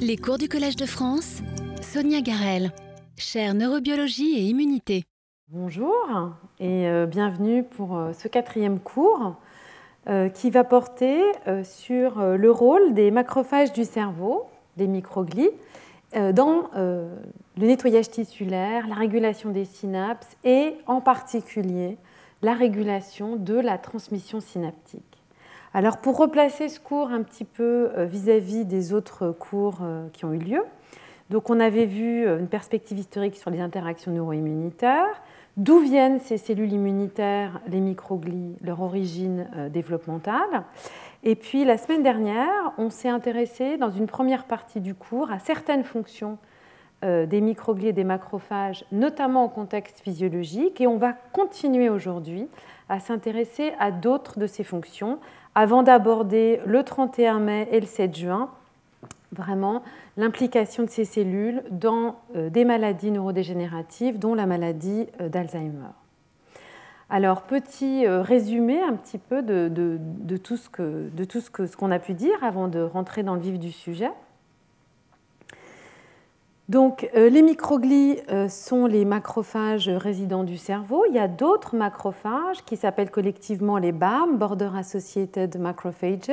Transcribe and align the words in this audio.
Les 0.00 0.16
cours 0.16 0.38
du 0.38 0.48
Collège 0.48 0.76
de 0.76 0.86
France, 0.86 1.42
Sonia 1.82 2.20
Garel, 2.20 2.72
chaire 3.16 3.54
neurobiologie 3.54 4.38
et 4.38 4.42
immunité. 4.42 5.04
Bonjour 5.48 5.92
et 6.60 6.86
euh, 6.86 7.06
bienvenue 7.06 7.64
pour 7.64 7.96
euh, 7.96 8.12
ce 8.12 8.28
quatrième 8.28 8.78
cours 8.78 9.34
euh, 10.08 10.28
qui 10.28 10.50
va 10.50 10.62
porter 10.62 11.20
sur 11.64 12.20
le 12.20 12.50
rôle 12.50 12.94
des 12.94 13.10
macrophages 13.10 13.72
du 13.72 13.84
cerveau, 13.84 14.46
des 14.76 14.86
microglies, 14.86 15.50
dans 16.14 16.70
le 16.74 17.08
nettoyage 17.56 18.08
tissulaire, 18.08 18.86
la 18.86 18.94
régulation 18.94 19.50
des 19.50 19.64
synapses 19.64 20.36
et 20.44 20.74
en 20.86 21.00
particulier 21.00 21.98
la 22.40 22.54
régulation 22.54 23.36
de 23.36 23.54
la 23.54 23.78
transmission 23.78 24.40
synaptique. 24.40 25.17
Alors 25.74 25.98
pour 25.98 26.16
replacer 26.16 26.68
ce 26.68 26.80
cours 26.80 27.10
un 27.10 27.22
petit 27.22 27.44
peu 27.44 27.90
euh, 27.96 28.06
vis-à-vis 28.06 28.64
des 28.64 28.94
autres 28.94 29.32
cours 29.32 29.80
euh, 29.82 30.08
qui 30.12 30.24
ont 30.24 30.32
eu 30.32 30.38
lieu, 30.38 30.62
donc 31.28 31.50
on 31.50 31.60
avait 31.60 31.84
vu 31.84 32.26
euh, 32.26 32.38
une 32.38 32.48
perspective 32.48 32.98
historique 32.98 33.36
sur 33.36 33.50
les 33.50 33.60
interactions 33.60 34.10
neuroimmunitaires, 34.10 35.22
d'où 35.58 35.78
viennent 35.80 36.20
ces 36.20 36.38
cellules 36.38 36.72
immunitaires, 36.72 37.60
les 37.66 37.80
microglies, 37.80 38.56
leur 38.62 38.80
origine 38.80 39.46
développementale? 39.70 40.64
Et 41.22 41.34
puis 41.34 41.64
la 41.64 41.76
semaine 41.76 42.02
dernière, 42.02 42.72
on 42.78 42.88
s'est 42.88 43.08
intéressé 43.10 43.76
dans 43.76 43.90
une 43.90 44.06
première 44.06 44.44
partie 44.44 44.80
du 44.80 44.94
cours 44.94 45.30
à 45.30 45.38
certaines 45.38 45.84
fonctions 45.84 46.38
des 47.02 47.40
microglies 47.40 47.88
et 47.88 47.92
des 47.92 48.04
macrophages, 48.04 48.84
notamment 48.90 49.44
en 49.44 49.48
contexte 49.48 50.00
physiologique, 50.00 50.80
et 50.80 50.86
on 50.86 50.96
va 50.96 51.12
continuer 51.12 51.88
aujourd'hui 51.88 52.48
à 52.88 53.00
s'intéresser 53.00 53.72
à 53.78 53.90
d'autres 53.90 54.38
de 54.38 54.46
ces 54.46 54.64
fonctions, 54.64 55.18
avant 55.58 55.82
d'aborder 55.82 56.60
le 56.66 56.84
31 56.84 57.40
mai 57.40 57.68
et 57.72 57.80
le 57.80 57.86
7 57.86 58.14
juin, 58.14 58.48
vraiment 59.32 59.82
l'implication 60.16 60.84
de 60.84 60.88
ces 60.88 61.04
cellules 61.04 61.64
dans 61.72 62.14
euh, 62.36 62.48
des 62.48 62.64
maladies 62.64 63.10
neurodégénératives, 63.10 64.20
dont 64.20 64.36
la 64.36 64.46
maladie 64.46 65.08
euh, 65.20 65.28
d'Alzheimer. 65.28 65.88
Alors, 67.10 67.42
petit 67.42 68.06
euh, 68.06 68.22
résumé 68.22 68.80
un 68.80 68.92
petit 68.92 69.18
peu 69.18 69.42
de, 69.42 69.98
tout 70.36 70.56
ce 70.56 71.76
qu'on 71.76 71.90
a 71.90 71.98
pu 71.98 72.14
dire 72.14 72.36
avant 72.44 72.68
de 72.68 72.78
rentrer 72.78 73.24
dans 73.24 73.34
le 73.34 73.40
vif 73.40 73.58
du 73.58 73.72
sujet. 73.72 74.12
Donc, 76.68 77.08
euh, 77.16 77.30
les 77.30 77.40
microglies 77.40 78.18
euh, 78.30 78.50
sont 78.50 78.84
les 78.84 79.06
macrophages 79.06 79.88
résidents 79.88 80.44
du 80.44 80.58
cerveau. 80.58 81.06
Il 81.08 81.14
y 81.14 81.18
a 81.18 81.26
d'autres 81.26 81.74
macrophages 81.74 82.62
qui 82.66 82.76
s'appellent 82.76 83.10
collectivement 83.10 83.78
les 83.78 83.92
BAM, 83.92 84.36
Border 84.36 84.70
Associated 84.76 85.58
Macrophages. 85.58 86.28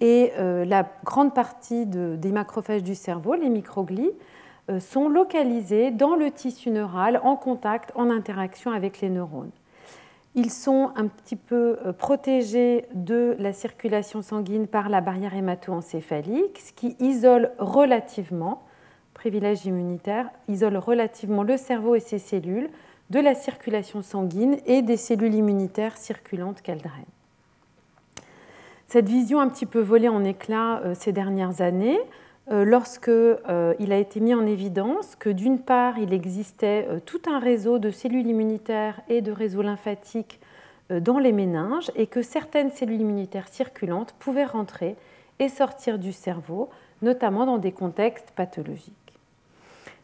Et 0.00 0.32
euh, 0.38 0.64
la 0.64 0.88
grande 1.04 1.34
partie 1.34 1.84
des 1.84 2.30
macrophages 2.30 2.84
du 2.84 2.94
cerveau, 2.94 3.34
les 3.34 3.48
microglies, 3.50 4.12
sont 4.78 5.08
localisés 5.08 5.90
dans 5.90 6.14
le 6.14 6.30
tissu 6.30 6.70
neural 6.70 7.20
en 7.24 7.34
contact, 7.34 7.90
en 7.96 8.08
interaction 8.08 8.70
avec 8.70 9.00
les 9.00 9.10
neurones. 9.10 9.50
Ils 10.36 10.52
sont 10.52 10.92
un 10.94 11.08
petit 11.08 11.34
peu 11.34 11.76
protégés 11.98 12.86
de 12.94 13.34
la 13.40 13.52
circulation 13.52 14.22
sanguine 14.22 14.68
par 14.68 14.88
la 14.88 15.00
barrière 15.00 15.34
hémato-encéphalique, 15.34 16.60
ce 16.60 16.72
qui 16.72 16.94
isole 17.00 17.50
relativement 17.58 18.62
privilège 19.20 19.66
immunitaire, 19.66 20.30
isole 20.48 20.78
relativement 20.78 21.42
le 21.42 21.58
cerveau 21.58 21.94
et 21.94 22.00
ses 22.00 22.18
cellules 22.18 22.70
de 23.10 23.20
la 23.20 23.34
circulation 23.34 24.00
sanguine 24.00 24.56
et 24.64 24.80
des 24.80 24.96
cellules 24.96 25.34
immunitaires 25.34 25.98
circulantes 25.98 26.62
qu'elles 26.62 26.80
drainent. 26.80 27.04
Cette 28.86 29.10
vision 29.10 29.38
un 29.38 29.48
petit 29.50 29.66
peu 29.66 29.80
volée 29.80 30.08
en 30.08 30.24
éclats 30.24 30.80
euh, 30.80 30.94
ces 30.94 31.12
dernières 31.12 31.60
années, 31.60 32.00
euh, 32.50 32.64
lorsqu'il 32.64 33.12
euh, 33.12 33.74
a 33.78 33.96
été 33.96 34.20
mis 34.20 34.32
en 34.32 34.46
évidence 34.46 35.16
que 35.16 35.28
d'une 35.28 35.58
part, 35.58 35.98
il 35.98 36.14
existait 36.14 36.88
tout 37.04 37.20
un 37.26 37.40
réseau 37.40 37.78
de 37.78 37.90
cellules 37.90 38.26
immunitaires 38.26 39.02
et 39.10 39.20
de 39.20 39.32
réseaux 39.32 39.62
lymphatiques 39.62 40.40
dans 40.88 41.18
les 41.18 41.32
méninges 41.32 41.92
et 41.94 42.06
que 42.06 42.22
certaines 42.22 42.70
cellules 42.70 43.02
immunitaires 43.02 43.48
circulantes 43.48 44.14
pouvaient 44.18 44.46
rentrer 44.46 44.96
et 45.38 45.50
sortir 45.50 45.98
du 45.98 46.12
cerveau, 46.12 46.70
notamment 47.02 47.44
dans 47.46 47.58
des 47.58 47.72
contextes 47.72 48.32
pathologiques. 48.34 48.99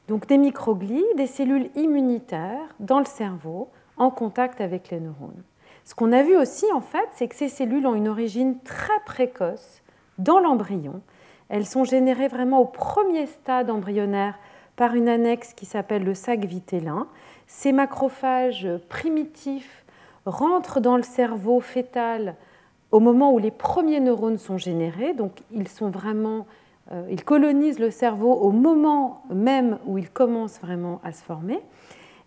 Donc 0.08 0.26
des 0.26 0.38
microglies, 0.38 1.04
des 1.16 1.26
cellules 1.26 1.70
immunitaires 1.74 2.74
dans 2.78 2.98
le 2.98 3.04
cerveau 3.04 3.70
en 3.96 4.10
contact 4.10 4.60
avec 4.60 4.90
les 4.90 5.00
neurones. 5.00 5.42
Ce 5.84 5.94
qu'on 5.94 6.12
a 6.12 6.22
vu 6.22 6.36
aussi, 6.36 6.66
en 6.72 6.80
fait, 6.80 7.08
c'est 7.12 7.28
que 7.28 7.34
ces 7.34 7.48
cellules 7.48 7.86
ont 7.86 7.94
une 7.94 8.08
origine 8.08 8.58
très 8.64 8.98
précoce 9.04 9.82
dans 10.18 10.38
l'embryon. 10.38 11.00
Elles 11.48 11.66
sont 11.66 11.84
générées 11.84 12.28
vraiment 12.28 12.60
au 12.60 12.64
premier 12.64 13.26
stade 13.26 13.70
embryonnaire 13.70 14.38
par 14.74 14.94
une 14.94 15.08
annexe 15.08 15.54
qui 15.54 15.64
s'appelle 15.64 16.04
le 16.04 16.14
sac 16.14 16.44
vitellin. 16.44 17.06
Ces 17.46 17.72
macrophages 17.72 18.68
primitifs 18.88 19.84
rentrent 20.24 20.80
dans 20.80 20.96
le 20.96 21.02
cerveau 21.02 21.60
fœtal 21.60 22.34
au 22.90 23.00
moment 23.00 23.32
où 23.32 23.38
les 23.38 23.50
premiers 23.50 24.00
neurones 24.00 24.38
sont 24.38 24.58
générés, 24.58 25.14
donc 25.14 25.42
ils 25.52 25.68
sont 25.68 25.90
vraiment 25.90 26.46
euh, 26.92 27.06
ils 27.10 27.24
colonisent 27.24 27.78
le 27.78 27.90
cerveau 27.90 28.32
au 28.32 28.52
moment 28.52 29.22
même 29.30 29.78
où 29.86 29.98
il 29.98 30.10
commence 30.10 30.60
vraiment 30.60 31.00
à 31.04 31.12
se 31.12 31.22
former. 31.22 31.60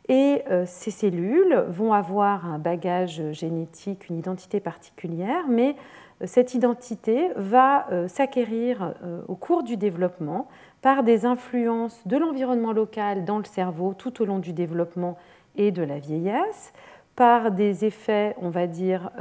Et 0.09 0.41
euh, 0.49 0.63
ces 0.65 0.91
cellules 0.91 1.65
vont 1.69 1.93
avoir 1.93 2.45
un 2.45 2.57
bagage 2.57 3.21
génétique, 3.31 4.09
une 4.09 4.17
identité 4.17 4.59
particulière, 4.59 5.45
mais 5.47 5.75
euh, 6.21 6.25
cette 6.25 6.53
identité 6.53 7.29
va 7.35 7.87
s'acquérir 8.07 8.93
au 9.27 9.35
cours 9.35 9.63
du 9.63 9.77
développement 9.77 10.47
par 10.81 11.03
des 11.03 11.25
influences 11.25 12.01
de 12.05 12.17
l'environnement 12.17 12.73
local 12.73 13.23
dans 13.23 13.37
le 13.37 13.45
cerveau 13.45 13.93
tout 13.93 14.21
au 14.21 14.25
long 14.25 14.39
du 14.39 14.51
développement 14.51 15.17
et 15.55 15.71
de 15.71 15.83
la 15.83 15.99
vieillesse, 15.99 16.73
par 17.15 17.51
des 17.51 17.85
effets, 17.85 18.35
on 18.41 18.49
va 18.49 18.67
dire, 18.67 19.11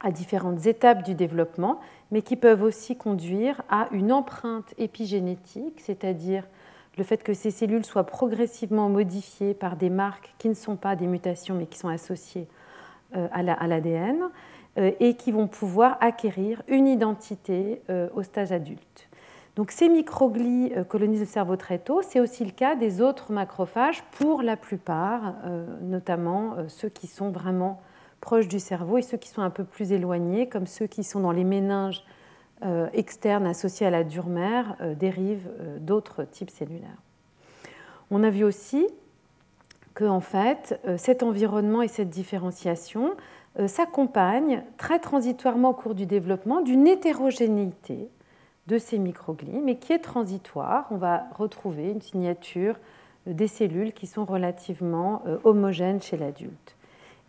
à 0.00 0.10
différentes 0.10 0.66
étapes 0.66 1.02
du 1.02 1.14
développement, 1.14 1.80
mais 2.12 2.22
qui 2.22 2.36
peuvent 2.36 2.62
aussi 2.62 2.94
conduire 2.94 3.62
à 3.70 3.88
une 3.90 4.12
empreinte 4.12 4.74
épigénétique, 4.78 5.80
c'est-à-dire 5.80 6.44
le 6.98 7.04
fait 7.04 7.22
que 7.22 7.32
ces 7.32 7.50
cellules 7.50 7.86
soient 7.86 8.04
progressivement 8.04 8.90
modifiées 8.90 9.54
par 9.54 9.76
des 9.76 9.88
marques 9.88 10.34
qui 10.36 10.50
ne 10.50 10.54
sont 10.54 10.76
pas 10.76 10.94
des 10.94 11.06
mutations, 11.06 11.54
mais 11.54 11.66
qui 11.66 11.78
sont 11.78 11.88
associées 11.88 12.46
euh, 13.16 13.28
à 13.32 13.66
l'ADN, 13.66 14.28
euh, 14.76 14.90
et 15.00 15.14
qui 15.14 15.32
vont 15.32 15.48
pouvoir 15.48 15.96
acquérir 16.00 16.62
une 16.68 16.86
identité 16.86 17.80
euh, 17.88 18.08
au 18.14 18.22
stage 18.22 18.52
adulte. 18.52 19.08
Donc 19.56 19.70
ces 19.70 19.88
microglies 19.88 20.72
colonisent 20.88 21.20
le 21.20 21.26
cerveau 21.26 21.56
très 21.56 21.78
tôt. 21.78 22.00
C'est 22.02 22.20
aussi 22.20 22.42
le 22.44 22.52
cas 22.52 22.74
des 22.74 23.02
autres 23.02 23.32
macrophages, 23.32 24.02
pour 24.12 24.40
la 24.40 24.56
plupart, 24.56 25.34
notamment 25.82 26.56
ceux 26.68 26.88
qui 26.88 27.06
sont 27.06 27.28
vraiment 27.30 27.82
proches 28.22 28.48
du 28.48 28.60
cerveau 28.60 28.96
et 28.96 29.02
ceux 29.02 29.18
qui 29.18 29.28
sont 29.28 29.42
un 29.42 29.50
peu 29.50 29.64
plus 29.64 29.92
éloignés, 29.92 30.48
comme 30.48 30.66
ceux 30.66 30.86
qui 30.86 31.04
sont 31.04 31.20
dans 31.20 31.32
les 31.32 31.44
méninges 31.44 32.02
euh, 32.64 32.88
externes 32.94 33.46
associés 33.46 33.86
à 33.86 33.90
la 33.90 34.04
dure 34.04 34.28
mère, 34.28 34.76
euh, 34.80 34.94
dérivent 34.94 35.50
euh, 35.60 35.78
d'autres 35.80 36.22
types 36.22 36.50
cellulaires. 36.50 37.02
On 38.12 38.22
a 38.22 38.30
vu 38.30 38.44
aussi 38.44 38.86
que 39.94 40.04
en 40.04 40.20
fait, 40.20 40.80
cet 40.96 41.22
environnement 41.22 41.82
et 41.82 41.88
cette 41.88 42.08
différenciation 42.08 43.14
s'accompagnent 43.66 44.62
très 44.78 44.98
transitoirement 44.98 45.70
au 45.70 45.74
cours 45.74 45.94
du 45.94 46.06
développement 46.06 46.62
d'une 46.62 46.86
hétérogénéité 46.86 48.08
de 48.68 48.78
ces 48.78 48.98
microglies, 48.98 49.60
mais 49.62 49.76
qui 49.76 49.92
est 49.92 49.98
transitoire. 49.98 50.86
On 50.90 50.96
va 50.96 51.24
retrouver 51.36 51.90
une 51.90 52.00
signature 52.00 52.76
des 53.26 53.48
cellules 53.48 53.92
qui 53.92 54.06
sont 54.06 54.24
relativement 54.24 55.22
homogènes 55.44 56.00
chez 56.00 56.16
l'adulte. 56.16 56.74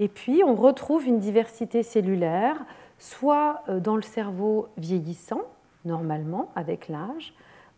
Et 0.03 0.09
puis, 0.09 0.43
on 0.43 0.55
retrouve 0.55 1.07
une 1.07 1.19
diversité 1.19 1.81
cellulaire, 1.81 2.57
soit 2.99 3.63
euh, 3.69 3.79
dans 3.79 3.95
le 3.95 4.01
cerveau 4.01 4.67
vieillissant, 4.75 5.43
normalement, 5.85 6.51
avec 6.57 6.89
l'âge, 6.89 7.33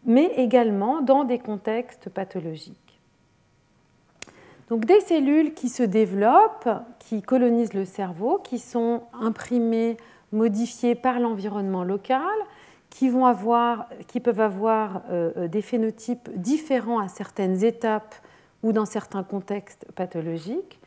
mais 0.05 0.31
également 0.35 1.01
dans 1.01 1.23
des 1.23 1.37
contextes 1.37 2.09
pathologiques. 2.09 2.99
Donc 4.69 4.85
des 4.85 5.01
cellules 5.01 5.53
qui 5.53 5.69
se 5.69 5.83
développent, 5.83 6.67
qui 6.97 7.21
colonisent 7.21 7.75
le 7.75 7.85
cerveau, 7.85 8.39
qui 8.43 8.57
sont 8.57 9.03
imprimées, 9.13 9.95
modifiées 10.31 10.95
par 10.95 11.19
l'environnement 11.19 11.83
local, 11.83 12.25
qui, 12.89 13.07
vont 13.07 13.27
avoir, 13.27 13.87
qui 14.07 14.19
peuvent 14.19 14.41
avoir 14.41 15.03
euh, 15.11 15.31
euh, 15.37 15.47
des 15.47 15.61
phénotypes 15.61 16.27
différents 16.35 16.97
à 16.97 17.07
certaines 17.07 17.63
étapes 17.63 18.15
ou 18.63 18.71
dans 18.71 18.85
certains 18.85 19.21
contextes 19.21 19.85
pathologiques, 19.93 20.79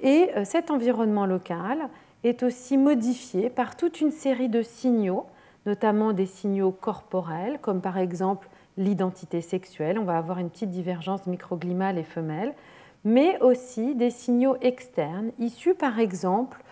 et 0.00 0.30
euh, 0.36 0.44
cet 0.44 0.70
environnement 0.70 1.26
local 1.26 1.88
est 2.24 2.42
aussi 2.42 2.76
modifié 2.76 3.50
par 3.50 3.76
toute 3.76 4.00
une 4.00 4.10
série 4.10 4.48
de 4.48 4.62
signaux, 4.62 5.26
notamment 5.64 6.12
des 6.12 6.26
signaux 6.26 6.72
corporels, 6.72 7.58
comme 7.60 7.80
par 7.80 7.98
exemple 7.98 8.48
l'identité 8.76 9.40
sexuelle. 9.40 9.98
On 9.98 10.04
va 10.04 10.18
avoir 10.18 10.38
une 10.38 10.50
petite 10.50 10.70
divergence 10.70 11.26
microglimale 11.26 11.98
et 11.98 12.04
femelle, 12.04 12.54
mais 13.04 13.40
aussi 13.40 13.94
des 13.94 14.10
signaux 14.10 14.56
externes, 14.60 15.30
issus 15.38 15.74
par 15.74 15.98
exemple 15.98 16.62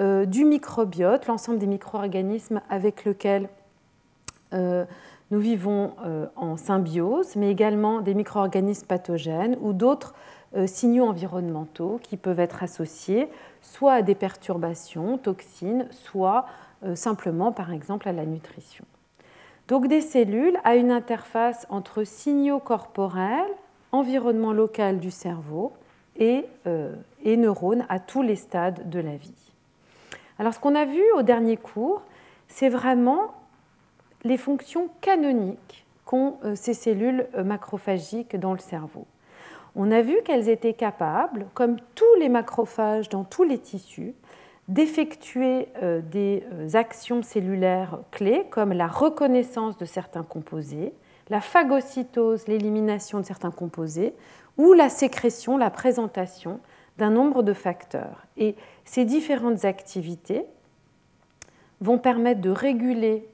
euh, 0.00 0.26
du 0.26 0.44
microbiote, 0.44 1.26
l'ensemble 1.26 1.58
des 1.58 1.66
micro-organismes 1.66 2.60
avec 2.68 3.04
lesquels 3.04 3.48
euh, 4.52 4.84
nous 5.30 5.38
vivons 5.38 5.94
en 6.36 6.56
symbiose, 6.56 7.34
mais 7.34 7.50
également 7.50 8.02
des 8.02 8.14
micro-organismes 8.14 8.86
pathogènes 8.86 9.56
ou 9.60 9.72
d'autres 9.72 10.14
signaux 10.66 11.06
environnementaux 11.06 12.00
qui 12.02 12.16
peuvent 12.16 12.40
être 12.40 12.62
associés 12.62 13.28
soit 13.60 13.94
à 13.94 14.02
des 14.02 14.14
perturbations, 14.14 15.18
toxines, 15.18 15.86
soit 15.90 16.46
simplement 16.94 17.50
par 17.50 17.72
exemple 17.72 18.08
à 18.08 18.12
la 18.12 18.26
nutrition. 18.26 18.84
Donc 19.68 19.88
des 19.88 20.00
cellules 20.00 20.58
à 20.64 20.76
une 20.76 20.90
interface 20.90 21.66
entre 21.70 22.04
signaux 22.04 22.58
corporels, 22.58 23.50
environnement 23.92 24.52
local 24.52 24.98
du 24.98 25.10
cerveau 25.10 25.72
et, 26.16 26.44
euh, 26.66 26.94
et 27.22 27.36
neurones 27.36 27.86
à 27.88 27.98
tous 27.98 28.22
les 28.22 28.36
stades 28.36 28.90
de 28.90 29.00
la 29.00 29.16
vie. 29.16 29.52
Alors 30.38 30.52
ce 30.52 30.58
qu'on 30.58 30.74
a 30.74 30.84
vu 30.84 31.02
au 31.16 31.22
dernier 31.22 31.56
cours, 31.56 32.02
c'est 32.48 32.68
vraiment 32.68 33.34
les 34.24 34.36
fonctions 34.36 34.88
canoniques 35.00 35.86
qu'ont 36.04 36.36
euh, 36.44 36.54
ces 36.54 36.74
cellules 36.74 37.26
euh, 37.34 37.44
macrophagiques 37.44 38.36
dans 38.36 38.52
le 38.52 38.58
cerveau. 38.58 39.06
On 39.76 39.90
a 39.90 40.02
vu 40.02 40.16
qu'elles 40.24 40.48
étaient 40.48 40.74
capables, 40.74 41.46
comme 41.54 41.76
tous 41.94 42.14
les 42.18 42.28
macrophages 42.28 43.08
dans 43.08 43.24
tous 43.24 43.42
les 43.42 43.58
tissus, 43.58 44.14
d'effectuer 44.68 45.68
euh, 45.82 46.00
des 46.00 46.44
euh, 46.52 46.68
actions 46.74 47.22
cellulaires 47.22 47.98
clés 48.10 48.46
comme 48.50 48.72
la 48.72 48.86
reconnaissance 48.86 49.76
de 49.76 49.84
certains 49.84 50.22
composés, 50.22 50.94
la 51.28 51.40
phagocytose, 51.40 52.46
l'élimination 52.48 53.20
de 53.20 53.24
certains 53.24 53.50
composés, 53.50 54.14
ou 54.56 54.72
la 54.72 54.88
sécrétion, 54.88 55.56
la 55.56 55.70
présentation 55.70 56.60
d'un 56.98 57.10
nombre 57.10 57.42
de 57.42 57.52
facteurs. 57.52 58.26
Et 58.36 58.54
ces 58.84 59.04
différentes 59.04 59.64
activités 59.64 60.44
vont 61.80 61.98
permettre 61.98 62.40
de 62.40 62.50
réguler 62.50 63.28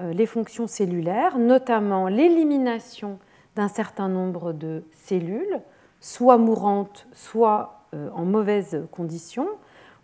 euh, 0.00 0.12
les 0.12 0.26
fonctions 0.26 0.66
cellulaires, 0.66 1.38
notamment 1.38 2.08
l'élimination 2.08 3.18
d'un 3.54 3.68
certain 3.68 4.08
nombre 4.08 4.52
de 4.52 4.82
cellules, 4.90 5.60
soit 6.04 6.36
mourantes, 6.36 7.06
soit 7.12 7.80
en 8.14 8.24
mauvaise 8.26 8.82
condition, 8.90 9.46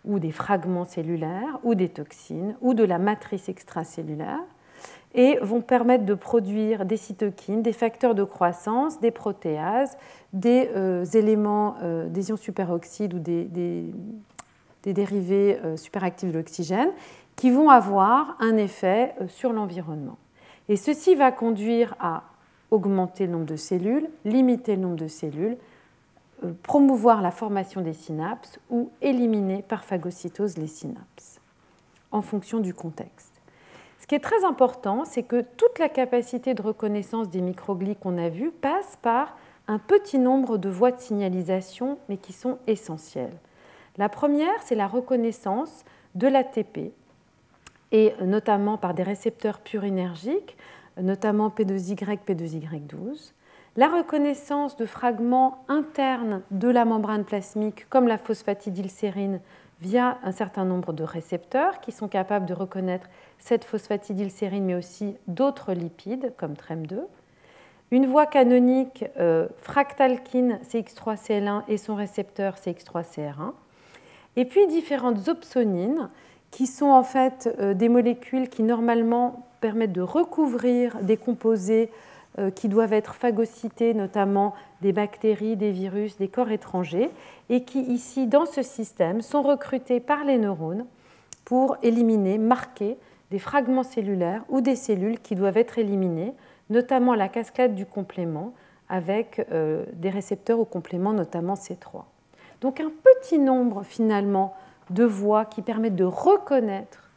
ou 0.03 0.17
des 0.17 0.31
fragments 0.31 0.85
cellulaires, 0.85 1.59
ou 1.63 1.75
des 1.75 1.89
toxines, 1.89 2.55
ou 2.61 2.73
de 2.73 2.83
la 2.83 2.97
matrice 2.97 3.49
extracellulaire, 3.49 4.39
et 5.13 5.37
vont 5.41 5.61
permettre 5.61 6.05
de 6.05 6.13
produire 6.13 6.85
des 6.85 6.97
cytokines, 6.97 7.61
des 7.61 7.73
facteurs 7.73 8.15
de 8.15 8.23
croissance, 8.23 8.99
des 8.99 9.11
protéases, 9.11 9.97
des 10.33 10.71
euh, 10.75 11.05
éléments, 11.05 11.75
euh, 11.83 12.07
des 12.07 12.29
ions 12.29 12.37
superoxydes 12.37 13.13
ou 13.13 13.19
des, 13.19 13.43
des 13.43 14.93
dérivés 14.93 15.59
euh, 15.63 15.77
superactifs 15.77 16.31
de 16.31 16.37
l'oxygène, 16.37 16.89
qui 17.35 17.51
vont 17.51 17.69
avoir 17.69 18.35
un 18.39 18.57
effet 18.57 19.13
sur 19.27 19.53
l'environnement. 19.53 20.17
Et 20.69 20.77
ceci 20.77 21.15
va 21.15 21.31
conduire 21.31 21.95
à 21.99 22.23
augmenter 22.71 23.25
le 23.25 23.33
nombre 23.33 23.45
de 23.45 23.57
cellules, 23.57 24.09
limiter 24.23 24.75
le 24.75 24.81
nombre 24.81 24.95
de 24.95 25.07
cellules, 25.07 25.57
euh, 25.57 25.70
promouvoir 26.63 27.21
la 27.21 27.31
formation 27.31 27.81
des 27.81 27.93
synapses 27.93 28.59
ou 28.69 28.91
éliminer 29.01 29.61
par 29.61 29.83
phagocytose 29.83 30.57
les 30.57 30.67
synapses, 30.67 31.39
en 32.11 32.21
fonction 32.21 32.59
du 32.59 32.73
contexte. 32.73 33.41
Ce 33.99 34.07
qui 34.07 34.15
est 34.15 34.19
très 34.19 34.43
important, 34.43 35.05
c'est 35.05 35.23
que 35.23 35.41
toute 35.41 35.79
la 35.79 35.89
capacité 35.89 36.53
de 36.53 36.61
reconnaissance 36.61 37.29
des 37.29 37.41
microglies 37.41 37.95
qu'on 37.95 38.17
a 38.17 38.29
vues 38.29 38.51
passe 38.51 38.97
par 39.01 39.37
un 39.67 39.77
petit 39.77 40.17
nombre 40.17 40.57
de 40.57 40.69
voies 40.69 40.91
de 40.91 40.99
signalisation, 40.99 41.97
mais 42.09 42.17
qui 42.17 42.33
sont 42.33 42.57
essentielles. 42.67 43.37
La 43.97 44.09
première, 44.09 44.61
c'est 44.63 44.75
la 44.75 44.87
reconnaissance 44.87 45.85
de 46.15 46.27
l'ATP, 46.27 46.91
et 47.91 48.13
notamment 48.21 48.77
par 48.77 48.93
des 48.93 49.03
récepteurs 49.03 49.59
purinergiques, 49.59 50.57
notamment 50.97 51.49
P2Y, 51.49 52.19
P2Y12 52.25 53.33
la 53.77 53.87
reconnaissance 53.87 54.75
de 54.75 54.85
fragments 54.85 55.63
internes 55.69 56.41
de 56.51 56.67
la 56.67 56.83
membrane 56.83 57.23
plasmique 57.23 57.87
comme 57.89 58.07
la 58.07 58.17
phosphatidylsérine 58.17 59.39
via 59.79 60.19
un 60.23 60.31
certain 60.31 60.65
nombre 60.65 60.93
de 60.93 61.03
récepteurs 61.03 61.79
qui 61.79 61.91
sont 61.91 62.07
capables 62.07 62.45
de 62.45 62.53
reconnaître 62.53 63.07
cette 63.39 63.63
phosphatidylsérine 63.63 64.65
mais 64.65 64.75
aussi 64.75 65.15
d'autres 65.27 65.73
lipides 65.73 66.33
comme 66.37 66.53
TREM2. 66.53 66.99
Une 67.91 68.05
voie 68.05 68.25
canonique 68.25 69.05
euh, 69.17 69.47
fractalkine 69.57 70.59
CX3CL1 70.69 71.63
et 71.67 71.77
son 71.77 71.95
récepteur 71.95 72.55
CX3CR1. 72.55 73.53
Et 74.35 74.45
puis 74.45 74.67
différentes 74.67 75.27
opsonines 75.27 76.09
qui 76.51 76.67
sont 76.67 76.89
en 76.89 77.03
fait 77.03 77.49
euh, 77.59 77.73
des 77.73 77.89
molécules 77.89 78.49
qui 78.49 78.63
normalement 78.63 79.47
permettent 79.61 79.93
de 79.93 80.01
recouvrir 80.01 80.97
des 81.01 81.17
composés 81.17 81.89
qui 82.55 82.69
doivent 82.69 82.93
être 82.93 83.13
phagocytés, 83.13 83.93
notamment 83.93 84.53
des 84.81 84.93
bactéries, 84.93 85.57
des 85.57 85.71
virus, 85.71 86.17
des 86.17 86.29
corps 86.29 86.49
étrangers, 86.49 87.09
et 87.49 87.63
qui 87.63 87.81
ici, 87.81 88.25
dans 88.25 88.45
ce 88.45 88.61
système, 88.61 89.21
sont 89.21 89.41
recrutés 89.41 89.99
par 89.99 90.23
les 90.23 90.37
neurones 90.37 90.85
pour 91.43 91.75
éliminer, 91.83 92.37
marquer 92.37 92.97
des 93.31 93.39
fragments 93.39 93.83
cellulaires 93.83 94.43
ou 94.49 94.61
des 94.61 94.75
cellules 94.75 95.19
qui 95.19 95.35
doivent 95.35 95.57
être 95.57 95.79
éliminées, 95.79 96.33
notamment 96.69 97.15
la 97.15 97.27
cascade 97.27 97.75
du 97.75 97.85
complément 97.85 98.53
avec 98.89 99.45
euh, 99.51 99.85
des 99.93 100.09
récepteurs 100.09 100.59
au 100.59 100.65
complément, 100.65 101.13
notamment 101.13 101.55
C3. 101.55 102.03
Donc 102.59 102.79
un 102.79 102.91
petit 103.03 103.39
nombre 103.39 103.83
finalement 103.83 104.53
de 104.89 105.05
voies 105.05 105.45
qui 105.45 105.61
permettent 105.61 105.95
de 105.95 106.03
reconnaître 106.03 107.09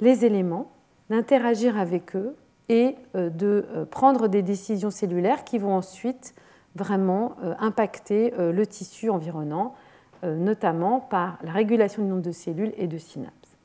les 0.00 0.24
éléments, 0.26 0.70
d'interagir 1.08 1.78
avec 1.78 2.14
eux 2.14 2.36
et 2.68 2.96
euh, 3.14 3.30
de 3.30 3.66
euh, 3.74 3.84
prendre 3.84 4.28
des 4.28 4.42
décisions 4.42 4.90
cellulaires 4.90 5.44
qui 5.44 5.58
vont 5.58 5.74
ensuite 5.74 6.34
vraiment 6.74 7.36
euh, 7.42 7.54
impacter 7.58 8.32
le 8.36 8.66
tissu 8.66 9.08
environnant, 9.08 9.74
notamment 10.22 11.00
par 11.00 11.38
la 11.42 11.52
régulation 11.52 12.02
du 12.02 12.08
nombre 12.08 12.22
de 12.22 12.32
cellules 12.32 12.72
et 12.76 12.86
de 12.86 12.98
synapses. 12.98 13.56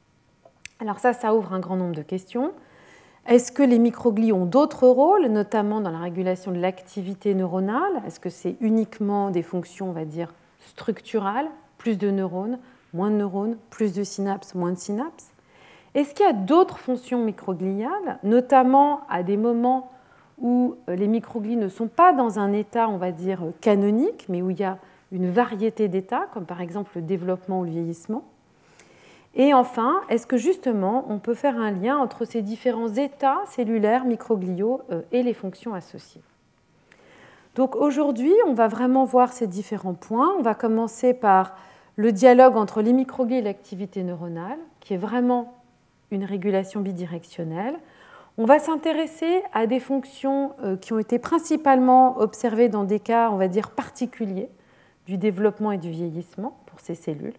Alors 0.80 1.00
ça, 1.00 1.14
ça 1.14 1.34
ouvre 1.34 1.54
un 1.54 1.60
grand 1.60 1.76
nombre 1.76 1.96
de 1.96 2.02
questions. 2.02 2.52
Est-ce 3.28 3.52
que 3.52 3.64
les 3.64 3.80
microglies 3.80 4.34
ont 4.34 4.46
d'autres 4.46 4.88
rôles, 4.88 5.28
notamment 5.28 5.80
dans 5.80 5.92
la 5.92 6.00
régulation 6.00 6.52
de 6.52 6.60
l'activité 6.60 7.34
neuronale? 7.36 8.02
Est-ce 8.06 8.20
que 8.20 8.30
c'est 8.30 8.58
uniquement 8.62 9.30
des 9.30 9.44
fonctions, 9.44 9.90
on 9.90 9.94
va 9.94 10.06
dire, 10.06 10.34
structurales, 10.60 11.48
plus 11.78 11.98
de 11.98 12.12
neurones, 12.12 12.60
moins 12.94 13.12
de 13.12 13.16
neurones, 13.16 13.58
plus 13.70 13.94
de 13.94 14.04
synapses, 14.04 14.56
moins 14.56 14.72
de 14.72 14.78
synapses? 14.78 15.32
Est-ce 15.94 16.14
qu'il 16.14 16.26
y 16.26 16.30
a 16.30 16.34
d'autres 16.34 16.80
fonctions 16.80 17.24
microgliales, 17.24 18.20
notamment 18.24 19.02
à 19.10 19.24
des 19.24 19.38
moments 19.38 19.92
où 20.40 20.76
euh, 20.90 20.96
les 20.96 21.08
microglies 21.08 21.58
ne 21.58 21.68
sont 21.68 21.88
pas 21.88 22.14
dans 22.14 22.40
un 22.40 22.54
état, 22.54 22.88
on 22.88 22.98
va 22.98 23.12
dire, 23.12 23.44
canonique, 23.60 24.26
mais 24.30 24.42
où 24.42 24.50
il 24.50 24.60
y 24.60 24.64
a 24.64 24.78
une 25.12 25.30
variété 25.30 25.88
d'états, 25.88 26.28
comme 26.34 26.46
par 26.46 26.62
exemple 26.62 26.92
le 26.96 27.02
développement 27.02 27.60
ou 27.60 27.64
le 27.66 27.72
vieillissement? 27.72 28.24
Et 29.36 29.54
enfin, 29.54 30.02
est-ce 30.10 30.28
que 30.28 30.38
justement 30.38 31.06
on 31.10 31.20
peut 31.20 31.34
faire 31.34 31.58
un 31.58 31.72
lien 31.72 31.98
entre 31.98 32.26
ces 32.26 32.42
différents 32.42 32.90
états 32.90 33.40
cellulaires 33.48 34.06
microgliaux 34.06 34.82
euh, 34.92 35.02
et 35.12 35.24
les 35.24 35.34
fonctions 35.34 35.74
associées? 35.74 36.22
Donc 37.56 37.76
aujourd'hui, 37.76 38.34
on 38.48 38.54
va 38.54 38.68
vraiment 38.68 39.04
voir 39.04 39.34
ces 39.34 39.48
différents 39.48 39.94
points. 39.94 40.34
On 40.38 40.42
va 40.42 40.56
commencer 40.56 41.14
par 41.14 41.56
le 41.98 42.12
dialogue 42.12 42.56
entre 42.56 42.82
les 42.82 42.94
microglies 42.94 43.38
et 43.38 43.42
l'activité 43.42 44.04
neuronale, 44.04 44.58
qui 44.80 44.94
est 44.94 44.98
vraiment 44.98 45.54
une 46.12 46.26
régulation 46.26 46.82
bidirectionnelle. 46.82 47.76
On 48.38 48.46
va 48.46 48.60
s'intéresser 48.60 49.42
à 49.54 49.68
des 49.68 49.80
fonctions 49.80 50.54
euh, 50.64 50.78
qui 50.78 50.94
ont 50.94 51.00
été 51.00 51.20
principalement 51.20 52.18
observées 52.20 52.70
dans 52.70 52.84
des 52.84 53.00
cas, 53.00 53.30
on 53.32 53.38
va 53.38 53.48
dire, 53.48 53.72
particuliers 53.72 54.50
du 55.06 55.18
développement 55.18 55.72
et 55.72 55.78
du 55.78 55.90
vieillissement 55.90 56.58
pour 56.66 56.80
ces 56.80 56.96
cellules. 56.96 57.34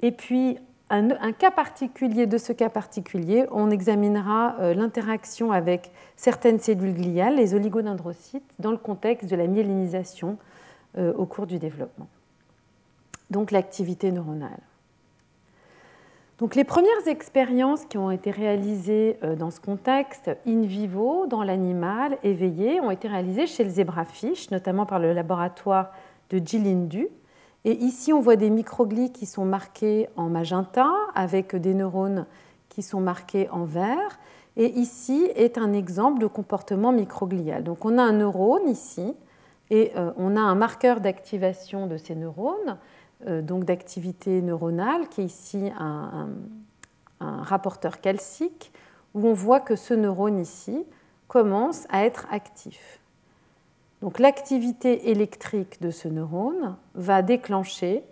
Et 0.00 0.12
puis, 0.12 0.58
un, 0.90 1.32
cas 1.32 1.50
particulier 1.50 2.26
de 2.26 2.36
ce 2.36 2.52
cas 2.52 2.68
particulier, 2.68 3.46
on 3.50 3.70
examinera 3.70 4.56
euh, 4.60 4.74
l'interaction 4.74 5.50
avec 5.50 5.90
certaines 6.16 6.58
cellules 6.58 6.94
gliales, 6.94 7.36
les 7.36 7.54
oligodendrocytes, 7.54 8.44
dans 8.58 8.70
le 8.70 8.76
contexte 8.76 9.30
de 9.30 9.36
la 9.36 9.46
myélinisation 9.46 10.36
euh, 10.98 11.14
au 11.14 11.24
cours 11.24 11.46
du 11.46 11.58
développement. 11.58 12.08
Donc 13.30 13.50
l'activité 13.50 14.12
neuronale. 14.12 14.60
Donc 16.38 16.54
les 16.54 16.64
premières 16.64 17.06
expériences 17.06 17.84
qui 17.84 17.98
ont 17.98 18.10
été 18.10 18.30
réalisées 18.30 19.18
euh, 19.22 19.36
dans 19.36 19.50
ce 19.50 19.60
contexte 19.60 20.30
in 20.46 20.62
vivo, 20.62 21.26
dans 21.26 21.42
l'animal 21.42 22.18
éveillé, 22.22 22.80
ont 22.80 22.90
été 22.90 23.06
réalisées 23.08 23.46
chez 23.46 23.64
le 23.64 23.70
zébrafiche, 23.70 24.50
notamment 24.50 24.86
par 24.86 24.98
le 24.98 25.12
laboratoire 25.12 25.92
de 26.30 26.40
Jilindu. 26.44 27.08
Et 27.64 27.72
ici, 27.72 28.12
on 28.12 28.20
voit 28.20 28.36
des 28.36 28.50
microglies 28.50 29.12
qui 29.12 29.26
sont 29.26 29.44
marqués 29.44 30.08
en 30.16 30.28
magenta 30.28 30.90
avec 31.14 31.54
des 31.54 31.74
neurones 31.74 32.26
qui 32.68 32.82
sont 32.82 33.00
marqués 33.00 33.48
en 33.50 33.64
vert. 33.64 34.18
Et 34.56 34.66
ici 34.78 35.28
est 35.36 35.58
un 35.58 35.72
exemple 35.72 36.20
de 36.20 36.26
comportement 36.26 36.92
microglial. 36.92 37.62
Donc 37.62 37.84
on 37.84 37.98
a 37.98 38.02
un 38.02 38.12
neurone 38.12 38.68
ici 38.68 39.14
et 39.70 39.92
euh, 39.96 40.10
on 40.16 40.36
a 40.36 40.40
un 40.40 40.54
marqueur 40.54 41.00
d'activation 41.00 41.86
de 41.86 41.96
ces 41.96 42.14
neurones 42.14 42.78
donc 43.26 43.64
d'activité 43.64 44.42
neuronale, 44.42 45.08
qui 45.08 45.22
est 45.22 45.26
ici 45.26 45.70
un, 45.78 46.28
rapporteur 47.20 48.00
calcique, 48.00 48.72
où 49.14 49.28
on 49.28 49.32
voit 49.32 49.60
que 49.60 49.76
ce 49.76 49.94
neurone 49.94 50.40
ici 50.40 50.84
commence 51.28 51.86
à 51.88 52.04
être 52.04 52.26
actif. 52.30 53.00
Donc 54.00 54.18
l'activité 54.18 55.10
électrique 55.10 55.80
de 55.80 55.90
ce 55.90 56.08
neurone 56.08 56.76
va 56.94 57.22
déclencher 57.22 58.02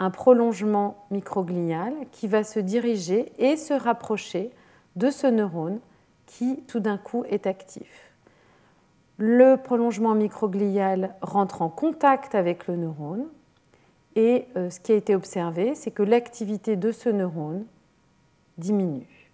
un 0.00 0.10
prolongement 0.10 1.04
microglial 1.10 1.92
qui 2.10 2.26
va 2.26 2.42
se 2.42 2.58
diriger 2.58 3.32
et 3.38 3.56
se 3.56 3.74
rapprocher 3.74 4.50
de 4.96 5.10
ce 5.10 5.26
neurone 5.26 5.80
qui 6.26 6.62
tout 6.66 6.80
d'un 6.80 6.98
coup 6.98 7.24
est 7.28 7.46
actif. 7.46 8.12
Le 9.18 9.56
prolongement 9.56 10.14
microglial 10.14 11.14
rentre 11.20 11.62
en 11.62 11.68
contact 11.68 12.34
avec 12.34 12.66
le 12.66 12.76
neurone 12.76 13.26
et 14.16 14.46
euh, 14.56 14.70
ce 14.70 14.80
qui 14.80 14.92
a 14.92 14.94
été 14.94 15.14
observé, 15.14 15.74
c'est 15.74 15.90
que 15.90 16.02
l'activité 16.02 16.76
de 16.76 16.92
ce 16.92 17.08
neurone 17.08 17.64
diminue. 18.58 19.30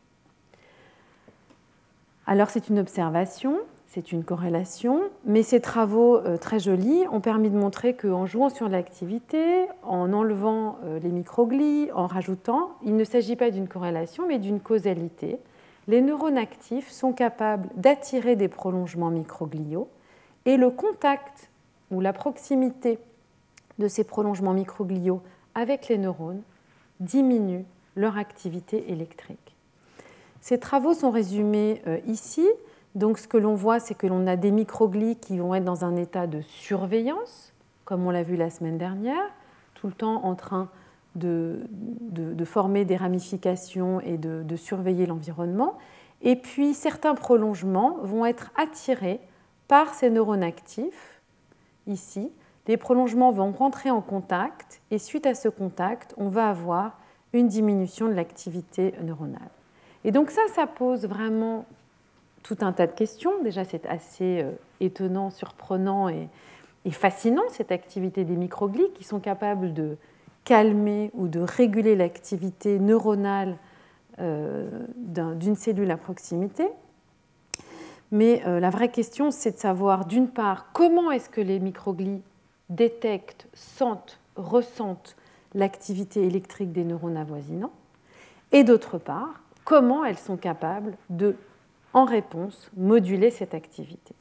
Alors 2.26 2.50
c'est 2.50 2.68
une 2.68 2.78
observation, 2.78 3.58
c'est 3.88 4.12
une 4.12 4.22
corrélation, 4.22 5.00
mais 5.24 5.42
ces 5.42 5.60
travaux 5.60 6.16
euh, 6.18 6.36
très 6.36 6.60
jolis 6.60 7.04
ont 7.10 7.20
permis 7.20 7.50
de 7.50 7.56
montrer 7.56 7.94
qu'en 7.94 8.24
jouant 8.24 8.48
sur 8.48 8.68
l'activité, 8.68 9.66
en 9.82 10.12
enlevant 10.12 10.78
euh, 10.84 11.00
les 11.00 11.08
microglies, 11.08 11.90
en 11.92 12.06
rajoutant, 12.06 12.70
il 12.84 12.96
ne 12.96 13.04
s'agit 13.04 13.36
pas 13.36 13.50
d'une 13.50 13.66
corrélation, 13.66 14.28
mais 14.28 14.38
d'une 14.38 14.60
causalité. 14.60 15.38
Les 15.88 16.00
neurones 16.00 16.38
actifs 16.38 16.88
sont 16.88 17.12
capables 17.12 17.68
d'attirer 17.74 18.36
des 18.36 18.46
prolongements 18.46 19.10
microgliaux 19.10 19.88
et 20.44 20.56
le 20.56 20.70
contact 20.70 21.50
ou 21.90 22.00
la 22.00 22.12
proximité 22.12 23.00
de 23.80 23.88
ces 23.88 24.04
prolongements 24.04 24.54
microgliaux 24.54 25.22
avec 25.56 25.88
les 25.88 25.98
neurones 25.98 26.42
diminue 27.00 27.64
leur 27.96 28.16
activité 28.16 28.92
électrique. 28.92 29.56
Ces 30.40 30.60
travaux 30.60 30.94
sont 30.94 31.10
résumés 31.10 31.82
euh, 31.88 31.98
ici 32.06 32.46
donc 32.94 33.18
ce 33.18 33.28
que 33.28 33.36
l'on 33.36 33.54
voit, 33.54 33.78
c'est 33.78 33.94
que 33.94 34.06
l'on 34.06 34.26
a 34.26 34.36
des 34.36 34.50
microglies 34.50 35.16
qui 35.16 35.38
vont 35.38 35.54
être 35.54 35.64
dans 35.64 35.84
un 35.84 35.96
état 35.96 36.26
de 36.26 36.40
surveillance, 36.40 37.52
comme 37.84 38.04
on 38.06 38.10
l'a 38.10 38.22
vu 38.22 38.36
la 38.36 38.50
semaine 38.50 38.78
dernière, 38.78 39.30
tout 39.74 39.86
le 39.86 39.92
temps 39.92 40.24
en 40.24 40.34
train 40.34 40.68
de, 41.14 41.60
former 42.44 42.84
des 42.84 42.96
ramifications 42.96 44.00
et 44.00 44.16
de, 44.16 44.42
de 44.42 44.56
surveiller 44.56 45.06
l'environnement. 45.06 45.78
Et 46.22 46.36
puis 46.36 46.74
certains 46.74 47.14
prolongements 47.14 47.98
vont 48.02 48.26
être 48.26 48.50
attirés 48.56 49.20
par 49.68 49.94
ces 49.94 50.10
neurones 50.10 50.42
actifs, 50.42 51.20
ici. 51.86 52.30
Les 52.70 52.76
prolongements 52.76 53.32
vont 53.32 53.50
rentrer 53.50 53.90
en 53.90 54.00
contact 54.00 54.80
et 54.92 54.98
suite 54.98 55.26
à 55.26 55.34
ce 55.34 55.48
contact, 55.48 56.14
on 56.16 56.28
va 56.28 56.48
avoir 56.48 57.00
une 57.32 57.48
diminution 57.48 58.06
de 58.06 58.12
l'activité 58.12 58.94
neuronale. 59.02 59.50
Et 60.04 60.12
donc 60.12 60.30
ça, 60.30 60.42
ça 60.54 60.68
pose 60.68 61.04
vraiment 61.04 61.66
tout 62.44 62.58
un 62.60 62.70
tas 62.70 62.86
de 62.86 62.92
questions. 62.92 63.32
Déjà, 63.42 63.64
c'est 63.64 63.86
assez 63.86 64.42
euh, 64.42 64.52
étonnant, 64.78 65.30
surprenant 65.30 66.08
et, 66.08 66.28
fascinant, 66.92 67.42
cette 67.48 67.72
activité 67.72 68.22
des 68.22 68.36
microglies 68.36 68.92
qui 68.94 69.02
sont 69.02 69.18
capables 69.18 69.74
de 69.74 69.96
calmer 70.44 71.10
ou 71.14 71.26
de 71.26 71.40
réguler 71.40 71.96
l'activité 71.96 72.78
neuronale 72.78 73.56
euh, 74.20 74.70
d'une 74.94 75.56
cellule 75.56 75.90
à 75.90 75.96
proximité. 75.96 76.68
Mais 78.12 78.44
euh, 78.46 78.60
la 78.60 78.70
vraie 78.70 78.92
question, 78.92 79.32
c'est 79.32 79.56
de 79.56 79.58
savoir, 79.58 80.04
d'une 80.04 80.28
part, 80.28 80.70
comment 80.72 81.10
est-ce 81.10 81.28
que 81.28 81.40
les 81.40 81.58
microglies 81.58 82.22
détectent, 82.70 83.46
sentent, 83.52 84.18
ressentent 84.36 85.16
l'activité 85.54 86.24
électrique 86.24 86.72
des 86.72 86.84
neurones 86.84 87.16
avoisinants, 87.16 87.72
et 88.52 88.64
d'autre 88.64 88.98
part, 88.98 89.42
comment 89.64 90.04
elles 90.04 90.18
sont 90.18 90.36
capables 90.36 90.96
de 91.10 91.36
en 91.92 92.04
réponse, 92.04 92.70
moduler 92.76 93.30
cette 93.30 93.54
activité. 93.54 94.14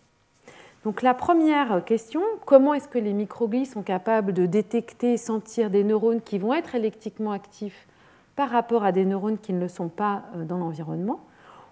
Donc 0.84 1.02
la 1.02 1.14
première 1.14 1.84
question, 1.84 2.22
comment 2.46 2.74
est-ce 2.74 2.88
que 2.88 2.98
les 2.98 3.14
microglies 3.14 3.66
sont 3.66 3.84
capables 3.84 4.34
de 4.34 4.46
détecter 4.46 5.14
et 5.14 5.18
sentir 5.18 5.70
des 5.70 5.84
neurones 5.84 6.22
qui 6.22 6.40
vont 6.40 6.54
être 6.54 6.76
électriquement 6.76 7.32
actifs 7.32 7.88
par 8.36 8.50
rapport 8.50 8.84
à 8.84 8.92
des 8.92 9.06
neurones 9.06 9.38
qui 9.38 9.54
ne 9.54 9.60
le 9.60 9.68
sont 9.68 9.90
pas 9.90 10.24
euh, 10.36 10.46
dans 10.46 10.58
l'environnement? 10.58 11.20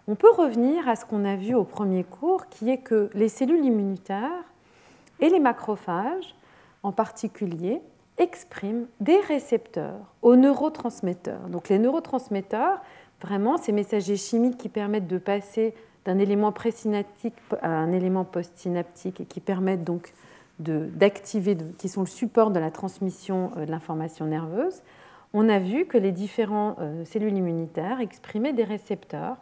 On 0.10 0.16
peut 0.16 0.32
revenir 0.32 0.88
à 0.88 0.96
ce 0.96 1.06
qu'on 1.06 1.26
a 1.26 1.36
vu 1.36 1.56
au 1.56 1.64
premier 1.64 2.04
cours, 2.04 2.48
qui 2.48 2.70
est 2.70 2.78
que 2.78 3.10
les 3.14 3.30
cellules 3.30 3.66
immunitaires 3.66 4.44
et 5.20 5.30
les 5.30 5.40
macrophages 5.40 6.36
en 6.88 6.94
particulier 6.94 7.82
expriment 8.18 8.86
des 9.02 9.20
récepteurs 9.20 10.00
aux 10.22 10.38
neurotransmetteurs. 10.38 11.50
Donc 11.50 11.68
les 11.68 11.80
neurotransmetteurs, 11.80 12.82
vraiment, 13.22 13.58
ces 13.58 13.74
messagers 13.74 14.16
chimiques 14.16 14.58
qui 14.58 14.70
permettent 14.70 15.08
de 15.08 15.18
passer 15.18 15.76
d'un 16.06 16.18
élément 16.18 16.54
présynaptique 16.54 17.36
à 17.62 17.68
un 17.68 17.92
élément 17.92 18.24
postsynaptique 18.24 19.20
et 19.20 19.26
qui 19.26 19.42
permettent 19.42 19.84
donc 19.84 20.14
d'activer, 20.60 21.58
qui 21.78 21.90
sont 21.90 22.02
le 22.02 22.08
support 22.08 22.52
de 22.52 22.60
la 22.60 22.72
transmission 22.72 23.52
euh, 23.58 23.66
de 23.66 23.72
l'information 23.72 24.26
nerveuse, 24.26 24.82
on 25.34 25.50
a 25.50 25.60
vu 25.60 25.86
que 25.86 25.98
les 25.98 26.14
différentes 26.14 26.80
euh, 26.80 27.04
cellules 27.04 27.36
immunitaires 27.36 28.00
exprimaient 28.00 28.54
des 28.54 28.64
récepteurs 28.64 29.36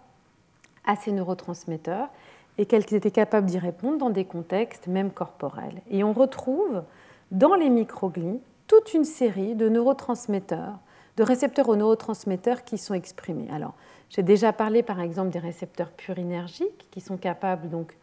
à 0.84 0.96
ces 0.96 1.12
neurotransmetteurs 1.12 2.10
et 2.58 2.66
qu'elles 2.66 2.92
étaient 2.94 3.12
capables 3.12 3.46
d'y 3.46 3.60
répondre 3.60 4.00
dans 4.00 4.10
des 4.10 4.26
contextes 4.26 4.88
même 4.88 5.12
corporels. 5.12 5.82
Et 5.90 6.04
on 6.04 6.12
retrouve 6.12 6.84
dans 7.32 7.56
les 7.56 7.70
microglies 7.70 8.40
toute 8.68 8.94
une 8.94 9.06
série 9.06 9.56
de 9.56 9.70
neurotransmetteurs, 9.70 10.80
de 11.18 11.24
récepteurs 11.24 11.70
aux 11.70 11.76
neurotransmetteurs 11.76 12.64
qui 12.64 12.78
sont 12.78 12.94
exprimés. 12.94 13.48
Alors, 13.52 13.74
j'ai 14.10 14.24
déjà 14.24 14.54
parlé 14.54 14.84
par 14.84 15.00
exemple 15.00 15.30
des 15.30 15.40
récepteurs 15.40 15.92
purinergiques 15.92 16.88
qui 16.92 17.02
sont 17.02 17.18
capables 17.18 17.70
donc 17.70 17.96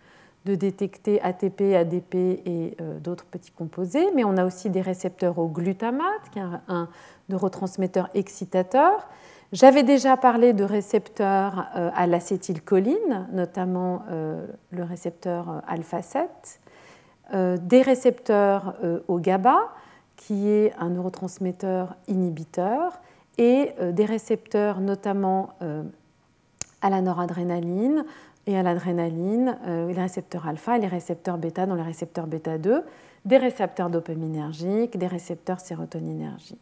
de 0.45 0.55
détecter 0.55 1.21
ATP, 1.23 1.75
ADP 1.75 2.14
et 2.14 2.76
euh, 2.81 2.99
d'autres 2.99 3.25
petits 3.25 3.52
composés, 3.52 4.09
mais 4.14 4.25
on 4.25 4.37
a 4.37 4.45
aussi 4.45 4.71
des 4.71 4.81
récepteurs 4.81 5.38
au 5.38 5.47
glutamate, 5.47 6.31
qui 6.33 6.41
est 6.41 6.43
un, 6.69 6.88
neurotransmetteur 7.29 8.09
excitateur. 8.14 9.09
J'avais 9.52 9.85
déjà 9.85 10.17
parlé 10.17 10.52
de 10.52 10.64
récepteurs 10.64 11.67
euh, 11.76 11.91
à 11.95 12.07
l'acétylcholine, 12.07 13.29
notamment 13.33 14.02
euh, 14.11 14.45
le 14.71 14.83
récepteur 14.83 15.62
alpha-7, 15.69 16.26
des 17.33 17.83
récepteurs 17.83 18.75
au 19.09 19.19
GABA, 19.19 19.59
qui 20.17 20.49
est 20.49 20.73
un 20.79 20.91
neurotransmetteur 20.91 21.97
inhibiteur, 22.09 23.00
et 23.38 23.73
euh, 23.81 23.93
des 23.93 24.05
récepteurs 24.05 24.81
notamment 24.81 25.50
euh, 25.62 25.83
à 26.81 26.91
la 26.91 27.00
noradrénaline 27.00 28.05
et 28.47 28.57
à 28.57 28.62
l'adrénaline, 28.62 29.57
euh, 29.67 29.88
les 29.88 30.00
récepteurs 30.00 30.47
alpha 30.47 30.76
et 30.76 30.81
les 30.81 30.88
récepteurs 30.88 31.38
bêta, 31.38 31.67
dont 31.67 31.75
les 31.75 31.83
récepteurs 31.83 32.26
bêta 32.26 32.59
2, 32.59 32.85
des 33.25 33.37
récepteurs 33.37 33.88
dopaminergiques, 33.88 34.99
des 34.99 35.07
récepteurs 35.07 35.61
sérotoninergiques. 35.61 36.59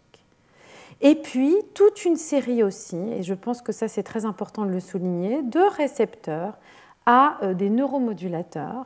Et 1.00 1.14
puis, 1.14 1.56
toute 1.72 2.04
une 2.04 2.16
série 2.16 2.62
aussi, 2.62 2.98
et 2.98 3.22
je 3.22 3.32
pense 3.32 3.62
que 3.62 3.72
ça 3.72 3.88
c'est 3.88 4.02
très 4.02 4.26
important 4.26 4.66
de 4.66 4.70
le 4.70 4.80
souligner, 4.80 5.42
de 5.42 5.74
récepteurs 5.74 6.58
à 7.06 7.38
des 7.54 7.70
neuromodulateurs 7.70 8.84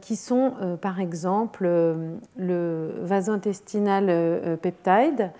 qui 0.00 0.16
sont 0.16 0.78
par 0.80 1.00
exemple 1.00 1.64
le 2.36 2.92
vaso-intestinal 3.02 4.58
peptide, 4.60 5.30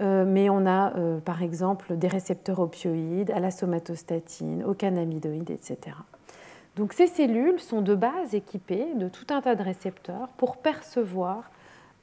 euh, 0.00 0.24
mais 0.26 0.50
on 0.50 0.66
a 0.66 0.94
euh, 0.96 1.20
par 1.20 1.42
exemple 1.42 1.96
des 1.96 2.08
récepteurs 2.08 2.60
opioïdes, 2.60 3.30
à 3.30 3.40
la 3.40 3.50
somatostatine, 3.50 4.62
aux 4.64 4.74
cannabinoïdes, 4.74 5.50
etc. 5.50 5.96
Donc 6.76 6.92
ces 6.92 7.06
cellules 7.06 7.58
sont 7.58 7.80
de 7.80 7.94
base 7.94 8.34
équipées 8.34 8.86
de 8.94 9.08
tout 9.08 9.26
un 9.30 9.40
tas 9.40 9.54
de 9.54 9.62
récepteurs 9.62 10.28
pour 10.36 10.58
percevoir 10.58 11.50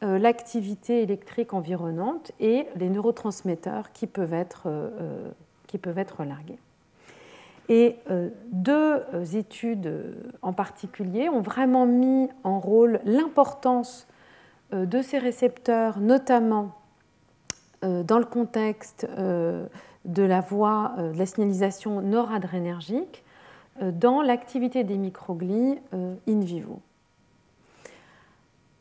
euh, 0.04 0.18
l'activité 0.18 1.04
électrique 1.04 1.54
environnante 1.54 2.32
et 2.40 2.68
les 2.76 2.90
neurotransmetteurs 2.90 3.92
qui 3.92 4.08
peuvent 4.08 4.34
être, 4.34 4.68
qui 5.68 5.78
peuvent 5.78 6.00
être 6.00 6.24
largués. 6.24 6.60
Et 7.70 7.98
deux 8.52 9.02
études 9.36 9.90
en 10.42 10.52
particulier 10.52 11.30
ont 11.30 11.42
vraiment 11.42 11.86
mis 11.86 12.30
en 12.44 12.60
rôle 12.60 13.00
l'importance 13.06 14.06
de 14.74 15.02
ces 15.02 15.18
récepteurs, 15.18 16.00
notamment 16.00 16.74
euh, 17.84 18.04
dans 18.04 18.18
le 18.18 18.26
contexte 18.26 19.08
euh, 19.18 19.66
de 20.06 20.24
la 20.24 20.40
voie 20.40 20.94
euh, 20.98 21.12
de 21.12 21.18
la 21.18 21.26
signalisation 21.26 22.02
noradrénergique 22.02 23.24
dans 23.82 24.22
l'activité 24.22 24.84
des 24.84 25.00
microglies 25.00 25.80
in 25.92 26.40
vivo. 26.42 26.80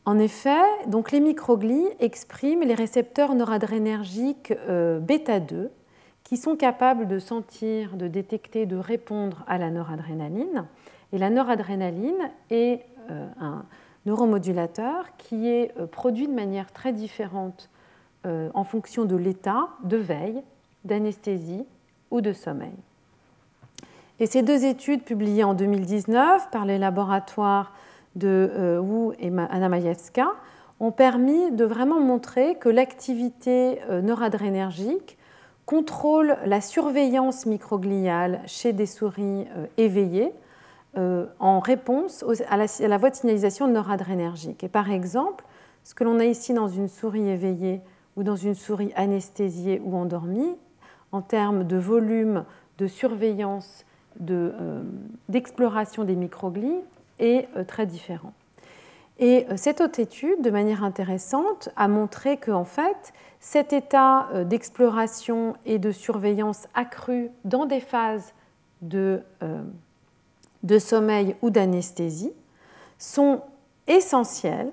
En 0.05 0.19
effet, 0.19 0.61
donc 0.85 1.11
les 1.11 1.19
microglies 1.19 1.87
expriment 1.99 2.61
les 2.61 2.75
récepteurs 2.75 3.33
noradrénergiques 3.33 4.53
bêta 5.01 5.39
2 5.39 5.71
sont 6.37 6.55
capables 6.55 7.07
de 7.07 7.19
sentir, 7.19 7.95
de 7.95 8.07
détecter, 8.07 8.65
de 8.65 8.75
répondre 8.75 9.43
à 9.47 9.57
la 9.57 9.69
noradrénaline. 9.69 10.65
Et 11.11 11.17
la 11.17 11.29
noradrénaline 11.29 12.31
est 12.49 12.85
un 13.39 13.65
neuromodulateur 14.05 15.05
qui 15.17 15.47
est 15.47 15.73
produit 15.87 16.27
de 16.27 16.33
manière 16.33 16.71
très 16.71 16.93
différente 16.93 17.69
euh, 18.25 18.49
en 18.53 18.63
fonction 18.63 19.03
de 19.03 19.17
l'état 19.17 19.67
de 19.83 19.97
veille, 19.97 20.41
d'anesthésie 20.85 21.65
ou 22.09 22.21
de 22.21 22.31
sommeil. 22.31 22.73
Et 24.21 24.27
ces 24.27 24.43
deux 24.43 24.63
études 24.63 25.03
publiées 25.03 25.43
en 25.43 25.53
2019 25.53 26.49
par 26.49 26.65
les 26.65 26.77
laboratoires 26.77 27.73
de 28.15 28.79
Wu 28.81 29.13
et 29.19 29.27
Anna 29.27 29.67
Majewska 29.67 30.31
ont 30.79 30.91
permis 30.91 31.51
de 31.51 31.65
vraiment 31.65 31.99
montrer 31.99 32.55
que 32.55 32.69
l'activité 32.69 33.79
noradrénergique 34.03 35.17
contrôle 35.65 36.37
la 36.45 36.61
surveillance 36.61 37.45
microgliale 37.45 38.41
chez 38.45 38.73
des 38.73 38.85
souris 38.85 39.45
éveillées 39.77 40.33
en 40.95 41.59
réponse 41.59 42.23
à 42.49 42.57
la, 42.57 42.97
voie 42.97 43.09
de 43.09 43.15
signalisation 43.15 43.67
noradrénergique. 43.67 44.63
Et 44.63 44.67
par 44.67 44.91
exemple, 44.91 45.45
ce 45.83 45.93
que 45.95 46.03
l'on 46.03 46.19
a 46.19 46.25
ici 46.25 46.53
dans 46.53 46.67
une 46.67 46.87
souris 46.87 47.27
éveillée 47.29 47.81
ou 48.15 48.23
dans 48.23 48.35
une 48.35 48.55
souris 48.55 48.91
anesthésiée 48.95 49.81
ou 49.83 49.97
endormie, 49.97 50.55
en 51.11 51.21
termes 51.21 51.65
de 51.65 51.77
volume 51.77 52.45
de 52.77 52.87
surveillance, 52.87 53.85
euh, 54.29 54.83
d'exploration 55.29 56.03
des 56.03 56.15
microglies, 56.15 56.81
est 57.19 57.47
euh, 57.55 57.63
très 57.63 57.85
différent. 57.85 58.33
Et 59.19 59.45
euh, 59.49 59.53
cette 59.57 59.81
autre 59.81 59.99
étude, 59.99 60.41
de 60.41 60.49
manière 60.49 60.83
intéressante, 60.83 61.69
a 61.75 61.87
montré 61.87 62.37
qu'en 62.37 62.65
fait, 62.65 63.13
cet 63.39 63.73
état 63.73 64.29
d'exploration 64.45 65.55
et 65.65 65.77
de 65.77 65.91
surveillance 65.91 66.67
accrue 66.73 67.29
dans 67.43 67.65
des 67.65 67.81
phases 67.81 68.33
de, 68.81 69.21
de 70.63 70.79
sommeil 70.79 71.35
ou 71.41 71.49
d'anesthésie 71.49 72.31
sont 72.97 73.41
essentiels 73.87 74.71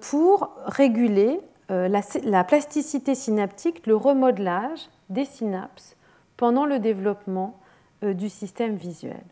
pour 0.00 0.56
réguler 0.64 1.40
euh, 1.70 1.88
la, 1.88 2.44
plasticité 2.44 3.14
synaptique, 3.14 3.86
le 3.86 3.96
remodelage 3.96 4.90
des 5.08 5.24
synapses 5.24 5.96
pendant 6.36 6.66
le 6.66 6.78
développement 6.78 7.58
euh, 8.02 8.12
du 8.12 8.28
système 8.28 8.76
visuel. 8.76 9.22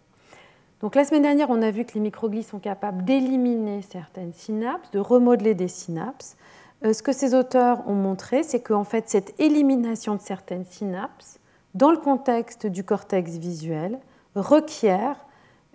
Donc 0.83 0.97
la 0.97 1.05
semaine 1.05 1.23
dernière, 1.23 1.49
on 1.49 1.63
a 1.63 1.71
vu 1.71 1.85
que 1.85 1.95
les 1.95 2.01
microglies 2.01 2.43
sont 2.43 2.59
capables 2.59 3.05
d'éliminer 3.05 3.83
certaines 3.83 4.33
synapses, 4.33 4.91
de 4.91 4.99
remodeler 4.99 5.55
des 5.55 5.69
synapses. 5.69 6.37
Euh, 6.85 6.93
ce 6.93 7.05
que 7.05 7.13
ces 7.13 7.35
auteurs 7.35 7.89
ont 7.89 7.95
montré, 7.95 8.43
c'est 8.43 8.61
qu'en 8.61 8.83
fait, 8.83 9.09
cette 9.09 9.39
élimination 9.41 10.17
de 10.17 10.21
certaines 10.21 10.65
synapses, 10.65 11.39
dans 11.75 11.93
le 11.93 11.99
contexte 11.99 12.67
du 12.67 12.83
cortex 12.83 13.39
visuel, 13.39 14.01
requiert 14.35 15.17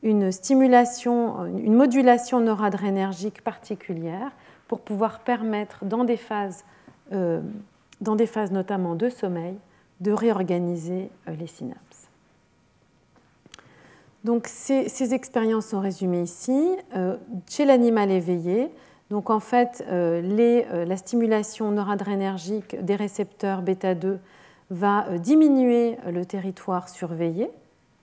une 0.04 0.32
stimulation, 0.32 1.46
une 1.46 1.74
modulation 1.74 2.42
noradrénergique 2.42 3.44
particulière 3.44 4.32
pour 4.68 4.82
pouvoir 4.82 5.22
permettre, 5.22 5.86
dans 5.86 6.04
des 6.04 6.18
phases, 6.18 6.66
euh, 7.14 7.42
dans 8.02 8.16
des 8.18 8.28
phases 8.28 8.52
notamment 8.52 8.96
de 8.96 9.08
sommeil, 9.10 9.56
de 10.02 10.12
réorganiser 10.12 11.10
euh, 11.28 11.36
les 11.40 11.48
synapses. 11.48 11.87
Donc 14.28 14.48
ces, 14.48 15.14
expériences 15.14 15.68
sont 15.68 15.80
résumées 15.80 16.24
ici. 16.24 16.76
Euh, 16.98 17.16
chez 17.50 17.64
l'animal 17.64 18.12
éveillé, 18.12 18.70
donc 19.10 19.30
en 19.30 19.40
fait, 19.40 19.86
la 19.90 20.98
stimulation 20.98 21.72
noradrénergique 21.72 22.76
des 22.84 22.98
récepteurs 22.98 23.62
bêta-2 23.62 24.18
va 24.70 25.18
diminuer 25.18 25.96
le 26.12 26.26
territoire 26.26 26.90
surveillé 26.90 27.50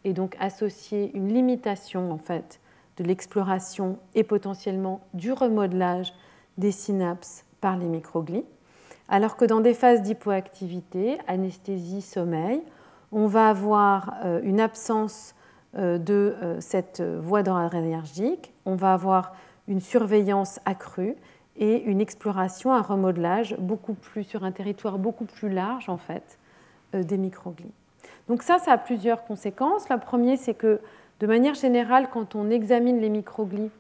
et 0.04 0.14
donc 0.14 0.34
associer 0.40 1.10
une 1.12 1.28
limitation 1.28 2.10
en 2.10 2.16
fait 2.16 2.58
de 2.96 3.04
l'exploration 3.04 3.98
et 4.14 4.24
potentiellement 4.24 5.02
du 5.12 5.30
remodelage 5.30 6.14
des 6.56 6.72
synapses 6.72 7.44
par 7.60 7.76
les 7.76 7.84
microglies, 7.86 8.46
alors 9.10 9.36
que 9.36 9.44
dans 9.44 9.60
des 9.60 9.74
phases 9.74 10.00
d'hypoactivité, 10.00 11.18
anesthésie, 11.26 12.00
sommeil, 12.00 12.62
on 13.12 13.26
va 13.26 13.50
avoir 13.50 14.14
euh, 14.24 14.40
une 14.42 14.60
absence 14.60 15.32
euh, 15.32 15.33
de 15.76 16.36
euh, 16.42 16.60
cette 16.60 17.00
voie 17.02 17.42
d'adrénergique, 17.42 18.52
on 18.64 18.74
va 18.74 18.92
avoir 18.92 19.34
une 19.68 19.80
surveillance 19.80 20.60
accrue 20.64 21.16
et 21.56 21.82
une 21.82 22.00
exploration, 22.00 22.72
un 22.72 22.82
remodelage 22.82 23.56
beaucoup 23.58 23.94
plus 23.94 24.24
sur 24.24 24.44
un 24.44 24.52
territoire 24.52 24.98
beaucoup 24.98 25.24
plus 25.24 25.48
large 25.48 25.88
en 25.88 25.96
fait 25.96 26.38
des 26.92 27.16
microglies. 27.16 27.72
Donc 28.28 28.42
ça, 28.42 28.58
ça 28.58 28.72
a 28.72 28.78
plusieurs 28.78 29.24
conséquences. 29.24 29.88
La 29.88 29.98
première, 29.98 30.38
c'est 30.38 30.54
que 30.54 30.80
de 31.20 31.26
manière 31.26 31.54
générale, 31.54 32.08
quand 32.12 32.34
on 32.34 32.50
examine 32.50 33.00
les 33.00 33.08
microglies 33.08 33.70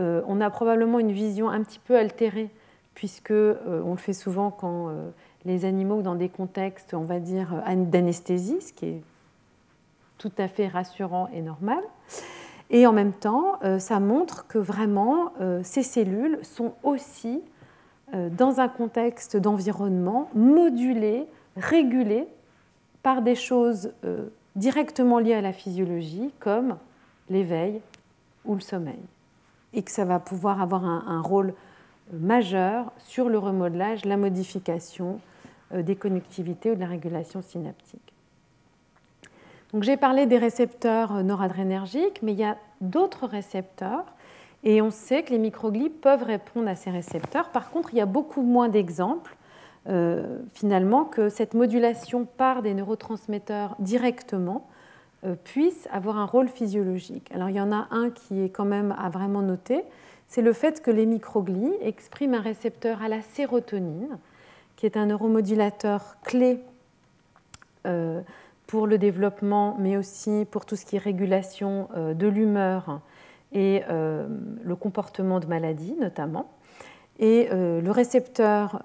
euh, 0.00 0.22
on 0.26 0.40
a 0.40 0.50
probablement 0.50 0.98
une 0.98 1.12
vision 1.12 1.50
un 1.50 1.62
petit 1.62 1.78
peu 1.78 1.96
altérée, 1.96 2.48
puisque 2.94 3.30
euh, 3.30 3.82
on 3.84 3.92
le 3.92 3.98
fait 3.98 4.12
souvent 4.12 4.50
quand 4.50 4.88
euh, 4.88 5.10
les 5.44 5.64
animaux, 5.64 6.02
dans 6.02 6.14
des 6.14 6.28
contextes, 6.28 6.94
on 6.94 7.04
va 7.04 7.20
dire, 7.20 7.62
d'anesthésie, 7.66 8.60
ce 8.60 8.72
qui 8.72 8.86
est 8.86 9.02
tout 10.20 10.32
à 10.38 10.46
fait 10.46 10.68
rassurant 10.68 11.28
et 11.32 11.40
normal. 11.42 11.82
Et 12.70 12.86
en 12.86 12.92
même 12.92 13.12
temps, 13.12 13.58
ça 13.80 13.98
montre 13.98 14.46
que 14.46 14.58
vraiment, 14.58 15.32
ces 15.64 15.82
cellules 15.82 16.38
sont 16.42 16.74
aussi, 16.84 17.42
dans 18.12 18.60
un 18.60 18.68
contexte 18.68 19.36
d'environnement, 19.36 20.30
modulées, 20.34 21.26
régulées 21.56 22.28
par 23.02 23.22
des 23.22 23.34
choses 23.34 23.92
directement 24.54 25.18
liées 25.18 25.34
à 25.34 25.40
la 25.40 25.52
physiologie, 25.52 26.30
comme 26.38 26.76
l'éveil 27.28 27.80
ou 28.44 28.54
le 28.54 28.60
sommeil 28.60 29.00
et 29.72 29.82
que 29.82 29.90
ça 29.90 30.04
va 30.04 30.18
pouvoir 30.18 30.60
avoir 30.60 30.84
un, 30.84 31.22
rôle 31.22 31.54
majeur 32.12 32.92
sur 32.98 33.28
le 33.28 33.38
remodelage, 33.38 34.04
la 34.04 34.16
modification 34.16 35.20
euh, 35.72 35.82
des 35.82 35.96
connectivités 35.96 36.72
ou 36.72 36.74
de 36.74 36.80
la 36.80 36.86
régulation 36.86 37.40
synaptique. 37.42 38.12
Donc 39.72 39.84
j'ai 39.84 39.96
parlé 39.96 40.26
des 40.26 40.38
récepteurs 40.38 41.16
euh, 41.16 41.22
noradrénergiques, 41.22 42.22
mais 42.22 42.32
il 42.32 42.38
y 42.38 42.44
a 42.44 42.56
d'autres 42.80 43.26
récepteurs 43.26 44.04
et 44.64 44.82
on 44.82 44.90
sait 44.90 45.22
que 45.22 45.30
les 45.30 45.38
microglies 45.38 45.88
peuvent 45.88 46.24
répondre 46.24 46.68
à 46.68 46.74
ces 46.74 46.90
récepteurs. 46.90 47.50
Par 47.50 47.70
contre, 47.70 47.94
il 47.94 47.98
y 47.98 48.00
a 48.00 48.06
beaucoup 48.06 48.42
moins 48.42 48.68
d'exemples 48.68 49.36
euh, 49.88 50.38
finalement 50.52 51.04
que 51.04 51.28
cette 51.28 51.54
modulation 51.54 52.26
par 52.26 52.62
des 52.62 52.74
neurotransmetteurs 52.74 53.76
directement 53.78 54.68
euh, 55.24 55.34
puissent 55.44 55.88
avoir 55.90 56.18
un 56.18 56.26
rôle 56.26 56.48
physiologique. 56.48 57.30
Alors 57.32 57.48
il 57.48 57.56
y 57.56 57.60
en 57.60 57.72
a 57.72 57.86
un 57.90 58.10
qui 58.10 58.42
est 58.42 58.50
quand 58.50 58.64
même 58.64 58.94
à 58.98 59.08
vraiment 59.08 59.40
noter, 59.40 59.84
c'est 60.26 60.42
le 60.42 60.52
fait 60.52 60.82
que 60.82 60.90
les 60.90 61.06
microglies 61.06 61.72
expriment 61.80 62.34
un 62.34 62.40
récepteur 62.40 63.02
à 63.02 63.08
la 63.08 63.22
sérotonine, 63.22 64.18
qui 64.76 64.86
est 64.86 64.96
un 64.96 65.06
neuromodulateur 65.06 66.16
clé 66.24 66.60
pour 68.70 68.86
le 68.86 68.98
développement, 68.98 69.76
mais 69.80 69.96
aussi 69.96 70.46
pour 70.50 70.64
tout 70.64 70.76
ce 70.76 70.86
qui 70.86 70.94
est 70.96 71.00
régulation 71.00 71.88
euh, 71.96 72.14
de 72.14 72.28
l'humeur 72.28 73.00
et 73.52 73.82
le 73.88 74.76
comportement 74.76 75.40
de 75.40 75.46
maladie 75.46 75.96
notamment. 76.00 76.52
Et 77.18 77.48
le 77.50 77.90
récepteur 77.90 78.80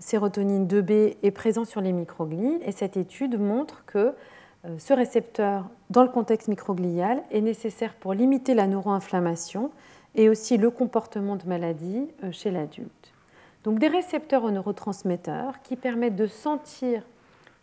sérotonine 0.00 0.66
2B 0.66 1.16
est 1.22 1.30
présent 1.30 1.64
sur 1.64 1.80
les 1.80 1.92
microglies 1.92 2.58
et 2.60 2.72
cette 2.72 2.98
étude 2.98 3.40
montre 3.40 3.86
que 3.86 4.14
euh, 4.66 4.74
ce 4.78 4.92
récepteur, 4.92 5.68
dans 5.90 6.02
le 6.02 6.08
contexte 6.08 6.48
microglial, 6.48 7.22
est 7.30 7.40
nécessaire 7.40 7.94
pour 7.94 8.14
limiter 8.14 8.54
la 8.54 8.66
neuroinflammation 8.66 9.70
et 10.14 10.28
aussi 10.28 10.56
le 10.56 10.70
comportement 10.70 11.36
de 11.36 11.46
maladie 11.46 12.08
euh, 12.24 12.32
chez 12.32 12.50
l'adulte. 12.50 13.12
Donc 13.64 13.78
des 13.78 13.88
récepteurs 13.88 14.44
aux 14.44 14.50
neurotransmetteurs 14.50 15.60
qui 15.62 15.76
permettent 15.76 16.16
de 16.16 16.26
sentir 16.26 17.02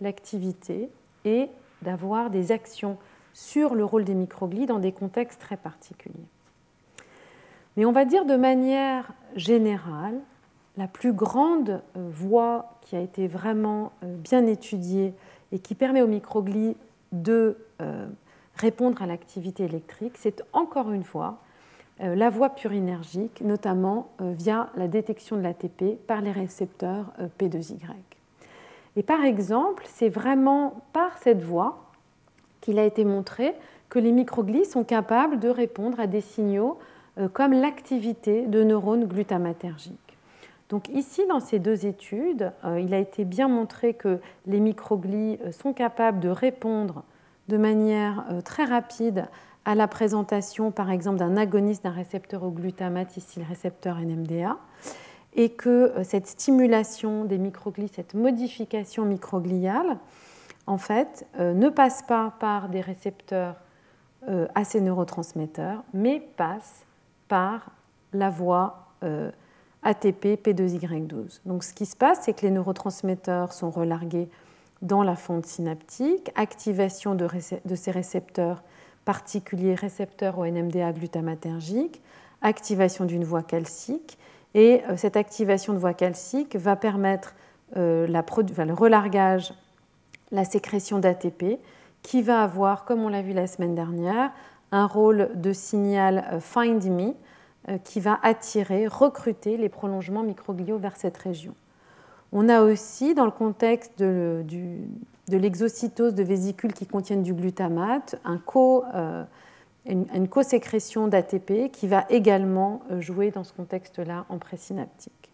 l'activité 0.02 0.90
et 1.26 1.50
d'avoir 1.82 2.30
des 2.30 2.52
actions 2.52 2.98
sur 3.34 3.76
le 3.76 3.84
rôle 3.84 4.04
des 4.04 4.14
microglies 4.14 4.66
dans 4.66 4.80
des 4.80 4.92
contextes 4.92 5.42
très 5.42 5.58
particuliers. 5.58 6.28
Mais 7.76 7.86
on 7.86 7.92
va 7.92 8.06
dire 8.06 8.26
de 8.26 8.36
manière 8.36 9.12
générale, 9.36 10.20
la 10.78 10.88
plus 10.88 11.14
grande 11.14 11.82
euh, 11.98 12.10
voie 12.12 12.78
qui 12.82 12.96
a 12.96 13.00
été 13.00 13.28
vraiment 13.28 13.92
bien 14.02 14.46
étudiée 14.46 15.14
et 15.52 15.60
qui 15.60 15.76
permet 15.76 16.02
aux 16.02 16.08
microglies 16.08 16.76
de 17.14 17.58
euh, 17.82 18.08
répondre 18.56 19.02
à 19.02 19.06
l'activité 19.06 19.64
électrique, 19.64 20.14
c'est 20.18 20.44
encore 20.52 20.92
une 20.92 21.04
fois 21.04 21.38
euh, 22.02 22.16
la 22.16 22.30
voie 22.30 22.50
purinergique, 22.50 23.42
notamment 23.42 24.10
euh, 24.20 24.34
via 24.34 24.70
la 24.76 24.88
détection 24.88 25.38
de 25.38 25.42
l'ATP 25.42 25.96
par 26.08 26.22
les 26.22 26.32
récepteurs 26.32 27.14
P2Y. 27.40 27.94
Et 28.96 29.04
par 29.04 29.24
exemple, 29.24 29.84
c'est 29.88 30.10
vraiment 30.10 30.84
par 30.94 31.18
cette 31.18 31.42
voie 31.42 31.92
qu'il 32.62 32.80
a 32.80 32.86
été 32.86 33.06
montré 33.06 33.54
que 33.90 34.00
les 34.00 34.12
microglies 34.12 34.66
sont 34.66 34.84
capables 34.84 35.40
de 35.40 35.50
répondre 35.50 36.00
à 36.00 36.08
des 36.08 36.22
signaux 36.22 36.80
comme 37.34 37.54
l'activité 37.54 38.48
de 38.48 38.64
neurones 38.64 39.06
glutamatergiques. 39.06 40.04
Donc 40.74 40.90
ici, 40.90 41.22
dans 41.28 41.40
ces 41.40 41.60
deux 41.60 41.86
études, 41.86 42.52
euh, 42.66 42.80
il 42.80 42.96
a 42.96 42.98
été 42.98 43.26
bien 43.26 43.48
montré 43.48 43.94
que 43.94 44.20
les 44.48 44.60
microglies 44.60 45.38
euh, 45.46 45.52
sont 45.52 45.72
capables 45.72 46.20
de 46.20 46.30
répondre 46.30 47.04
de 47.48 47.58
manière 47.58 48.26
euh, 48.32 48.42
très 48.42 48.64
rapide 48.64 49.28
à 49.66 49.76
la 49.76 49.88
présentation, 49.88 50.72
par 50.72 50.90
exemple, 50.90 51.20
d'un 51.20 51.38
agoniste 51.38 51.84
d'un 51.84 51.92
récepteur 51.92 52.42
au 52.42 52.50
glutamate, 52.50 53.16
ici 53.18 53.40
le 53.40 53.46
récepteur 53.46 54.00
NMDA, 54.00 54.58
et 55.36 55.50
que 55.50 55.94
cette 56.04 56.28
stimulation 56.28 57.26
des 57.26 57.38
microglies, 57.38 57.90
cette 57.94 58.14
modification 58.14 59.06
microgliale, 59.06 59.98
en 60.68 60.78
fait, 60.78 61.26
ne 61.40 61.70
passe 61.70 62.04
pas 62.04 62.34
par 62.40 62.70
des 62.70 62.82
récepteurs 62.82 63.56
à 64.56 64.64
ces 64.64 64.80
neurotransmetteurs, 64.80 65.84
mais 65.94 66.22
passe 66.38 66.86
par 67.28 67.72
la 68.14 68.30
voie 68.30 68.88
ATP 69.84 70.40
P2Y12. 70.42 71.42
Donc 71.46 71.64
ce 71.64 71.74
qui 71.74 71.86
se 71.86 71.96
passe, 71.96 72.20
c'est 72.22 72.34
que 72.34 72.44
les 72.44 72.52
neurotransmetteurs 72.52 73.54
sont 73.54 73.70
relargués 73.70 74.30
dans 74.82 75.04
la 75.04 75.16
fonte 75.16 75.46
synaptique, 75.46 76.32
activation 76.36 77.16
de, 77.16 77.28
ces 77.76 77.92
récepteurs 77.92 78.64
particuliers, 79.06 79.76
récepteurs 79.76 80.38
au 80.40 80.46
NMDA 80.46 80.92
glutamatergique, 80.92 82.02
activation 82.42 83.06
d'une 83.06 83.24
voie 83.24 83.44
calcique, 83.44 84.18
et 84.54 84.82
euh, 84.90 84.98
cette 84.98 85.18
activation 85.18 85.74
de 85.74 85.80
voie 85.80 85.94
calcique 85.94 86.56
va 86.56 86.76
permettre 86.76 87.36
euh, 87.78 88.08
le 88.08 88.74
relargage, 88.74 89.54
la 90.32 90.46
sécrétion 90.46 91.00
d'ATP, 91.00 91.60
qui 92.02 92.22
va 92.22 92.44
avoir, 92.44 92.86
comme 92.86 93.04
on 93.04 93.10
l'a 93.10 93.22
vu 93.22 93.34
la 93.34 93.48
semaine 93.48 93.76
dernière, 93.76 94.32
un 94.72 94.88
rôle 94.88 95.30
de 95.36 95.54
signal 95.54 96.26
euh, 96.32 96.40
Find 96.40 96.84
Me, 96.86 97.14
qui 97.86 98.02
va 98.02 98.20
attirer, 98.24 98.88
recruter 98.88 99.56
les 99.56 99.70
prolongements 99.70 100.24
microgliaux 100.24 100.78
vers 100.78 100.98
cette 100.98 101.18
région. 101.18 101.56
On 102.36 102.50
a 102.50 102.64
aussi, 102.64 103.14
dans 103.14 103.26
le 103.26 103.32
contexte 103.32 104.00
de, 104.00 104.44
l'exocytose 105.30 106.16
de 106.16 106.24
vésicules 106.24 106.74
qui 106.74 106.88
contiennent 106.88 107.22
du 107.22 107.36
glutamate, 107.36 108.20
euh, 108.26 109.24
une, 109.86 110.28
co-sécrétion 110.28 111.08
d'ATP 111.08 111.72
qui 111.72 111.88
va 111.88 112.06
également 112.10 112.82
euh, 112.92 113.02
jouer 113.02 113.32
dans 113.32 113.44
ce 113.44 113.54
contexte-là 113.54 114.26
en 114.30 114.38
présynaptique. 114.38 115.32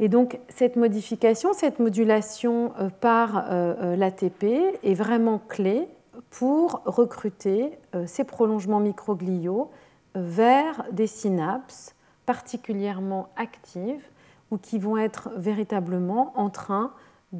Et 0.00 0.08
donc 0.08 0.38
cette 0.48 0.76
modification, 0.76 1.52
cette 1.52 1.80
modulation 1.80 2.72
par 3.00 3.50
l'ATP 3.50 4.44
est 4.84 4.94
vraiment 4.94 5.40
clé 5.48 5.88
pour 6.30 6.82
recruter 6.84 7.76
ces 8.06 8.22
prolongements 8.22 8.78
microgliaux 8.78 9.72
vers 10.14 10.84
des 10.92 11.08
synapses 11.08 11.96
particulièrement 12.26 13.28
actives 13.36 14.06
ou 14.50 14.58
qui 14.58 14.78
vont 14.78 14.96
être 14.96 15.30
véritablement 15.36 16.32
en 16.36 16.50
train 16.50 16.92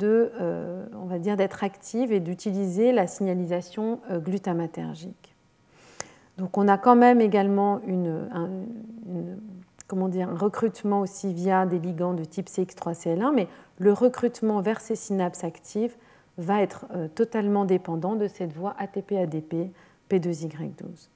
euh, 0.02 0.86
on 0.94 1.06
va 1.06 1.18
dire, 1.18 1.36
d'être 1.36 1.64
actives 1.64 2.12
et 2.12 2.20
d'utiliser 2.20 2.92
la 2.92 3.06
signalisation 3.06 4.00
euh, 4.10 4.18
glutamatergique. 4.18 5.34
Donc 6.36 6.56
on 6.58 6.68
a 6.68 6.78
quand 6.78 6.94
même 6.94 7.20
également 7.20 7.80
un 8.32 8.50
recrutement 9.90 11.00
aussi 11.00 11.32
via 11.32 11.66
des 11.66 11.78
ligands 11.78 12.14
de 12.14 12.24
type 12.24 12.48
CX3CL1, 12.48 13.34
mais 13.34 13.48
le 13.78 13.92
recrutement 13.92 14.60
vers 14.60 14.80
ces 14.80 14.94
synapses 14.94 15.42
actives 15.42 15.96
va 16.36 16.62
être 16.62 16.86
euh, 16.94 17.08
totalement 17.08 17.64
dépendant 17.64 18.14
de 18.14 18.28
cette 18.28 18.52
voie 18.52 18.74
ATP-ADP 18.78 19.72
P2Y12. 20.10 21.08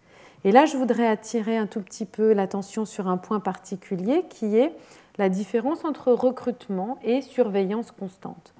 Et 0.45 0.51
là, 0.51 0.67
je 0.67 0.77
voudrais 0.77 1.07
attirer 1.07 1.57
un 1.57 1.67
tout 1.67 1.81
petit 1.81 2.05
peu 2.05 2.33
l'attention 2.33 2.85
sur 2.85 3.07
un 3.07 3.17
point 3.17 3.39
particulier 3.39 4.25
qui 4.29 4.57
est 4.57 4.75
la 5.19 5.29
différence 5.29 5.85
entre 5.85 6.13
recrutement 6.13 6.99
et 7.03 7.23
surveillance 7.23 7.93
constante. 7.93 8.55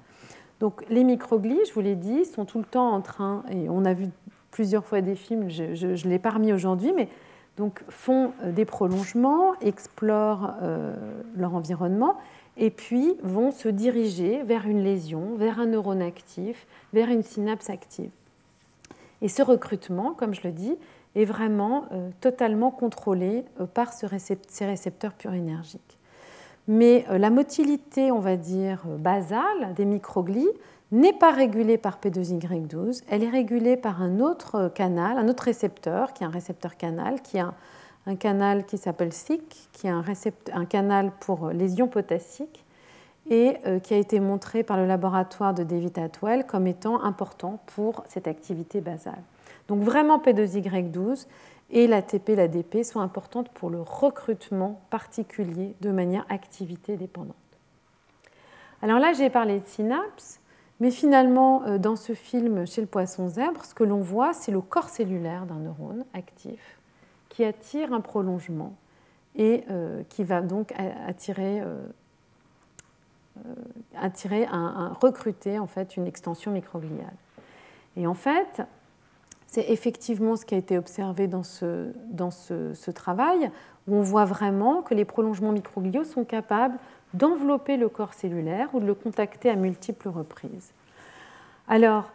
Donc 0.63 0.85
les 0.87 1.03
microglies, 1.03 1.59
je 1.67 1.73
vous 1.73 1.81
l'ai 1.81 1.97
dit, 1.97 2.23
sont 2.23 2.45
tout 2.45 2.57
le 2.57 2.63
temps 2.63 2.93
en 2.93 3.01
train, 3.01 3.43
et 3.51 3.67
on 3.67 3.83
a 3.83 3.93
vu 3.93 4.07
plusieurs 4.49 4.85
fois 4.85 5.01
des 5.01 5.15
films, 5.15 5.49
je 5.49 5.87
ne 5.87 6.09
l'ai 6.09 6.19
pas 6.19 6.29
remis 6.29 6.53
aujourd'hui, 6.53 6.93
mais 6.95 7.09
donc 7.57 7.83
font 7.89 8.31
euh, 8.41 8.53
des 8.53 8.63
prolongements, 8.63 9.59
explorent 9.59 10.53
euh, 10.61 10.95
leur 11.35 11.53
environnement, 11.53 12.15
et 12.55 12.69
puis 12.69 13.17
vont 13.23 13.51
se 13.51 13.67
diriger 13.67 14.41
vers 14.43 14.65
une 14.65 14.81
lésion, 14.81 15.35
vers 15.35 15.59
un 15.59 15.65
neurone 15.65 16.01
actif, 16.01 16.65
vers 16.93 17.09
une 17.09 17.23
synapse 17.23 17.69
active. 17.69 18.11
Et 19.21 19.27
ce 19.27 19.41
recrutement, 19.41 20.13
comme 20.13 20.33
je 20.33 20.43
le 20.45 20.53
dis, 20.53 20.77
est 21.15 21.25
vraiment 21.25 21.87
euh, 21.91 22.09
totalement 22.21 22.71
contrôlé 22.71 23.43
par 23.73 23.91
ces 23.91 24.07
récepteurs 24.07 25.13
purinergiques. 25.13 25.97
Mais 26.67 27.05
euh, 27.09 27.17
la 27.17 27.29
motilité, 27.29 28.11
on 28.11 28.19
va 28.19 28.37
dire, 28.37 28.83
basale 28.85 29.73
des 29.75 29.85
microglies 29.85 30.49
n'est 30.91 31.13
pas 31.13 31.31
régulée 31.31 31.77
par 31.77 31.99
P2Y12, 31.99 33.03
elle 33.09 33.23
est 33.23 33.29
régulée 33.29 33.77
par 33.77 34.01
un 34.01 34.19
autre 34.19 34.71
canal, 34.73 35.17
un 35.17 35.27
autre 35.27 35.43
récepteur, 35.43 36.13
qui 36.13 36.23
est 36.23 36.27
un 36.27 36.31
récepteur 36.31 36.77
canal, 36.77 37.21
qui 37.21 37.39
a 37.39 37.53
un 38.05 38.15
canal 38.15 38.65
qui 38.65 38.77
s'appelle 38.77 39.11
SIC, 39.11 39.69
qui 39.71 39.87
est 39.87 39.91
un, 39.91 40.65
canal 40.65 41.11
pour 41.19 41.49
les 41.49 41.75
ions 41.75 41.87
potassiques, 41.87 42.63
et 43.29 43.57
qui 43.83 43.93
a 43.93 43.97
été 43.97 44.19
montré 44.19 44.63
par 44.63 44.75
le 44.75 44.85
laboratoire 44.85 45.53
de 45.53 45.63
David 45.63 45.97
Atwell 45.97 46.45
comme 46.45 46.67
étant 46.67 47.01
important 47.01 47.61
pour 47.67 48.03
cette 48.09 48.27
activité 48.27 48.81
basale. 48.81 49.23
Donc 49.67 49.81
vraiment 49.81 50.17
P2Y12 50.19 51.25
et 51.73 51.87
l'ATP, 51.87 52.29
l'ADP 52.29 52.83
sont 52.83 53.01
importantes 53.01 53.49
pour 53.49 53.71
le 53.71 53.81
recrutement 53.81 54.79
particulier 54.91 55.75
de 55.81 55.89
manière 55.89 56.23
activité 56.29 56.97
dépendante. 56.97 57.35
Alors 58.83 58.99
là, 58.99 59.11
j'ai 59.13 59.31
parlé 59.31 59.59
de 59.59 59.65
synapses, 59.65 60.39
mais 60.79 60.91
finalement, 60.91 61.63
euh, 61.63 61.79
dans 61.79 61.95
ce 61.95 62.13
film 62.13 62.67
chez 62.67 62.81
le 62.81 62.87
poisson 62.87 63.27
zèbre, 63.27 63.65
ce 63.65 63.73
que 63.73 63.83
l'on 63.83 64.01
voit, 64.01 64.33
c'est 64.33 64.51
le 64.51 64.61
corps 64.61 64.89
cellulaire 64.89 65.47
d'un 65.47 65.59
neurone 65.59 66.05
actif 66.13 66.77
qui 67.29 67.43
attire 67.43 67.91
un 67.91 68.01
prolongement 68.01 68.75
et 69.35 69.63
euh, 69.71 70.03
qui 70.09 70.23
va 70.23 70.41
donc 70.41 70.73
attirer, 71.07 71.61
euh, 71.61 71.87
attirer 73.95 74.45
un, 74.45 74.95
recruter 75.01 75.57
en 75.57 75.65
fait 75.65 75.97
une 75.97 76.05
extension 76.05 76.51
microgliale. 76.51 77.15
Et 77.97 78.05
en 78.05 78.13
fait, 78.13 78.61
c'est 79.53 79.69
effectivement 79.69 80.35
ce 80.35 80.47
qui 80.47 80.55
a 80.55 80.57
été 80.57 80.79
observé 80.79 81.27
dans, 81.27 81.43
ce, 81.43 82.91
travail, 82.91 83.51
où 83.87 83.95
on 83.95 84.01
voit 84.01 84.25
vraiment 84.25 84.81
que 84.81 84.95
les 84.95 85.05
prolongements 85.05 85.51
microgliaux 85.51 86.05
sont 86.05 86.23
capables 86.23 86.79
d'envelopper 87.13 87.77
le 87.77 87.87
corps 87.87 88.15
cellulaire 88.15 88.69
ou 88.73 88.79
de 88.79 88.87
le 88.87 88.95
contacter 88.95 89.51
à 89.51 89.55
multiples 89.55 90.09
reprises. 90.09 90.71
Alors, 91.67 92.09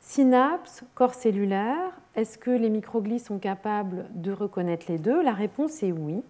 synapse, 0.00 0.82
corps 0.94 1.12
cellulaire, 1.12 1.90
est-ce 2.16 2.38
que 2.38 2.50
les 2.50 2.70
microglies 2.70 3.20
sont 3.20 3.38
capables 3.38 4.06
de 4.14 4.32
reconnaître 4.32 4.86
les 4.88 4.96
deux? 4.96 5.22
La 5.22 5.32
réponse 5.32 5.82
est 5.82 5.92
oui. 5.92 6.22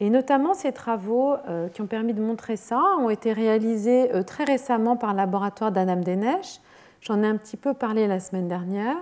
Et 0.00 0.08
notamment, 0.08 0.54
ces 0.54 0.72
travaux 0.72 1.34
euh, 1.46 1.68
qui 1.68 1.82
ont 1.82 1.86
permis 1.86 2.14
de 2.14 2.22
montrer 2.22 2.56
ça 2.56 2.80
ont 3.00 3.10
été 3.10 3.34
réalisés 3.34 4.14
euh, 4.14 4.22
très 4.22 4.44
récemment 4.44 4.96
par 4.96 5.10
le 5.10 5.18
laboratoire 5.18 5.72
d'Anam 5.72 6.02
Denesh. 6.02 6.60
J'en 7.02 7.22
ai 7.22 7.26
un 7.26 7.36
petit 7.36 7.58
peu 7.58 7.74
parlé 7.74 8.06
la 8.06 8.18
semaine 8.18 8.48
dernière 8.48 8.96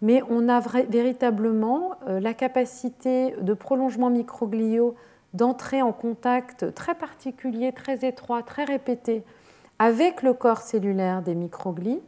mais 0.00 0.22
on 0.28 0.48
a 0.48 0.60
véritablement 0.60 1.96
euh, 2.06 2.20
la 2.20 2.34
capacité 2.34 3.32
de 3.40 3.54
prolongement 3.54 4.10
microgliaux 4.10 4.94
d'entrer 5.34 5.82
en 5.82 5.92
contact 5.92 6.74
très 6.74 6.94
particulier, 6.94 7.72
très 7.72 8.06
étroit, 8.06 8.42
très 8.42 8.64
répété 8.64 9.24
avec 9.78 10.22
le 10.22 10.32
corps 10.32 10.60
cellulaire 10.60 11.22
des 11.22 11.34
microglies 11.34 12.00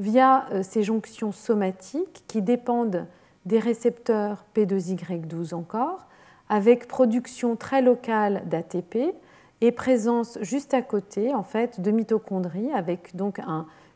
via 0.00 0.46
euh, 0.52 0.62
ces 0.62 0.82
jonctions 0.82 1.32
somatiques 1.32 2.24
qui 2.26 2.42
dépendent 2.42 3.06
des 3.46 3.58
récepteurs 3.58 4.44
P2Y12 4.54 5.54
encore, 5.54 6.06
avec 6.48 6.86
production 6.86 7.56
très 7.56 7.82
locale 7.82 8.42
d'ATP 8.46 9.14
et 9.60 9.72
présence 9.72 10.38
juste 10.42 10.74
à 10.74 10.82
côté 10.82 11.34
en 11.34 11.42
fait 11.42 11.80
de 11.80 11.90
mitochondries 11.90 12.70
avec 12.72 13.16
donc 13.16 13.40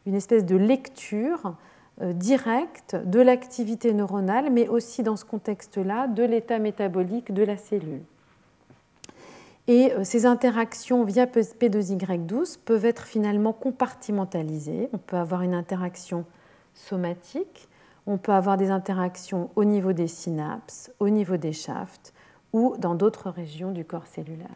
une 0.07 0.15
espèce 0.15 0.45
de 0.45 0.57
lecture 0.57 1.55
euh, 2.03 2.13
direct 2.13 2.97
de 3.05 3.21
l'activité 3.21 3.93
neuronale, 3.93 4.51
mais 4.51 4.69
aussi 4.69 5.03
dans 5.03 5.17
ce 5.17 5.25
contexte-là 5.25 6.09
de 6.09 6.23
l'état 6.23 6.59
métabolique 6.59 7.33
de 7.33 7.43
la 7.43 7.57
cellule. 7.57 8.03
Et 9.69 9.93
euh, 9.93 10.03
ces 10.03 10.27
interactions 10.27 11.05
via 11.05 11.27
P2Y12 11.27 12.59
peuvent 12.65 12.85
être 12.85 13.05
finalement 13.05 13.53
compartimentalisées. 13.53 14.89
On 14.93 14.99
peut 14.99 15.17
avoir 15.17 15.43
une 15.43 15.55
interaction 15.55 16.25
somatique, 16.75 17.69
on 18.07 18.19
peut 18.19 18.33
avoir 18.33 18.57
des 18.57 18.71
interactions 18.71 19.51
au 19.55 19.65
niveau 19.65 19.93
des 19.93 20.09
synapses, 20.09 20.91
au 20.99 21.09
niveau 21.09 21.37
des 21.37 21.53
shafts 21.53 22.13
ou 22.53 22.75
dans 22.79 22.95
d'autres 22.95 23.31
régions 23.31 23.71
du 23.71 23.85
corps 23.85 24.07
cellulaire. 24.07 24.49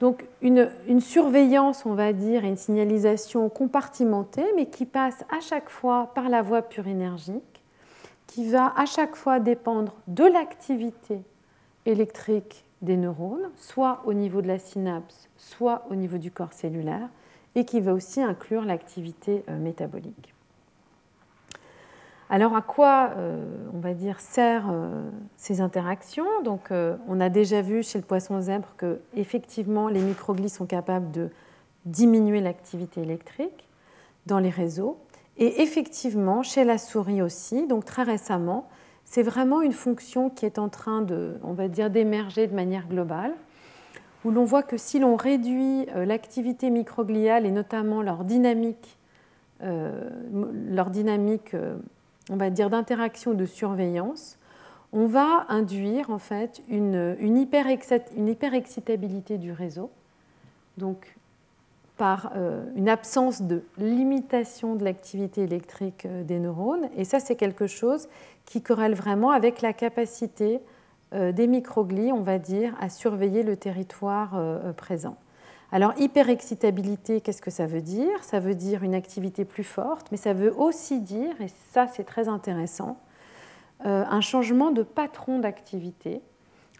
Donc 0.00 0.24
une, 0.42 1.00
surveillance, 1.00 1.84
on 1.84 1.94
va 1.94 2.12
dire, 2.12 2.44
et 2.44 2.48
une 2.48 2.56
signalisation 2.56 3.48
compartimentée, 3.48 4.46
mais 4.54 4.66
qui 4.66 4.86
passe 4.86 5.24
à 5.30 5.40
chaque 5.40 5.68
fois 5.68 6.12
par 6.14 6.28
la 6.28 6.42
voie 6.42 6.62
purinergique, 6.62 7.62
qui 8.26 8.48
va 8.48 8.72
à 8.76 8.86
chaque 8.86 9.16
fois 9.16 9.40
dépendre 9.40 9.94
de 10.06 10.24
l'activité 10.24 11.20
électrique 11.84 12.64
des 12.82 12.96
neurones, 12.96 13.50
soit 13.56 14.02
au 14.04 14.12
niveau 14.12 14.40
de 14.40 14.46
la 14.46 14.60
synapse, 14.60 15.28
soit 15.36 15.84
au 15.90 15.96
niveau 15.96 16.18
du 16.18 16.30
corps 16.30 16.52
cellulaire, 16.52 17.08
et 17.56 17.64
qui 17.64 17.80
va 17.80 17.92
aussi 17.92 18.22
inclure 18.22 18.64
l'activité 18.64 19.42
euh, 19.48 19.58
métabolique. 19.58 20.32
Alors 22.30 22.54
à 22.54 22.60
quoi, 22.60 23.12
euh, 23.16 23.42
on 23.72 23.78
va 23.78 23.94
dire, 23.94 24.20
servent 24.20 24.70
euh, 24.70 25.10
ces 25.36 25.62
interactions? 25.62 26.26
Donc 26.44 26.70
euh, 26.70 26.96
on 27.08 27.20
a 27.20 27.30
déjà 27.30 27.62
vu 27.62 27.82
chez 27.82 27.98
le 27.98 28.04
poisson 28.04 28.40
zèbre 28.40 28.74
que 28.76 29.00
effectivement 29.16 29.88
les 29.88 30.00
microglies 30.00 30.50
sont 30.50 30.66
capables 30.66 31.10
de 31.10 31.30
diminuer 31.86 32.40
l'activité 32.40 33.00
électrique 33.00 33.66
dans 34.26 34.40
les 34.40 34.50
réseaux. 34.50 34.98
Et 35.38 35.62
effectivement, 35.62 36.42
chez 36.42 36.64
la 36.64 36.76
souris 36.76 37.22
aussi, 37.22 37.66
donc 37.66 37.86
très 37.86 38.02
récemment, 38.02 38.68
c'est 39.04 39.22
vraiment 39.22 39.62
une 39.62 39.72
fonction 39.72 40.28
qui 40.28 40.44
est 40.44 40.58
en 40.58 40.68
train 40.68 41.00
de, 41.00 41.38
on 41.42 41.54
va 41.54 41.68
dire, 41.68 41.88
d'émerger 41.88 42.46
de 42.46 42.54
manière 42.54 42.88
globale, 42.88 43.32
où 44.24 44.30
l'on 44.30 44.44
voit 44.44 44.62
que 44.62 44.76
si 44.76 44.98
l'on 44.98 45.16
réduit 45.16 45.86
l'activité 45.94 46.68
microgliale 46.68 47.46
et 47.46 47.52
notamment 47.52 48.02
leur 48.02 48.24
dynamique, 48.24 48.98
leur 49.62 50.90
dynamique, 50.90 51.54
on 52.30 52.36
va 52.36 52.50
dire, 52.50 52.70
d'interaction 52.70 53.34
de 53.34 53.46
surveillance, 53.46 54.38
on 54.92 55.06
va 55.06 55.44
induire 55.48 56.10
en 56.10 56.18
fait 56.18 56.62
une, 56.68 57.16
hyperexcitabilité 57.20 59.38
du 59.38 59.52
réseau, 59.52 59.90
donc 60.78 61.14
par 61.98 62.32
une 62.76 62.88
absence 62.88 63.42
de 63.42 63.64
limitation 63.76 64.76
de 64.76 64.84
l'activité 64.84 65.42
électrique 65.42 66.06
des 66.06 66.38
neurones. 66.38 66.88
Et 66.96 67.04
ça, 67.04 67.18
c'est 67.18 67.34
quelque 67.34 67.66
chose 67.66 68.08
qui 68.46 68.62
corrèle 68.62 68.94
vraiment 68.94 69.30
avec 69.30 69.60
la 69.60 69.72
capacité 69.72 70.60
euh, 71.14 71.32
des 71.32 71.46
microglies, 71.46 72.12
on 72.12 72.20
va 72.20 72.38
dire, 72.38 72.74
à 72.80 72.90
surveiller 72.90 73.42
le 73.42 73.56
territoire 73.56 74.36
euh, 74.36 74.58
euh, 74.64 74.72
présent. 74.74 75.16
Alors, 75.70 75.92
hyperexcitabilité, 75.98 77.20
qu'est-ce 77.20 77.42
que 77.42 77.50
ça 77.50 77.66
veut 77.66 77.82
dire? 77.82 78.24
Ça 78.24 78.40
veut 78.40 78.54
dire 78.54 78.82
une 78.82 78.94
activité 78.94 79.44
plus 79.44 79.64
forte, 79.64 80.08
mais 80.10 80.16
ça 80.16 80.32
veut 80.32 80.54
aussi 80.56 81.00
dire, 81.00 81.38
et 81.40 81.48
ça 81.72 81.86
c'est 81.86 82.04
très 82.04 82.28
intéressant, 82.28 82.98
un 83.84 84.20
changement 84.20 84.70
de 84.72 84.82
patron 84.82 85.38
d'activité 85.38 86.20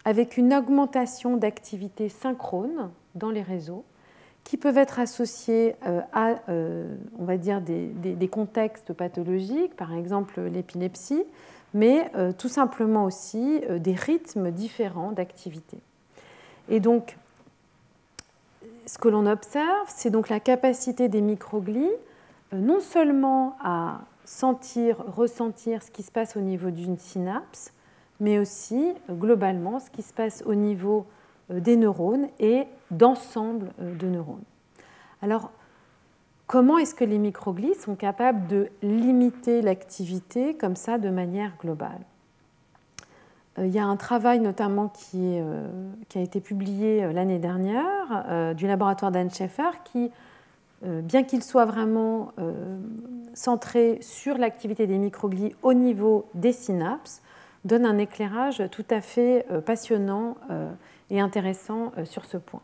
avec 0.05 0.37
une 0.37 0.53
augmentation 0.53 1.37
d'activité 1.37 2.09
synchrone 2.09 2.89
dans 3.15 3.29
les 3.29 3.41
réseaux 3.41 3.85
qui 4.43 4.57
peuvent 4.57 4.77
être 4.77 4.99
associés 4.99 5.75
à, 6.11 6.35
on 6.49 7.23
va 7.23 7.37
dire, 7.37 7.61
des 7.61 8.27
contextes 8.27 8.91
pathologiques, 8.91 9.75
par 9.75 9.93
exemple 9.93 10.41
l'épilepsie, 10.41 11.23
mais 11.73 12.09
euh, 12.15 12.31
tout 12.31 12.49
simplement 12.49 13.05
aussi 13.05 13.61
euh, 13.69 13.79
des 13.79 13.93
rythmes 13.93 14.51
différents 14.51 15.11
d'activité. 15.11 15.77
Et 16.67 16.79
donc, 16.79 17.17
ce 18.89 18.97
que 18.97 19.07
l'on 19.07 19.25
observe, 19.25 19.87
c'est 19.87 20.09
donc 20.09 20.29
la 20.29 20.39
capacité 20.39 21.09
des 21.09 21.21
microglies 21.21 21.91
euh, 22.53 22.57
non 22.57 22.79
seulement 22.79 23.55
à 23.61 24.01
sentir, 24.25 24.97
ressentir 25.07 25.83
ce 25.83 25.91
qui 25.91 26.03
se 26.03 26.11
passe 26.11 26.35
au 26.35 26.41
niveau 26.41 26.71
d'une 26.71 26.97
synapse, 26.97 27.73
mais 28.19 28.39
aussi 28.39 28.93
globalement 29.09 29.79
ce 29.79 29.89
qui 29.89 30.01
se 30.01 30.13
passe 30.13 30.43
au 30.45 30.55
niveau 30.55 31.05
des 31.49 31.77
neurones 31.77 32.27
et 32.39 32.67
d'ensemble 32.91 33.71
de 33.79 34.07
neurones. 34.07 34.43
Alors, 35.23 35.49
Comment 36.49 36.79
est-ce 36.79 36.95
que 36.95 37.03
les 37.03 37.19
microglies 37.19 37.75
sont 37.75 37.95
capables 37.95 38.47
de 38.47 38.69
limiter 38.81 39.61
l'activité 39.61 40.55
comme 40.55 40.75
ça 40.75 40.97
de 40.97 41.11
manière 41.11 41.55
globale? 41.61 42.01
euh, 42.01 42.08
Il 43.63 43.71
y 43.71 43.79
a 43.79 43.85
un 43.85 43.95
travail 43.95 44.39
notamment 44.39 44.87
qui, 44.87 45.37
euh, 45.39 45.67
a 46.15 46.19
été 46.19 46.39
publié 46.39 47.03
euh, 47.03 47.13
l'année 47.13 47.39
dernière 47.39 48.53
du 48.55 48.67
laboratoire 48.67 49.11
d'Anne 49.11 49.31
Schaeffer 49.31 49.69
qui, 49.83 50.11
bien 50.83 51.23
qu'il 51.23 51.43
soit 51.43 51.65
vraiment 51.65 52.31
centré 53.33 53.99
sur 54.01 54.37
l'activité 54.37 54.87
des 54.87 54.97
microglies 54.97 55.53
au 55.61 55.73
niveau 55.73 56.25
des 56.33 56.53
synapses, 56.53 57.21
donne 57.65 57.85
un 57.85 57.97
éclairage 57.97 58.63
tout 58.71 58.85
à 58.89 59.01
fait 59.01 59.45
passionnant 59.65 60.37
et 61.09 61.19
intéressant 61.19 61.91
sur 62.05 62.25
ce 62.25 62.37
point. 62.37 62.61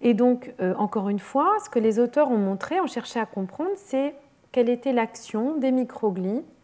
Et 0.00 0.14
donc, 0.14 0.54
euh, 0.60 0.74
encore 0.76 1.08
une 1.08 1.18
fois, 1.18 1.56
ce 1.64 1.70
que 1.70 1.78
les 1.78 1.98
auteurs 1.98 2.30
ont 2.30 2.38
montré, 2.38 2.80
ont 2.80 2.86
cherché 2.86 3.18
à 3.18 3.26
comprendre, 3.26 3.70
c'est 3.76 4.14
quelle 4.52 4.68
était 4.68 4.92
l'action 4.92 5.56
des 5.56 5.72
microglies 5.72 6.42
euh, 6.42 6.55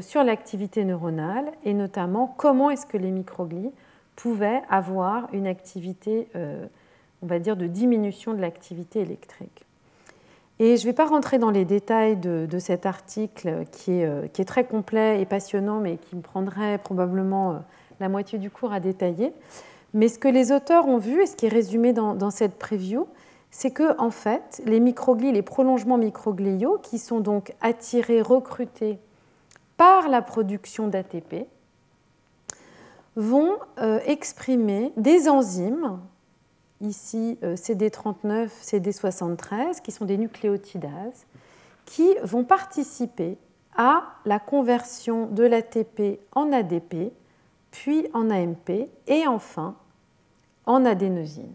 sur 0.00 0.24
l'activité 0.24 0.84
neuronale 0.84 1.52
et 1.64 1.74
notamment 1.74 2.32
comment 2.36 2.70
est-ce 2.70 2.86
que 2.86 2.96
les 2.96 3.10
microglies 3.10 3.70
pouvaient 4.16 4.62
avoir 4.70 5.28
une 5.32 5.46
activité, 5.46 6.28
euh, 6.36 6.64
on 7.22 7.26
va 7.26 7.38
dire, 7.38 7.56
de 7.56 7.66
diminution 7.66 8.34
de 8.34 8.40
l'activité 8.40 9.00
électrique. 9.00 9.64
Et 10.58 10.76
je 10.76 10.82
ne 10.82 10.90
vais 10.90 10.92
pas 10.94 11.06
rentrer 11.06 11.38
dans 11.38 11.50
les 11.50 11.64
détails 11.64 12.16
de, 12.16 12.58
cet 12.58 12.86
article 12.86 13.64
qui 13.72 13.92
est, 13.92 14.32
qui 14.32 14.42
est, 14.42 14.44
très 14.44 14.64
complet 14.64 15.20
et 15.20 15.24
passionnant, 15.24 15.80
mais 15.80 15.96
qui 15.96 16.14
me 16.14 16.20
prendrait 16.20 16.78
probablement 16.78 17.62
la 17.98 18.08
moitié 18.08 18.38
du 18.38 18.50
cours 18.50 18.72
à 18.72 18.78
détailler. 18.78 19.32
Mais 19.94 20.08
ce 20.08 20.18
que 20.18 20.28
les 20.28 20.52
auteurs 20.52 20.86
ont 20.88 20.98
vu, 20.98 21.22
et 21.22 21.26
ce 21.26 21.36
qui 21.36 21.46
est 21.46 21.50
résumé 21.50 21.92
dans, 21.92 22.30
cette 22.30 22.58
preview, 22.58 23.06
c'est 23.50 23.70
que 23.70 23.98
en 24.00 24.10
fait, 24.10 24.62
les 24.64 24.80
microglies, 24.80 25.32
les 25.32 25.42
prolongements 25.42 25.98
microgliaux, 25.98 26.78
qui 26.82 26.98
sont 26.98 27.20
donc 27.20 27.52
attirés, 27.60 28.22
recrutés 28.22 28.98
par 29.82 30.08
la 30.08 30.22
production 30.22 30.86
d'ATP, 30.86 31.48
vont 33.16 33.58
euh, 33.80 33.98
exprimer 34.06 34.92
des 34.96 35.28
enzymes, 35.28 35.98
ici 36.80 37.36
euh, 37.42 37.56
CD39, 37.56 38.48
CD73, 38.62 39.82
qui 39.82 39.90
sont 39.90 40.04
des 40.04 40.18
nucléotidases, 40.18 41.26
qui 41.84 42.14
vont 42.22 42.44
participer 42.44 43.36
à 43.76 44.04
la 44.24 44.38
conversion 44.38 45.26
de 45.26 45.42
l'ATP 45.42 46.20
en 46.30 46.52
ADP, 46.52 47.12
puis 47.72 48.06
en 48.14 48.30
AMP, 48.30 48.88
et 49.08 49.26
enfin 49.26 49.74
en 50.64 50.84
adénosine. 50.84 51.54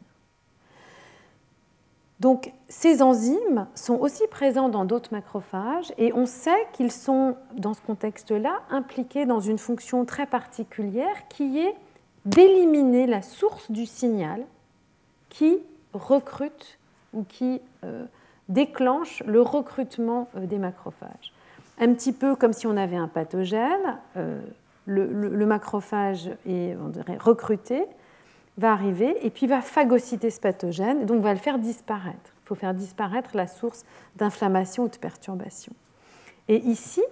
Donc 2.20 2.52
ces 2.68 3.02
enzymes 3.02 3.68
sont 3.76 3.96
aussi 3.96 4.24
présents 4.32 4.70
dans 4.70 4.86
d'autres 4.86 5.14
macrophages 5.14 5.94
et 5.98 6.14
on 6.14 6.26
sait 6.26 6.68
qu'ils 6.74 6.92
sont, 6.92 7.36
dans 7.56 7.74
ce 7.74 7.82
contexte-là, 7.82 8.62
impliqués 8.70 9.26
dans 9.26 9.40
une 9.40 9.60
fonction 9.60 10.04
très 10.06 10.26
particulière 10.26 11.28
qui 11.30 11.60
est 11.60 11.76
d'éliminer 12.26 13.06
la 13.06 13.22
source 13.22 13.72
du 13.72 13.86
signal 13.86 14.44
qui 15.30 15.60
recrute 15.94 16.80
ou 17.14 17.24
qui 17.24 17.62
euh, 17.84 18.06
déclenche 18.50 19.24
le 19.26 19.42
recrutement 19.42 20.28
euh, 20.36 20.46
des 20.46 20.58
macrophages. 20.58 21.34
Un 21.80 21.94
petit 21.94 22.12
peu 22.12 22.36
comme 22.36 22.54
si 22.54 22.66
on 22.66 22.76
avait 22.76 22.98
un 22.98 23.08
pathogène, 23.08 24.00
euh, 24.18 24.42
le, 24.86 25.46
macrophage 25.46 26.30
est 26.48 26.76
recruté, 27.20 27.84
va 28.58 28.72
arriver 28.72 29.16
et 29.26 29.30
puis 29.30 29.48
va 29.48 29.62
phagocyter 29.62 30.30
ce 30.30 30.40
pathogène, 30.40 31.06
donc 31.06 31.22
va 31.22 31.34
le 31.34 31.40
faire 31.40 31.60
disparaître. 31.60 32.34
Il 32.44 32.48
faut 32.48 32.56
faire 32.56 32.74
disparaître 32.74 33.32
la 33.36 33.48
source 33.48 33.86
d'inflammation 34.16 34.84
ou 34.84 34.88
de 34.88 34.98
perturbation. 34.98 35.74
Et 36.48 36.58
ici, 36.58 37.04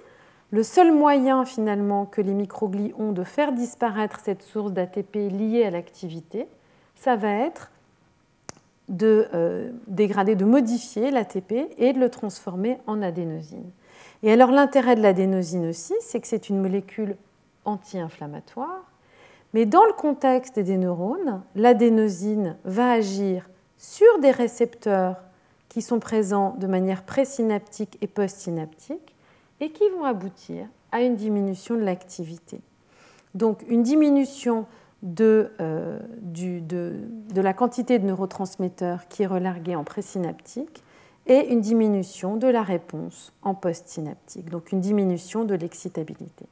le 0.52 0.64
seul 0.64 0.94
moyen 0.94 1.46
finalement 1.46 2.06
que 2.06 2.22
les 2.22 2.34
microglies 2.34 2.94
ont 2.98 3.12
de 3.12 3.24
faire 3.24 3.52
disparaître 3.52 4.20
cette 4.24 4.42
source 4.42 4.72
d'ATP 4.72 5.16
liée 5.16 5.66
à 5.66 5.70
l'activité, 5.70 6.48
ça 6.96 7.16
va 7.16 7.32
être 7.32 7.72
de 8.88 9.28
euh, 9.34 9.72
dégrader, 9.88 10.36
de 10.36 10.46
modifier 10.46 11.12
l'ATP 11.12 11.70
et 11.78 11.94
de 11.94 12.00
le 12.00 12.10
transformer 12.10 12.78
en 12.88 13.02
adénosine. 13.02 13.70
Et 14.24 14.32
alors 14.32 14.52
l'intérêt 14.52 14.96
de 14.96 15.02
l'adénosine 15.02 15.68
aussi, 15.68 15.94
c'est 16.02 16.20
que 16.20 16.28
c'est 16.28 16.50
une 16.50 16.62
molécule 16.62 17.18
anti-inflammatoire 17.66 18.84
mais 19.56 19.66
dans 19.66 19.86
le 19.86 19.94
contexte 19.94 20.60
des 20.60 20.76
neurones, 20.76 21.42
l'adénosine 21.56 22.58
va 22.66 22.92
agir 22.92 23.50
sur 23.78 24.20
des 24.20 24.32
récepteurs 24.32 25.16
qui 25.70 25.82
sont 25.82 26.00
présents 26.00 26.58
de 26.60 26.68
manière 26.68 27.04
présynaptique 27.04 27.98
et 28.02 28.08
postsynaptique 28.08 29.16
et 29.62 29.70
qui 29.70 29.88
vont 29.92 30.04
aboutir 30.04 30.68
à 30.92 31.04
une 31.04 31.16
diminution 31.16 31.76
de 31.76 31.84
l'activité. 31.84 32.60
Donc 33.34 33.64
une 33.70 33.82
diminution 33.82 34.66
de, 35.04 35.54
euh, 35.62 36.00
la 37.34 37.54
quantité 37.54 37.98
de 37.98 38.06
neurotransmetteurs 38.06 39.08
qui 39.08 39.24
est 39.24 39.28
relarguée 39.28 39.78
en 39.78 39.86
présynaptique 39.86 40.84
et 41.28 41.48
une 41.48 41.62
diminution 41.62 42.36
de 42.36 42.48
la 42.48 42.62
réponse 42.62 43.32
en 43.42 43.56
postsynaptique, 43.56 44.50
donc 44.50 44.74
une 44.74 44.82
diminution 44.82 45.46
de 45.46 45.56
l'excitabilité. 45.56 46.46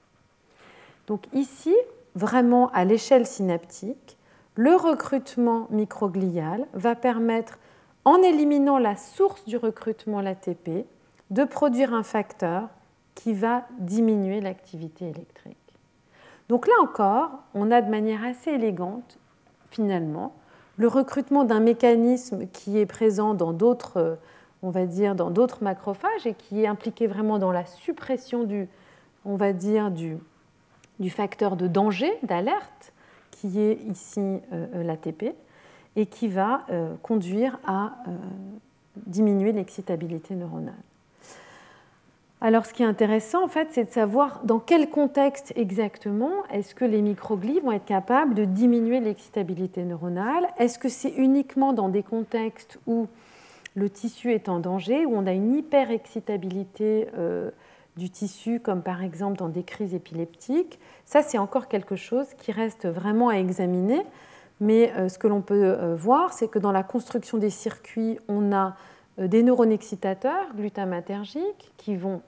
Donc 1.07 1.25
ici, 1.33 1.75
vraiment 2.15 2.69
à 2.71 2.85
l'échelle 2.85 3.25
synaptique, 3.25 4.17
le 4.55 4.75
recrutement 4.75 5.67
microglial 5.71 6.67
va 6.73 6.95
permettre, 6.95 7.57
en 8.05 8.17
éliminant 8.21 8.77
la 8.77 8.95
source 8.95 9.45
du 9.45 9.57
recrutement, 9.57 10.21
l'ATP, 10.21 10.85
de 11.31 11.43
produire 11.43 11.93
un 11.93 12.03
facteur 12.03 12.69
qui 13.15 13.33
va 13.33 13.65
diminuer 13.79 14.41
l'activité 14.41 15.05
électrique. 15.05 15.57
Donc 16.49 16.67
là 16.67 16.73
encore, 16.81 17.31
on 17.53 17.71
a 17.71 17.81
de 17.81 17.89
manière 17.89 18.23
assez 18.23 18.51
élégante, 18.51 19.17
finalement, 19.71 20.35
le 20.77 20.87
recrutement 20.87 21.43
d'un 21.43 21.59
mécanisme 21.59 22.47
qui 22.51 22.77
est 22.77 22.85
présent 22.85 23.33
dans 23.33 23.53
d'autres, 23.53 24.17
on 24.61 24.69
va 24.69 24.85
dire, 24.85 25.15
dans 25.15 25.29
d'autres 25.29 25.63
macrophages 25.63 26.25
et 26.25 26.33
qui 26.33 26.63
est 26.63 26.67
impliqué 26.67 27.07
vraiment 27.07 27.39
dans 27.39 27.51
la 27.51 27.65
suppression 27.65 28.43
du, 28.43 28.67
on 29.25 29.35
va 29.35 29.53
dire, 29.53 29.91
du, 29.91 30.17
du 30.99 31.09
facteur 31.09 31.55
de 31.55 31.67
danger, 31.67 32.11
d'alerte, 32.23 32.93
qui 33.31 33.59
est 33.59 33.79
ici 33.89 34.19
euh, 34.19 34.39
euh, 34.75 34.83
l'ATP, 34.83 35.35
et 35.95 36.05
qui 36.05 36.27
va 36.27 36.61
euh, 36.69 36.95
conduire 37.01 37.59
à 37.65 37.93
diminuer 38.95 39.51
l'excitabilité 39.51 40.35
neuronale. 40.35 40.73
Alors, 42.41 42.65
ce 42.65 42.73
qui 42.73 42.83
est 42.83 42.85
intéressant, 42.85 43.43
en 43.43 43.47
fait, 43.47 43.69
c'est 43.71 43.85
de 43.85 43.91
savoir 43.91 44.41
dans 44.43 44.59
quel 44.59 44.89
contexte 44.89 45.53
exactement 45.55 46.31
est-ce 46.51 46.75
que 46.75 46.83
les 46.83 47.01
microglies 47.01 47.59
vont 47.61 47.71
être 47.71 47.85
capables 47.85 48.33
de 48.33 48.43
diminuer 48.43 48.99
l'excitabilité 48.99 49.83
neuronale. 49.83 50.47
Est-ce 50.57 50.77
que 50.77 50.89
c'est 50.89 51.13
uniquement 51.15 51.73
dans 51.73 51.89
des 51.89 52.03
contextes 52.03 52.79
où 52.85 53.07
le 53.75 53.89
tissu 53.89 54.33
est 54.33 54.49
en 54.49 54.59
danger, 54.59 55.05
où 55.05 55.15
on 55.15 55.25
a 55.25 55.31
une 55.31 55.55
hyperexcitabilité 55.55 57.07
du 57.97 58.09
tissu, 58.09 58.59
comme 58.59 58.81
par 58.81 59.03
exemple 59.03 59.37
dans 59.37 59.49
des 59.49 59.63
crises 59.63 59.93
épileptiques 59.93 60.79
Ça, 61.05 61.21
c'est 61.21 61.37
encore 61.37 61.67
quelque 61.67 61.95
chose 61.95 62.27
qui 62.37 62.51
reste 62.51 62.87
vraiment 62.87 63.29
à 63.29 63.35
examiner. 63.35 64.01
Mais 64.59 64.93
euh, 64.93 65.09
ce 65.09 65.17
que 65.17 65.27
l'on 65.27 65.41
peut 65.41 65.63
euh, 65.63 65.95
voir, 65.95 66.33
c'est 66.33 66.47
que 66.47 66.59
dans 66.59 66.71
la 66.71 66.83
construction 66.83 67.37
des 67.37 67.49
circuits, 67.49 68.19
on 68.27 68.53
a 68.53 68.75
des 69.19 69.43
neurones 69.43 69.71
excitateurs 69.71 70.55
glutamatergiques 70.55 71.71
qui 71.77 71.95
vont 71.95 72.21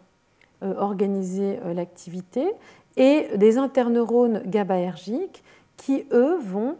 euh, 0.63 0.73
organiser 0.77 1.59
euh, 1.65 1.73
l'activité, 1.73 2.49
et 2.95 3.27
des 3.35 3.57
interneurones 3.57 4.41
GABAergiques 4.45 5.43
qui, 5.75 6.05
eux, 6.13 6.39
vont 6.39 6.77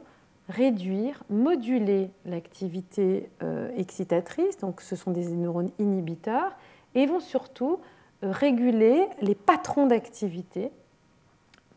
réduire, 0.48 1.22
moduler 1.30 2.10
l'activité 2.26 3.30
euh, 3.44 3.70
excitatrice, 3.76 4.60
donc 4.60 4.80
ce 4.80 4.96
sont 4.96 5.12
des 5.12 5.28
neurones 5.28 5.72
inhibiteurs, 5.78 6.54
et 6.94 7.06
vont 7.06 7.20
surtout 7.20 7.80
réguler 8.22 9.08
les 9.22 9.36
patrons 9.36 9.88
d'activité 9.88 10.72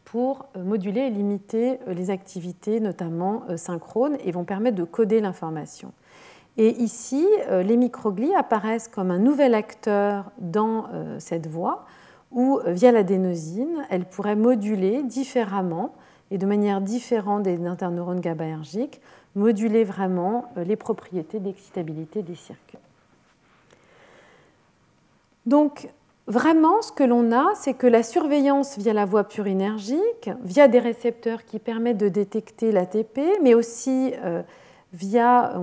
pour 0.04 0.46
moduler 0.56 1.02
et 1.02 1.10
limiter 1.10 1.78
les 1.86 2.10
activités, 2.10 2.80
notamment 2.80 3.42
synchrones, 3.56 4.16
et 4.24 4.32
vont 4.32 4.44
permettre 4.44 4.76
de 4.76 4.84
coder 4.84 5.20
l'information. 5.20 5.92
Et 6.56 6.70
ici, 6.82 7.26
les 7.50 7.76
microglies 7.76 8.34
apparaissent 8.34 8.88
comme 8.88 9.10
un 9.10 9.18
nouvel 9.18 9.54
acteur 9.54 10.30
dans 10.38 10.86
cette 11.18 11.46
voie 11.46 11.84
où, 12.30 12.58
euh, 12.58 12.72
via 12.72 12.92
l'adénosine, 12.92 13.86
elle 13.90 14.04
pourrait 14.04 14.36
moduler 14.36 15.02
différemment 15.02 15.94
et 16.30 16.38
de 16.38 16.46
manière 16.46 16.80
différente 16.80 17.42
des 17.42 17.64
interneurones 17.66 18.20
GABAergiques, 18.20 19.00
moduler 19.34 19.84
vraiment 19.84 20.46
euh, 20.56 20.64
les 20.64 20.76
propriétés 20.76 21.40
d'excitabilité 21.40 22.22
des 22.22 22.34
circuits. 22.34 22.78
Donc, 25.46 25.88
vraiment, 26.28 26.82
ce 26.82 26.92
que 26.92 27.02
l'on 27.02 27.32
a, 27.32 27.54
c'est 27.54 27.74
que 27.74 27.86
la 27.86 28.02
surveillance 28.02 28.78
via 28.78 28.92
la 28.92 29.06
voie 29.06 29.24
purinergique, 29.24 30.30
via 30.44 30.68
des 30.68 30.78
récepteurs 30.78 31.44
qui 31.44 31.58
permettent 31.58 31.98
de 31.98 32.08
détecter 32.08 32.70
l'ATP, 32.70 33.18
mais 33.42 33.54
aussi 33.54 34.12
euh, 34.22 34.42
via, 34.92 35.54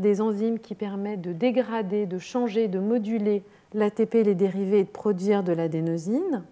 des 0.00 0.20
enzymes 0.20 0.58
qui 0.58 0.74
permettent 0.74 1.20
de 1.20 1.32
dégrader, 1.32 2.06
de 2.06 2.18
changer, 2.18 2.66
de 2.66 2.78
moduler 2.78 3.42
l'ATP, 3.74 4.14
les 4.24 4.34
dérivés 4.34 4.80
et 4.80 4.84
de 4.84 4.88
produire 4.88 5.42
de 5.42 5.52
l'adénosine. 5.52 6.42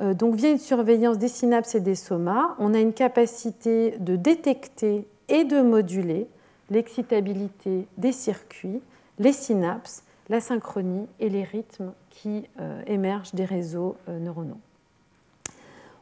Euh, 0.00 0.14
donc, 0.14 0.34
via 0.34 0.50
une 0.50 0.58
surveillance 0.58 1.18
des 1.18 1.28
synapses 1.28 1.74
et 1.74 1.80
des 1.80 1.94
somas, 1.94 2.54
on 2.58 2.74
a 2.74 2.78
une 2.78 2.92
capacité 2.92 3.94
de 3.98 4.16
détecter 4.16 5.06
et 5.28 5.44
de 5.44 5.60
moduler 5.62 6.26
l'excitabilité 6.70 7.86
des 7.96 8.12
circuits, 8.12 8.80
les 9.18 9.32
synapses, 9.32 10.04
la 10.32 10.40
synchronie 10.40 11.06
et 11.20 11.28
les 11.28 11.44
rythmes 11.44 11.92
qui 12.08 12.48
euh, 12.58 12.82
émergent 12.86 13.34
des 13.34 13.44
réseaux 13.44 13.96
euh, 14.08 14.18
neuronaux. 14.18 14.60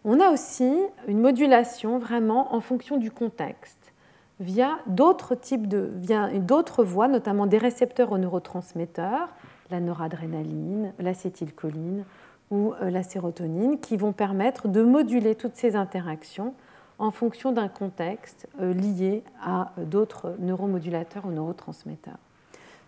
On 0.04 0.20
a 0.20 0.30
aussi 0.30 0.72
une 1.08 1.20
modulation 1.20 1.98
vraiment 1.98 2.54
en 2.54 2.60
fonction 2.60 2.96
du 2.96 3.10
contexte 3.10 3.92
via 4.38 4.78
d'autres 4.86 5.34
types 5.34 5.66
de, 5.66 5.90
via 5.96 6.28
d'autres 6.38 6.84
voies, 6.84 7.08
notamment 7.08 7.46
des 7.46 7.58
récepteurs 7.58 8.12
aux 8.12 8.18
neurotransmetteurs, 8.18 9.30
la 9.68 9.80
noradrénaline, 9.80 10.92
l'acétylcholine 11.00 12.04
ou 12.52 12.72
euh, 12.80 12.88
la 12.88 13.02
sérotonine, 13.02 13.80
qui 13.80 13.96
vont 13.96 14.12
permettre 14.12 14.68
de 14.68 14.84
moduler 14.84 15.34
toutes 15.34 15.56
ces 15.56 15.74
interactions 15.74 16.54
en 17.00 17.10
fonction 17.10 17.50
d'un 17.50 17.68
contexte 17.68 18.46
lié 18.60 19.24
à 19.42 19.72
d'autres 19.78 20.36
neuromodulateurs 20.38 21.24
ou 21.26 21.32
neurotransmetteurs. 21.32 22.18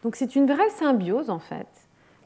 Donc 0.02 0.16
c'est 0.16 0.36
une 0.36 0.46
vraie 0.46 0.70
symbiose 0.70 1.30
en 1.30 1.38
fait 1.38 1.66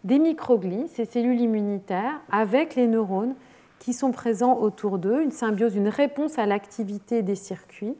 des 0.05 0.19
microglies, 0.21 0.87
ces 0.89 1.05
cellules 1.05 1.41
immunitaires, 1.41 2.21
avec 2.31 2.77
les 2.77 2.87
neurones 2.87 3.35
qui 3.81 3.93
sont 3.93 4.12
présents 4.12 4.57
autour 4.57 4.99
d'eux, 4.99 5.21
une 5.21 5.33
symbiose, 5.33 5.75
une 5.75 5.89
réponse 5.89 6.39
à 6.39 6.47
l'activité 6.47 7.23
des 7.23 7.35
circuits 7.35 7.97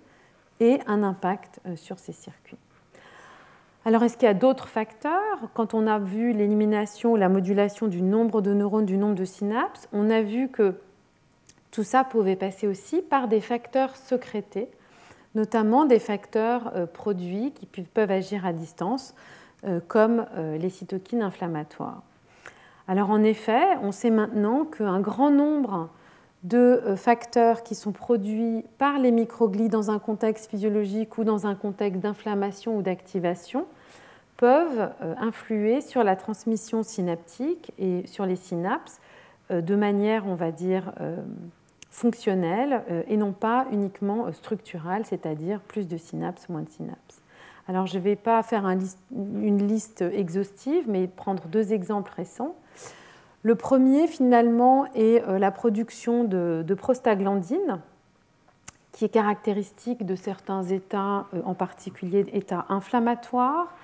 et 0.61 0.79
un 0.87 1.03
impact 1.03 1.61
sur 1.75 1.99
ces 1.99 2.13
circuits. 2.13 2.59
Alors, 3.85 4.03
est-ce 4.03 4.17
qu'il 4.17 4.27
y 4.27 4.31
a 4.31 4.35
d'autres 4.35 4.69
facteurs? 4.69 5.49
Quand 5.55 5.75
on 5.75 5.87
a 5.87 5.99
vu 5.99 6.33
l'élimination 6.33 7.13
ou 7.13 7.17
la 7.17 7.29
modulation 7.29 7.89
du 7.89 8.03
nombre 8.03 8.41
de 8.41 8.53
neurones, 8.53 8.87
du 8.87 8.99
nombre 8.99 9.15
de 9.15 9.25
synapses, 9.25 9.89
on 9.93 10.11
a 10.11 10.23
vu 10.23 10.49
que 10.49 10.75
tout 11.71 11.85
ça 11.85 12.05
pouvait 12.05 12.37
passer 12.37 12.67
aussi 12.67 13.03
par 13.03 13.29
des 13.29 13.41
facteurs 13.41 13.95
sécrétés, 13.95 14.69
notamment 15.35 15.85
des 15.85 15.99
facteurs 15.99 16.73
euh, 16.75 16.87
produits 16.87 17.53
qui 17.53 17.67
peuvent 17.67 18.11
agir 18.11 18.47
à 18.47 18.53
distance, 18.53 19.15
euh, 19.15 19.46
comme 19.89 20.27
euh, 20.37 20.59
les 20.59 20.71
cytokines 20.71 21.23
inflammatoires. 21.23 22.03
Alors, 22.89 23.11
en 23.11 23.23
effet, 23.23 23.77
on 23.83 23.93
sait 23.93 24.11
maintenant 24.11 24.65
qu'un 24.65 25.01
grand 25.01 25.31
nombre 25.31 25.89
de 26.45 26.95
facteurs 26.97 27.65
qui 27.65 27.75
sont 27.75 27.91
produits 27.91 28.65
par 28.79 29.01
les 29.01 29.11
microglies 29.11 29.69
dans 29.69 29.91
un 29.91 29.99
contexte 29.99 30.49
physiologique 30.49 31.19
ou 31.19 31.25
dans 31.25 31.47
un 31.49 31.57
contexte 31.57 32.01
d'inflammation 32.01 32.77
ou 32.77 32.83
d'activation 32.83 33.67
peuvent 34.37 34.91
euh, 35.03 35.15
influer 35.19 35.81
sur 35.81 36.05
la 36.05 36.17
transmission 36.17 36.83
synaptique 36.83 37.73
et 37.79 38.07
sur 38.07 38.27
les 38.27 38.37
synapses 38.37 39.01
euh, 39.51 39.61
de 39.61 39.75
manière, 39.75 40.27
on 40.27 40.35
va 40.35 40.51
dire, 40.51 40.93
euh, 41.01 41.17
fonctionnelle 41.91 42.83
et 43.09 43.17
non 43.17 43.33
pas 43.33 43.67
uniquement 43.73 44.31
structurale, 44.31 45.07
c'est-à-dire 45.07 45.61
plus 45.61 45.89
de 45.89 45.97
synapses, 45.97 46.47
moins 46.51 46.61
de 46.61 46.69
synapses. 46.69 47.23
Alors 47.69 47.87
je 47.87 47.99
ne 47.99 48.03
vais 48.03 48.17
pas 48.17 48.43
faire 48.43 48.67
une 48.67 49.67
liste 49.67 50.03
exhaustive, 50.03 50.85
mais 50.89 51.07
prendre 51.09 51.47
deux 51.49 51.73
exemples 51.73 52.13
récents. 52.17 52.55
Le 53.43 53.55
premier, 53.55 54.07
finalement, 54.07 54.87
est 54.95 55.23
la 55.39 55.51
production 55.51 56.25
de, 56.25 56.75
prostaglandine, 56.75 57.81
qui 58.93 59.05
est 59.05 59.09
caractéristique 59.09 60.05
de 60.05 60.17
certains 60.17 60.65
états, 60.65 61.27
en 61.45 61.55
particulier 61.55 62.27
états 62.33 62.67
inflammatoires, 62.69 63.75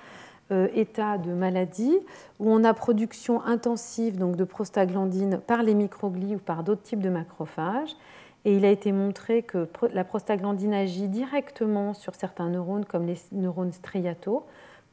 euh, 0.51 0.67
état 0.73 1.17
de 1.17 1.31
maladie, 1.31 1.97
où 2.39 2.51
on 2.51 2.65
a 2.65 2.73
production 2.73 3.41
intensive 3.45 4.17
donc, 4.17 4.35
de 4.35 4.43
prostaglandine 4.43 5.39
par 5.39 5.63
les 5.63 5.73
microglies 5.73 6.35
ou 6.35 6.39
par 6.39 6.63
d'autres 6.63 6.81
types 6.81 7.01
de 7.01 7.09
macrophages. 7.09 7.95
Et 8.45 8.55
il 8.55 8.65
a 8.65 8.69
été 8.69 8.91
montré 8.91 9.43
que 9.43 9.67
la 9.93 10.03
prostaglandine 10.03 10.73
agit 10.73 11.07
directement 11.07 11.93
sur 11.93 12.15
certains 12.15 12.49
neurones, 12.49 12.85
comme 12.85 13.05
les 13.05 13.17
neurones 13.31 13.71
striataux, 13.71 14.45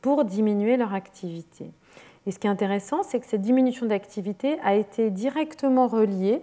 pour 0.02 0.24
diminuer 0.24 0.76
leur 0.76 0.94
activité. 0.94 1.70
Et 2.26 2.30
ce 2.30 2.38
qui 2.38 2.46
est 2.46 2.50
intéressant, 2.50 3.02
c'est 3.02 3.18
que 3.18 3.26
cette 3.26 3.42
diminution 3.42 3.86
d'activité 3.86 4.58
a 4.62 4.74
été 4.74 5.10
directement 5.10 5.88
reliée 5.88 6.42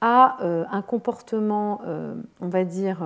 à 0.00 0.42
euh, 0.42 0.64
un 0.70 0.82
comportement, 0.82 1.80
euh, 1.86 2.14
on 2.40 2.48
va 2.48 2.64
dire, 2.64 3.02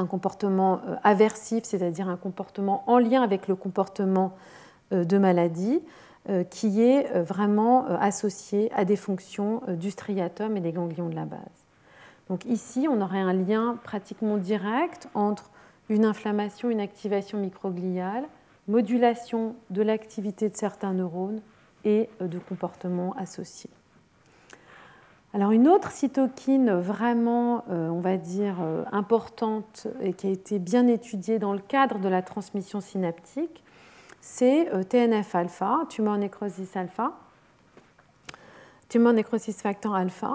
un 0.00 0.06
comportement 0.06 0.80
euh, 0.86 0.96
aversif, 1.04 1.64
c'est-à-dire 1.64 2.08
un 2.08 2.16
comportement 2.16 2.82
en 2.86 2.98
lien 2.98 3.22
avec 3.22 3.46
le 3.48 3.54
comportement 3.54 4.32
euh, 4.92 5.04
de 5.04 5.18
maladie, 5.18 5.80
euh, 6.28 6.44
qui 6.44 6.82
est 6.82 7.22
vraiment 7.22 7.86
associé 7.86 8.70
à 8.74 8.84
des 8.84 8.96
fonctions 8.96 9.62
du 9.68 9.90
striatum 9.90 10.56
et 10.56 10.60
des 10.60 10.72
ganglions 10.72 11.08
de 11.08 11.14
la 11.14 11.24
base. 11.24 11.38
Donc 12.30 12.44
ici, 12.44 12.86
on 12.88 13.00
aurait 13.00 13.18
un 13.18 13.32
lien 13.32 13.76
pratiquement 13.82 14.36
direct 14.36 15.08
entre 15.14 15.50
une 15.88 16.04
inflammation, 16.04 16.70
une 16.70 16.80
activation 16.80 17.38
microgliale, 17.38 18.24
modulation 18.68 19.56
de 19.70 19.82
l'activité 19.82 20.48
de 20.48 20.56
certains 20.56 20.92
neurones 20.92 21.42
et 21.84 22.08
de 22.20 22.38
comportements 22.38 23.14
associés. 23.18 23.70
Alors 25.34 25.50
une 25.50 25.66
autre 25.66 25.90
cytokine 25.90 26.72
vraiment, 26.72 27.64
euh, 27.68 27.88
on 27.88 28.00
va 28.00 28.16
dire, 28.16 28.58
euh, 28.60 28.84
importante 28.92 29.88
et 30.00 30.12
qui 30.12 30.28
a 30.28 30.30
été 30.30 30.60
bien 30.60 30.86
étudiée 30.86 31.40
dans 31.40 31.52
le 31.52 31.58
cadre 31.58 31.98
de 31.98 32.08
la 32.08 32.22
transmission 32.22 32.80
synaptique, 32.80 33.64
c'est 34.20 34.72
euh, 34.72 34.84
TNF-alpha, 34.84 35.80
tumor 35.88 36.16
necrosis 36.16 36.76
alpha, 36.76 37.12
tumor 38.88 39.12
necrosis 39.12 39.62
factor 39.62 39.96
alpha, 39.96 40.34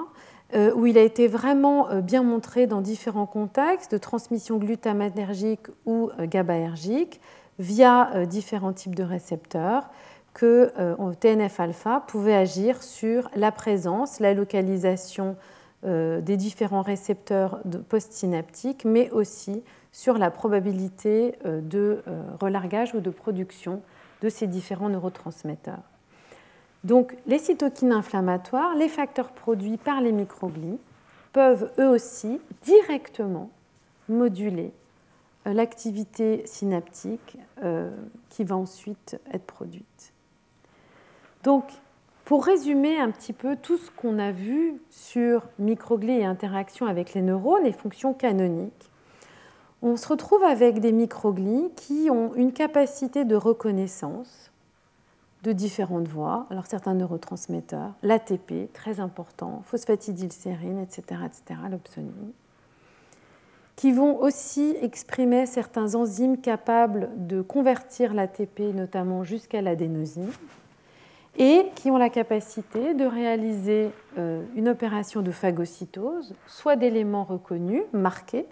où 0.54 0.86
il 0.86 0.98
a 0.98 1.02
été 1.02 1.28
vraiment 1.28 2.02
bien 2.02 2.24
montré 2.24 2.68
dans 2.68 2.80
différents 2.82 3.26
contextes 3.26 3.92
de 3.92 3.98
transmission 3.98 4.58
glutamatergique 4.58 5.68
ou 5.86 6.12
GABAergique 6.20 7.20
via 7.60 8.26
différents 8.26 8.74
types 8.74 8.96
de 8.96 9.04
récepteurs 9.04 9.90
que 10.36 10.74
euh, 10.78 11.14
TNF-alpha 11.14 12.04
pouvait 12.08 12.36
agir 12.36 12.84
sur 12.84 13.32
la 13.36 13.52
présence, 13.52 14.20
la 14.20 14.34
localisation 14.36 15.38
euh, 15.86 16.20
des 16.22 16.36
différents 16.38 16.82
récepteurs 16.82 17.62
postsynaptiques, 17.88 18.84
mais 18.86 19.10
aussi 19.12 19.64
sur 19.94 20.18
la 20.18 20.30
probabilité 20.30 21.36
euh, 21.46 21.62
de 21.62 22.04
relargage 22.40 22.94
ou 22.94 23.00
de 23.00 23.10
production 23.10 23.82
de 24.22 24.30
ces 24.30 24.46
différents 24.46 24.90
neurotransmetteurs. 24.90 25.95
Donc 26.86 27.18
les 27.26 27.40
cytokines 27.40 27.92
inflammatoires, 27.92 28.76
les 28.76 28.90
facteurs 28.90 29.32
produits 29.32 29.78
par 29.78 30.02
les 30.02 30.12
microglies, 30.12 30.78
peuvent 31.34 31.72
eux 31.80 31.90
aussi 31.90 32.40
directement 32.62 33.50
moduler 34.08 34.72
euh, 35.48 35.54
l'activité 35.54 36.46
synaptique 36.46 37.38
euh, 37.64 37.90
qui 38.30 38.44
va 38.44 38.56
ensuite 38.56 39.20
être 39.34 39.46
produite. 39.46 40.14
Donc, 41.44 41.64
pour 42.24 42.46
résumer 42.46 43.00
un 43.00 43.10
petit 43.10 43.34
peu 43.34 43.56
tout 43.56 43.78
ce 43.78 43.90
qu'on 43.90 44.20
a 44.20 44.32
vu 44.32 44.80
sur 44.92 45.48
microglies 45.58 46.20
et 46.20 46.26
interactions 46.26 46.86
avec 46.86 47.16
les 47.16 47.22
neurones 47.22 47.66
et 47.66 47.72
fonctions 47.72 48.14
canoniques, 48.14 48.92
on 49.82 49.98
se 49.98 50.08
retrouve 50.08 50.44
avec 50.44 50.80
des 50.80 50.92
microglies 50.92 51.72
qui 51.76 52.10
ont 52.12 52.34
une 52.36 52.54
capacité 52.54 53.26
de 53.26 53.36
reconnaissance 53.36 54.52
de 55.46 55.52
différentes 55.52 56.08
voies. 56.08 56.48
Alors 56.50 56.66
certains 56.66 56.96
neurotransmetteurs, 56.96 57.94
l'ATP, 58.02 58.74
très 58.74 59.00
important, 59.00 59.62
phosphatidylsérine, 59.66 60.80
etc., 60.80 61.22
etc., 61.26 61.60
l'opsonine, 61.70 62.32
qui 63.76 63.92
vont 63.92 64.20
aussi 64.20 64.76
exprimer 64.82 65.46
certains 65.46 65.94
enzymes 65.94 66.42
capables 66.42 67.10
de 67.16 67.42
convertir 67.42 68.14
l'ATP, 68.16 68.74
notamment 68.74 69.24
jusqu'à 69.24 69.62
l'adénosine, 69.62 70.32
et 71.38 71.68
qui 71.76 71.92
ont 71.92 71.98
la 71.98 72.10
capacité 72.10 72.94
de 72.94 73.06
réaliser 73.06 73.92
euh, 74.18 74.42
une 74.56 74.70
opération 74.70 75.22
de 75.22 75.32
phagocytose, 75.32 76.34
soit 76.48 76.76
d'éléments 76.76 77.26
reconnus, 77.26 77.84
marqués, 77.94 78.48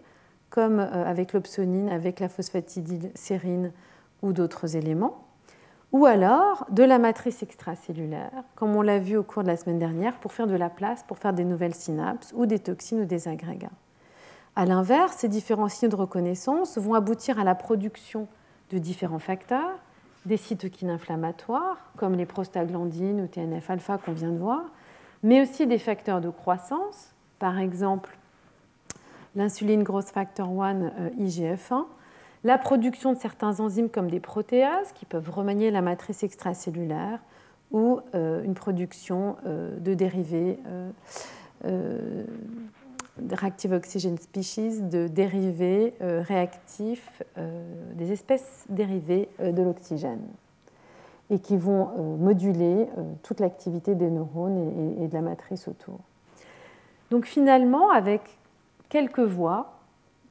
comme 0.50 0.80
euh, 0.80 1.06
avec 1.06 1.34
l'opsonine, 1.34 1.90
avec 1.90 2.20
la 2.20 2.30
phosphatidylsérine 2.30 3.72
ou 4.22 4.34
d'autres 4.34 4.76
éléments, 4.76 5.26
ou 5.94 6.06
alors 6.06 6.66
de 6.72 6.84
la 6.84 7.00
matrice 7.00 7.44
extracellulaire, 7.44 8.44
comme 8.56 8.76
on 8.76 8.82
l'a 8.82 9.00
vu 9.00 9.16
au 9.16 9.24
cours 9.24 9.44
de 9.44 9.48
la 9.48 9.56
semaine 9.56 9.80
dernière, 9.80 10.18
pour 10.18 10.34
faire 10.34 10.48
de 10.48 10.56
la 10.56 10.70
place, 10.70 11.04
pour 11.04 11.20
faire 11.20 11.34
des 11.34 11.46
nouvelles 11.46 11.76
synapses 11.76 12.34
ou 12.36 12.46
des 12.46 12.60
toxines 12.60 13.02
ou 13.02 13.06
des 13.06 13.28
agrégats. 13.28 13.70
A 14.56 14.66
l'inverse, 14.66 15.18
ces 15.18 15.30
différents 15.30 15.70
signes 15.70 15.90
de 15.90 15.96
reconnaissance 15.96 16.78
vont 16.78 16.96
aboutir 16.96 17.40
à 17.40 17.44
la 17.44 17.56
production 17.56 18.28
de 18.72 18.80
différents 18.80 19.20
facteurs, 19.20 19.80
des 20.26 20.38
cytokines 20.38 20.90
inflammatoires, 20.90 21.78
comme 21.96 22.16
les 22.16 22.26
prostaglandines 22.26 23.22
ou 23.22 23.28
TNF-alpha 23.28 24.00
qu'on 24.00 24.14
vient 24.14 24.32
de 24.32 24.38
voir, 24.38 24.64
mais 25.22 25.42
aussi 25.42 25.68
des 25.68 25.80
facteurs 25.80 26.22
de 26.22 26.30
croissance, 26.30 27.14
par 27.40 27.60
exemple 27.60 28.18
l'insuline 29.36 29.84
growth 29.84 30.10
factor 30.10 30.48
1 30.64 30.82
euh, 30.82 31.10
IGF1, 31.20 31.86
la 32.44 32.58
production 32.58 33.14
de 33.14 33.18
certains 33.18 33.60
enzymes 33.60 33.90
comme 33.90 34.10
des 34.10 34.20
protéases 34.20 34.92
qui 34.94 35.06
peuvent 35.06 35.30
remanier 35.30 35.72
la 35.72 35.82
matrice 35.82 36.24
extracellulaire 36.24 37.20
ou 37.72 38.00
euh, 38.16 38.44
une 38.44 38.54
production 38.54 39.38
euh, 39.46 39.78
de 39.80 39.94
dérivés 39.94 40.60
de 41.64 43.36
reactive 43.36 43.72
oxygen 43.72 44.18
species, 44.18 44.82
de 44.82 45.08
dérivés 45.08 45.94
réactifs, 46.02 47.24
des 47.94 48.12
espèces 48.12 48.66
dérivées 48.68 49.30
de 49.40 49.62
l'oxygène 49.62 50.20
et 51.30 51.40
qui 51.40 51.56
vont 51.56 52.18
moduler 52.18 52.88
toute 53.22 53.40
l'activité 53.40 53.96
des 53.96 54.10
neurones 54.10 54.98
et 55.02 55.08
de 55.08 55.14
la 55.14 55.22
matrice 55.22 55.70
autour. 55.70 56.00
Donc 57.12 57.26
finalement, 57.26 57.92
avec 57.92 58.22
quelques 58.90 59.20
voix 59.20 59.73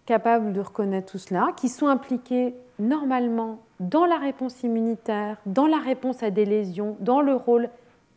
capables 0.07 0.53
de 0.53 0.61
reconnaître 0.61 1.13
tout 1.13 1.19
cela, 1.19 1.51
qui 1.57 1.69
sont 1.69 1.87
impliquées 1.87 2.55
normalement 2.79 3.61
dans 3.81 4.05
la 4.05 4.19
réponse 4.19 4.63
immunitaire, 4.63 5.39
dans 5.47 5.67
la 5.67 5.79
réponse 5.79 6.23
à 6.23 6.31
des 6.31 6.45
lésions, 6.45 6.97
dans 7.01 7.21
le 7.21 7.35
rôle 7.35 7.69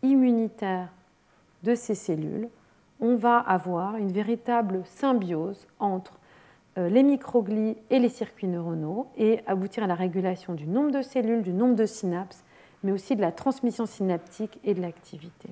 immunitaire 0.03 0.89
de 1.63 1.75
ces 1.75 1.95
cellules, 1.95 2.49
on 3.01 3.15
va 3.15 3.38
avoir 3.38 3.97
une 3.97 4.11
véritable 4.11 4.81
symbiose 4.86 5.67
entre 5.79 6.19
euh, 6.77 6.89
les 6.89 7.03
microglies 7.03 7.77
et 7.89 7.99
les 7.99 8.09
circuits 8.09 8.47
neuronaux 8.47 9.07
et 9.17 9.41
aboutir 9.47 9.83
à 9.83 9.88
la 9.88 9.95
régulation 9.95 10.53
du 10.53 10.67
nombre 10.67 10.91
de 10.91 11.01
cellules, 11.01 11.41
du 11.41 11.53
nombre 11.53 11.75
de 11.75 11.86
synapses, 11.86 12.43
mais 12.83 12.91
aussi 12.91 13.15
de 13.15 13.21
la 13.21 13.31
transmission 13.31 13.86
synaptique 13.86 14.59
et 14.63 14.73
de 14.73 14.81
l'activité. 14.81 15.49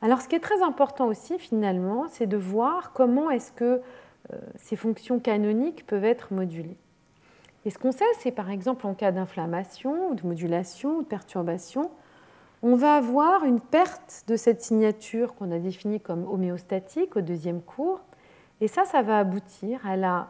Alors 0.00 0.20
ce 0.20 0.28
qui 0.28 0.34
est 0.34 0.40
très 0.40 0.62
important 0.62 1.06
aussi 1.06 1.38
finalement, 1.38 2.06
c'est 2.08 2.26
de 2.26 2.36
voir 2.36 2.92
comment 2.92 3.30
est-ce 3.30 3.52
que 3.52 3.80
ces 4.56 4.76
fonctions 4.76 5.18
canoniques 5.18 5.86
peuvent 5.86 6.04
être 6.04 6.32
modulées. 6.32 6.76
Et 7.64 7.70
ce 7.70 7.78
qu'on 7.78 7.92
sait, 7.92 8.04
c'est 8.18 8.32
par 8.32 8.50
exemple 8.50 8.86
en 8.86 8.94
cas 8.94 9.12
d'inflammation 9.12 10.10
ou 10.10 10.14
de 10.14 10.26
modulation 10.26 10.98
ou 10.98 11.02
de 11.02 11.06
perturbation, 11.06 11.90
on 12.62 12.76
va 12.76 12.94
avoir 12.94 13.44
une 13.44 13.60
perte 13.60 14.24
de 14.28 14.36
cette 14.36 14.62
signature 14.62 15.34
qu'on 15.34 15.50
a 15.50 15.58
définie 15.58 16.00
comme 16.00 16.26
homéostatique 16.28 17.16
au 17.16 17.20
deuxième 17.20 17.60
cours. 17.60 18.00
Et 18.60 18.68
ça, 18.68 18.84
ça 18.84 19.02
va 19.02 19.18
aboutir 19.18 19.84
à 19.84 19.96
la 19.96 20.28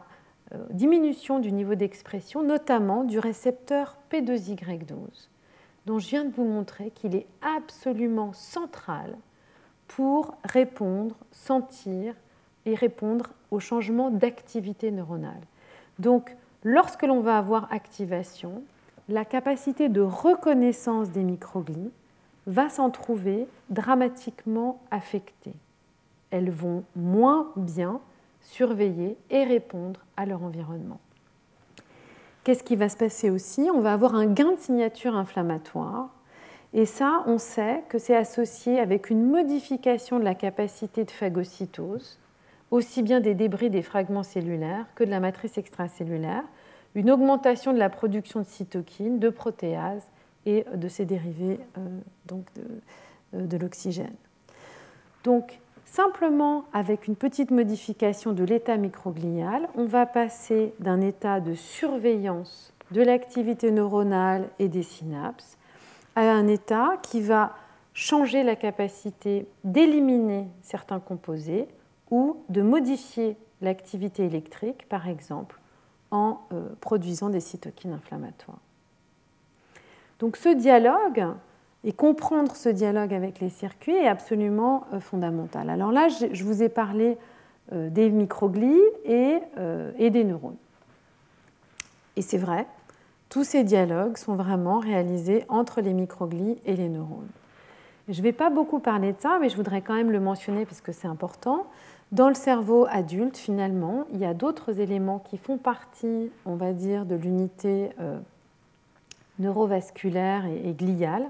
euh, 0.53 0.57
diminution 0.71 1.37
du 1.37 1.51
niveau 1.51 1.75
d'expression, 1.75 2.41
notamment 2.41 3.03
du 3.03 3.19
récepteur 3.19 3.97
P2Y12, 4.11 5.29
dont 5.85 5.99
je 5.99 6.07
viens 6.07 6.25
de 6.25 6.33
vous 6.33 6.43
montrer 6.43 6.89
qu'il 6.89 7.15
est 7.15 7.27
absolument 7.41 8.33
central 8.33 9.15
pour 9.87 10.35
répondre, 10.43 11.15
sentir 11.31 12.15
et 12.65 12.73
répondre 12.73 13.29
au 13.53 13.59
changement 13.59 14.09
d'activité 14.09 14.91
neuronale. 14.91 15.41
Donc, 15.99 16.35
lorsque 16.63 17.03
l'on 17.03 17.21
va 17.21 17.37
avoir 17.37 17.71
activation, 17.71 18.63
la 19.09 19.25
capacité 19.25 19.89
de 19.89 20.01
reconnaissance 20.01 21.11
des 21.11 21.23
microglies 21.23 21.91
va 22.47 22.69
s'en 22.69 22.89
trouver 22.89 23.47
dramatiquement 23.69 24.81
affectée. 24.91 25.55
Elles 26.31 26.49
vont 26.49 26.83
moins 26.95 27.51
bien 27.55 28.01
surveiller 28.41 29.17
et 29.29 29.43
répondre 29.43 29.99
à 30.17 30.25
leur 30.25 30.43
environnement. 30.43 30.99
Qu'est-ce 32.43 32.63
qui 32.63 32.75
va 32.75 32.89
se 32.89 32.97
passer 32.97 33.29
aussi? 33.29 33.69
On 33.73 33.79
va 33.79 33.93
avoir 33.93 34.15
un 34.15 34.25
gain 34.25 34.53
de 34.53 34.59
signature 34.59 35.15
inflammatoire 35.15 36.09
et 36.73 36.85
ça, 36.85 37.23
on 37.27 37.37
sait 37.37 37.83
que 37.87 37.99
c'est 37.99 38.15
associé 38.15 38.79
avec 38.79 39.09
une 39.09 39.29
modification 39.29 40.17
de 40.17 40.23
la 40.23 40.33
capacité 40.33 41.05
de 41.05 41.11
phagocytose, 41.11 42.17
aussi 42.73 43.03
bien 43.03 43.19
des 43.19 43.35
débris 43.35 43.69
des 43.69 43.83
fragments 43.83 44.23
cellulaires 44.23 44.87
que 44.95 45.03
de 45.03 45.11
la 45.11 45.19
matrice 45.19 45.59
extracellulaire, 45.59 46.43
une 46.95 47.11
augmentation 47.11 47.71
de 47.71 47.77
la 47.77 47.91
production 47.91 48.39
de 48.39 48.45
cytokines, 48.45 49.19
de 49.19 49.29
protéases 49.29 50.09
et 50.47 50.65
de 50.73 50.87
ces 50.87 51.05
dérivés 51.05 51.59
euh, 51.77 51.99
donc 52.25 52.47
euh, 52.57 53.45
de 53.45 53.57
l'oxygène. 53.57 54.15
Donc, 55.23 55.59
simplement 55.85 56.65
avec 56.73 57.07
une 57.07 57.15
petite 57.15 57.51
modification 57.51 58.33
de 58.33 58.43
l'état 58.43 58.77
microglial, 58.77 59.69
on 59.75 59.85
va 59.85 60.07
passer 60.07 60.73
d'un 60.79 60.99
état 60.99 61.41
de 61.41 61.53
surveillance 61.53 62.73
de 62.89 63.03
l'activité 63.03 63.69
neuronale 63.69 64.49
et 64.57 64.67
des 64.67 64.83
synapses 64.83 65.59
à 66.15 66.23
un 66.23 66.47
état 66.47 66.97
qui 67.03 67.21
va 67.21 67.55
changer 67.93 68.41
la 68.41 68.55
capacité 68.55 69.45
d'éliminer 69.63 70.47
certains 70.63 70.99
composés 70.99 71.67
ou 72.13 72.37
de 72.49 72.61
modifier 72.61 73.35
l'activité 73.63 74.23
électrique, 74.23 74.87
par 74.87 75.07
exemple, 75.07 75.59
en 76.11 76.41
euh, 76.53 76.69
produisant 76.79 77.29
des 77.29 77.39
cytokines 77.39 77.91
inflammatoires. 77.91 78.59
Donc 80.19 80.37
ce 80.37 80.49
dialogue 80.49 81.25
et 81.83 81.91
comprendre 81.91 82.55
ce 82.55 82.69
dialogue 82.69 83.15
avec 83.15 83.39
les 83.39 83.49
circuits 83.49 83.95
est 83.95 84.07
absolument 84.07 84.85
euh, 84.93 84.99
fondamental. 84.99 85.71
Alors 85.71 85.91
là, 85.91 86.07
je 86.07 86.43
vous 86.43 86.61
ai 86.61 86.69
parlé 86.69 87.17
euh, 87.71 87.89
des 87.89 88.11
microglies 88.11 88.77
et, 89.05 89.39
et 89.97 90.11
des 90.11 90.23
neurones. 90.23 90.57
Et 92.15 92.21
c'est 92.21 92.37
vrai, 92.37 92.67
tous 93.29 93.43
ces 93.43 93.63
dialogues 93.63 94.17
sont 94.17 94.35
vraiment 94.35 94.77
réalisés 94.77 95.45
entre 95.49 95.81
les 95.81 95.93
microglies 95.93 96.59
et 96.65 96.75
les 96.75 96.89
neurones. 96.89 97.31
Je 98.07 98.19
ne 98.19 98.23
vais 98.23 98.33
pas 98.33 98.51
beaucoup 98.51 98.77
parler 98.79 99.13
de 99.13 99.19
ça, 99.19 99.39
mais 99.41 99.49
je 99.49 99.55
voudrais 99.55 99.81
quand 99.81 99.95
même 99.95 100.11
le 100.11 100.19
mentionner 100.19 100.65
parce 100.65 100.81
que 100.81 100.91
c'est 100.91 101.07
important. 101.07 101.65
Dans 102.13 102.27
le 102.27 102.35
cerveau 102.35 102.85
adulte, 102.91 103.37
finalement, 103.37 104.05
il 104.13 104.19
y 104.19 104.25
a 104.25 104.35
d'autres 104.35 104.79
éléments 104.79 105.17
qui 105.17 105.35
font 105.35 105.57
partie, 105.57 106.29
on 106.45 106.53
va 106.53 106.71
dire, 106.71 107.07
de 107.07 107.15
l'unité 107.15 107.89
euh, 107.99 108.19
neurovasculaire 109.39 110.45
et, 110.45 110.73
gliale, 110.73 111.25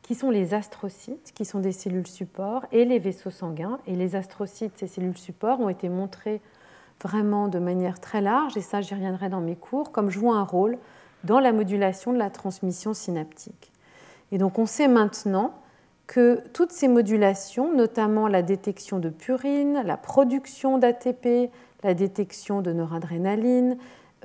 qui 0.00 0.14
sont 0.14 0.30
les 0.30 0.54
astrocytes, 0.54 1.32
qui 1.34 1.44
sont 1.44 1.60
des 1.60 1.72
cellules 1.72 2.06
supports, 2.06 2.64
et 2.72 2.86
les 2.86 2.98
vaisseaux 2.98 3.28
sanguins. 3.28 3.78
Et 3.86 3.94
les 3.94 4.16
astrocytes, 4.16 4.72
ces 4.78 4.86
cellules 4.86 5.18
supports, 5.18 5.60
ont 5.60 5.68
été 5.68 5.90
montrés 5.90 6.40
vraiment 7.02 7.48
de 7.48 7.58
manière 7.58 8.00
très 8.00 8.22
large, 8.22 8.56
et 8.56 8.62
ça, 8.62 8.80
j'y 8.80 8.94
reviendrai 8.94 9.28
dans 9.28 9.42
mes 9.42 9.56
cours, 9.56 9.92
comme 9.92 10.08
jouant 10.08 10.32
un 10.32 10.44
rôle 10.44 10.78
dans 11.24 11.40
la 11.40 11.52
modulation 11.52 12.10
de 12.10 12.18
la 12.18 12.30
transmission 12.30 12.94
synaptique. 12.94 13.70
Et 14.30 14.38
donc 14.38 14.58
on 14.58 14.64
sait 14.64 14.88
maintenant 14.88 15.52
que 16.06 16.42
toutes 16.52 16.72
ces 16.72 16.88
modulations, 16.88 17.74
notamment 17.74 18.28
la 18.28 18.42
détection 18.42 18.98
de 18.98 19.08
purine, 19.08 19.82
la 19.84 19.96
production 19.96 20.78
d'ATP, 20.78 21.50
la 21.82 21.94
détection 21.94 22.60
de 22.60 22.72
noradrénaline 22.72 23.76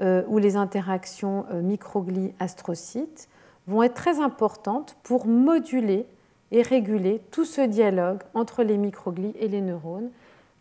euh, 0.02 0.24
ou 0.28 0.38
les 0.38 0.56
interactions 0.56 1.46
euh, 1.52 1.62
microglie-astrocytes, 1.62 3.30
vont 3.68 3.84
être 3.84 3.94
très 3.94 4.20
importantes 4.20 4.98
pour 5.04 5.28
moduler 5.28 6.06
et 6.52 6.62
réguler 6.62 7.22
tout 7.32 7.46
ce 7.46 7.62
dialogue 7.62 8.22
entre 8.34 8.64
les 8.64 8.78
microglies 8.78 9.36
et 9.40 9.48
les 9.48 9.62
neurones, 9.62 10.10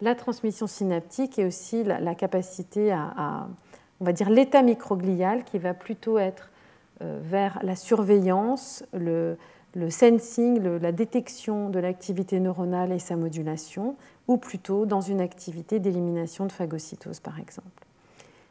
la 0.00 0.14
transmission 0.14 0.66
synaptique 0.66 1.38
et 1.38 1.46
aussi 1.46 1.84
la, 1.84 2.14
capacité 2.14 2.92
à, 2.92 3.46
on 4.00 4.04
va 4.04 4.12
dire, 4.12 4.28
l'état 4.28 4.62
microglial 4.62 5.44
qui 5.44 5.58
va 5.58 5.74
plutôt 5.74 6.18
être 6.18 6.50
euh, 7.02 7.20
vers 7.22 7.60
la 7.62 7.76
surveillance, 7.76 8.84
le, 8.92 9.36
sensing, 9.90 10.60
la 10.80 10.92
détection 10.92 11.68
de 11.68 11.78
l'activité 11.78 12.40
neuronale 12.40 12.92
et 12.92 12.98
sa 12.98 13.16
modulation, 13.16 13.96
ou 14.26 14.38
plutôt 14.38 14.86
dans 14.86 15.00
une 15.00 15.20
activité 15.20 15.78
d'élimination 15.78 16.46
de 16.46 16.52
phagocytose, 16.52 17.20
par 17.20 17.38
exemple. 17.38 17.84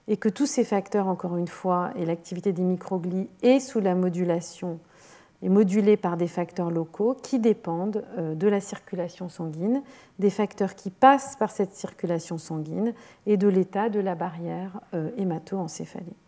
Et 0.07 0.17
que 0.17 0.29
tous 0.29 0.45
ces 0.45 0.63
facteurs, 0.63 1.07
encore 1.07 1.35
une 1.37 1.47
fois, 1.47 1.91
et 1.95 2.05
l'activité 2.05 2.53
des 2.53 2.63
microglies 2.63 3.27
et 3.41 3.59
sous 3.59 3.79
la 3.79 3.95
modulation 3.95 4.79
est 5.41 5.49
modulée 5.49 5.97
par 5.97 6.17
des 6.17 6.27
facteurs 6.27 6.71
locaux 6.71 7.15
qui 7.21 7.39
dépendent 7.39 8.03
euh, 8.17 8.35
de 8.35 8.47
la 8.47 8.61
circulation 8.61 9.29
sanguine, 9.29 9.81
des 10.19 10.29
facteurs 10.29 10.75
qui 10.75 10.89
passent 10.91 11.35
par 11.35 11.51
cette 11.51 11.73
circulation 11.73 12.37
sanguine 12.37 12.93
et 13.25 13.37
de 13.37 13.47
l'état 13.47 13.89
de 13.89 13.99
la 13.99 14.15
barrière 14.15 14.79
euh, 14.93 15.09
hémato-encéphalique. 15.17 16.24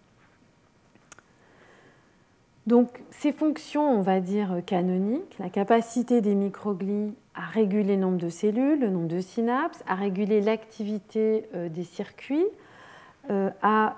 Donc 2.67 3.01
ces 3.09 3.31
fonctions, 3.31 3.89
on 3.97 4.01
va 4.01 4.19
dire 4.19 4.61
canoniques, 4.65 5.35
la 5.39 5.49
capacité 5.49 6.21
des 6.21 6.35
microglies 6.35 7.13
à 7.33 7.45
réguler 7.45 7.95
le 7.95 8.01
nombre 8.01 8.17
de 8.17 8.29
cellules, 8.29 8.79
le 8.79 8.89
nombre 8.89 9.07
de 9.07 9.21
synapses, 9.21 9.83
à 9.87 9.95
réguler 9.95 10.41
l'activité 10.41 11.47
euh, 11.55 11.69
des 11.69 11.83
circuits, 11.83 12.45
à 13.61 13.97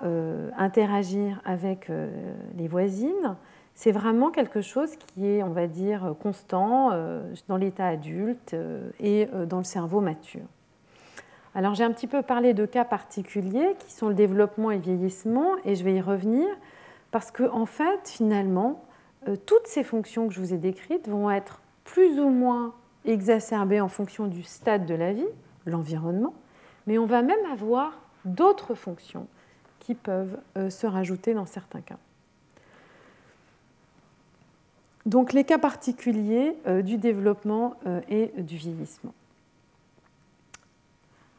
interagir 0.57 1.39
avec 1.45 1.91
les 2.57 2.67
voisines, 2.67 3.35
c'est 3.79 3.93
vraiment 3.93 4.29
quelque 4.29 4.59
chose 4.59 4.97
qui 4.97 5.25
est, 5.25 5.41
on 5.41 5.51
va 5.51 5.65
dire, 5.67 6.13
constant 6.21 6.89
euh, 6.91 7.33
dans 7.47 7.55
l'état 7.55 7.87
adulte 7.87 8.53
euh, 8.53 8.89
et 8.99 9.29
euh, 9.33 9.45
dans 9.45 9.59
le 9.59 9.63
cerveau 9.63 10.01
mature. 10.01 10.43
Alors 11.55 11.75
j'ai 11.75 11.85
un 11.85 11.91
petit 11.93 12.05
peu 12.05 12.21
parlé 12.21 12.53
de 12.53 12.65
cas 12.65 12.83
particuliers 12.83 13.77
qui 13.79 13.93
sont 13.93 14.09
le 14.09 14.15
développement 14.15 14.69
et 14.71 14.75
le 14.75 14.81
vieillissement, 14.81 15.51
et 15.63 15.75
je 15.75 15.85
vais 15.85 15.95
y 15.95 16.01
revenir 16.01 16.45
parce 17.11 17.31
que 17.31 17.43
en 17.43 17.65
fait, 17.65 18.07
finalement, 18.07 18.85
toutes 19.45 19.67
ces 19.67 19.83
fonctions 19.83 20.27
que 20.27 20.33
je 20.33 20.39
vous 20.39 20.53
ai 20.53 20.57
décrites 20.57 21.07
vont 21.07 21.29
être 21.29 21.61
plus 21.83 22.19
ou 22.19 22.29
moins 22.29 22.73
exacerbées 23.05 23.81
en 23.81 23.89
fonction 23.89 24.27
du 24.27 24.43
stade 24.43 24.85
de 24.85 24.93
la 24.93 25.13
vie, 25.13 25.27
l'environnement, 25.65 26.33
mais 26.87 26.97
on 26.97 27.05
va 27.05 27.21
même 27.21 27.45
avoir 27.51 27.99
d'autres 28.25 28.75
fonctions 28.75 29.27
qui 29.79 29.95
peuvent 29.95 30.37
se 30.69 30.87
rajouter 30.87 31.33
dans 31.33 31.45
certains 31.45 31.81
cas. 31.81 31.97
Donc 35.09 35.33
les 35.33 35.43
cas 35.43 35.57
particuliers 35.57 36.55
euh, 36.67 36.81
du 36.83 36.97
développement 36.97 37.75
euh, 37.87 38.01
et 38.09 38.31
du 38.37 38.57
vieillissement. 38.57 39.13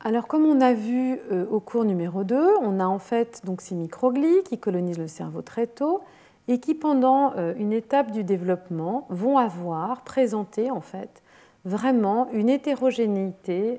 Alors 0.03 0.27
comme 0.27 0.47
on 0.47 0.61
a 0.61 0.73
vu 0.73 1.19
euh, 1.31 1.45
au 1.51 1.61
cours 1.61 1.85
numéro 1.85 2.25
2, 2.25 2.57
on 2.63 2.81
a 2.81 2.87
en 2.87 2.99
fait 2.99 3.43
donc 3.45 3.61
ces 3.61 3.75
microglies 3.75 4.43
qui 4.45 4.59
colonisent 4.59 4.99
le 4.99 5.09
cerveau 5.09 5.43
très 5.43 5.67
tôt 5.67 6.01
et 6.49 6.59
qui 6.59 6.75
pendant 6.75 7.35
une 7.59 7.73
étape 7.73 8.11
du 8.11 8.25
développement 8.25 9.07
vont 9.09 9.39
avoir 9.39 10.01
présenté 10.01 10.71
en 10.71 10.81
fait 10.81 11.23
vraiment 11.65 12.29
une 12.33 12.49
hétérogénéité 12.49 13.79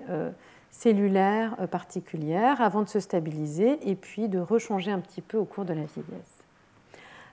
cellulaire 0.69 1.57
particulière 1.69 2.61
avant 2.61 2.81
de 2.81 2.87
se 2.87 3.01
stabiliser 3.01 3.77
et 3.89 3.95
puis 3.95 4.29
de 4.29 4.39
rechanger 4.39 4.89
un 4.89 4.99
petit 4.99 5.21
peu 5.21 5.37
au 5.37 5.43
cours 5.43 5.65
de 5.65 5.73
la 5.73 5.83
vieillesse. 5.83 6.41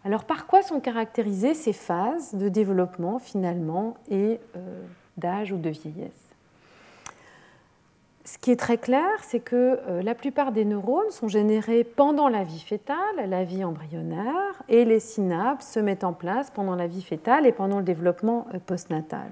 Alors 0.05 0.25
par 0.25 0.47
quoi 0.47 0.63
sont 0.63 0.81
caractérisées 0.81 1.55
ces 1.55 1.73
phases 1.73 2.35
de 2.35 2.49
développement 2.49 3.19
finalement 3.19 3.97
et 4.11 4.41
euh, 4.57 4.83
d'âge 5.17 5.53
ou 5.53 5.57
de 5.57 5.71
vieillesse? 5.71 6.28
Ce 8.29 8.37
qui 8.37 8.51
est 8.51 8.57
très 8.57 8.77
clair, 8.77 9.09
c'est 9.23 9.41
que 9.41 9.81
euh, 9.89 10.03
la 10.03 10.15
plupart 10.15 10.53
des 10.53 10.67
neurones 10.67 11.11
sont 11.11 11.29
générés 11.29 11.83
pendant 11.83 12.29
la 12.29 12.45
vie 12.45 12.61
fétale, 12.61 12.99
la 13.27 13.43
vie 13.43 13.65
embryonnaire, 13.65 14.63
et 14.69 14.85
les 14.85 15.01
synapses 15.01 15.73
se 15.73 15.81
mettent 15.81 16.05
en 16.05 16.13
place 16.13 16.51
pendant 16.51 16.75
la 16.75 16.87
vie 16.87 17.01
fétale 17.01 17.47
et 17.47 17.53
pendant 17.53 17.79
le 17.79 17.85
développement 17.85 18.47
euh, 18.53 18.59
postnatal. 18.59 19.31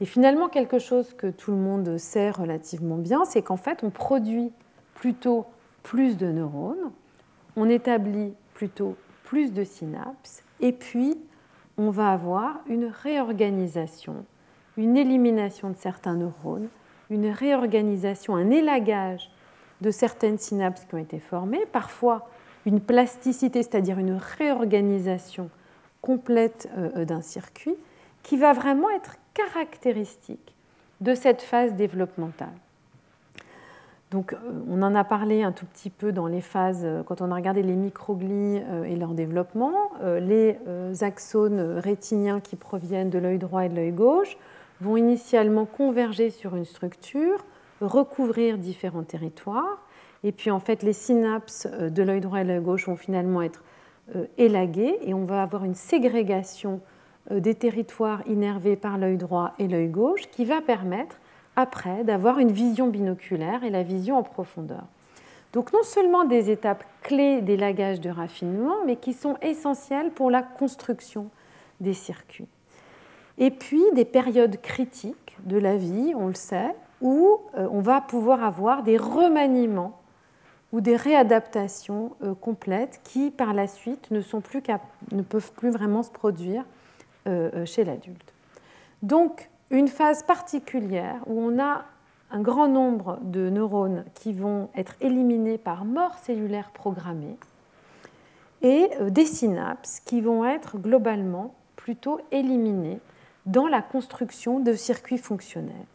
Et 0.00 0.04
finalement, 0.04 0.48
quelque 0.48 0.78
chose 0.78 1.12
que 1.14 1.26
tout 1.26 1.50
le 1.50 1.56
monde 1.56 1.98
sait 1.98 2.30
relativement 2.30 2.98
bien, 2.98 3.24
c'est 3.24 3.42
qu'en 3.42 3.56
fait, 3.56 3.82
on 3.82 3.90
produit 3.90 4.52
plutôt 4.94 5.46
plus 5.82 6.16
de 6.16 6.28
neurones, 6.28 6.92
on 7.56 7.68
établit 7.68 8.32
plutôt 8.54 8.94
plus 9.24 9.52
de 9.52 9.64
synapses, 9.64 10.44
et 10.60 10.70
puis 10.70 11.18
on 11.78 11.90
va 11.90 12.12
avoir 12.12 12.60
une 12.68 12.92
réorganisation, 13.02 14.24
une 14.76 14.96
élimination 14.96 15.70
de 15.70 15.76
certains 15.76 16.14
neurones, 16.14 16.68
une 17.10 17.28
réorganisation, 17.28 18.36
un 18.36 18.50
élagage 18.50 19.30
de 19.80 19.90
certaines 19.90 20.38
synapses 20.38 20.84
qui 20.84 20.94
ont 20.94 20.98
été 20.98 21.18
formées, 21.18 21.66
parfois 21.72 22.28
une 22.66 22.80
plasticité, 22.80 23.62
c'est-à-dire 23.62 23.98
une 23.98 24.18
réorganisation 24.38 25.50
complète 26.02 26.68
euh, 26.76 27.04
d'un 27.04 27.22
circuit, 27.22 27.74
qui 28.22 28.36
va 28.36 28.52
vraiment 28.52 28.90
être 28.90 29.16
caractéristique 29.34 30.54
de 31.00 31.14
cette 31.14 31.42
phase 31.42 31.74
développementale. 31.74 32.52
Donc, 34.10 34.32
euh, 34.32 34.36
on 34.68 34.82
en 34.82 34.94
a 34.94 35.04
parlé 35.04 35.42
un 35.42 35.52
tout 35.52 35.66
petit 35.66 35.90
peu 35.90 36.12
dans 36.12 36.26
les 36.26 36.40
phases, 36.40 36.82
euh, 36.84 37.02
quand 37.04 37.20
on 37.20 37.30
a 37.30 37.34
regardé 37.34 37.62
les 37.62 37.76
microglies 37.76 38.60
euh, 38.68 38.84
et 38.84 38.96
leur 38.96 39.14
développement. 39.14 39.72
Les 40.02 40.56
axones 41.02 41.78
rétiniens 41.78 42.40
qui 42.40 42.56
proviennent 42.56 43.10
de 43.10 43.18
l'œil 43.18 43.38
droit 43.38 43.64
et 43.64 43.68
de 43.68 43.76
l'œil 43.76 43.92
gauche 43.92 44.36
vont 44.80 44.96
initialement 44.96 45.66
converger 45.66 46.30
sur 46.30 46.56
une 46.56 46.64
structure, 46.64 47.44
recouvrir 47.80 48.58
différents 48.58 49.02
territoires. 49.02 49.86
Et 50.24 50.32
puis, 50.32 50.50
en 50.50 50.60
fait, 50.60 50.82
les 50.82 50.92
synapses 50.92 51.66
de 51.66 52.02
l'œil 52.02 52.20
droit 52.20 52.40
et 52.40 52.44
de 52.44 52.48
l'œil 52.48 52.62
gauche 52.62 52.86
vont 52.86 52.96
finalement 52.96 53.42
être 53.42 53.62
élaguées 54.38 54.98
et 55.02 55.14
on 55.14 55.24
va 55.24 55.42
avoir 55.42 55.64
une 55.64 55.74
ségrégation 55.74 56.80
des 57.30 57.54
territoires 57.54 58.22
innervés 58.26 58.76
par 58.76 58.98
l'œil 58.98 59.16
droit 59.16 59.52
et 59.58 59.68
l'œil 59.68 59.88
gauche 59.88 60.28
qui 60.30 60.44
va 60.44 60.60
permettre 60.60 61.16
après 61.56 62.04
d'avoir 62.04 62.38
une 62.38 62.50
vision 62.50 62.88
binoculaire 62.88 63.64
et 63.64 63.70
la 63.70 63.82
vision 63.82 64.16
en 64.16 64.22
profondeur. 64.22 64.84
Donc 65.52 65.72
non 65.72 65.82
seulement 65.82 66.24
des 66.24 66.50
étapes 66.50 66.84
clés 67.02 67.40
des 67.42 67.56
lagages 67.56 68.00
de 68.00 68.10
raffinement, 68.10 68.76
mais 68.86 68.96
qui 68.96 69.12
sont 69.12 69.36
essentielles 69.42 70.10
pour 70.10 70.30
la 70.30 70.42
construction 70.42 71.28
des 71.80 71.94
circuits. 71.94 72.48
Et 73.40 73.50
puis 73.50 73.82
des 73.94 74.04
périodes 74.04 74.60
critiques 74.60 75.36
de 75.44 75.56
la 75.56 75.76
vie, 75.76 76.12
on 76.14 76.28
le 76.28 76.34
sait, 76.34 76.74
où 77.00 77.40
euh, 77.56 77.66
on 77.72 77.80
va 77.80 78.02
pouvoir 78.02 78.44
avoir 78.44 78.82
des 78.82 78.98
remaniements 78.98 79.98
ou 80.72 80.82
des 80.82 80.94
réadaptations 80.94 82.12
euh, 82.22 82.34
complètes 82.34 83.00
qui, 83.02 83.30
par 83.30 83.54
la 83.54 83.66
suite, 83.66 84.10
ne, 84.10 84.20
sont 84.20 84.42
plus 84.42 84.62
ne 85.10 85.22
peuvent 85.22 85.52
plus 85.52 85.70
vraiment 85.70 86.02
se 86.02 86.10
produire 86.10 86.64
euh, 87.26 87.64
chez 87.64 87.82
l'adulte. 87.82 88.34
Donc, 89.02 89.48
une 89.70 89.88
phase 89.88 90.22
particulière 90.22 91.16
où 91.26 91.40
on 91.40 91.58
a 91.58 91.84
un 92.30 92.42
grand 92.42 92.68
nombre 92.68 93.18
de 93.22 93.48
neurones 93.48 94.04
qui 94.14 94.34
vont 94.34 94.68
être 94.76 94.94
éliminés 95.00 95.56
par 95.56 95.86
mort 95.86 96.18
cellulaire 96.18 96.70
programmée 96.72 97.36
et 98.62 98.90
des 99.08 99.24
synapses 99.24 100.00
qui 100.00 100.20
vont 100.20 100.44
être 100.44 100.76
globalement 100.76 101.54
plutôt 101.76 102.20
éliminées 102.30 103.00
dans 103.46 103.66
la 103.66 103.82
construction 103.82 104.60
de 104.60 104.74
circuits 104.74 105.18
fonctionnels. 105.18 105.86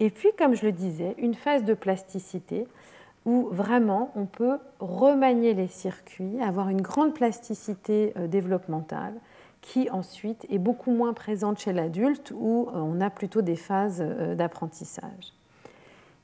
Et 0.00 0.10
puis, 0.10 0.30
comme 0.36 0.54
je 0.54 0.66
le 0.66 0.72
disais, 0.72 1.14
une 1.18 1.34
phase 1.34 1.64
de 1.64 1.74
plasticité 1.74 2.66
où 3.24 3.48
vraiment 3.50 4.10
on 4.16 4.26
peut 4.26 4.58
remanier 4.80 5.54
les 5.54 5.68
circuits, 5.68 6.40
avoir 6.42 6.68
une 6.68 6.80
grande 6.80 7.14
plasticité 7.14 8.12
euh, 8.16 8.26
développementale 8.26 9.14
qui 9.60 9.88
ensuite 9.90 10.44
est 10.50 10.58
beaucoup 10.58 10.90
moins 10.90 11.12
présente 11.12 11.60
chez 11.60 11.72
l'adulte 11.72 12.32
où 12.36 12.68
euh, 12.68 12.80
on 12.80 13.00
a 13.00 13.10
plutôt 13.10 13.42
des 13.42 13.54
phases 13.54 14.00
euh, 14.00 14.34
d'apprentissage. 14.34 15.32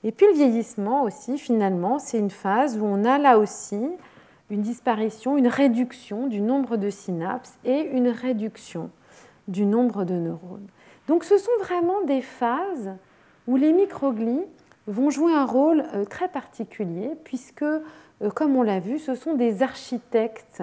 Et 0.04 0.12
puis 0.12 0.26
le 0.26 0.32
vieillissement 0.32 1.04
aussi, 1.04 1.38
finalement, 1.38 1.98
c'est 1.98 2.18
une 2.18 2.30
phase 2.30 2.78
où 2.78 2.84
on 2.84 3.04
a 3.04 3.18
là 3.18 3.38
aussi 3.38 3.80
une 4.50 4.62
disparition, 4.62 5.36
une 5.36 5.48
réduction 5.48 6.26
du 6.26 6.40
nombre 6.40 6.76
de 6.76 6.90
synapses 6.90 7.58
et 7.64 7.80
une 7.80 8.08
réduction 8.08 8.90
du 9.48 9.66
nombre 9.66 10.04
de 10.04 10.14
neurones. 10.14 10.68
Donc 11.08 11.24
ce 11.24 11.36
sont 11.38 11.50
vraiment 11.60 12.02
des 12.06 12.20
phases 12.20 12.92
où 13.46 13.56
les 13.56 13.72
microglies 13.72 14.44
vont 14.86 15.10
jouer 15.10 15.34
un 15.34 15.46
rôle 15.46 15.84
euh, 15.94 16.04
très 16.04 16.28
particulier 16.28 17.10
puisque, 17.24 17.64
comme 18.34 18.56
on 18.56 18.62
l'a 18.62 18.80
vu, 18.80 18.98
ce 18.98 19.14
sont 19.14 19.34
des 19.34 19.62
architectes 19.62 20.62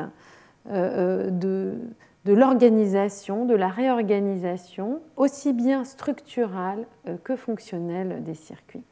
de, 0.67 1.77
de 2.25 2.33
l'organisation, 2.33 3.45
de 3.45 3.53
la 3.53 3.69
réorganisation, 3.69 4.99
aussi 5.15 5.53
bien 5.53 5.85
structurale 5.85 6.85
euh, 7.07 7.17
que 7.23 7.35
fonctionnelle 7.35 8.23
des 8.23 8.33
circuits. 8.33 8.83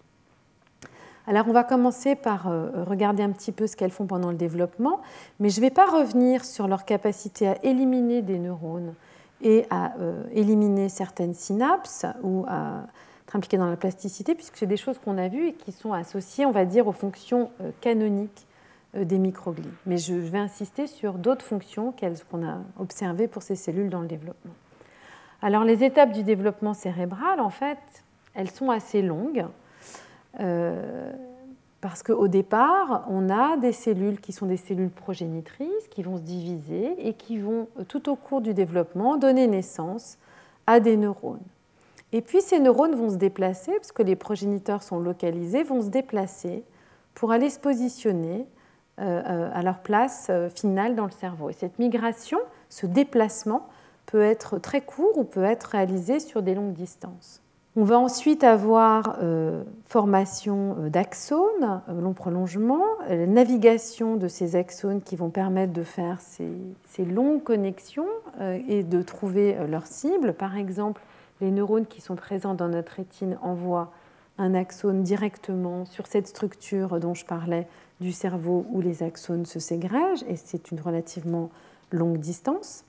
Alors 1.25 1.47
on 1.47 1.51
va 1.51 1.63
commencer 1.63 2.15
par 2.15 2.47
euh, 2.47 2.83
regarder 2.83 3.23
un 3.23 3.31
petit 3.31 3.51
peu 3.51 3.65
ce 3.65 3.75
qu'elles 3.75 3.91
font 3.91 4.05
pendant 4.05 4.29
le 4.29 4.37
développement, 4.37 5.01
mais 5.39 5.49
je 5.49 5.59
ne 5.59 5.65
vais 5.65 5.71
pas 5.71 5.87
revenir 5.87 6.45
sur 6.45 6.67
leur 6.67 6.85
capacité 6.85 7.47
à 7.47 7.57
éliminer 7.63 8.21
des 8.21 8.37
neurones 8.37 8.93
et 9.43 9.65
à 9.69 9.93
éliminer 10.31 10.89
certaines 10.89 11.33
synapses 11.33 12.05
ou 12.23 12.45
à 12.47 12.85
être 13.27 13.35
impliqué 13.35 13.57
dans 13.57 13.69
la 13.69 13.75
plasticité, 13.75 14.35
puisque 14.35 14.57
c'est 14.57 14.67
des 14.67 14.77
choses 14.77 14.97
qu'on 14.97 15.17
a 15.17 15.27
vues 15.27 15.49
et 15.49 15.53
qui 15.53 15.71
sont 15.71 15.93
associées, 15.93 16.45
on 16.45 16.51
va 16.51 16.65
dire, 16.65 16.87
aux 16.87 16.93
fonctions 16.93 17.51
canoniques 17.81 18.47
des 18.95 19.17
microglies. 19.17 19.69
Mais 19.85 19.97
je 19.97 20.13
vais 20.13 20.37
insister 20.37 20.87
sur 20.87 21.13
d'autres 21.13 21.45
fonctions 21.45 21.93
qu'on 22.31 22.47
a 22.47 22.59
observées 22.79 23.27
pour 23.27 23.43
ces 23.43 23.55
cellules 23.55 23.89
dans 23.89 24.01
le 24.01 24.07
développement. 24.07 24.53
Alors 25.43 25.65
les 25.65 25.83
étapes 25.83 26.13
du 26.13 26.23
développement 26.23 26.73
cérébral, 26.73 27.41
en 27.41 27.49
fait, 27.49 27.77
elles 28.33 28.49
sont 28.49 28.71
assez 28.71 29.01
longues. 29.01 29.45
Euh, 30.39 31.11
parce 31.83 32.01
qu'au 32.01 32.29
départ, 32.29 33.03
on 33.09 33.29
a 33.29 33.57
des 33.57 33.73
cellules 33.73 34.21
qui 34.21 34.31
sont 34.31 34.45
des 34.45 34.55
cellules 34.55 34.89
progénitrices, 34.89 35.89
qui 35.89 36.01
vont 36.01 36.15
se 36.15 36.21
diviser 36.21 36.95
et 37.05 37.13
qui 37.13 37.39
vont, 37.39 37.67
tout 37.89 38.07
au 38.07 38.15
cours 38.15 38.39
du 38.39 38.53
développement, 38.53 39.17
donner 39.17 39.47
naissance 39.47 40.17
à 40.65 40.79
des 40.79 40.95
neurones. 40.95 41.43
Et 42.13 42.21
puis 42.21 42.39
ces 42.39 42.61
neurones 42.61 42.95
vont 42.95 43.09
se 43.09 43.17
déplacer, 43.17 43.73
parce 43.73 43.91
que 43.91 44.01
les 44.01 44.15
progéniteurs 44.15 44.81
sont 44.81 44.97
localisés, 44.97 45.63
vont 45.63 45.81
se 45.81 45.89
déplacer 45.89 46.63
pour 47.15 47.33
aller 47.33 47.49
se 47.49 47.59
positionner 47.59 48.47
euh, 49.01 49.21
euh, 49.27 49.49
à 49.53 49.61
leur 49.61 49.79
place 49.79 50.31
finale 50.55 50.95
dans 50.95 51.05
le 51.05 51.11
cerveau. 51.11 51.49
Et 51.49 51.53
cette 51.53 51.79
migration, 51.79 52.39
ce 52.69 52.85
déplacement, 52.85 53.67
peut 54.05 54.21
être 54.21 54.57
très 54.57 54.79
court 54.79 55.17
ou 55.17 55.25
peut 55.25 55.43
être 55.43 55.63
réalisé 55.65 56.21
sur 56.21 56.43
des 56.43 56.55
longues 56.55 56.71
distances. 56.71 57.42
On 57.75 57.85
va 57.85 57.97
ensuite 57.97 58.43
avoir 58.43 59.17
euh, 59.23 59.63
formation 59.85 60.75
euh, 60.77 60.89
d'axones, 60.89 61.81
euh, 61.89 62.01
long 62.01 62.13
prolongement, 62.13 62.83
navigation 63.09 64.15
de 64.15 64.27
ces 64.27 64.55
axones 64.55 65.01
qui 65.01 65.15
vont 65.15 65.31
permettre 65.31 65.73
de 65.73 65.81
faire 65.81 66.21
ces, 66.21 66.51
ces 66.85 67.03
longues 67.03 67.41
connexions 67.41 68.07
et 68.67 68.83
de 68.83 69.01
trouver 69.01 69.55
leur 69.67 69.87
cible. 69.87 70.33
Par 70.33 70.57
exemple, 70.57 71.01
les 71.41 71.51
neurones 71.51 71.85
qui 71.85 72.01
sont 72.01 72.15
présents 72.15 72.53
dans 72.53 72.69
notre 72.69 72.93
rétine 72.93 73.37
envoient 73.41 73.91
un 74.37 74.53
axone 74.53 75.03
directement 75.03 75.85
sur 75.85 76.07
cette 76.07 76.27
structure 76.27 76.99
dont 76.99 77.13
je 77.13 77.25
parlais 77.25 77.67
du 78.01 78.11
cerveau 78.11 78.65
où 78.71 78.81
les 78.81 79.03
axones 79.03 79.45
se 79.45 79.59
ségrègent, 79.59 80.23
et 80.27 80.35
c'est 80.35 80.71
une 80.71 80.79
relativement 80.79 81.49
longue 81.91 82.17
distance. 82.17 82.85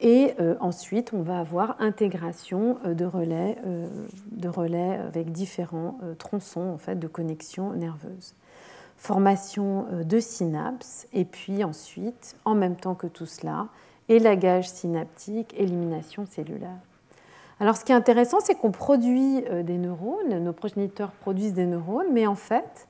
Et 0.00 0.34
euh, 0.40 0.54
ensuite, 0.60 1.12
on 1.12 1.22
va 1.22 1.38
avoir 1.38 1.76
intégration 1.78 2.78
euh, 2.86 2.94
de 2.94 3.04
relais, 3.04 3.58
euh, 3.66 3.86
de 4.32 4.48
relais 4.48 4.96
avec 4.96 5.30
différents 5.30 5.98
tronçons 6.18 6.70
en 6.70 6.78
fait, 6.78 6.98
de 6.98 7.06
connexion 7.06 7.72
nerveuse. 7.72 8.34
Formation 8.96 9.86
de 10.04 10.20
synapses, 10.20 11.06
et 11.14 11.24
puis 11.24 11.64
ensuite, 11.64 12.36
en 12.44 12.54
même 12.54 12.76
temps 12.76 12.94
que 12.94 13.06
tout 13.06 13.24
cela, 13.24 13.68
élagage 14.10 14.68
synaptique, 14.68 15.54
élimination 15.56 16.26
cellulaire. 16.26 16.76
Alors, 17.60 17.78
ce 17.78 17.84
qui 17.86 17.92
est 17.92 17.94
intéressant, 17.94 18.40
c'est 18.40 18.54
qu'on 18.56 18.72
produit 18.72 19.42
des 19.64 19.78
neurones, 19.78 20.44
nos 20.44 20.52
progéniteurs 20.52 21.12
produisent 21.12 21.54
des 21.54 21.64
neurones, 21.64 22.12
mais 22.12 22.26
en 22.26 22.34
fait, 22.34 22.88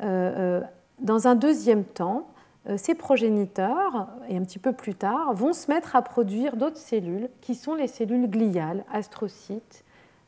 dans 0.00 1.28
un 1.28 1.34
deuxième 1.34 1.84
temps, 1.84 2.26
euh, 2.68 2.76
ces 2.76 2.94
progéniteurs, 2.94 4.08
et 4.28 4.36
un 4.36 4.42
petit 4.42 4.58
peu 4.58 4.72
plus 4.72 4.94
tard, 4.94 5.34
vont 5.34 5.52
se 5.52 5.70
mettre 5.70 5.96
à 5.96 6.02
produire 6.02 6.56
d'autres 6.56 6.78
cellules 6.78 7.28
qui 7.40 7.54
sont 7.54 7.74
les 7.74 7.88
cellules 7.88 8.28
gliales, 8.28 8.84
astrocytes, 8.92 9.84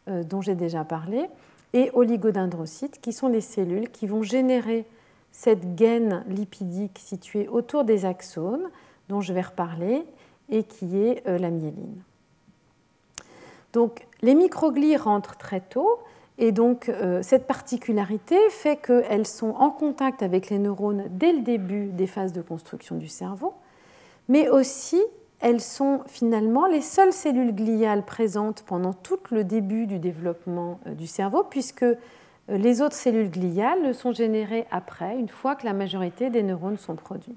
euh, 0.08 0.24
dont 0.24 0.40
j'ai 0.40 0.54
déjà 0.54 0.84
parlé, 0.84 1.26
et 1.72 1.90
oligodendrocytes, 1.94 3.00
qui 3.00 3.12
sont 3.12 3.28
les 3.28 3.40
cellules 3.40 3.88
qui 3.90 4.06
vont 4.06 4.22
générer 4.22 4.84
cette 5.30 5.74
gaine 5.74 6.24
lipidique 6.28 6.98
située 6.98 7.48
autour 7.48 7.84
des 7.84 8.04
axones, 8.04 8.68
dont 9.08 9.20
je 9.20 9.32
vais 9.32 9.42
reparler, 9.42 10.04
et 10.48 10.64
qui 10.64 10.98
est 10.98 11.26
euh, 11.26 11.38
la 11.38 11.50
myéline. 11.50 12.02
Donc 13.72 14.06
les 14.22 14.34
microglies 14.34 14.96
rentrent 14.96 15.36
très 15.36 15.60
tôt, 15.60 15.98
et 16.38 16.50
donc, 16.50 16.88
euh, 16.88 17.22
cette 17.22 17.46
particularité 17.46 18.36
fait 18.50 18.76
qu'elles 18.76 19.26
sont 19.26 19.50
en 19.50 19.70
contact 19.70 20.22
avec 20.22 20.50
les 20.50 20.58
neurones 20.58 21.04
dès 21.10 21.32
le 21.32 21.42
début 21.42 21.86
des 21.86 22.06
phases 22.06 22.32
de 22.32 22.42
construction 22.42 22.96
du 22.96 23.08
cerveau, 23.08 23.54
mais 24.28 24.48
aussi 24.48 25.00
elles 25.40 25.60
sont 25.60 26.00
finalement 26.06 26.66
les 26.66 26.80
seules 26.80 27.12
cellules 27.12 27.54
gliales 27.54 28.04
présentes 28.04 28.62
pendant 28.66 28.94
tout 28.94 29.18
le 29.30 29.44
début 29.44 29.86
du 29.86 29.98
développement 29.98 30.80
euh, 30.86 30.94
du 30.94 31.06
cerveau, 31.06 31.44
puisque 31.44 31.84
euh, 31.84 31.96
les 32.48 32.82
autres 32.82 32.96
cellules 32.96 33.30
gliales 33.30 33.82
ne 33.82 33.92
sont 33.92 34.12
générées 34.12 34.66
après, 34.72 35.16
une 35.16 35.28
fois 35.28 35.54
que 35.54 35.66
la 35.66 35.72
majorité 35.72 36.30
des 36.30 36.42
neurones 36.42 36.78
sont 36.78 36.96
produits. 36.96 37.36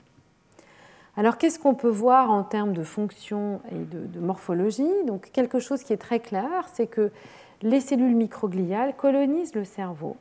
Alors, 1.17 1.37
qu'est-ce 1.37 1.59
qu'on 1.59 1.73
peut 1.73 1.89
voir 1.89 2.29
en 2.29 2.43
termes 2.43 2.73
de 2.73 2.83
fonction 2.83 3.59
et 3.71 3.75
de, 3.75 4.05
de 4.05 4.19
morphologie? 4.19 4.89
Donc, 5.05 5.31
quelque 5.33 5.59
chose 5.59 5.83
qui 5.83 5.91
est 5.91 5.97
très 5.97 6.19
clair, 6.19 6.67
c'est 6.71 6.85
que 6.85 7.11
les 7.61 7.81
cellules 7.81 8.15
microgliales 8.15 8.95
colonisent 8.95 9.55
le 9.55 9.63
cerveau, 9.63 10.17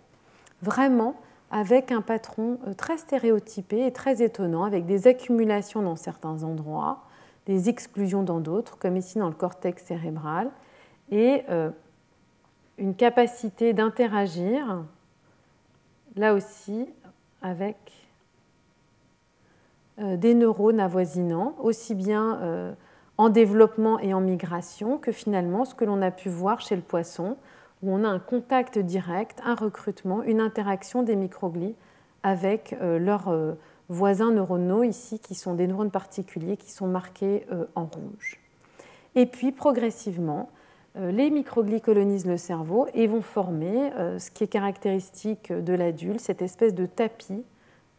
vraiment 0.62 1.14
avec 1.50 1.92
un 1.92 2.02
patron 2.02 2.58
euh, 2.66 2.74
très 2.74 2.98
stéréotypé 2.98 3.86
et 3.86 3.92
très 3.92 4.22
étonnant, 4.22 4.64
avec 4.64 4.86
des 4.86 5.06
accumulations 5.06 5.82
dans 5.82 5.96
certains 5.96 6.42
endroits, 6.42 7.04
des 7.46 7.68
exclusions 7.68 8.22
dans 8.22 8.40
d'autres, 8.40 8.78
comme 8.78 8.96
ici 8.96 9.18
dans 9.18 9.28
le 9.28 9.34
cortex 9.34 9.84
cérébral, 9.84 10.50
et 11.10 11.42
euh, 11.48 11.70
une 12.78 12.94
capacité 12.94 13.72
d'interagir, 13.72 14.82
là 16.16 16.34
aussi, 16.34 16.88
avec 17.42 17.76
euh, 20.00 20.16
des 20.16 20.34
neurones 20.34 20.80
avoisinants, 20.80 21.54
aussi 21.60 21.94
bien 21.94 22.76
en 23.18 23.28
développement 23.28 23.98
et 23.98 24.12
en 24.14 24.20
migration 24.20 24.98
que 24.98 25.12
finalement 25.12 25.64
ce 25.64 25.74
que 25.74 25.84
l'on 25.84 26.02
a 26.02 26.10
pu 26.10 26.28
voir 26.28 26.60
chez 26.60 26.76
le 26.76 26.82
poisson, 26.82 27.36
où 27.82 27.90
on 27.92 28.04
a 28.04 28.08
un 28.08 28.18
contact 28.18 28.78
direct, 28.78 29.40
un 29.44 29.54
recrutement, 29.54 30.22
une 30.22 30.40
interaction 30.40 31.02
des 31.02 31.16
microglies 31.16 31.74
avec 32.22 32.74
euh, 32.80 32.98
leurs 32.98 33.28
euh, 33.28 33.52
voisins 33.88 34.32
neuronaux 34.32 34.82
ici, 34.82 35.18
qui 35.18 35.34
sont 35.34 35.54
des 35.54 35.66
neurones 35.66 35.90
particuliers 35.90 36.56
qui 36.56 36.70
sont 36.70 36.86
marqués 36.86 37.46
euh, 37.52 37.66
en 37.74 37.84
rouge. 37.84 38.40
Et 39.14 39.26
puis 39.26 39.52
progressivement, 39.52 40.50
les 40.98 41.28
microglies 41.28 41.82
colonisent 41.82 42.26
le 42.26 42.38
cerveau 42.38 42.86
et 42.94 43.06
vont 43.06 43.20
former 43.20 43.90
ce 44.18 44.30
qui 44.30 44.44
est 44.44 44.46
caractéristique 44.46 45.52
de 45.52 45.74
l'adulte, 45.74 46.20
cette 46.20 46.40
espèce 46.40 46.74
de 46.74 46.86
tapis 46.86 47.44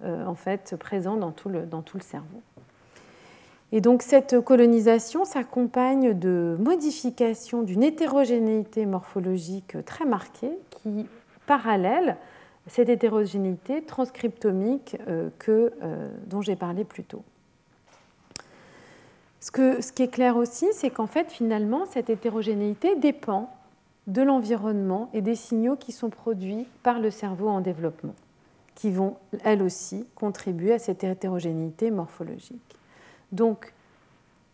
en 0.03 0.33
fait 0.33 0.75
présent 0.79 1.15
dans 1.15 1.31
dans 1.69 1.81
tout 1.83 1.97
le 1.97 2.03
cerveau. 2.03 2.41
Et 3.71 3.81
donc 3.81 4.01
cette 4.01 4.39
colonisation 4.39 5.25
s'accompagne 5.25 6.17
de 6.17 6.55
modifications 6.59 7.63
d'une 7.63 7.83
hétérogénéité 7.83 8.85
morphologique 8.85 9.75
très 9.85 10.05
marquée 10.05 10.57
qui 10.69 11.05
parallèle 11.47 12.17
cette 12.67 12.89
hétérogénéité 12.89 13.81
transcriptomique 13.81 14.97
euh, 15.07 15.29
que, 15.39 15.73
euh, 15.81 16.09
dont 16.27 16.41
j'ai 16.41 16.55
parlé 16.55 16.83
plus 16.83 17.03
tôt. 17.03 17.23
Ce, 19.39 19.51
que, 19.51 19.81
ce 19.81 19.91
qui 19.91 20.03
est 20.03 20.09
clair 20.09 20.35
aussi, 20.35 20.67
c'est 20.73 20.89
qu'en 20.89 21.07
fait, 21.07 21.31
finalement, 21.31 21.85
cette 21.85 22.09
hétérogénéité 22.09 22.95
dépend 22.95 23.53
de 24.07 24.21
l'environnement 24.21 25.09
et 25.13 25.21
des 25.21 25.35
signaux 25.35 25.75
qui 25.75 25.91
sont 25.91 26.09
produits 26.09 26.65
par 26.83 26.99
le 26.99 27.11
cerveau 27.11 27.47
en 27.47 27.61
développement, 27.61 28.15
qui 28.75 28.91
vont, 28.91 29.15
elles 29.43 29.61
aussi, 29.61 30.05
contribuer 30.15 30.73
à 30.73 30.79
cette 30.79 31.03
hétérogénéité 31.03 31.91
morphologique. 31.91 32.76
Donc, 33.31 33.73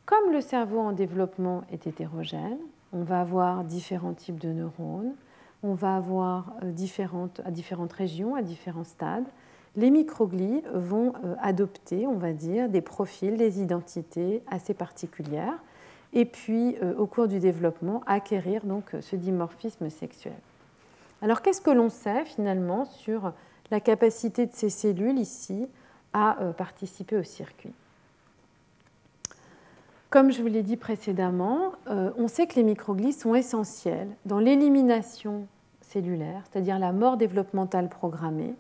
comme 0.05 0.31
le 0.31 0.41
cerveau 0.41 0.79
en 0.79 0.91
développement 0.91 1.63
est 1.71 1.87
hétérogène, 1.87 2.57
on 2.91 3.03
va 3.03 3.21
avoir 3.21 3.63
différents 3.63 4.13
types 4.13 4.39
de 4.39 4.49
neurones, 4.49 5.13
on 5.63 5.73
va 5.73 5.95
avoir 5.95 6.53
euh, 6.61 6.71
différentes, 6.71 7.41
à 7.45 7.51
différentes 7.51 7.93
régions, 7.93 8.35
à 8.35 8.41
différents 8.41 8.83
stades. 8.83 9.27
Les 9.75 9.89
microglies 9.89 10.61
vont 10.73 11.13
euh, 11.23 11.35
adopter, 11.41 12.05
on 12.05 12.17
va 12.17 12.33
dire, 12.33 12.69
des 12.69 12.81
profils, 12.81 13.37
des 13.37 13.61
identités 13.61 14.43
assez 14.51 14.73
particulières, 14.73 15.57
et 16.11 16.25
puis 16.25 16.75
euh, 16.83 16.93
au 16.97 17.07
cours 17.07 17.27
du 17.27 17.39
développement 17.39 18.03
acquérir 18.05 18.65
donc 18.65 18.91
ce 19.01 19.15
dimorphisme 19.15 19.89
sexuel. 19.89 20.33
Alors 21.21 21.41
qu'est-ce 21.41 21.61
que 21.61 21.71
l'on 21.71 21.89
sait 21.89 22.25
finalement 22.25 22.85
sur 22.85 23.31
la 23.71 23.79
capacité 23.79 24.45
de 24.45 24.53
ces 24.53 24.69
cellules 24.69 25.17
ici 25.17 25.67
à 26.11 26.35
participer 26.57 27.17
au 27.17 27.23
circuit? 27.23 27.73
Comme 30.13 30.31
je 30.31 30.43
vous 30.43 30.47
l'ai 30.47 30.61
dit 30.61 30.77
précédemment, 30.77 31.71
euh, 31.89 32.11
on 32.19 32.27
sait 32.27 32.45
que 32.45 32.53
les 32.53 32.61
microglies 32.61 33.13
sont 33.13 33.33
essentiels 33.33 34.09
dans 34.25 34.37
l'élimination 34.37 35.47
cellulaire, 35.81 36.43
c'est-à-dire 36.43 36.77
la 36.77 36.91
mort 36.91 37.17
développementale 37.17 37.89
programmée, 37.89 38.53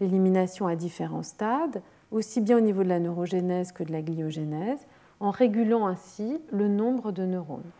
l'élimination 0.00 0.66
à 0.66 0.74
différents 0.74 1.22
stades, 1.22 1.82
aussi 2.10 2.40
bien 2.40 2.56
au 2.56 2.60
niveau 2.60 2.82
de 2.82 2.88
la 2.88 2.98
neurogénèse 2.98 3.70
que 3.70 3.84
de 3.84 3.92
la 3.92 4.02
gliogénèse, 4.02 4.80
en 5.20 5.30
régulant 5.30 5.86
ainsi 5.86 6.40
le 6.50 6.66
nombre 6.66 7.12
de 7.12 7.24
neurones. 7.24 7.70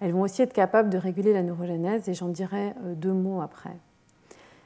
Elles 0.00 0.12
vont 0.12 0.22
aussi 0.22 0.40
être 0.40 0.54
capables 0.54 0.88
de 0.88 0.96
réguler 0.96 1.34
la 1.34 1.42
neurogénèse 1.42 2.08
et 2.08 2.14
j'en 2.14 2.28
dirai 2.28 2.72
euh, 2.86 2.94
deux 2.94 3.12
mots 3.12 3.42
après. 3.42 3.76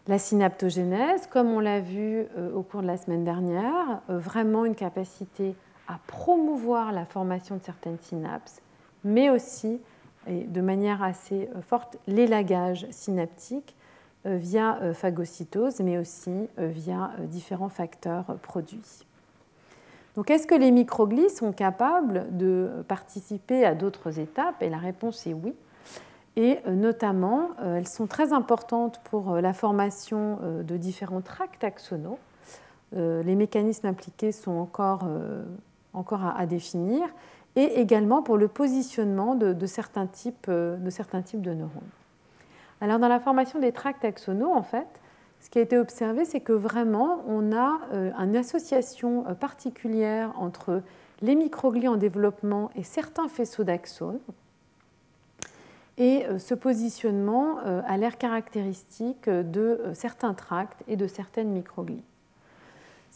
La 0.07 0.21
synaptogénèse, 0.21 1.27
comme 1.27 1.49
on 1.49 1.59
l'a 1.59 1.81
vu 1.81 2.27
euh, 2.39 2.55
au 2.55 2.63
cours 2.63 2.83
de 2.83 2.87
la 2.87 2.97
semaine 2.97 3.25
dernière, 3.25 4.03
vraiment 4.09 4.65
une 4.65 4.77
capacité 4.77 5.57
à 5.89 5.99
promouvoir 6.07 6.93
la 6.93 7.05
formation 7.05 7.57
de 7.57 7.63
certaines 7.63 7.99
synapses, 8.01 8.61
mais 9.05 9.31
aussi, 9.31 9.81
et 10.27 10.45
de 10.45 10.61
manière 10.61 11.03
assez 11.03 11.49
forte, 11.63 11.99
l'élagage 12.07 12.87
synaptique 12.91 13.77
via 14.25 14.81
phagocytose, 14.93 15.79
mais 15.81 15.99
aussi 15.99 16.49
via 16.59 17.13
différents 17.29 17.69
facteurs 17.69 18.25
produits. 18.43 19.07
Donc, 20.17 20.31
est-ce 20.31 20.47
que 20.47 20.55
les 20.55 20.71
microglies 20.71 21.31
sont 21.31 21.53
capables 21.53 22.27
de 22.37 22.71
participer 22.89 23.65
à 23.65 23.75
d'autres 23.75 24.19
étapes? 24.19 24.63
Et 24.63 24.71
la 24.71 24.79
réponse 24.79 25.27
est 25.27 25.35
oui. 25.35 25.55
Et 26.37 26.59
euh, 26.67 26.75
notamment, 26.75 27.51
euh, 27.61 27.77
elles 27.77 27.89
sont 27.89 28.07
très 28.07 28.33
importantes 28.33 29.01
pour 29.05 29.33
euh, 29.33 29.41
la 29.41 29.53
formation 29.53 30.39
de 30.63 30.77
différents 30.77 31.21
tracts 31.21 31.65
axonaux. 31.65 32.19
Les 32.93 33.35
mécanismes 33.35 33.89
impliqués 33.89 34.33
sont 34.33 34.53
encore, 34.53 35.07
encore 35.97 36.25
à, 36.25 36.47
définir, 36.47 37.03
et 37.57 37.81
également 37.81 38.23
pour 38.23 38.37
le 38.37 38.49
positionnement 38.49 39.35
de, 39.35 39.67
certains 39.67 40.07
types, 40.07 40.51
de 40.51 40.91
certains 40.91 41.23
types 41.23 41.43
de 41.43 41.55
neurones. 41.55 41.91
Alors, 42.81 42.99
dans 42.99 43.09
la 43.09 43.19
formation 43.21 43.59
des 43.59 43.73
tracts 43.73 44.05
axonaux, 44.05 44.53
en 44.53 44.63
fait, 44.63 45.01
ce 45.41 45.51
qui 45.51 45.59
a 45.59 45.63
été 45.63 45.79
observé, 45.79 46.25
c'est 46.25 46.41
que 46.41 46.53
vraiment, 46.53 47.23
on 47.27 47.53
a 47.53 47.81
euh, 47.93 48.13
une 48.19 48.37
association 48.37 49.27
euh, 49.27 49.35
particulière 49.35 50.33
entre 50.39 50.83
les 51.23 51.35
microglies 51.35 51.89
en 51.89 51.97
développement 51.97 52.71
et 52.75 52.83
certains 52.83 53.29
faisceaux 53.29 53.65
d'axones. 53.65 54.21
Et 55.99 56.27
euh, 56.27 56.39
ce 56.39 56.55
positionnement 56.55 57.59
a 57.59 57.97
l'air 57.97 58.19
caractéristique 58.19 59.31
de 59.31 59.81
certains 59.95 60.35
tracts 60.35 60.83
et 60.89 60.97
de 60.97 61.07
certaines 61.07 61.51
microglies. 61.51 62.03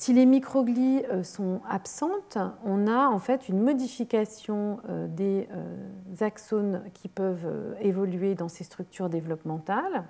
Si 0.00 0.14
les 0.14 0.24
microglies 0.24 1.02
sont 1.22 1.60
absentes, 1.68 2.38
on 2.64 2.86
a 2.86 3.08
en 3.08 3.18
fait 3.18 3.50
une 3.50 3.60
modification 3.60 4.78
des 5.08 5.46
axones 6.22 6.82
qui 6.94 7.08
peuvent 7.08 7.76
évoluer 7.82 8.34
dans 8.34 8.48
ces 8.48 8.64
structures 8.64 9.10
développementales 9.10 10.06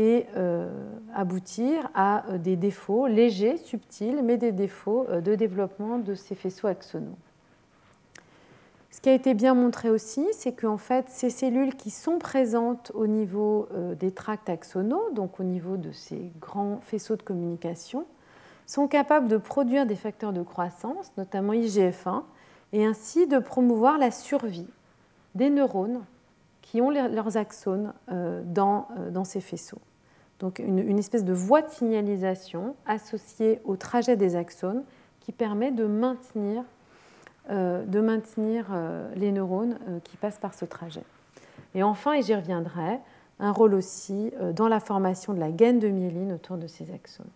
et 0.00 0.26
euh, 0.36 0.70
aboutir 1.14 1.90
à 1.94 2.26
euh, 2.30 2.38
des 2.38 2.56
défauts 2.56 3.06
légers, 3.06 3.58
subtils, 3.58 4.22
mais 4.22 4.38
des 4.38 4.52
défauts 4.52 5.06
euh, 5.10 5.20
de 5.20 5.34
développement 5.34 5.98
de 5.98 6.14
ces 6.14 6.34
faisceaux 6.34 6.68
axonaux. 6.68 7.18
Ce 8.90 9.00
qui 9.00 9.10
a 9.10 9.14
été 9.14 9.34
bien 9.34 9.54
montré 9.54 9.90
aussi, 9.90 10.26
c'est 10.32 10.52
qu'en 10.52 10.78
fait, 10.78 11.06
ces 11.08 11.28
cellules 11.28 11.76
qui 11.76 11.90
sont 11.90 12.18
présentes 12.18 12.90
au 12.94 13.06
niveau 13.06 13.68
des 14.00 14.10
tracts 14.10 14.48
axonaux, 14.48 15.10
donc 15.14 15.38
au 15.38 15.44
niveau 15.44 15.76
de 15.76 15.92
ces 15.92 16.32
grands 16.40 16.80
faisceaux 16.80 17.14
de 17.14 17.22
communication, 17.22 18.04
sont 18.70 18.88
capables 18.88 19.28
de 19.28 19.36
produire 19.36 19.86
des 19.86 19.96
facteurs 19.96 20.32
de 20.32 20.42
croissance, 20.42 21.12
notamment 21.16 21.52
IGF-1, 21.52 22.22
et 22.72 22.84
ainsi 22.84 23.26
de 23.26 23.38
promouvoir 23.38 23.98
la 23.98 24.10
survie 24.10 24.68
des 25.34 25.50
neurones 25.50 26.04
qui 26.62 26.80
ont 26.80 26.90
leurs 26.90 27.36
axones 27.36 27.92
dans, 28.44 28.86
dans 29.10 29.24
ces 29.24 29.40
faisceaux 29.40 29.80
donc 30.40 30.58
une, 30.58 30.98
espèce 30.98 31.24
de 31.24 31.34
voie 31.34 31.62
de 31.62 31.68
signalisation 31.68 32.74
associée 32.86 33.60
au 33.64 33.76
trajet 33.76 34.16
des 34.16 34.36
axones 34.36 34.82
qui 35.20 35.32
permet 35.32 35.70
de 35.70 35.84
maintenir, 35.84 36.64
euh, 37.50 37.84
euh, 37.86 39.14
les 39.14 39.32
neurones 39.32 39.78
euh, 39.88 40.00
qui 40.02 40.16
passent 40.16 40.38
par 40.38 40.54
ce 40.54 40.64
trajet. 40.64 41.04
Et 41.74 41.82
enfin, 41.82 42.14
et 42.14 42.22
j'y 42.22 42.34
reviendrai, 42.34 42.98
un 43.38 43.52
rôle 43.52 43.74
aussi 43.74 44.32
dans 44.54 44.68
la 44.68 44.80
formation 44.80 45.32
de 45.32 45.40
la 45.40 45.50
gaine 45.50 45.78
de 45.78 45.88
myéline 45.88 46.32
autour 46.32 46.58
de 46.58 46.66
ces 46.66 46.92
axones. 46.92 47.30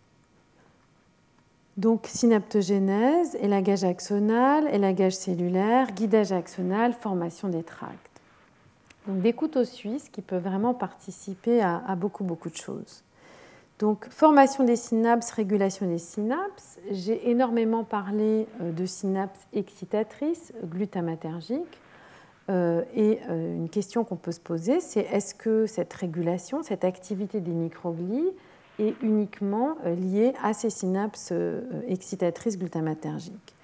Donc 1.76 2.06
synaptogénèse, 2.06 3.36
élagage 3.40 3.82
axonal, 3.82 4.72
élagage 4.72 5.14
cellulaire, 5.14 5.90
guidage 5.90 6.30
axonal, 6.30 6.92
formation 6.92 7.48
des 7.48 7.64
tracts. 7.64 8.20
Donc 9.08 9.20
des 9.20 9.32
couteaux 9.32 9.64
suisses 9.64 10.08
qui 10.08 10.22
peuvent 10.22 10.44
vraiment 10.44 10.72
participer 10.72 11.60
à, 11.60 11.94
beaucoup, 11.96 12.24
beaucoup 12.24 12.48
de 12.48 12.56
choses. 12.56 13.02
Donc 13.80 14.06
formation 14.08 14.62
des 14.62 14.76
synapses, 14.76 15.32
régulation 15.32 15.86
des 15.86 15.98
synapses. 15.98 16.78
J'ai 16.92 17.28
énormément 17.28 17.82
parlé 17.82 18.46
euh, 18.60 18.70
de 18.70 18.86
synapses 18.86 19.46
excitatrices, 19.52 20.52
glutamatergiques. 20.64 21.80
Euh, 22.50 22.82
et 22.94 23.18
euh, 23.28 23.56
une 23.56 23.68
question 23.68 24.04
qu'on 24.04 24.16
peut 24.16 24.32
se 24.32 24.40
poser, 24.40 24.80
c'est 24.80 25.00
est-ce 25.00 25.34
que 25.34 25.66
cette 25.66 25.92
régulation, 25.92 26.62
cette 26.62 26.84
activité 26.84 27.40
des 27.40 27.52
microglies 27.52 28.30
est 28.78 28.94
uniquement 29.02 29.76
liée 29.84 30.32
à 30.42 30.52
ces 30.52 30.70
synapses 30.70 31.32
excitatrices 31.86 32.58
glutamatergiques 32.58 33.54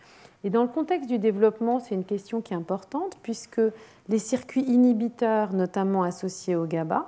Et 0.45 0.51
dans 0.51 0.63
le 0.63 0.69
contexte 0.69 1.09
du 1.09 1.19
développement, 1.19 1.81
c'est 1.81 1.95
une 1.95 2.05
question 2.05 2.41
qui 2.41 2.53
est 2.53 2.57
importante 2.57 3.19
puisque 3.23 3.61
les 4.09 4.19
circuits 4.19 4.63
inhibiteurs, 4.63 5.53
notamment 5.53 6.03
associés 6.03 6.57
au 6.57 6.67
GABA, 6.67 7.07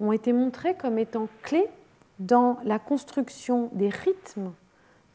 ont 0.00 0.12
été 0.12 0.32
montrés 0.32 0.74
comme 0.74 0.98
étant 0.98 1.28
clés 1.42 1.68
dans 2.18 2.58
la 2.64 2.78
construction 2.78 3.70
des 3.72 3.88
rythmes 3.88 4.52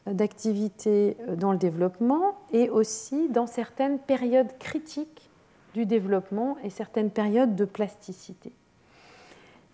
d'activité 0.06 1.16
dans 1.36 1.52
le 1.52 1.58
développement 1.58 2.36
et 2.52 2.70
aussi 2.70 3.28
dans 3.28 3.46
certaines 3.46 3.98
périodes 3.98 4.58
critiques 4.58 5.30
du 5.74 5.86
développement 5.86 6.56
et 6.64 6.70
certaines 6.70 7.10
périodes 7.10 7.54
de 7.54 7.64
plasticité. 7.64 8.52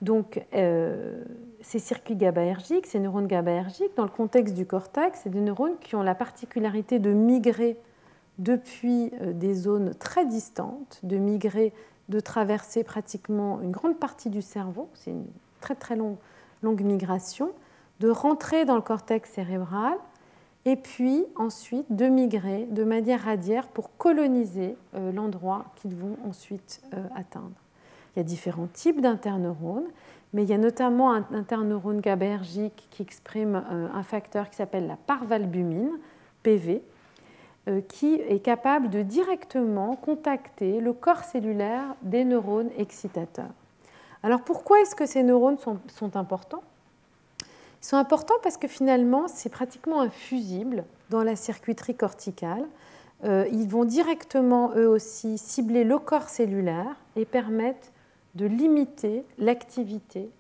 Donc, 0.01 0.45
euh, 0.55 1.25
ces 1.61 1.79
circuits 1.79 2.15
GABAergiques, 2.15 2.87
ces 2.87 3.01
neurones 3.01 3.27
GABAergiques, 3.27 3.97
dans 3.97 4.05
le 4.05 4.11
contexte 4.11 4.55
du 4.55 4.65
cortex, 4.65 5.21
c'est 5.23 5.31
des 5.31 5.41
neurones 5.41 5.77
qui 5.81 5.97
ont 5.97 6.03
la 6.03 6.15
particularité 6.15 6.99
de 6.99 7.13
migrer 7.13 7.77
depuis 8.39 9.11
euh, 9.21 9.33
des 9.33 9.55
zones 9.55 9.95
très 9.95 10.25
distantes, 10.25 11.01
de 11.03 11.17
migrer, 11.17 11.73
de 12.09 12.21
traverser 12.21 12.85
pratiquement 12.85 13.61
une 13.61 13.73
grande 13.73 13.99
partie 13.99 14.31
du 14.31 14.41
cerveau, 14.41 14.89
c'est 14.95 15.11
une 15.11 15.27
très 15.61 15.75
très 15.75 15.97
longue, 15.97 16.17
longue 16.63 16.83
migration, 16.83 17.51
de 17.99 18.09
rentrer 18.09 18.65
dans 18.65 18.77
le 18.77 18.83
cortex 18.83 19.29
cérébral 19.33 19.99
et 20.65 20.77
puis 20.77 21.25
ensuite 21.35 21.87
de 21.91 22.07
migrer 22.07 22.67
de 22.71 22.85
manière 22.85 23.25
radiaire 23.25 23.67
pour 23.67 23.97
coloniser 23.97 24.77
euh, 24.95 25.11
l'endroit 25.11 25.65
qu'ils 25.75 25.97
vont 25.97 26.17
ensuite 26.25 26.81
atteindre. 27.17 27.51
Il 28.15 28.19
y 28.19 28.21
a 28.21 28.25
différents 28.25 28.69
types 28.73 29.01
d'interneurones, 29.01 29.89
mais 30.33 30.43
il 30.43 30.49
y 30.49 30.55
a 30.55 30.59
notamment 30.59 31.13
un 31.13 31.27
interneurone 31.33 32.01
GABAergique 32.01 32.89
qui 32.91 33.03
exprime 33.03 33.63
un 33.95 34.03
facteur 34.03 34.51
qui 34.51 34.57
s'appelle 34.57 34.87
la 34.87 34.97
parvalbumine, 34.97 35.91
PV, 36.43 36.83
euh, 37.69 37.81
qui 37.87 38.15
est 38.15 38.39
capable 38.39 38.89
de 38.89 39.03
directement 39.03 39.95
contacter 39.97 40.81
le 40.81 40.93
corps 40.95 41.25
cellulaire 41.25 41.97
des 42.03 42.25
neurones 42.25 42.71
excitateurs. 42.79 43.51
Alors 44.23 44.41
pourquoi 44.41 44.81
est-ce 44.81 44.95
que 44.95 45.05
ces 45.05 45.23
neurones 45.23 45.59
sont, 45.59 46.17
importants? 46.17 46.63
Ils 47.41 47.87
sont 47.87 47.97
importants 47.97 48.37
parce 48.43 48.57
que 48.57 48.69
finalement, 48.69 49.29
c'est 49.29 49.51
pratiquement 49.51 50.01
infusible 50.01 50.85
dans 51.11 51.23
la 51.23 51.37
circuiterie 51.37 51.95
corticale. 51.95 52.65
Euh, 53.25 53.47
ils 53.53 53.69
vont 53.69 53.85
directement, 53.85 54.73
eux 54.75 54.89
aussi, 54.89 55.37
cibler 55.37 55.85
le 55.85 55.99
corps 55.99 56.29
cellulaire 56.29 56.97
et 57.17 57.27
permettent 57.27 57.93
de 58.35 58.47
limiter 58.47 59.25
l'activité 59.39 60.31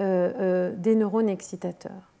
euh, 0.00 0.72
des 0.76 0.94
neurones 0.94 1.28
excitateurs. 1.28 2.12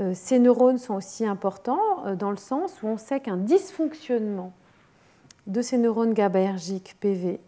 Euh, 0.00 0.12
ces 0.14 0.38
neurones 0.38 0.78
sont 0.78 0.94
aussi 0.94 1.26
importants 1.26 2.06
euh, 2.06 2.14
dans 2.14 2.30
le 2.30 2.36
sens 2.36 2.82
où 2.82 2.86
on 2.86 2.98
sait 2.98 3.20
qu'un 3.20 3.36
dysfonctionnement 3.36 4.52
de 5.46 5.60
ces 5.60 5.78
neurones 5.78 6.12
GABAergiques 6.12 6.96
PV 7.00 7.40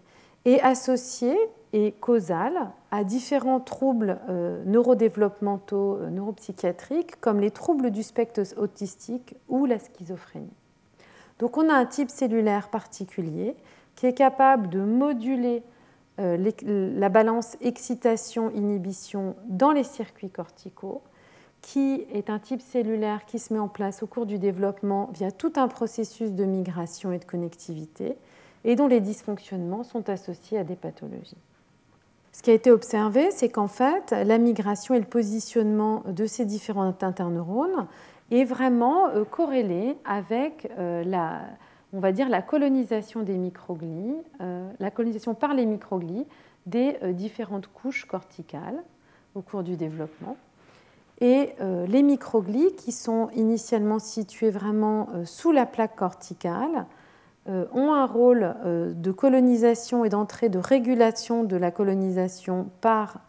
est 0.47 0.61
associé 0.61 1.37
et 1.73 1.93
causal 1.93 2.73
à 2.91 3.05
différents 3.05 3.61
troubles 3.61 4.18
euh, 4.29 4.64
neurodéveloppementaux, 4.64 5.99
neuropsychiatriques, 6.11 7.21
comme 7.21 7.39
les 7.39 7.53
troubles 7.53 7.91
du 7.91 8.03
spectre 8.03 8.43
autistique 8.57 9.37
ou 9.49 9.66
la 9.66 9.79
schizophrénie. 9.79 10.49
Donc 11.39 11.57
on 11.57 11.68
a 11.68 11.75
un 11.75 11.87
type 11.87 12.11
cellulaire 12.11 12.68
particulier 12.68 13.55
qui 13.95 14.07
est 14.07 14.14
capable 14.14 14.68
de 14.71 14.81
moduler 14.81 15.62
la 16.21 17.09
balance 17.09 17.57
excitation-inhibition 17.61 19.37
dans 19.49 19.73
les 19.73 19.85
circuits 19.85 20.31
corticaux 20.31 21.03
qui 21.62 22.07
est 22.12 22.31
un 22.31 22.39
type 22.39 22.61
cellulaire 22.61 23.27
qui 23.27 23.39
se 23.39 23.53
met 23.53 23.59
en 23.59 23.68
place 23.68 24.03
au 24.03 24.07
cours 24.07 24.27
du 24.27 24.39
développement 24.39 25.11
via 25.12 25.31
tout 25.31 25.53
un 25.57 25.68
processus 25.68 26.33
de 26.33 26.45
migration 26.45 27.12
et 27.12 27.18
de 27.18 27.25
connectivité, 27.25 28.16
et 28.64 28.77
dont 28.77 28.87
les 28.87 29.01
dysfonctionnements 29.01 29.85
sont 29.85 30.09
associés 30.09 30.59
à 30.59 30.64
des 30.64 30.77
pathologies. 30.77 31.37
Ce 32.33 32.43
qui 32.43 32.51
a 32.51 32.55
été 32.55 32.71
observé, 32.71 33.31
c'est 33.31 33.49
qu'en 33.49 33.68
fait, 33.68 34.12
la 34.12 34.39
migration 34.39 34.95
et 34.95 35.01
le 35.01 35.07
positionnement 35.07 36.03
de 36.07 36.27
ces 36.27 36.45
différents 36.45 36.95
interneurones 37.03 37.87
est 38.31 38.45
vraiment 38.45 39.09
euh, 39.09 39.25
corrélé 39.25 39.97
avec 40.05 40.71
euh, 40.79 41.03
la, 41.05 41.41
on 41.93 42.01
va 42.01 42.12
dire, 42.12 42.28
la 42.28 42.43
colonisation 42.43 43.22
des 43.22 43.36
microglies, 43.36 44.14
euh, 44.41 44.70
la 44.78 44.91
colonisation 44.91 45.34
par 45.34 45.55
les 45.55 45.66
microglies 45.66 46.26
des 46.66 46.97
différentes 47.14 47.66
couches 47.68 48.05
corticales 48.05 48.82
au 49.34 49.41
cours 49.41 49.62
du 49.62 49.76
développement. 49.76 50.36
Et 51.20 51.51
euh, 51.61 51.86
les 51.86 52.03
microglies, 52.03 52.74
qui 52.76 52.93
sont 52.93 53.28
initialement 53.34 53.99
situées 53.99 54.51
vraiment 54.51 55.09
euh, 55.14 55.24
sous 55.24 55.53
la 55.53 55.66
plaque 55.66 55.97
corticale, 55.97 56.86
ont 57.72 57.95
un 57.95 58.07
rôle 58.07 58.55
de 58.64 59.11
colonisation 59.11 60.05
et 60.05 60.09
d'entrée 60.09 60.51
de 60.51 60.59
régulation 60.59 61.43
de 61.43 61.57
la 61.57 61.72
colonisation 61.72 62.68
par 62.80 63.22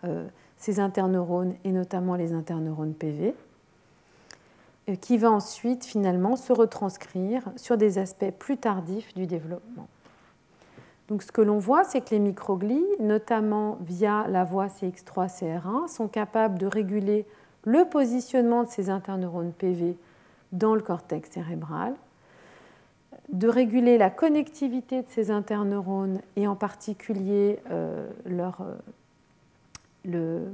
ces 0.58 0.80
interneurones 0.80 1.56
et 1.64 1.72
notamment 1.72 2.16
les 2.16 2.34
interneurones 2.34 2.94
PV, 2.94 3.34
qui 4.96 5.18
va 5.18 5.32
ensuite 5.32 5.86
finalement 5.86 6.36
se 6.36 6.54
retranscrire 6.54 7.44
sur 7.56 7.78
des 7.78 7.98
aspects 7.98 8.32
plus 8.38 8.58
tardifs 8.58 9.14
du 9.14 9.28
développement. 9.28 9.88
Donc 11.08 11.24
ce 11.24 11.32
que 11.32 11.42
l'on 11.42 11.58
voit, 11.58 11.84
c'est 11.84 12.02
que 12.02 12.12
les 12.12 12.20
microglies, 12.20 12.86
notamment 13.00 13.78
via 13.82 14.26
la 14.30 14.44
voie 14.44 14.68
CX3-CR1, 14.68 15.88
sont 15.88 16.08
capables 16.08 16.58
de 16.58 16.68
réguler 16.68 17.26
le 17.66 17.86
positionnement 17.86 18.64
de 18.64 18.70
ces 18.70 18.90
interneurones 18.90 19.52
PV 19.52 19.98
dans 20.52 20.74
le 20.74 20.82
cortex 20.82 21.30
cérébral, 21.30 21.94
de 23.32 23.48
réguler 23.48 23.98
la 23.98 24.10
connectivité 24.10 25.02
de 25.02 25.08
ces 25.10 25.32
interneurones 25.32 26.22
et 26.36 26.48
en 26.48 26.56
particulier 26.56 27.60
euh, 27.72 28.10
leur, 28.26 28.64
euh, 30.06 30.50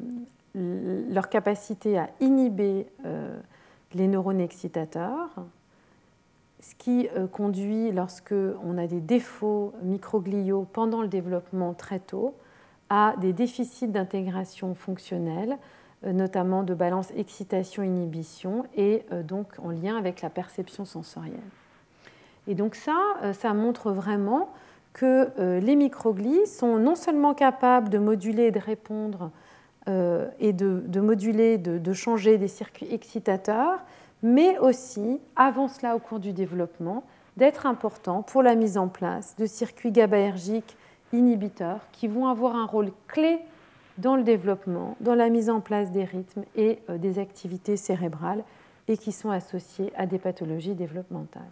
leur, 0.54 1.30
capacité 1.30 1.98
à 1.98 2.10
inhiber 2.20 2.88
euh, 3.06 3.40
les 3.94 4.08
neurones 4.08 4.42
excitateurs, 4.42 5.30
ce 6.60 6.76
qui 6.76 7.08
euh, 7.16 7.28
conduit, 7.28 7.92
lorsque 7.92 8.34
on 8.64 8.78
a 8.78 8.88
des 8.88 9.00
défauts 9.00 9.74
microgliaux 9.84 10.68
pendant 10.74 11.02
le 11.02 11.08
développement 11.08 11.74
très 11.74 12.00
tôt, 12.00 12.36
à 12.90 13.16
des 13.20 13.34
déficits 13.34 13.88
d'intégration 13.88 14.74
fonctionnelle, 14.74 15.58
euh, 16.06 16.14
notamment 16.14 16.64
de 16.64 16.74
balance 16.74 17.12
excitation-inhibition, 17.16 18.66
et 18.76 19.06
euh, 19.12 19.24
donc 19.24 19.48
en 19.64 19.70
lien 19.70 19.98
avec 19.98 20.22
la 20.22 20.30
perception 20.30 20.86
sensorielle. 20.86 21.40
Et 22.48 22.56
donc 22.56 22.76
ça, 22.76 22.96
ça 23.34 23.54
montre 23.54 23.92
vraiment 23.92 24.50
que 24.94 25.60
les 25.60 25.76
microglies 25.76 26.48
sont 26.48 26.80
non 26.80 26.96
seulement 26.96 27.34
capables 27.34 27.90
de 27.90 27.98
moduler 27.98 28.44
et 28.44 28.52
de 28.52 28.60
répondre 28.60 29.32
et 29.88 30.54
de, 30.54 31.00
moduler, 31.00 31.58
de 31.58 31.94
changer 31.94 32.38
des 32.38 32.50
circuits 32.50 32.88
excitateurs, 32.92 33.80
mais 34.24 34.58
aussi, 34.60 35.20
avant 35.36 35.68
cela 35.68 35.96
au 35.96 36.00
cours 36.00 36.20
du 36.20 36.34
développement, 36.34 37.04
d'être 37.38 37.66
important 37.66 38.24
pour 38.24 38.42
la 38.42 38.56
mise 38.56 38.78
en 38.78 38.88
place 38.88 39.36
de 39.38 39.46
circuits 39.46 39.92
GABAergiques 39.92 40.76
inhibiteurs 41.14 41.82
qui 41.92 42.08
vont 42.08 42.28
avoir 42.28 42.56
un 42.56 42.66
rôle 42.66 42.92
clé 43.08 43.40
dans 43.98 44.16
le 44.16 44.24
développement, 44.24 44.96
dans 45.00 45.16
la 45.16 45.30
mise 45.30 45.50
en 45.50 45.62
place 45.62 45.92
des 45.92 46.04
rythmes 46.04 46.44
et 46.56 46.80
euh, 46.90 46.98
des 46.98 47.20
activités 47.20 47.78
cérébrales 47.78 48.44
et 48.88 48.98
qui 48.98 49.12
sont 49.12 49.30
associés 49.30 49.92
à 49.96 50.06
des 50.06 50.20
pathologies 50.20 50.76
développementales. 50.76 51.50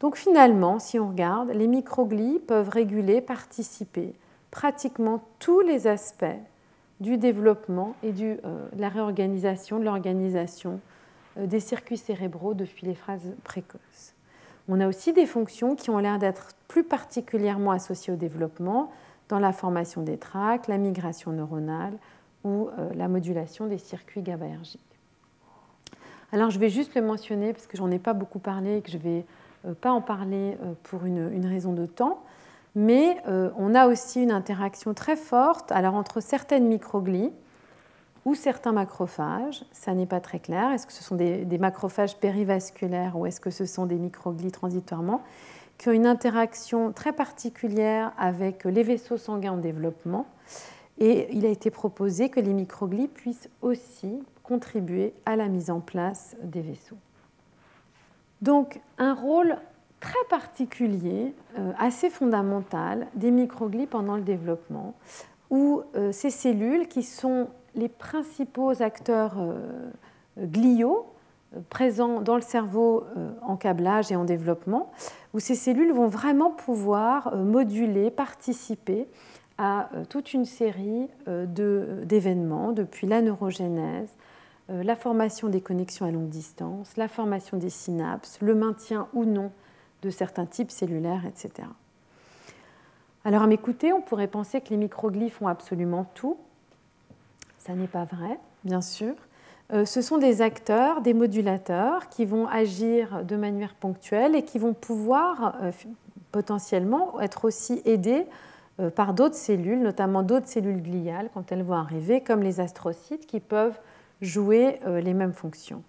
Donc 0.00 0.16
finalement, 0.16 0.78
si 0.78 0.98
on 0.98 1.08
regarde, 1.08 1.50
les 1.50 1.66
microglies 1.66 2.38
peuvent 2.38 2.68
réguler, 2.68 3.20
participer 3.20 4.14
pratiquement 4.50 5.22
tous 5.38 5.60
les 5.60 5.86
aspects 5.86 6.24
du 7.00 7.16
développement 7.16 7.94
et 8.02 8.12
euh, 8.22 8.68
de 8.72 8.80
la 8.80 8.88
réorganisation 8.88 9.78
de 9.78 9.84
l'organisation 9.84 10.80
euh, 11.38 11.46
des 11.46 11.60
circuits 11.60 11.96
cérébraux 11.96 12.54
depuis 12.54 12.86
les 12.86 12.94
phases 12.94 13.32
précoces. 13.44 14.14
On 14.68 14.80
a 14.80 14.88
aussi 14.88 15.12
des 15.12 15.26
fonctions 15.26 15.76
qui 15.76 15.90
ont 15.90 15.98
l'air 15.98 16.18
d'être 16.18 16.50
plus 16.66 16.84
particulièrement 16.84 17.70
associées 17.70 18.12
au 18.12 18.16
développement 18.16 18.90
dans 19.28 19.38
la 19.38 19.52
formation 19.52 20.02
des 20.02 20.18
tracts, 20.18 20.68
la 20.68 20.78
migration 20.78 21.32
neuronale 21.32 21.94
ou 22.44 22.68
euh, 22.78 22.90
la 22.94 23.08
modulation 23.08 23.66
des 23.66 23.78
circuits 23.78 24.22
GABAergiques. 24.22 24.80
Alors 26.32 26.50
je 26.50 26.58
vais 26.58 26.68
juste 26.68 26.94
le 26.94 27.02
mentionner 27.02 27.52
parce 27.52 27.66
que 27.66 27.76
j'en 27.76 27.90
ai 27.90 27.98
pas 27.98 28.12
beaucoup 28.12 28.38
parlé 28.38 28.78
et 28.78 28.82
que 28.82 28.90
je 28.90 28.98
ne 28.98 29.02
vais 29.02 29.26
pas 29.80 29.90
en 29.90 30.02
parler 30.02 30.58
pour 30.84 31.04
une 31.06 31.46
raison 31.46 31.72
de 31.72 31.86
temps, 31.86 32.22
mais 32.78 33.16
on 33.56 33.74
a 33.74 33.88
aussi 33.88 34.22
une 34.22 34.30
interaction 34.30 34.94
très 34.94 35.16
forte 35.16 35.72
alors, 35.72 35.94
entre 35.94 36.20
certaines 36.20 36.68
microglies 36.68 37.32
ou 38.24 38.36
certains 38.36 38.70
macrophages, 38.70 39.64
ça 39.72 39.94
n'est 39.94 40.06
pas 40.06 40.20
très 40.20 40.38
clair. 40.38 40.70
Est-ce 40.70 40.86
que 40.86 40.92
ce 40.92 41.02
sont 41.02 41.16
des, 41.16 41.58
macrophages 41.58 42.16
périvasculaires 42.18 43.18
ou 43.18 43.26
est-ce 43.26 43.40
que 43.40 43.50
ce 43.50 43.66
sont 43.66 43.86
des 43.86 43.96
microglies 43.96 44.52
transitoirement 44.52 45.22
qui 45.76 45.88
ont 45.88 45.92
une 45.92 46.06
interaction 46.06 46.92
très 46.92 47.12
particulière 47.12 48.12
avec 48.16 48.62
les 48.62 48.84
vaisseaux 48.84 49.16
sanguins 49.16 49.54
en 49.54 49.56
développement? 49.56 50.26
Et 50.98 51.34
il 51.36 51.46
a 51.46 51.48
été 51.48 51.70
proposé 51.70 52.28
que 52.28 52.38
les 52.38 52.52
microglies 52.52 53.08
puissent 53.08 53.48
aussi 53.60 54.22
contribuer 54.44 55.14
à 55.26 55.34
la 55.34 55.48
mise 55.48 55.70
en 55.70 55.80
place 55.80 56.36
des 56.44 56.60
vaisseaux. 56.60 56.98
Donc 58.40 58.80
un 58.98 59.14
rôle 59.14 59.58
très 60.00 60.24
particulier, 60.28 61.34
euh, 61.58 61.72
assez 61.78 62.10
fondamental 62.10 63.06
des 63.14 63.30
microglies 63.30 63.86
pendant 63.86 64.16
le 64.16 64.22
développement, 64.22 64.94
où 65.50 65.82
euh, 65.96 66.12
ces 66.12 66.30
cellules 66.30 66.88
qui 66.88 67.02
sont 67.02 67.48
les 67.74 67.88
principaux 67.88 68.82
acteurs 68.82 69.36
euh, 69.38 69.90
gliaux 70.38 71.06
présents 71.70 72.20
dans 72.20 72.34
le 72.34 72.42
cerveau 72.42 73.04
en 73.40 73.56
câblage 73.56 74.12
et 74.12 74.16
en 74.16 74.24
développement, 74.24 74.92
où 75.32 75.40
ces 75.40 75.54
cellules 75.54 75.92
vont 75.92 76.06
vraiment 76.06 76.50
pouvoir 76.50 77.34
moduler, 77.34 78.10
participer 78.10 79.08
à 79.56 79.88
toute 80.10 80.34
une 80.34 80.44
série 80.44 81.08
d'événements, 81.26 82.72
depuis 82.72 83.06
la 83.06 83.22
neurogénèse, 83.22 84.10
la 84.68 84.94
formation 84.94 85.48
des 85.48 85.62
connexions 85.62 86.04
à 86.04 86.10
longue 86.10 86.28
distance, 86.28 86.98
la 86.98 87.08
formation 87.08 87.56
des 87.56 87.70
synapses, 87.70 88.38
le 88.42 88.54
maintien 88.54 89.08
ou 89.14 89.24
non 89.24 89.50
de 90.02 90.10
certains 90.10 90.46
types 90.46 90.70
cellulaires, 90.70 91.24
etc. 91.26 91.68
Alors 93.24 93.42
à 93.42 93.46
m'écouter, 93.46 93.92
on 93.92 94.00
pourrait 94.00 94.28
penser 94.28 94.60
que 94.60 94.70
les 94.70 94.76
microglies 94.76 95.30
font 95.30 95.48
absolument 95.48 96.06
tout, 96.14 96.36
ça 97.58 97.74
n'est 97.74 97.88
pas 97.88 98.04
vrai, 98.04 98.38
bien 98.64 98.80
sûr. 98.80 99.14
Euh, 99.72 99.84
ce 99.84 100.00
sont 100.00 100.16
des 100.16 100.40
acteurs, 100.40 101.02
des 101.02 101.12
modulateurs 101.12 102.08
qui 102.08 102.24
vont 102.24 102.46
agir 102.48 103.24
de 103.24 103.36
manière 103.36 103.74
ponctuelle 103.74 104.34
et 104.34 104.42
qui 104.42 104.58
vont 104.58 104.72
pouvoir 104.72 105.56
euh, 105.62 105.70
potentiellement 106.32 107.20
être 107.20 107.44
aussi 107.44 107.82
aidés 107.84 108.24
euh, 108.80 108.88
par 108.88 109.12
d'autres 109.12 109.34
cellules, 109.34 109.82
notamment 109.82 110.22
d'autres 110.22 110.48
cellules 110.48 110.80
gliales 110.80 111.28
quand 111.34 111.52
elles 111.52 111.62
vont 111.62 111.74
arriver, 111.74 112.22
comme 112.22 112.42
les 112.42 112.60
astrocytes, 112.60 113.26
qui 113.26 113.40
peuvent 113.40 113.78
jouer 114.22 114.80
les 114.84 115.14
mêmes 115.14 115.32
fonctions. 115.32 115.84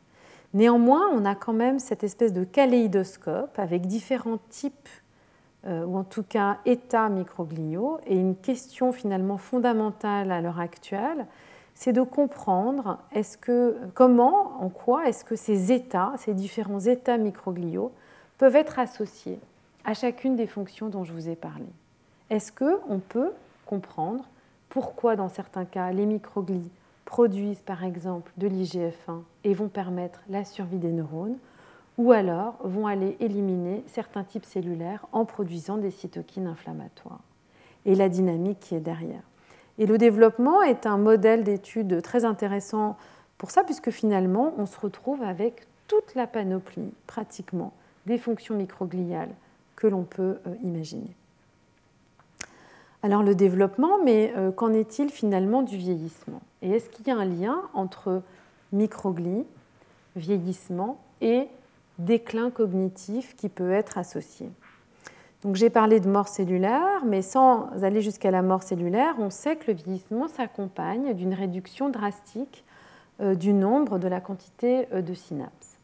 Néanmoins, 0.53 1.09
on 1.13 1.25
a 1.25 1.35
quand 1.35 1.53
même 1.53 1.79
cette 1.79 2.03
espèce 2.03 2.33
de 2.33 2.43
kaléidoscope 2.43 3.57
avec 3.59 3.85
différents 3.85 4.39
types, 4.49 4.89
ou 5.67 5.97
en 5.97 6.03
tout 6.03 6.23
cas 6.23 6.57
états 6.65 7.09
microgliaux, 7.09 7.99
et 8.07 8.15
une 8.15 8.35
question 8.35 8.91
finalement 8.91 9.37
fondamentale 9.37 10.31
à 10.31 10.41
l'heure 10.41 10.59
actuelle, 10.59 11.27
c'est 11.75 11.93
de 11.93 12.01
comprendre 12.01 12.97
comment, 13.93 14.61
en 14.61 14.69
quoi 14.69 15.07
est-ce 15.07 15.23
que 15.23 15.35
ces 15.35 15.71
états, 15.71 16.13
ces 16.17 16.33
différents 16.33 16.79
états 16.79 17.17
microgliaux 17.17 17.91
peuvent 18.37 18.55
être 18.55 18.79
associés 18.79 19.39
à 19.85 19.93
chacune 19.93 20.35
des 20.35 20.47
fonctions 20.47 20.89
dont 20.89 21.03
je 21.03 21.13
vous 21.13 21.29
ai 21.29 21.35
parlé. 21.35 21.67
Est-ce 22.29 22.51
qu'on 22.51 22.99
peut 22.99 23.31
comprendre 23.65 24.25
pourquoi, 24.69 25.15
dans 25.15 25.29
certains 25.29 25.65
cas, 25.65 25.91
les 25.91 26.05
microglies 26.05 26.71
produisent 27.09 27.63
par 27.63 27.83
exemple 27.83 28.31
de 28.37 28.47
l'IGF-1 28.47 29.23
et 29.43 29.55
vont 29.55 29.67
permettre 29.67 30.21
la 30.29 30.45
survie 30.45 30.77
des 30.77 30.91
neurones, 30.91 31.37
ou 31.97 32.11
alors 32.11 32.59
vont 32.63 32.85
aller 32.85 33.17
éliminer 33.19 33.83
certains 33.87 34.23
types 34.23 34.45
cellulaires 34.45 35.07
en 35.11 35.25
produisant 35.25 35.77
des 35.77 35.89
cytokines 35.89 36.45
inflammatoires, 36.45 37.23
et 37.87 37.95
la 37.95 38.09
dynamique 38.09 38.59
qui 38.59 38.75
est 38.75 38.79
derrière. 38.79 39.23
Et 39.79 39.87
le 39.87 39.97
développement 39.97 40.61
est 40.61 40.85
un 40.85 40.99
modèle 40.99 41.43
d'étude 41.43 42.03
très 42.03 42.25
intéressant 42.25 42.95
pour 43.39 43.49
ça, 43.49 43.63
puisque 43.63 43.89
finalement, 43.89 44.53
on 44.59 44.67
se 44.67 44.79
retrouve 44.79 45.23
avec 45.23 45.65
toute 45.87 46.13
la 46.13 46.27
panoplie, 46.27 46.93
pratiquement, 47.07 47.73
des 48.05 48.19
fonctions 48.19 48.53
microgliales 48.53 49.33
que 49.75 49.87
l'on 49.87 50.03
peut 50.03 50.37
euh, 50.45 50.53
imaginer. 50.61 51.15
Alors 53.01 53.23
le 53.23 53.33
développement, 53.33 53.97
mais 54.03 54.33
euh, 54.35 54.51
qu'en 54.51 54.73
est-il 54.73 55.09
finalement 55.09 55.61
du 55.61 55.77
vieillissement? 55.77 56.41
Et 56.61 56.71
est-ce 56.71 56.89
qu'il 56.89 57.07
y 57.07 57.11
a 57.11 57.15
un 57.15 57.23
lien 57.23 57.61
entre 57.73 58.21
microglies, 58.73 59.45
vieillissement 60.17 60.99
et 61.21 61.47
déclin 61.97 62.51
cognitif 62.51 63.37
qui 63.37 63.47
peut 63.47 63.71
être 63.71 63.97
associé? 63.97 64.49
Donc 65.43 65.55
j'ai 65.55 65.69
parlé 65.69 66.01
de 66.01 66.09
mort 66.09 66.27
cellulaire, 66.27 67.05
mais 67.05 67.21
sans 67.21 67.69
aller 67.83 68.01
jusqu'à 68.01 68.31
la 68.31 68.41
mort 68.41 68.63
cellulaire, 68.63 69.15
on 69.17 69.29
sait 69.29 69.55
que 69.55 69.71
le 69.71 69.77
vieillissement 69.77 70.27
s'accompagne 70.27 71.13
d'une 71.13 71.33
réduction 71.33 71.87
drastique 71.87 72.65
euh, 73.21 73.33
du 73.33 73.53
nombre, 73.53 73.97
de 73.97 74.09
la 74.09 74.19
quantité 74.19 74.89
euh, 74.91 75.01
de 75.01 75.13
synapses. 75.13 75.77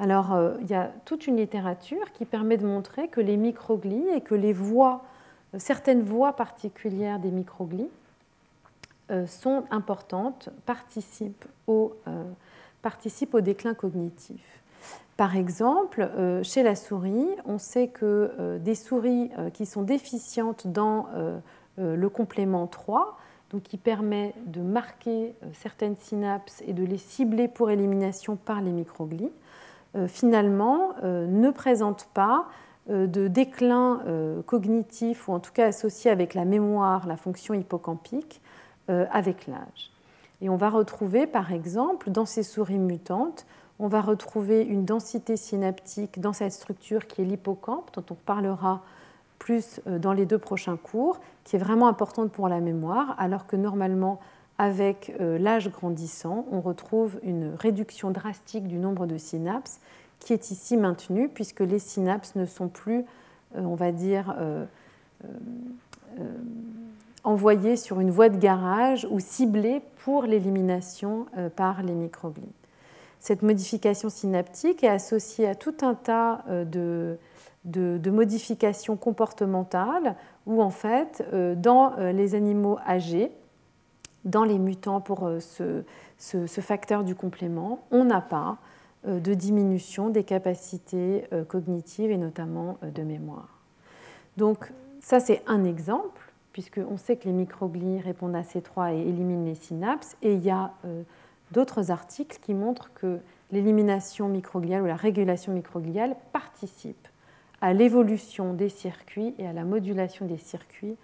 Alors 0.00 0.36
il 0.60 0.68
y 0.68 0.74
a 0.74 0.90
toute 1.04 1.28
une 1.28 1.36
littérature 1.36 2.10
qui 2.12 2.24
permet 2.24 2.56
de 2.56 2.66
montrer 2.66 3.06
que 3.06 3.20
les 3.20 3.36
microglies 3.36 4.08
et 4.12 4.20
que 4.20 4.34
les 4.34 4.52
voies, 4.52 5.04
certaines 5.58 6.02
voies 6.02 6.34
particulières 6.34 7.18
des 7.18 7.30
microglies 7.30 7.90
sont 9.26 9.64
importantes, 9.70 10.48
participent 10.64 11.44
au, 11.66 11.94
participent 12.80 13.34
au 13.34 13.40
déclin 13.40 13.74
cognitif. 13.74 14.62
Par 15.18 15.36
exemple, 15.36 16.08
chez 16.42 16.62
la 16.62 16.74
souris, 16.74 17.28
on 17.44 17.58
sait 17.58 17.88
que 17.88 18.58
des 18.58 18.74
souris 18.74 19.30
qui 19.52 19.66
sont 19.66 19.82
déficientes 19.82 20.66
dans 20.66 21.08
le 21.76 22.08
complément 22.08 22.66
3, 22.66 23.18
donc 23.50 23.64
qui 23.64 23.76
permet 23.76 24.34
de 24.46 24.62
marquer 24.62 25.34
certaines 25.52 25.96
synapses 25.96 26.62
et 26.66 26.72
de 26.72 26.84
les 26.84 26.96
cibler 26.96 27.48
pour 27.48 27.70
élimination 27.70 28.36
par 28.36 28.62
les 28.62 28.72
microglies, 28.72 29.32
finalement 30.06 30.94
ne 31.02 31.50
présentent 31.50 32.08
pas 32.14 32.46
de 32.88 33.28
déclin 33.28 34.00
cognitif 34.46 35.28
ou 35.28 35.32
en 35.32 35.40
tout 35.40 35.52
cas 35.52 35.68
associé 35.68 36.10
avec 36.10 36.34
la 36.34 36.44
mémoire, 36.44 37.06
la 37.06 37.16
fonction 37.16 37.54
hippocampique, 37.54 38.40
avec 38.88 39.46
l'âge. 39.46 39.92
Et 40.40 40.48
on 40.48 40.56
va 40.56 40.68
retrouver, 40.68 41.28
par 41.28 41.52
exemple, 41.52 42.10
dans 42.10 42.26
ces 42.26 42.42
souris 42.42 42.78
mutantes, 42.78 43.46
on 43.78 43.88
va 43.88 44.00
retrouver 44.00 44.62
une 44.62 44.84
densité 44.84 45.36
synaptique 45.36 46.20
dans 46.20 46.32
cette 46.32 46.52
structure 46.52 47.06
qui 47.06 47.22
est 47.22 47.24
l'hippocampe, 47.24 47.90
dont 47.94 48.04
on 48.10 48.14
parlera 48.14 48.82
plus 49.38 49.80
euh, 49.86 49.98
dans 49.98 50.12
les 50.12 50.26
deux 50.26 50.38
prochains 50.38 50.76
cours, 50.76 51.20
qui 51.44 51.56
est 51.56 51.58
vraiment 51.58 51.88
importante 51.88 52.30
pour 52.30 52.48
la 52.48 52.60
mémoire, 52.60 53.16
alors 53.18 53.46
que 53.46 53.56
normalement, 53.56 54.20
avec 54.58 55.12
euh, 55.20 55.38
l'âge 55.38 55.68
grandissant, 55.70 56.46
on 56.52 56.60
retrouve 56.60 57.18
une 57.24 57.54
réduction 57.58 58.12
drastique 58.12 58.68
du 58.68 58.78
nombre 58.78 59.06
de 59.06 59.18
synapses 59.18 59.80
qui 60.24 60.32
est 60.32 60.50
ici 60.50 60.76
maintenue, 60.76 61.28
puisque 61.28 61.60
les 61.60 61.78
synapses 61.78 62.34
ne 62.36 62.46
sont 62.46 62.68
plus, 62.68 63.04
euh, 63.56 63.62
on 63.62 63.74
va 63.74 63.92
dire, 63.92 64.34
envoyées 67.24 67.76
sur 67.76 68.00
une 68.00 68.10
voie 68.10 68.28
de 68.28 68.36
garage 68.36 69.06
ou 69.10 69.20
ciblées 69.20 69.82
pour 69.98 70.24
l'élimination 70.24 71.26
euh, 71.36 71.48
par 71.48 71.82
les 71.82 71.94
microglies. 71.94 72.42
Cette 73.20 73.42
modification 73.42 74.08
synaptique 74.08 74.82
est 74.82 74.88
associée 74.88 75.46
à 75.46 75.54
tout 75.54 75.76
un 75.82 75.94
tas 75.94 76.44
euh, 76.48 77.16
de, 77.64 78.10
modifications 78.10 78.96
comportementales 78.96 80.16
où 80.46 80.60
en 80.60 80.70
fait, 80.70 81.24
euh, 81.32 81.54
dans 81.54 81.94
les 81.96 82.34
animaux 82.34 82.78
âgés, 82.86 83.30
dans 84.24 84.44
les 84.44 84.58
mutants 84.58 85.00
pour 85.00 85.28
ce 85.38 86.60
facteur 86.60 87.02
du 87.04 87.14
complément, 87.14 87.80
on 87.90 88.04
n'a 88.04 88.20
pas 88.20 88.58
de 89.04 89.34
diminution 89.34 90.10
des 90.10 90.24
capacités 90.24 91.24
cognitives 91.48 92.10
et 92.10 92.16
notamment 92.16 92.78
de 92.82 93.02
mémoire. 93.02 93.60
Donc 94.36 94.72
ça, 95.00 95.18
c'est 95.20 95.42
un 95.46 95.64
exemple 95.64 96.32
puisqu'on 96.52 96.96
sait 96.96 97.16
que 97.16 97.24
les 97.24 97.32
microglies 97.32 98.00
répondent 98.00 98.36
à 98.36 98.44
ces 98.44 98.62
trois 98.62 98.92
et 98.92 99.00
éliminent 99.00 99.44
les 99.44 99.54
synapses. 99.54 100.16
Et 100.22 100.34
il 100.34 100.44
y 100.44 100.50
a 100.50 100.72
euh, 100.84 101.02
d'autres 101.50 101.90
articles 101.90 102.38
qui 102.40 102.54
montrent 102.54 102.92
que 102.94 103.18
l'élimination 103.50 104.28
microgliale 104.28 104.82
ou 104.82 104.86
la 104.86 104.96
régulation 104.96 105.52
microgliale 105.52 106.16
participe 106.32 107.08
à 107.60 107.72
l'évolution 107.72 108.54
des 108.54 108.68
circuits 108.68 109.34
et 109.38 109.46
à 109.46 109.52
la 109.52 109.64
modulation 109.64 110.26
des 110.26 110.38
circuits 110.38 110.96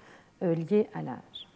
euh, 0.42 0.54
liés 0.54 0.88
à 0.94 1.02
l'âge. 1.02 1.48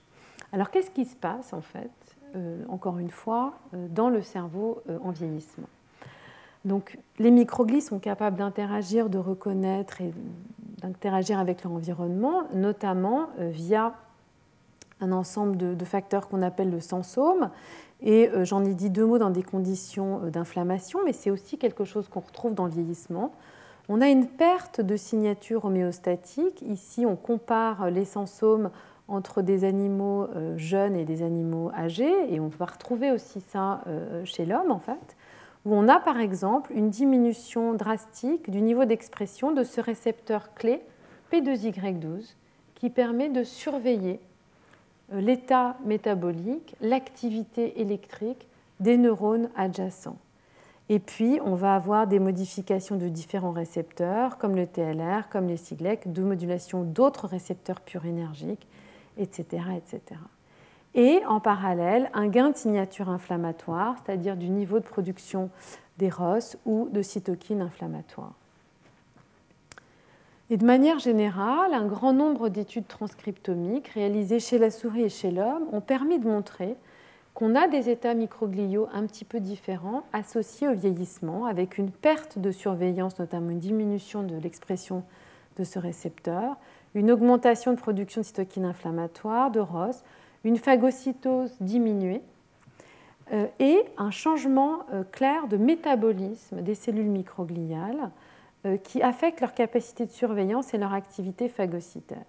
Alors 0.53 0.70
qu'est-ce 0.70 0.90
qui 0.90 1.05
se 1.05 1.16
passe 1.16 1.53
en 1.53 1.62
fait, 1.62 1.90
euh, 2.36 2.62
encore 2.68 2.99
une 2.99 3.11
fois, 3.11 3.55
dans 3.72 4.11
le 4.11 4.22
cerveau 4.22 4.82
en 5.03 5.11
vieillissement? 5.11 5.68
Donc, 6.65 6.99
les 7.19 7.31
microglies 7.31 7.81
sont 7.81 7.99
capables 7.99 8.37
d'interagir, 8.37 9.09
de 9.09 9.19
reconnaître 9.19 10.01
et 10.01 10.13
d'interagir 10.81 11.39
avec 11.39 11.65
leur 11.65 11.73
environnement, 11.73 12.45
notamment 12.55 13.29
euh, 13.39 13.51
via 13.51 13.95
un 15.01 15.11
ensemble 15.11 15.57
de, 15.57 15.85
facteurs 15.85 16.29
qu'on 16.29 16.43
appelle 16.43 16.71
le 16.71 16.81
sensome. 16.81 17.51
Et 18.01 18.29
euh, 18.29 18.45
j'en 18.45 18.65
ai 18.65 18.75
dit 18.75 18.91
deux 18.91 19.05
mots 19.05 19.19
dans 19.19 19.31
des 19.31 19.43
conditions 19.43 20.23
euh, 20.23 20.31
d'inflammation, 20.31 21.01
mais 21.05 21.13
c'est 21.13 21.31
aussi 21.31 21.59
quelque 21.59 21.85
chose 21.85 22.09
qu'on 22.09 22.21
retrouve 22.21 22.55
dans 22.55 22.67
le 22.67 22.71
vieillissement. 22.71 23.33
On 23.89 24.01
a 24.01 24.09
une 24.09 24.29
perte 24.29 24.81
de 24.81 24.97
signature 24.97 25.65
homéostatique. 25.65 26.63
Ici, 26.63 27.05
on 27.05 27.17
compare 27.17 27.91
les 27.91 28.05
sensomes 28.05 28.71
entre 29.09 29.43
des 29.43 29.65
animaux 29.65 30.29
jeunes 30.57 30.95
et 30.95 31.05
des 31.05 31.23
animaux 31.23 31.73
âgés, 31.77 32.33
et 32.33 32.39
on 32.39 32.47
va 32.47 32.67
retrouver 32.67 33.11
aussi 33.11 33.41
ça 33.41 33.83
chez 34.25 34.47
l'homme, 34.47 34.71
en 34.71 34.79
fait 34.79 35.17
où 35.65 35.75
on 35.75 35.89
a 35.89 36.01
par 36.01 36.19
exemple 36.19 36.73
une 36.75 36.91
diminution 36.91 37.75
drastique 37.75 38.51
du 38.51 38.61
niveau 38.61 38.85
d'expression 38.85 39.53
de 39.53 39.63
ce 39.63 39.81
récepteur 39.81 40.55
clé 40.55 40.81
P2Y12 41.33 42.35
qui 42.75 42.91
permet 42.91 43.29
de 43.29 43.45
surveiller 43.45 44.21
euh, 45.13 45.21
l'état 45.21 45.77
métabolique, 45.85 46.75
l'activité 46.81 47.81
électrique 47.81 48.49
des 48.81 48.97
neurones 48.97 49.51
adjacents. 49.57 50.19
Et 50.89 50.99
puis, 50.99 51.39
on 51.45 51.55
va 51.55 51.77
avoir 51.77 52.09
des 52.09 52.19
modifications 52.19 52.97
de 52.97 53.09
différents 53.09 53.53
récepteurs, 53.53 54.37
comme 54.37 54.57
le 54.57 54.67
TLR, 54.67 55.29
comme 55.31 55.47
les 55.47 55.57
SIGLEC, 55.57 56.13
de 56.13 56.23
modulation 56.23 56.83
d'autres 56.83 57.29
récepteurs 57.29 57.81
énergiques, 58.05 58.67
etc., 59.17 59.63
etc 59.77 60.17
et 60.95 61.22
en 61.26 61.40
parallèle 61.40 62.11
un 62.14 62.28
gain 62.28 62.51
de 62.51 62.57
signature 62.57 63.09
inflammatoire, 63.09 63.97
c'est-à-dire 64.05 64.36
du 64.36 64.49
niveau 64.49 64.78
de 64.78 64.84
production 64.84 65.51
des 65.99 66.11
ROS 66.11 66.57
ou 66.66 66.88
de 66.90 67.03
cytokines 67.03 67.62
inflammatoires. 67.62 68.34
Et 70.51 70.59
de 70.59 70.66
manière 70.66 70.99
générale, 70.99 71.72
un 71.72 71.86
grand 71.86 72.12
nombre 72.12 72.51
d'études 72.51 72.86
transcriptomiques 72.86 73.88
réalisées 73.88 74.40
chez 74.40 74.59
la 74.59 74.70
souris 74.70 75.05
et 75.05 75.09
chez 75.09 75.30
l'homme 75.30 75.66
ont 75.72 75.80
permis 75.80 76.18
de 76.18 76.28
montrer 76.28 76.76
qu'on 77.32 77.55
a 77.55 77.68
des 77.68 77.88
états 77.88 78.12
microgliaux 78.12 78.86
un 78.93 79.07
petit 79.07 79.24
peu 79.24 79.40
différents 79.40 80.03
associés 80.12 80.68
au 80.68 80.74
vieillissement, 80.74 81.47
avec 81.47 81.78
une 81.78 81.90
perte 81.90 82.38
de 82.38 82.51
surveillance, 82.51 83.18
notamment 83.18 83.51
une 83.51 83.59
diminution 83.59 84.22
de 84.22 84.36
l'expression 84.36 85.05
de 85.57 85.64
ce 85.64 85.78
récepteur, 85.78 86.57
une 86.95 87.11
augmentation 87.11 87.72
de 87.72 87.78
production 87.78 88.20
de 88.20 88.26
cytokines 88.26 88.66
inflammatoires, 88.66 89.51
de 89.51 89.61
ROS, 89.61 90.03
une 90.45 90.57
phagocytose 90.57 91.57
diminuée 91.61 92.22
euh, 93.32 93.47
et 93.61 93.84
un 93.97 94.11
changement 94.11 94.80
euh, 94.93 95.05
clair 95.05 95.47
de 95.47 95.57
métabolisme 95.57 96.61
des 96.61 96.74
cellules 96.74 97.09
microgliales 97.09 98.11
euh, 98.66 98.76
qui 98.76 99.03
affectent 99.03 99.40
leur 99.40 99.55
capacité 99.55 100.07
de 100.07 100.11
surveillance 100.11 100.74
et 100.74 100.78
leur 100.78 100.93
activité 100.93 101.49
phagocytaire. 101.49 102.24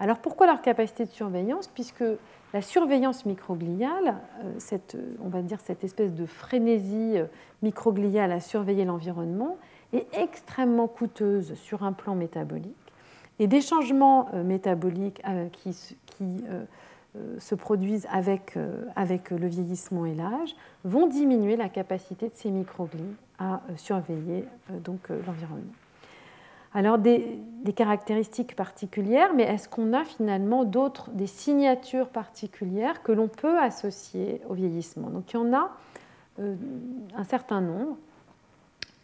Alors 0.00 0.18
pourquoi 0.18 0.46
leur 0.46 0.60
capacité 0.60 1.04
de 1.04 1.10
surveillance? 1.10 1.68
Puisque 1.68 2.04
la 2.52 2.60
surveillance 2.60 3.24
microgliale, 3.24 4.16
cette, 4.58 4.96
on 5.24 5.28
va 5.28 5.42
dire 5.42 5.60
cette 5.60 5.84
espèce 5.84 6.12
de 6.12 6.26
frénésie 6.26 7.18
microgliale 7.62 8.32
à 8.32 8.40
surveiller 8.40 8.84
l'environnement, 8.84 9.58
est 9.92 10.06
extrêmement 10.12 10.88
coûteuse 10.88 11.54
sur 11.54 11.84
un 11.84 11.92
plan 11.92 12.16
métabolique. 12.16 12.74
Et 13.38 13.46
des 13.46 13.60
changements 13.60 14.28
métaboliques 14.44 15.22
qui, 15.52 15.96
se 17.38 17.54
produisent 17.54 18.06
avec, 18.10 18.56
euh, 18.56 18.86
avec 18.96 19.30
le 19.30 19.46
vieillissement 19.46 20.06
et 20.06 20.14
l'âge 20.14 20.56
vont 20.84 21.06
diminuer 21.06 21.56
la 21.56 21.68
capacité 21.68 22.28
de 22.28 22.34
ces 22.34 22.50
microglies 22.50 23.16
à 23.38 23.56
euh, 23.56 23.76
surveiller 23.76 24.46
donc 24.82 25.08
l'environnement. 25.08 25.72
Alors 26.72 26.96
des, 26.96 27.38
des, 27.64 27.74
caractéristiques 27.74 28.56
particulières, 28.56 29.34
mais 29.34 29.42
est-ce 29.42 29.68
qu'on 29.68 29.92
a 29.92 30.04
finalement 30.04 30.64
d'autres, 30.64 31.10
des 31.10 31.26
signatures 31.26 32.08
particulières 32.08 33.02
que 33.02 33.12
l'on 33.12 33.28
peut 33.28 33.58
associer 33.58 34.40
au 34.48 34.54
vieillissement? 34.54 35.10
Donc 35.10 35.34
il 35.34 35.36
y 35.36 35.38
en 35.38 35.52
a 35.52 35.70
un 36.38 37.24
certain 37.24 37.60
nombre, 37.60 37.98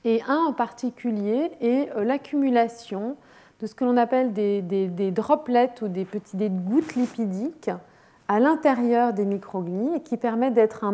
et 0.07 0.23
un 0.27 0.39
en 0.39 0.55
particulier 0.55 1.51
est 1.61 1.91
l'accumulation 2.03 3.17
de 3.61 3.67
ce 3.67 3.75
que 3.75 3.85
l'on 3.85 3.99
appelle 3.99 4.33
des, 4.33 4.63
des, 4.63 4.89
des, 4.89 5.11
droplets 5.11 5.75
ou 5.83 5.89
des, 5.89 6.07
petits, 6.07 6.39
des 6.39 6.49
gouttes 6.49 6.95
lipidiques 6.95 7.71
à 8.29 8.41
l'intérieur 8.41 9.15
des 9.15 9.25
microglies 9.25 9.97
et 9.97 10.01
qui 10.01 10.19
permet 10.19 10.51
d'être 10.51 10.85
un, 10.85 10.93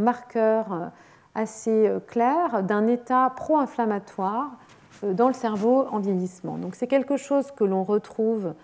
marqueur 0.00 0.72
euh, 0.72 0.86
assez 1.34 1.86
euh, 1.86 2.00
clair 2.00 2.62
d'un 2.62 2.86
état 2.86 3.30
pro-inflammatoire 3.36 4.52
euh, 5.04 5.12
dans 5.12 5.28
le 5.28 5.34
cerveau 5.34 5.86
en 5.90 5.98
vieillissement. 5.98 6.56
Donc 6.56 6.74
c'est 6.74 6.86
quelque 6.86 7.18
chose 7.18 7.52
que 7.52 7.64
l'on 7.64 7.84
retrouve 7.84 8.54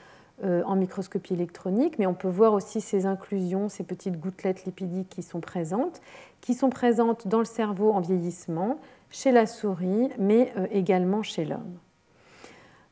en 0.41 0.77
microscopie 0.77 1.35
électronique, 1.35 1.99
mais 1.99 2.07
on 2.07 2.15
peut 2.15 2.29
voir 2.29 2.53
aussi 2.53 2.81
ces 2.81 3.07
inclusions, 3.07 3.69
ces 3.69 3.83
petites 3.83 4.21
gouttelettes 4.21 4.67
lipidiques 4.67 5.09
qui 5.09 5.25
sont 5.25 5.41
présentes, 5.41 6.01
qui 6.41 6.55
sont 6.55 6.71
présentes 6.71 7.27
dans 7.27 7.41
le 7.41 7.45
cerveau 7.45 7.91
en 7.91 7.99
vieillissement, 7.99 8.79
chez 9.11 9.33
la 9.33 9.47
souris, 9.47 10.11
mais 10.17 10.53
également 10.71 11.25
chez 11.25 11.45
l'homme. 11.45 11.75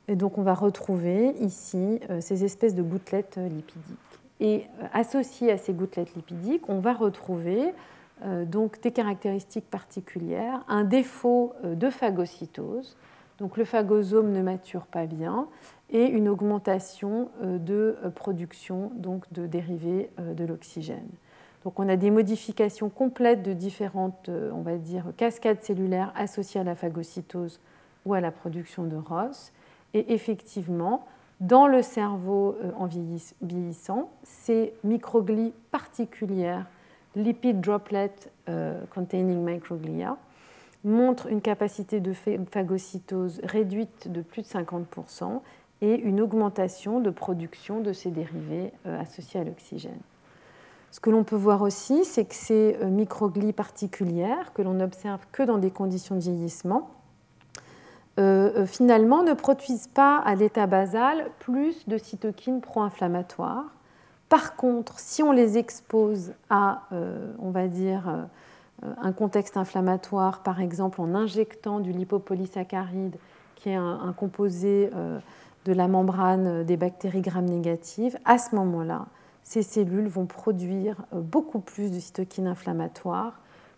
Et 0.08 0.16
donc 0.16 0.38
on 0.38 0.42
va 0.42 0.54
retrouver 0.54 1.36
ici 1.38 2.00
ces 2.18 2.42
espèces 2.42 2.74
de 2.74 2.82
gouttelettes 2.82 3.36
lipidiques. 3.36 4.15
Et 4.40 4.64
euh, 4.82 4.86
associé 4.92 5.50
à 5.50 5.58
ces 5.58 5.72
gouttelettes 5.72 6.14
lipidiques, 6.14 6.68
on 6.68 6.78
va 6.78 6.92
retrouver 6.92 7.72
euh, 8.24 8.44
donc 8.44 8.80
des 8.80 8.90
caractéristiques 8.90 9.68
particulières, 9.70 10.64
un 10.68 10.84
défaut 10.84 11.54
euh, 11.64 11.74
de 11.74 11.90
phagocytose, 11.90 12.96
donc 13.38 13.56
le 13.56 13.64
phagosome 13.64 14.32
ne 14.32 14.42
mature 14.42 14.86
pas 14.86 15.06
bien, 15.06 15.46
et 15.90 16.04
une 16.04 16.28
augmentation 16.28 17.28
de 17.44 17.96
production 18.16 18.90
donc 18.96 19.30
de 19.32 19.46
dérivés 19.46 20.10
de 20.18 20.44
l'oxygène. 20.44 21.06
Donc 21.62 21.78
on 21.78 21.88
a 21.88 21.94
des 21.94 22.10
modifications 22.10 22.88
complètes 22.88 23.44
de 23.44 23.52
différentes, 23.52 24.28
on 24.28 24.62
va 24.62 24.78
dire, 24.78 25.04
cascades 25.16 25.62
cellulaires 25.62 26.12
associées 26.16 26.60
à 26.60 26.64
la 26.64 26.74
phagocytose 26.74 27.60
ou 28.04 28.14
à 28.14 28.20
la 28.20 28.32
production 28.32 28.82
de 28.82 28.96
ROS. 28.96 29.52
Et 29.94 30.12
effectivement, 30.12 31.06
dans 31.40 31.66
le 31.66 31.82
cerveau 31.82 32.56
en 32.78 32.86
vieillissant, 32.86 34.10
ces 34.22 34.72
microglies 34.84 35.52
particulières, 35.70 36.66
lipid 37.14 37.60
droplet 37.60 38.14
containing 38.94 39.44
microglia, 39.44 40.16
montrent 40.86 41.26
une 41.26 41.42
capacité 41.42 42.00
de 42.00 42.12
phagocytose 42.12 43.40
réduite 43.44 44.10
de 44.10 44.22
plus 44.22 44.42
de 44.42 44.46
50% 44.46 45.40
et 45.82 45.94
une 45.94 46.20
augmentation 46.20 47.00
de 47.00 47.10
production 47.10 47.80
de 47.80 47.92
ces 47.92 48.10
dérivés 48.10 48.72
euh, 48.86 49.00
associés 49.00 49.40
à 49.40 49.44
l'oxygène. 49.44 50.00
Ce 50.90 51.00
que 51.00 51.10
l'on 51.10 51.24
peut 51.24 51.36
voir 51.36 51.60
aussi, 51.60 52.04
c'est 52.04 52.24
que 52.24 52.34
ces 52.34 52.78
euh, 52.80 52.86
microglies 52.86 53.52
particulières, 53.52 54.52
que 54.54 54.62
l'on 54.62 54.74
n'observe 54.74 55.20
que 55.32 55.42
dans 55.42 55.58
des 55.58 55.70
conditions 55.70 56.14
de 56.14 56.20
vieillissement, 56.20 56.90
euh, 58.18 58.66
finalement 58.66 59.22
ne 59.22 59.34
produisent 59.34 59.88
pas 59.88 60.18
à 60.18 60.34
l'état 60.34 60.66
basal 60.66 61.30
plus 61.38 61.86
de 61.88 61.98
cytokines 61.98 62.60
pro-inflammatoires. 62.60 63.64
Par 64.28 64.56
contre, 64.56 64.98
si 64.98 65.22
on 65.22 65.32
les 65.32 65.56
expose 65.58 66.32
à, 66.50 66.82
on 67.38 67.50
va 67.50 67.68
dire, 67.68 68.26
un 68.82 69.12
contexte 69.12 69.56
inflammatoire, 69.56 70.42
par 70.42 70.60
exemple 70.60 71.00
en 71.00 71.14
injectant 71.14 71.78
du 71.78 71.92
lipopolysaccharide, 71.92 73.14
qui 73.54 73.68
est 73.68 73.76
un, 73.76 74.12
composé 74.16 74.90
de 75.64 75.72
la 75.72 75.86
membrane 75.86 76.64
des 76.64 76.76
bactéries 76.76 77.20
gram-négatives, 77.20 78.18
à 78.24 78.38
ce 78.38 78.56
moment-là, 78.56 79.06
ces 79.46 79.62
cellules 79.62 80.08
vont 80.08 80.26
produire 80.26 80.96
euh, 81.14 81.20
beaucoup 81.20 81.60
plus 81.60 81.92
de 81.92 82.00
cytokines 82.00 82.48
inflammatoires 82.48 83.34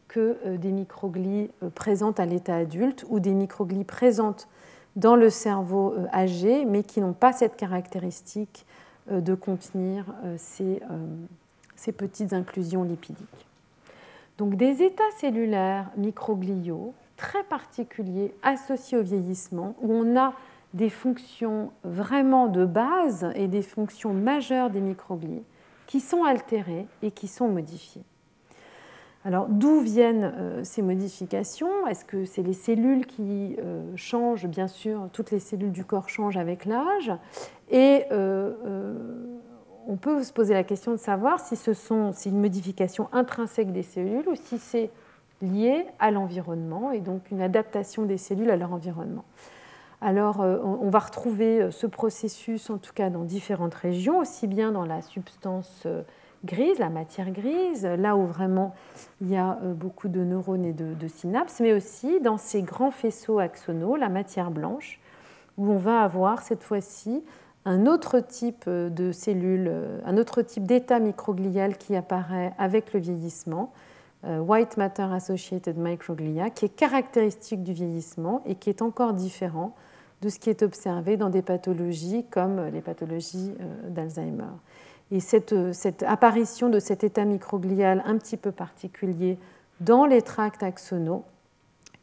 que 0.09 0.39
euh, 0.45 0.57
des 0.57 0.73
microglies 0.73 1.51
euh, 1.63 1.71
présentes 1.71 2.19
à 2.19 2.27
l'état 2.27 2.57
adulte 2.57 3.05
ou 3.09 3.21
des 3.21 3.33
microglies 3.33 3.85
présentes 3.85 4.49
dans 4.97 5.15
le 5.15 5.31
cerveau 5.31 5.95
âgé, 6.13 6.65
mais 6.65 6.83
qui 6.83 7.01
n'ont 7.01 7.13
pas 7.13 7.33
cette 7.33 7.57
caractéristique 7.57 8.67
de 9.09 9.35
contenir 9.37 10.07
ces, 10.39 10.81
ces 11.77 11.93
petites 11.93 12.33
inclusions 12.33 12.83
lipidiques. 12.83 13.47
Donc 14.39 14.57
des 14.57 14.83
états 14.83 15.11
cellulaires 15.21 15.89
microgliaux 15.97 16.95
très 17.17 17.45
particuliers 17.45 18.35
associés 18.43 18.99
au 18.99 19.03
vieillissement, 19.03 19.77
où 19.83 19.93
on 19.93 20.19
a 20.19 20.33
des 20.75 20.91
fonctions 20.91 21.71
vraiment 21.85 22.47
de 22.47 22.65
base 22.65 23.31
et 23.35 23.49
des 23.49 23.63
fonctions 23.63 24.13
majeures 24.13 24.71
des 24.71 24.81
microglies 24.81 25.43
qui 25.87 26.01
sont 26.01 26.25
altérées 26.25 26.87
et 27.03 27.11
qui 27.11 27.27
sont 27.29 27.49
modifiées. 27.49 28.05
Alors 29.29 29.47
d'où 29.51 29.81
viennent 29.81 30.33
euh, 30.39 30.65
ces 30.65 30.81
modifications? 30.81 31.87
Est-ce 31.87 32.07
que 32.07 32.25
c'est 32.25 32.41
les 32.41 32.55
cellules 32.55 33.05
qui 33.05 33.57
euh, 33.59 33.83
changent? 33.95 34.47
Bien 34.47 34.69
sûr, 34.69 35.07
toutes 35.13 35.33
les 35.33 35.39
cellules 35.39 35.71
du 35.71 35.85
corps 35.85 36.09
changent 36.09 36.39
avec 36.39 36.65
l'âge. 36.65 37.13
Et 37.71 38.05
euh, 38.11 38.55
on 39.87 39.97
peut 39.97 40.23
se 40.23 40.33
poser 40.33 40.55
la 40.55 40.65
question 40.65 40.93
de 40.93 40.97
savoir 40.97 41.41
si 41.41 41.57
ce 41.57 41.75
sont 41.75 42.15
si 42.15 42.31
une 42.31 42.41
modification 42.41 43.11
intrinsèque 43.13 43.71
des 43.71 43.83
cellules 43.83 44.27
ou 44.31 44.35
si 44.35 44.57
c'est 44.57 44.89
lié 45.43 45.85
à 45.99 46.11
l'environnement 46.11 46.91
et 46.93 47.01
donc 47.01 47.31
une 47.31 47.43
adaptation 47.43 48.07
des 48.07 48.17
cellules 48.17 48.51
à 48.51 48.57
leur 48.57 48.73
environnement. 48.73 49.25
Alors, 50.01 50.39
on 50.41 50.89
va 50.91 51.01
retrouver 51.01 51.71
ce 51.71 51.87
processus, 51.87 52.71
en 52.71 52.79
tout 52.79 52.93
cas 52.95 53.11
dans 53.11 53.25
différentes 53.25 53.75
régions, 53.75 54.21
aussi 54.21 54.47
bien 54.47 54.73
dans 54.73 54.87
la 54.87 55.03
substance 55.03 55.87
grise, 56.45 56.79
la 56.79 56.91
matière 56.91 57.31
grise, 57.31 57.85
là 57.85 58.17
où 58.17 58.27
vraiment 58.27 58.75
il 59.21 59.29
y 59.29 59.37
a 59.37 59.59
beaucoup 59.75 60.09
de 60.09 60.21
neurones 60.21 60.65
et 60.65 60.73
de, 60.73 61.09
synapses, 61.09 61.61
mais 61.61 61.73
aussi 61.73 62.21
dans 62.21 62.39
ces 62.39 62.63
grands 62.63 62.91
faisceaux 62.91 63.39
axonaux, 63.39 63.97
la 63.97 64.09
matière 64.09 64.51
blanche, 64.51 65.01
où 65.57 65.71
on 65.71 65.77
va 65.77 66.03
avoir 66.03 66.43
cette 66.43 66.63
fois-ci 66.63 67.25
un 67.65 67.87
autre 67.87 68.21
type 68.21 68.69
de 68.69 69.13
cellules, 69.13 69.73
un 70.05 70.17
autre 70.17 70.43
type 70.43 70.65
d'état 70.65 71.01
microglial 71.01 71.77
qui 71.77 71.97
apparaît 71.97 72.53
avec 72.59 72.93
le 72.93 73.01
vieillissement, 73.01 73.73
White 74.25 74.77
Matter 74.77 75.07
Associated 75.13 75.77
Microglia, 75.77 76.51
qui 76.51 76.65
est 76.65 76.75
caractéristique 76.75 77.63
du 77.63 77.73
vieillissement 77.73 78.43
et 78.47 78.55
qui 78.55 78.69
est 78.71 78.83
encore 78.83 79.13
différent 79.13 79.75
de 80.23 80.29
ce 80.29 80.39
qui 80.39 80.51
est 80.51 80.63
observé 80.63 81.17
dans 81.17 81.31
des 81.31 81.43
pathologies 81.43 82.25
comme 82.31 82.67
les 82.69 82.81
pathologies 82.81 83.55
euh, 83.61 83.91
d'Alzheimer. 83.91 84.45
Et 85.11 85.21
cette, 85.21 85.73
cette, 85.73 86.03
apparition 86.03 86.69
de 86.69 86.79
cet 86.81 87.03
état 87.03 87.25
microglial 87.25 88.03
un 88.05 88.19
petit 88.19 88.37
peu 88.37 88.53
particulier 88.53 89.39
dans 89.81 90.05
les 90.05 90.23
tracts 90.23 90.63
axonaux 90.63 91.25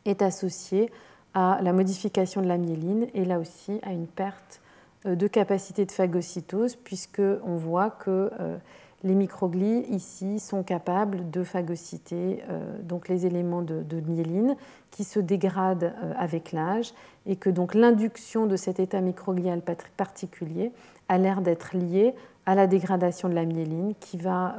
est 0.06 0.22
associée 0.22 0.92
à 1.34 1.60
la 1.62 1.74
modification 1.74 2.42
de 2.42 2.48
la 2.48 2.58
myéline 2.58 3.08
et 3.14 3.26
là 3.26 3.40
aussi 3.40 3.80
à 3.84 3.92
une 3.92 4.08
perte 4.08 4.62
euh, 5.06 5.16
de 5.16 5.28
capacité 5.28 5.86
de 5.86 5.92
phagocytose 5.92 6.76
puisqu'on 6.78 7.58
voit 7.58 7.92
que 7.92 8.32
euh, 8.40 8.58
les 9.06 9.14
microglies 9.14 9.86
ici 9.90 10.40
sont 10.40 10.64
capables 10.64 11.30
de 11.30 11.44
phagocyter 11.44 12.44
euh, 12.50 12.82
donc 12.82 13.08
les 13.08 13.28
éléments 13.28 13.62
de, 13.62 13.84
myéline 14.08 14.56
qui 14.90 15.04
se 15.04 15.20
dégradent 15.20 15.94
euh, 16.04 16.14
avec 16.18 16.52
l'âge 16.52 16.92
et 17.28 17.36
que 17.36 17.52
donc 17.52 17.76
l'induction 17.76 18.48
de 18.48 18.56
cet 18.56 18.80
état 18.80 19.02
microglial 19.02 19.62
particulier 19.96 20.72
a 21.08 21.20
l'air 21.20 21.42
d'être 21.42 21.78
liée 21.78 22.16
à 22.46 22.56
la 22.56 22.68
dégradation 22.68 23.30
de 23.30 23.34
la 23.34 23.46
myéline 23.46 23.94
qui 24.00 24.18
va 24.18 24.56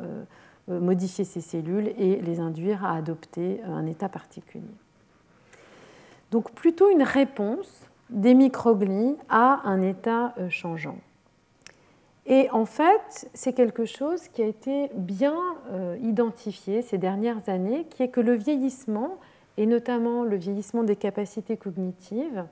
euh, 0.68 0.80
modifier 0.80 1.24
ces 1.24 1.40
cellules 1.40 1.92
et 1.98 2.16
les 2.16 2.40
induire 2.40 2.84
à 2.84 2.96
adopter 2.96 3.60
un 3.64 3.86
état 3.86 4.08
particulier. 4.08 4.64
Donc 6.32 6.50
plutôt 6.52 6.90
une 6.90 7.04
réponse 7.04 7.88
des 8.10 8.34
microglies 8.34 9.16
à 9.28 9.60
un 9.64 9.80
état 9.82 10.34
changeant. 10.48 10.98
Et 12.26 12.50
en 12.50 12.66
fait, 12.66 13.30
c'est 13.34 13.52
quelque 13.52 13.84
chose 13.84 14.28
qui 14.28 14.42
a 14.42 14.46
été 14.46 14.90
bien 14.94 15.38
euh, 15.70 15.96
identifié 16.02 16.82
ces 16.82 16.98
dernières 16.98 17.48
années, 17.48 17.86
qui 17.88 18.02
est 18.02 18.08
que 18.08 18.20
le 18.20 18.34
vieillissement, 18.34 19.18
et 19.56 19.64
notamment 19.64 20.24
le 20.24 20.36
vieillissement 20.36 20.82
des 20.82 20.96
capacités 20.96 21.56
cognitives, 21.56 22.44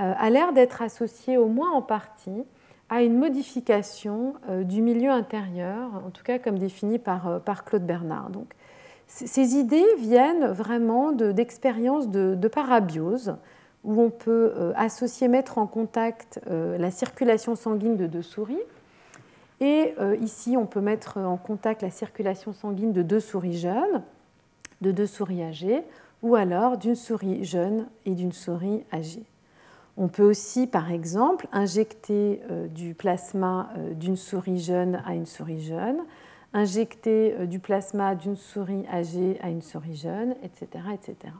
euh, 0.00 0.14
a 0.16 0.30
l'air 0.30 0.52
d'être 0.52 0.82
associé 0.82 1.38
au 1.38 1.46
moins 1.46 1.72
en 1.72 1.80
partie 1.80 2.44
à 2.90 3.02
une 3.02 3.16
modification 3.16 4.34
euh, 4.50 4.62
du 4.62 4.82
milieu 4.82 5.10
intérieur, 5.10 6.02
en 6.06 6.10
tout 6.10 6.22
cas 6.22 6.38
comme 6.38 6.58
défini 6.58 6.98
par, 6.98 7.40
par 7.40 7.64
Claude 7.64 7.86
Bernard. 7.86 8.28
Donc, 8.28 8.52
ces 9.06 9.56
idées 9.56 9.86
viennent 9.98 10.46
vraiment 10.46 11.10
d'expériences 11.10 12.08
de, 12.08 12.36
de, 12.36 12.48
parabiose, 12.48 13.36
où 13.82 14.00
on 14.00 14.10
peut 14.10 14.72
associer, 14.76 15.26
mettre 15.26 15.58
en 15.58 15.66
contact 15.66 16.40
la 16.46 16.92
circulation 16.92 17.56
sanguine 17.56 17.96
de 17.96 18.06
deux 18.06 18.22
souris, 18.22 18.60
et 19.60 19.92
euh, 20.00 20.16
ici, 20.16 20.56
on 20.56 20.66
peut 20.66 20.80
mettre 20.80 21.18
en 21.18 21.36
contact 21.36 21.82
la 21.82 21.90
circulation 21.90 22.52
sanguine 22.52 22.92
de 22.92 23.02
deux 23.02 23.20
souris 23.20 23.58
jeunes, 23.58 24.02
de 24.80 24.90
deux 24.90 25.06
souris 25.06 25.42
âgées, 25.42 25.82
ou 26.22 26.34
alors 26.34 26.78
d'une 26.78 26.94
souris 26.94 27.44
jeune 27.44 27.86
et 28.06 28.12
d'une 28.12 28.32
souris 28.32 28.84
âgée. 28.92 29.24
On 30.00 30.08
peut 30.08 30.24
aussi, 30.24 30.66
par 30.66 30.90
exemple, 30.90 31.46
injecter 31.52 32.40
euh, 32.50 32.66
du 32.66 32.94
plasma 32.94 33.70
euh, 33.76 33.94
d'une 33.94 34.16
souris 34.16 34.58
jeune 34.58 35.00
à 35.06 35.14
une 35.14 35.26
souris 35.26 35.62
jeune, 35.62 35.98
injecter 36.52 37.46
du 37.46 37.60
plasma 37.60 38.16
d'une 38.16 38.34
souris 38.34 38.84
âgée 38.92 39.38
à 39.40 39.50
une 39.50 39.62
souris 39.62 39.94
jeune, 39.94 40.34
etc., 40.42 40.66
etc. 40.92 41.32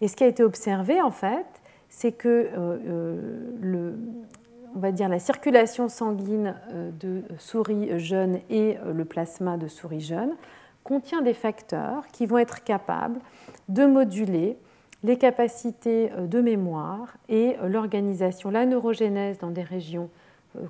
Et 0.00 0.08
ce 0.08 0.16
qui 0.16 0.24
a 0.24 0.26
été 0.26 0.42
observé, 0.42 1.00
en 1.00 1.12
fait, 1.12 1.46
c'est 1.88 2.10
que 2.10 2.48
on 4.74 4.80
va 4.80 4.92
dire, 4.92 5.08
la 5.08 5.18
circulation 5.18 5.88
sanguine 5.88 6.54
euh, 6.72 6.90
de 6.98 7.22
souris 7.38 7.98
jeunes 7.98 8.40
et 8.50 8.76
euh, 8.78 8.92
le 8.92 9.04
plasma 9.04 9.56
de 9.56 9.68
souris 9.68 10.00
jeunes 10.00 10.34
contient 10.82 11.22
des 11.22 11.34
facteurs 11.34 12.06
qui 12.08 12.26
vont 12.26 12.38
être 12.38 12.64
capables 12.64 13.20
de 13.68 13.86
moduler 13.86 14.58
les 15.04 15.16
capacités 15.16 16.10
euh, 16.12 16.26
de 16.26 16.40
mémoire 16.40 17.16
et 17.28 17.56
l'organisation, 17.62 18.50
la 18.50 18.66
neurogénèse 18.66 19.38
dans 19.38 19.50
des 19.50 19.62
régions 19.62 20.10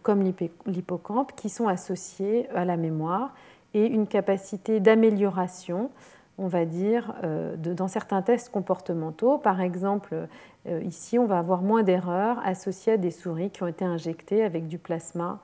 comme 0.03 0.23
l'hippocampe 0.67 1.35
qui 1.37 1.51
sont 1.51 1.69
associées 1.69 2.49
à 2.55 2.65
la 2.65 2.79
mémoire 2.79 3.35
et 3.75 3.87
une 3.87 4.07
capacité 4.07 4.81
d'amélioration 4.81 5.91
on 6.39 6.49
va 6.49 6.65
dire, 6.65 7.15
euh, 7.23 7.57
dans 7.57 7.89
certains 7.89 8.23
tests 8.23 8.51
comportementaux. 8.51 9.39
Par 9.39 9.61
exemple, 9.61 10.27
euh, 10.67 10.83
ici, 10.83 11.19
on 11.19 11.27
va 11.27 11.39
avoir 11.39 11.63
moins 11.63 11.83
d'erreurs 11.83 12.39
associées 12.45 12.95
à 12.95 12.97
des 12.97 13.11
souris 13.11 13.51
qui 13.51 13.63
ont 13.63 13.69
été 13.69 13.85
injectées 13.85 14.43
avec 14.43 14.67
du 14.67 14.79
plasma 14.79 15.41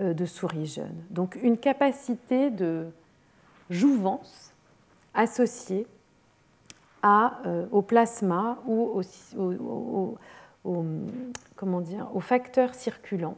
euh, 0.00 0.12
de 0.12 0.26
souris 0.26 0.66
jeunes. 0.66 1.04
Donc 1.10 1.38
une 1.42 1.56
capacité 1.56 2.50
de 2.50 2.86
jouvence 3.70 4.52
associée 5.14 5.86
au 7.70 7.82
plasma 7.82 8.58
ou 8.66 9.00
au, 10.64 10.84
comment 11.56 11.80
dire, 11.80 12.08
aux 12.14 12.20
facteurs 12.20 12.74
circulants 12.74 13.36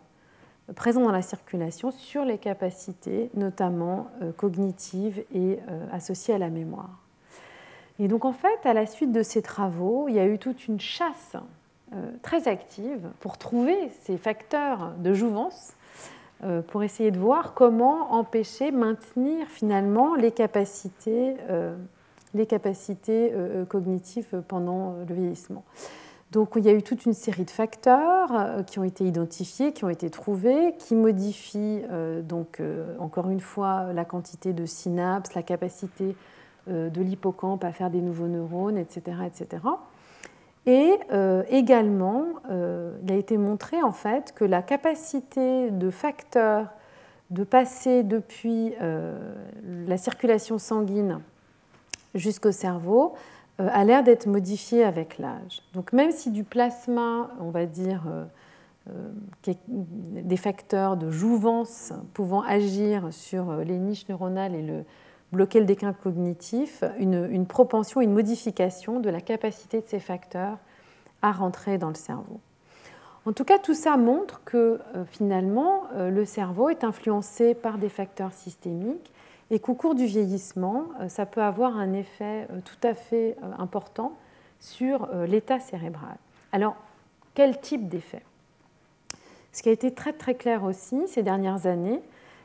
présents 0.77 1.01
dans 1.01 1.13
la 1.13 1.23
circulation 1.23 1.91
sur 1.91 2.27
les 2.27 2.37
capacités, 2.37 3.31
notamment 3.35 4.09
cognitives 4.37 5.25
et 5.35 5.59
associées 5.93 6.35
à 6.35 6.39
la 6.39 6.51
mémoire. 6.51 6.99
Et 7.99 8.07
donc 8.07 8.27
en 8.27 8.33
fait, 8.33 8.65
à 8.65 8.75
la 8.75 8.85
suite 8.85 9.11
de 9.11 9.23
ces 9.23 9.41
travaux, 9.41 10.09
il 10.09 10.15
y 10.15 10.19
a 10.19 10.27
eu 10.27 10.39
toute 10.39 10.69
une 10.69 10.79
chasse 10.79 11.37
très 12.23 12.49
active 12.49 13.09
pour 13.21 13.39
trouver 13.39 13.91
ces 14.03 14.19
facteurs 14.19 14.93
de 14.99 15.15
jouvence 15.15 15.75
euh, 16.45 16.63
pour 16.63 16.85
essayer 16.85 17.11
de 17.11 17.19
voir 17.19 17.53
comment 17.53 18.13
empêcher, 18.13 18.71
maintenir 18.71 19.49
finalement 19.49 20.15
les 20.15 20.31
capacités, 20.31 21.35
euh, 21.51 21.75
les 22.35 22.47
capacités 22.47 23.33
euh, 23.33 23.65
cognitives 23.65 24.43
pendant 24.49 24.95
le 25.09 25.15
vieillissement. 25.15 25.65
Donc 26.33 26.51
il 26.57 26.65
y 26.65 26.69
a 26.69 26.73
eu 26.73 26.83
toute 26.83 27.07
une 27.07 27.15
série 27.15 27.45
de 27.45 27.51
facteurs 27.51 28.65
qui 28.67 28.79
ont 28.79 28.85
été 28.85 29.05
identifiés, 29.05 29.73
qui 29.73 29.85
ont 29.85 29.89
été 29.89 30.11
trouvés, 30.11 30.75
qui 30.79 30.95
modifient 30.95 31.85
donc 32.23 32.61
encore 32.99 33.31
une 33.31 33.41
fois 33.41 33.95
la 33.95 34.05
quantité 34.05 34.53
de 34.53 34.67
synapses, 34.67 35.33
la 35.33 35.43
capacité 35.43 36.15
de 36.67 37.01
l'hippocampe 37.01 37.65
à 37.65 37.73
faire 37.73 37.89
des 37.89 38.03
nouveaux 38.03 38.27
neurones, 38.27 38.77
etc., 38.77 39.17
etc. 39.27 39.63
Et 40.69 40.99
euh, 41.13 41.45
également, 41.49 42.27
euh, 42.51 42.99
il 43.03 43.11
a 43.11 43.15
été 43.15 43.39
montré 43.39 43.83
en 43.83 43.93
fait 43.93 44.35
que 44.35 44.45
la 44.45 44.61
capacité 44.61 45.71
de 45.71 45.89
facteurs 45.89 46.67
de 47.31 47.43
passer 47.43 48.03
depuis 48.03 48.75
euh, 48.83 49.35
la 49.87 49.97
circulation 49.97 50.59
sanguine 50.59 51.21
jusqu'au 52.15 52.53
cerveau 52.53 53.15
a 53.59 53.85
l'air 53.85 54.05
d'être 54.05 54.27
modifiée 54.27 54.85
avec 54.85 55.19
l'âge. 55.19 55.63
Donc 55.75 55.93
même 55.93 56.13
si 56.13 56.31
du 56.31 56.45
plasma, 56.45 57.31
on 57.41 57.51
va 57.51 57.67
dire, 57.67 58.05
des 59.77 60.37
facteurs 60.37 60.97
de 60.97 61.11
jouvence 61.11 61.93
pouvant 62.15 62.43
agir 62.43 63.09
sur 63.11 63.57
les 63.57 63.79
niches 63.79 64.09
neuronales 64.09 64.55
et 64.55 64.85
bloquer 65.33 65.61
le 65.61 65.67
déclin 65.67 65.93
cognitif, 65.93 66.83
une, 66.99 67.47
propension, 67.47 68.01
une 68.01 68.13
modification 68.13 69.01
de 69.01 69.11
la 69.11 69.21
capacité 69.21 69.81
de 69.81 69.87
ces 69.87 70.01
facteurs 70.01 70.59
à 71.23 71.33
rentrer 71.33 71.79
dans 71.79 71.89
le 71.89 71.95
cerveau. 71.95 72.41
En 73.27 73.33
tout 73.33 73.45
cas, 73.45 73.59
tout 73.59 73.75
ça 73.75 73.97
montre 73.97 74.43
que 74.45 74.81
euh, 74.95 75.05
finalement, 75.05 75.83
euh, 75.95 76.09
le 76.09 76.25
cerveau 76.25 76.71
est 76.71 76.83
influencé 76.83 77.55
par 77.55 77.77
des 77.77 77.91
facteurs 77.91 78.33
systémiques 78.33 79.13
et 79.51 79.59
qu'au 79.59 79.75
cours 79.75 79.95
du 79.95 80.07
vieillissement, 80.07 80.87
euh, 81.01 81.09
ça 81.09 81.27
peut 81.27 81.43
avoir 81.43 81.77
un 81.77 81.93
effet 81.93 82.49
tout 82.65 82.87
à 82.87 82.95
fait 82.95 83.37
important 83.59 84.13
sur 84.61 85.09
l'état 85.29 85.61
cérébral. 85.61 86.17
Alors, 86.51 86.77
quel 87.35 87.61
type 87.61 87.89
d'effet? 87.89 88.23
Ce 89.53 89.63
qui 89.63 89.69
a 89.69 89.73
été 89.73 89.93
très 89.93 90.13
très 90.13 90.35
clair 90.35 90.65
aussi 90.65 91.07
ces 91.07 91.23
dernières 91.23 91.67
années, 91.67 92.01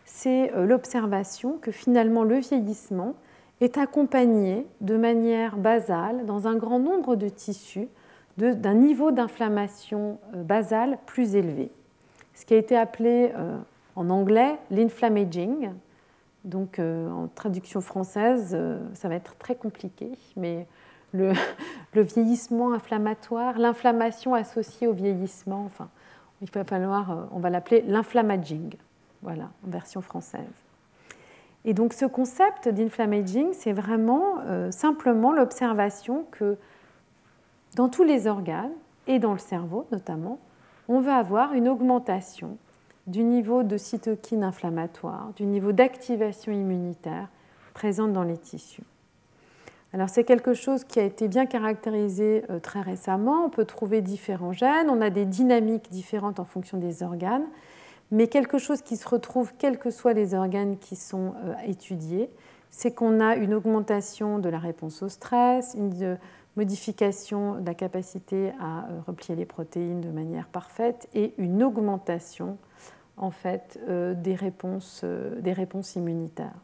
c'est 0.06 0.52
euh, 0.54 0.66
l'observation 0.66 1.58
que 1.62 1.72
finalement 1.72 2.24
le 2.24 2.38
vieillissement 2.38 3.14
est 3.62 3.78
accompagné 3.78 4.66
de 4.82 4.98
manière 4.98 5.58
basale 5.58 6.26
dans 6.26 6.48
un 6.48 6.56
grand 6.56 6.80
nombre 6.80 7.16
de 7.16 7.30
tissus 7.30 7.88
d'un 8.38 8.74
niveau 8.74 9.12
d'inflammation 9.12 10.18
euh, 10.34 10.42
basale 10.42 10.98
plus 11.06 11.36
élevé. 11.36 11.72
Ce 12.34 12.46
qui 12.46 12.56
a 12.56 12.58
été 12.58 12.76
appelé 12.76 13.32
euh, 13.36 13.58
en 13.96 14.10
anglais 14.10 14.58
l'inflammaging. 14.72 15.70
Donc 16.44 16.80
en 16.80 17.30
traduction 17.34 17.80
française, 17.80 18.58
ça 18.94 19.08
va 19.08 19.16
être 19.16 19.38
très 19.38 19.56
compliqué, 19.56 20.12
mais 20.36 20.68
le, 21.14 21.34
vieillissement 22.02 22.74
inflammatoire, 22.74 23.58
l'inflammation 23.60 24.34
associée 24.34 24.88
au 24.88 24.94
vieillissement, 24.94 25.64
enfin, 25.66 25.90
il 26.42 26.50
va 26.52 26.64
falloir, 26.64 27.28
on 27.32 27.40
va 27.40 27.50
l'appeler 27.50 27.82
l'inflammaging 27.88 28.76
voilà, 29.22 29.50
en 29.66 29.70
version 29.70 30.02
française. 30.02 30.42
Et 31.66 31.74
donc 31.74 31.94
ce 31.94 32.06
concept 32.06 32.68
d'inflammaging, 32.68 33.54
c'est 33.54 33.72
vraiment 33.72 34.40
euh, 34.42 34.72
simplement 34.72 35.32
l'observation 35.32 36.26
que 36.32 36.58
dans 37.76 37.90
tous 37.90 38.04
les 38.04 38.28
organes, 38.28 38.72
et 39.08 39.20
dans 39.20 39.34
le 39.34 39.40
cerveau 39.40 39.86
notamment, 39.92 40.40
on 40.88 41.00
va 41.00 41.16
avoir 41.18 41.54
une 41.54 41.68
augmentation 41.68 42.58
du 43.08 43.24
niveau 43.24 43.64
de 43.64 43.78
cytokines 43.78 44.44
inflammatoires, 44.44 45.32
du 45.36 45.46
niveau 45.46 45.72
d'activation 45.72 46.52
immunitaire 46.52 47.28
présente 47.74 48.14
dans 48.14 48.24
les 48.24 48.38
tissus. 48.38 48.84
Alors 49.94 50.10
c'est 50.10 50.24
quelque 50.24 50.54
chose 50.54 50.84
qui 50.84 51.00
a 51.00 51.04
été 51.04 51.28
bien 51.28 51.46
caractérisé 51.46 52.44
euh, 52.50 52.60
très 52.60 52.82
récemment. 52.82 53.46
On 53.46 53.50
peut 53.50 53.66
trouver 53.66 54.02
différents 54.02 54.52
gènes, 54.52 54.90
on 54.90 55.02
a 55.02 55.12
des 55.12 55.26
dynamiques 55.26 55.90
différentes 55.92 56.40
en 56.40 56.46
fonction 56.46 56.78
des 56.78 57.04
organes, 57.04 57.46
mais 58.10 58.28
quelque 58.28 58.58
chose 58.58 58.82
qui 58.82 58.98
se 58.98 59.08
retrouve 59.08 59.54
quels 59.58 59.78
que 59.78 59.92
soient 59.92 60.14
les 60.14 60.34
organes 60.34 60.78
qui 60.78 60.96
sont 60.96 61.34
euh, 61.46 61.54
étudiés, 61.68 62.30
c'est 62.72 62.92
qu'on 62.92 63.20
a 63.20 63.36
une 63.36 63.54
augmentation 63.54 64.40
de 64.40 64.50
la 64.50 64.58
réponse 64.58 65.04
au 65.04 65.10
stress, 65.10 65.76
une 65.78 66.04
euh, 66.04 66.16
modification 66.56 67.60
de 67.60 67.66
la 67.66 67.74
capacité 67.74 68.52
à 68.60 68.86
euh, 68.86 69.00
replier 69.08 69.36
les 69.36 69.46
protéines 69.46 70.02
de 70.02 70.10
manière 70.10 70.48
parfaite 70.48 71.08
et 71.14 71.34
une 71.38 71.64
augmentation 71.64 72.58
en 73.16 73.30
fait 73.30 73.80
des 73.88 74.34
réponses, 74.34 75.04
des 75.04 75.54
réponses 75.54 75.96
immunitaires. 75.96 76.56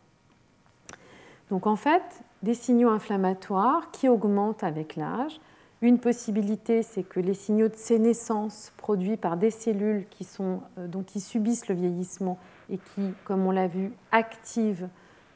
Donc 1.52 1.68
en 1.68 1.76
fait, 1.76 2.24
des 2.42 2.56
signaux 2.56 2.90
inflammatoires 2.90 3.92
qui 3.92 4.10
augmentent 4.10 4.64
avec 4.64 4.96
l'âge, 4.96 5.40
une 5.82 6.00
possibilité, 6.00 6.84
c'est 6.84 7.04
que 7.04 7.22
les 7.22 7.34
signaux 7.34 7.70
de 7.70 7.76
sénescence 7.76 8.74
produits 8.76 9.16
par 9.16 9.38
des 9.38 9.50
cellules 9.50 10.06
qui, 10.10 10.28
euh, 10.42 11.04
qui 11.08 11.22
subissent 11.22 11.70
le 11.70 11.76
vieillissement 11.76 12.38
et 12.70 12.78
qui, 12.78 13.14
comme 13.24 13.46
on 13.46 13.52
l'a 13.52 13.68
vu, 13.68 13.94
activent 14.12 14.90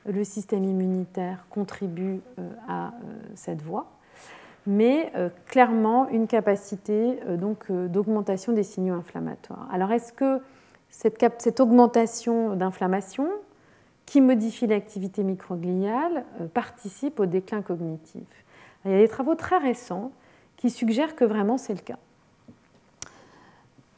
le 0.05 0.23
système 0.25 0.65
immunitaire 0.65 1.45
contribuent 1.49 2.19
euh, 2.37 2.49
à 2.67 2.87
euh, 2.87 2.91
cette 3.35 3.61
voie, 3.61 3.92
mais 4.65 5.11
clairement 5.45 6.07
une 6.09 6.27
capacité 6.27 7.19
donc 7.37 7.71
d'augmentation 7.71 8.53
des 8.53 8.63
signaux 8.63 8.95
inflammatoires. 8.95 9.67
Alors 9.71 9.91
est-ce 9.91 10.13
que 10.13 10.39
cette, 10.89 11.59
augmentation 11.59 12.55
d'inflammation 12.55 13.27
qui 14.05 14.21
modifie 14.21 14.67
l'activité 14.67 15.23
microgliale 15.23 16.23
participe 16.53 17.19
au 17.19 17.25
déclin 17.25 17.61
cognitif? 17.61 18.27
Il 18.85 18.91
y 18.91 18.95
a 18.95 18.99
des 18.99 19.07
travaux 19.07 19.35
très 19.35 19.57
récents 19.57 20.11
qui 20.55 20.69
suggère 20.69 21.15
que 21.15 21.25
vraiment 21.25 21.57
c'est 21.57 21.73
le 21.73 21.81
cas. 21.81 21.99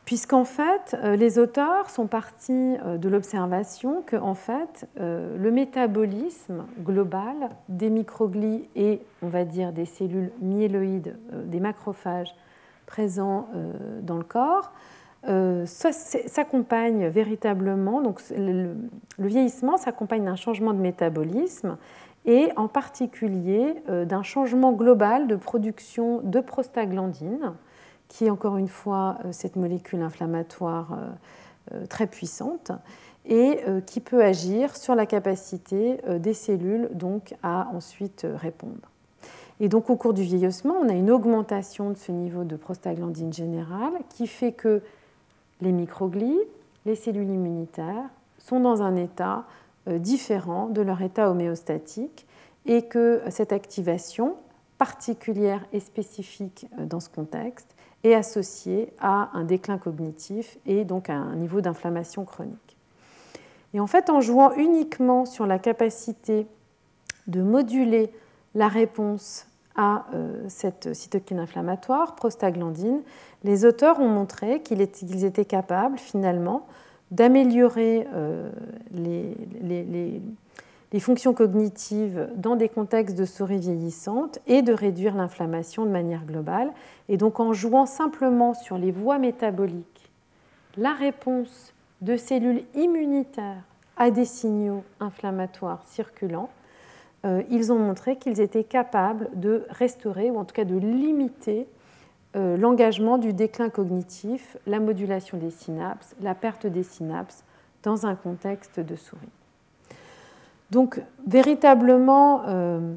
Puisqu'en 0.06 0.45
fait, 0.45 0.95
euh, 1.03 1.15
les 1.15 1.40
auteurs 1.40 1.90
sont 1.90 2.06
partis 2.06 2.77
euh, 2.86 2.98
de 2.98 3.10
l'observation 3.10 4.03
que 4.03 4.15
en 4.15 4.36
fait, 4.36 4.88
euh, 4.99 5.36
le 5.36 5.52
métabolisme 5.52 6.65
global 6.80 7.34
des 7.69 7.90
microglies 7.90 8.69
et, 8.76 9.02
on 9.23 9.30
va 9.30 9.45
dire, 9.45 9.73
des 9.73 9.86
cellules 9.86 10.32
myéloïdes, 10.41 11.18
des 11.45 11.60
macrophages 11.60 12.36
présents 12.86 13.48
dans 14.03 14.18
le 14.18 14.23
corps, 14.23 14.72
s'accompagne 15.65 17.07
véritablement, 17.07 17.99
donc 17.99 18.22
le 18.30 18.76
vieillissement 19.18 19.77
s'accompagne 19.77 20.23
d'un 20.23 20.36
changement 20.36 20.72
de 20.72 20.80
métabolisme 20.80 21.77
et 22.26 22.49
en 22.57 22.68
particulier 22.68 23.82
d'un 23.88 24.22
changement 24.22 24.72
global 24.72 25.26
de 25.26 25.36
production 25.36 26.22
de 26.22 26.40
prostaglandine, 26.41 27.53
qui 28.07 28.26
est 28.26 28.30
encore 28.30 28.57
une 28.57 28.68
fois 28.68 29.18
euh, 29.26 29.32
cette 29.32 29.56
molécule 29.56 30.02
inflammatoire 30.02 30.98
euh, 31.72 31.86
très 31.88 32.07
puissante 32.07 32.72
et 33.27 33.61
qui 33.88 34.02
peut 34.02 34.23
agir 34.23 34.77
sur 34.77 34.94
la 34.94 35.07
capacité 35.07 35.98
des 36.19 36.36
cellules 36.36 36.90
donc 36.94 37.34
à 37.41 37.69
ensuite 37.73 38.27
répondre. 38.36 38.91
Et 39.60 39.69
donc 39.69 39.90
au 39.90 39.95
cours 39.95 40.14
du 40.14 40.22
vieillissement, 40.22 40.76
on 40.76 40.90
a 40.90 40.94
une 40.94 41.10
augmentation 41.10 41.90
de 41.90 41.98
ce 41.98 42.11
niveau 42.11 42.44
de 42.44 42.56
prostaglandine 42.56 43.34
générale 43.34 43.94
qui 44.10 44.27
fait 44.27 44.52
que 44.52 44.84
les 45.61 45.72
microglies, 45.72 46.40
les 46.86 46.95
cellules 46.95 47.30
immunitaires 47.30 48.10
sont 48.38 48.60
dans 48.60 48.82
un 48.82 48.95
état 48.95 49.45
euh, 49.88 49.98
différents 49.98 50.68
de 50.68 50.82
leur 50.82 51.02
état 51.02 51.30
homéostatique 51.30 52.27
et 52.65 52.84
que 52.84 53.22
cette 53.30 53.53
activation 53.53 54.36
particulière 54.77 55.65
et 55.72 55.80
spécifique 55.80 56.68
euh, 56.77 56.86
dans 56.86 56.99
ce 56.99 57.10
contexte 57.10 57.74
est 58.06 58.14
associée 58.14 58.94
à 58.99 59.30
un 59.34 59.44
déclin 59.44 59.77
cognitif 59.77 60.57
et 60.65 60.86
donc 60.86 61.10
à 61.10 61.15
un 61.15 61.36
niveau 61.36 61.61
d'inflammation 61.61 62.23
chronique. 62.26 62.77
Et 63.73 63.80
en 63.80 63.88
fait, 63.88 64.10
en 64.10 64.22
jouant 64.22 64.53
uniquement 64.53 65.26
sur 65.26 65.45
la 65.45 65.60
capacité 65.60 66.48
de 67.27 67.41
moduler 67.41 68.11
la 68.53 68.68
réponse 68.68 69.48
à 69.76 70.06
euh, 70.14 70.45
cette 70.48 70.94
cytokine 70.94 71.40
inflammatoire, 71.40 72.15
prostaglandine, 72.15 73.02
les 73.44 73.65
auteurs 73.65 73.99
ont 73.99 74.07
montré 74.07 74.61
qu'ils 74.61 74.82
étaient 75.26 75.45
capables 75.45 75.98
finalement 75.98 76.65
d'améliorer 77.11 78.07
euh, 78.14 78.49
les, 78.91 79.36
les, 79.61 80.22
fonctions 80.99 81.34
cognitives 81.34 82.30
dans 82.36 82.56
des 82.56 82.70
contextes 82.70 83.18
de 83.18 83.26
souris 83.26 83.60
vieillissantes 83.60 84.40
et 84.48 84.62
de 84.62 84.74
réduire 84.74 85.16
l'inflammation 85.16 85.86
de 85.86 85.91
manière 85.91 86.26
globale. 86.26 86.72
Et 87.10 87.18
donc 87.18 87.40
en 87.40 87.53
jouant 87.53 87.86
simplement 87.86 88.53
sur 88.53 88.78
les 88.78 88.91
voies 88.91 89.18
métaboliques, 89.18 90.12
la 90.78 90.94
réponse 90.94 91.74
de 92.02 92.18
cellules 92.18 92.64
immunitaires 92.76 93.64
à 93.98 94.12
des 94.12 94.26
signaux 94.26 94.84
inflammatoires 94.99 95.84
circulants, 95.86 96.49
euh, 97.26 97.44
ils 97.49 97.72
ont 97.72 97.80
montré 97.80 98.18
qu'ils 98.18 98.40
étaient 98.40 98.64
capables 98.64 99.30
de 99.34 99.66
restaurer, 99.70 100.30
ou 100.30 100.38
en 100.38 100.45
tout 100.45 100.53
cas 100.53 100.66
de 100.66 100.78
limiter, 100.78 101.68
euh, 102.36 102.57
l'engagement 102.57 103.18
du 103.18 103.34
déclin 103.34 103.70
cognitif, 103.70 104.57
la 104.68 104.80
modulation 104.80 105.38
des 105.38 105.52
synapses, 105.52 106.16
la 106.22 106.36
perte 106.36 106.68
des 106.68 106.84
synapses 106.84 107.44
dans 107.84 108.06
un 108.06 108.16
contexte 108.16 108.80
de 108.80 108.95
souris. 108.95 109.30
Donc, 110.72 111.02
véritablement, 111.28 112.44
euh, 112.48 112.94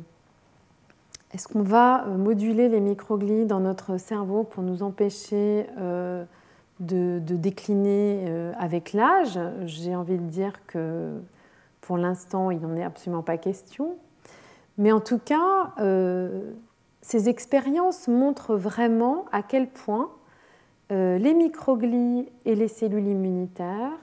est-ce 1.33 1.49
qu'on 1.49 1.63
va 1.63 2.05
moduler 2.07 2.69
les 2.69 2.81
microglies 2.81 3.47
dans 3.47 3.61
notre 3.61 3.99
cerveau 3.99 4.45
pour 4.45 4.63
nous 4.63 4.83
empêcher 4.83 5.67
de, 6.81 7.19
décliner 7.21 8.53
avec 8.59 8.95
l'âge? 8.95 9.39
J'ai 9.67 9.95
envie 9.95 10.17
de 10.17 10.23
dire 10.23 10.55
que 10.67 11.13
pour 11.83 11.99
l'instant, 11.99 12.51
il 12.51 12.61
n'en 12.61 12.77
est 12.77 12.85
absolument 12.85 13.23
pas 13.23 13.37
question. 13.37 13.97
Mais 14.79 14.93
en 14.93 15.01
tout 15.01 15.19
cas, 15.19 15.73
euh, 15.81 16.53
ces 17.03 17.29
expériences 17.29 18.09
montrent 18.09 18.55
vraiment 18.55 19.25
à 19.33 19.43
quel 19.43 19.69
point 19.69 20.11
euh, 20.93 21.19
les 21.19 21.35
microglies 21.35 22.29
et 22.45 22.55
les 22.55 22.69
cellules 22.69 23.09
immunitaires 23.09 23.99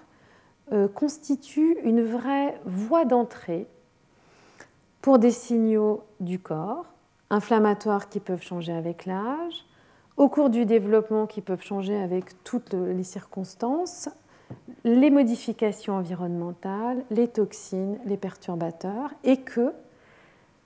euh, 0.72 0.88
constituent 0.88 1.78
une 1.84 2.04
vraie 2.04 2.60
voie 2.66 3.06
d'entrée 3.06 3.68
pour 5.02 5.20
des 5.20 5.32
signaux 5.32 6.04
du 6.20 6.40
corps, 6.40 6.86
inflammatoires 7.30 8.10
qui 8.10 8.20
peuvent 8.20 8.42
changer 8.42 8.74
avec 8.74 9.06
l'âge, 9.06 9.66
au 10.18 10.30
cours 10.30 10.50
du 10.50 10.66
développement 10.66 11.28
qui 11.28 11.42
peuvent 11.42 11.62
changer 11.62 11.96
avec 11.96 12.44
toutes 12.44 12.74
les 12.74 13.04
circonstances, 13.04 14.10
les 14.84 15.10
modifications 15.10 15.96
environnementales, 15.96 17.04
les 17.12 17.28
toxines, 17.28 18.00
les 18.06 18.18
perturbateurs, 18.18 19.12
et 19.24 19.38
que 19.38 19.74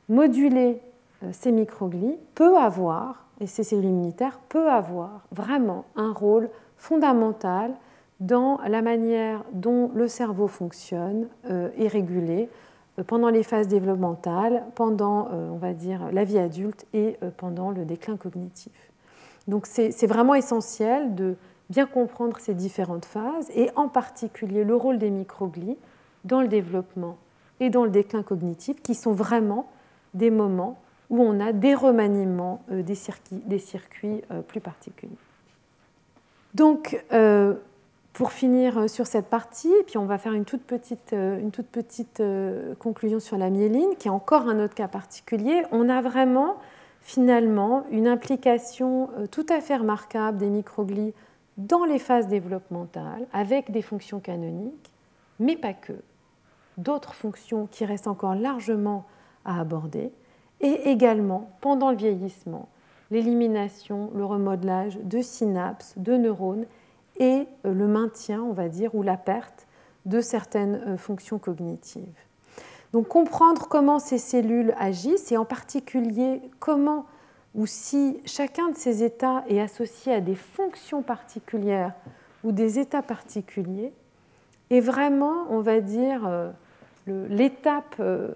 moduler 0.08 0.82
euh, 1.24 1.30
ces 1.32 1.52
microglies 1.52 2.18
peut 2.36 2.58
avoir, 2.58 3.26
et 3.40 3.48
ces 3.48 3.64
cellules 3.64 3.86
immunitaires, 3.86 4.40
peut 4.50 4.70
avoir 4.70 5.26
vraiment 5.32 5.86
un 5.96 6.14
rôle 6.14 6.50
fondamental 6.78 7.74
dans 8.20 8.60
la 8.68 8.82
manière 8.82 9.44
dont 9.54 9.92
le 9.94 10.08
cerveau 10.08 10.48
fonctionne 10.48 11.28
euh, 11.50 11.70
et 11.78 11.88
régulé 11.88 12.50
euh, 12.98 13.04
pendant 13.04 13.30
les 13.30 13.44
phases 13.44 13.68
développementales, 13.68 14.64
pendant, 14.76 15.30
on 15.32 15.58
va 15.58 15.74
dire, 15.74 16.12
la 16.12 16.24
vie 16.24 16.40
adulte 16.40 16.86
et 16.94 17.18
pendant 17.38 17.72
le 17.72 17.86
déclin 17.86 18.18
cognitif. 18.18 18.74
Donc 19.48 19.66
c'est 19.66 20.06
vraiment 20.06 20.36
essentiel 20.36 21.16
de 21.16 21.36
bien 21.70 21.86
comprendre 21.86 22.38
ces 22.40 22.54
différentes 22.54 23.06
phases 23.06 23.50
et 23.56 23.70
en 23.76 23.88
particulier 23.88 24.64
le 24.64 24.76
rôle 24.76 24.98
des 24.98 25.10
microglies 25.10 25.78
dans 26.26 26.42
le 26.42 26.48
développement 26.48 27.18
et 27.60 27.70
dans 27.70 27.84
le 27.84 27.90
déclin 27.90 28.24
cognitif 28.24 28.82
qui 28.82 28.96
sont 28.96 29.14
vraiment 29.14 29.70
des 30.14 30.32
moments 30.32 30.80
où 31.10 31.22
on 31.22 31.40
a 31.40 31.54
des 31.54 31.74
remaniements 31.74 32.64
euh, 32.72 32.84
des 32.84 32.96
circuits, 32.96 33.42
des 33.46 33.60
circuits 33.60 34.22
euh, 34.32 34.42
plus 34.42 34.60
particuliers. 34.60 35.12
Donc, 36.54 37.04
euh, 37.14 37.56
pour 38.20 38.34
finir 38.34 38.90
sur 38.90 39.08
cette 39.08 39.28
partie, 39.28 39.72
puis 39.88 39.98
on 39.98 40.04
va 40.04 40.18
faire 40.18 40.34
une 40.34 40.44
toute 40.44 40.64
petite, 40.64 41.14
une 41.14 41.52
toute 41.52 41.68
petite 41.68 42.22
conclusion 42.78 43.22
sur 43.22 43.38
la 43.38 43.50
myéline, 43.50 43.96
qui 43.98 44.10
est 44.10 44.12
encore 44.12 44.50
un 44.50 44.62
autre 44.62 44.76
cas 44.76 44.90
particulier. 44.90 45.64
On 45.72 45.88
a 45.88 46.02
vraiment, 46.02 46.58
finalement, 47.00 47.86
une 47.92 48.10
implication 48.10 49.10
tout 49.32 49.46
à 49.48 49.62
fait 49.62 49.78
remarquable 49.78 50.38
des 50.38 50.50
microglies 50.50 51.14
dans 51.56 51.86
les 51.86 51.98
phases 51.98 52.28
développementales, 52.28 53.26
avec 53.32 53.72
des 53.72 53.82
fonctions 53.82 54.20
canoniques, 54.20 54.92
mais 55.40 55.56
pas 55.56 55.72
que. 55.72 55.94
D'autres 56.78 57.14
fonctions 57.14 57.70
qui 57.72 57.86
restent 57.86 58.08
encore 58.08 58.36
largement 58.36 59.06
à 59.46 59.62
aborder, 59.62 60.12
et 60.60 60.90
également 60.90 61.52
pendant 61.62 61.90
le 61.90 61.96
vieillissement, 61.96 62.68
l'élimination, 63.12 64.12
le 64.14 64.26
remodelage 64.26 65.00
de 65.06 65.22
synapses, 65.22 65.94
de 65.96 66.18
neurones 66.18 66.66
et 67.20 67.48
euh, 67.66 67.74
le 67.74 67.88
maintien, 67.88 68.42
on 68.42 68.54
va 68.54 68.70
dire, 68.70 68.96
ou 68.96 69.04
la 69.04 69.18
perte 69.18 69.68
de 70.06 70.22
certaines 70.22 70.82
euh, 70.88 70.98
fonctions 70.98 71.38
cognitives. 71.38 72.04
Donc 72.94 73.08
comprendre 73.08 73.68
comment 73.68 74.00
ces 74.00 74.18
cellules 74.18 74.74
agissent 74.80 75.32
et 75.32 75.38
en 75.38 75.46
particulier 75.46 76.42
comment 76.60 77.06
ou 77.56 77.66
si 77.66 78.20
chacun 78.26 78.70
de 78.70 78.76
ces 78.76 79.04
états 79.04 79.44
est 79.48 79.60
associé 79.60 80.14
à 80.14 80.22
des 80.22 80.36
fonctions 80.36 81.02
particulières 81.02 81.94
ou 82.44 82.52
des 82.52 82.80
états 82.80 83.02
particuliers 83.02 83.92
est 84.70 84.80
vraiment, 84.80 85.46
on 85.50 85.62
va 85.62 85.80
dire, 85.82 86.26
euh, 86.28 86.52
l'étape 87.08 87.96
euh, 88.00 88.30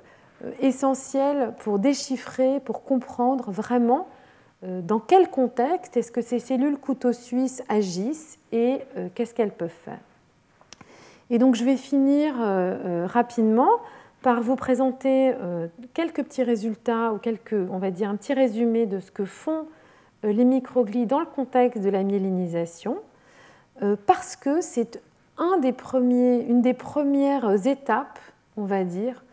essentiel 0.60 1.54
pour 1.60 1.80
déchiffrer, 1.80 2.60
pour 2.60 2.84
comprendre 2.84 3.52
vraiment 3.52 4.08
dans 4.82 5.00
quel 5.00 5.30
contexte 5.30 5.98
est-ce 5.98 6.12
que 6.12 6.22
ces 6.22 6.40
cellules 6.40 6.78
couteaux 6.78 7.14
suisses 7.14 7.64
agissent 7.70 8.38
et 8.52 8.80
euh, 8.98 9.10
qu'est-ce 9.14 9.34
qu'elles 9.34 9.52
peuvent 9.52 9.70
faire? 9.70 10.00
Et 11.30 11.38
donc 11.38 11.56
je 11.56 11.64
vais 11.64 11.78
finir 11.78 12.36
rapidement 13.08 13.70
par 14.22 14.42
vous 14.42 14.56
présenter 14.56 15.34
quelques 15.94 16.22
petits 16.22 16.44
résultats 16.44 17.14
ou 17.14 17.18
quelques, 17.18 17.56
on 17.72 17.80
va 17.80 17.92
dire 17.92 18.10
un 18.10 18.16
petit 18.18 18.34
résumé 18.34 18.86
de 18.86 19.00
ce 19.00 19.10
que 19.10 19.26
font 19.26 19.66
les 20.22 20.44
microglies 20.44 21.08
dans 21.08 21.22
le 21.22 21.26
contexte 21.26 21.82
de 21.82 21.90
la 21.90 22.04
myélinisation, 22.04 22.98
parce 24.06 24.36
que 24.36 24.62
c'est 24.62 25.02
une 25.40 26.62
des 26.62 26.74
premières 26.74 27.68
étapes, 27.68 28.20
on 28.58 28.66
va 28.66 28.84
dire, 28.84 29.24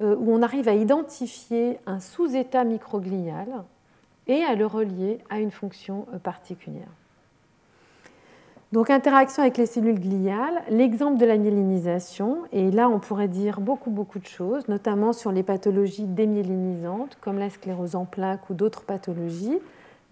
euh, 0.00 0.14
où 0.16 0.32
on 0.32 0.42
arrive 0.42 0.68
à 0.68 0.74
identifier 0.74 1.78
un 1.86 2.00
sous-état 2.00 2.64
microglial 2.64 3.48
et 4.28 4.44
à 4.44 4.54
le 4.54 4.66
relier 4.66 5.18
à 5.30 5.40
une 5.40 5.50
fonction 5.50 6.06
euh, 6.14 6.18
particulière. 6.18 6.88
Donc 8.70 8.90
interaction 8.90 9.42
avec 9.42 9.56
les 9.56 9.64
cellules 9.64 9.98
gliales, 9.98 10.62
l'exemple 10.68 11.16
de 11.16 11.24
la 11.24 11.38
myélinisation, 11.38 12.40
et 12.52 12.70
là 12.70 12.90
on 12.90 12.98
pourrait 12.98 13.28
dire 13.28 13.60
beaucoup 13.60 13.90
beaucoup 13.90 14.18
de 14.18 14.26
choses, 14.26 14.68
notamment 14.68 15.14
sur 15.14 15.32
les 15.32 15.42
pathologies 15.42 16.04
démyélinisantes 16.04 17.16
comme 17.22 17.38
la 17.38 17.48
sclérose 17.48 17.96
en 17.96 18.04
plaques 18.04 18.50
ou 18.50 18.54
d'autres 18.54 18.82
pathologies. 18.82 19.58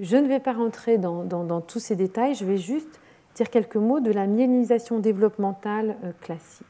Je 0.00 0.16
ne 0.16 0.26
vais 0.26 0.40
pas 0.40 0.54
rentrer 0.54 0.96
dans, 0.96 1.24
dans, 1.24 1.60
tous 1.60 1.80
ces 1.80 1.96
détails, 1.96 2.34
je 2.34 2.46
vais 2.46 2.56
juste 2.56 2.98
dire 3.34 3.50
quelques 3.50 3.76
mots 3.76 4.00
de 4.00 4.10
la 4.10 4.26
myélinisation 4.26 5.00
développementale 5.00 5.96
euh, 6.04 6.12
classique. 6.22 6.66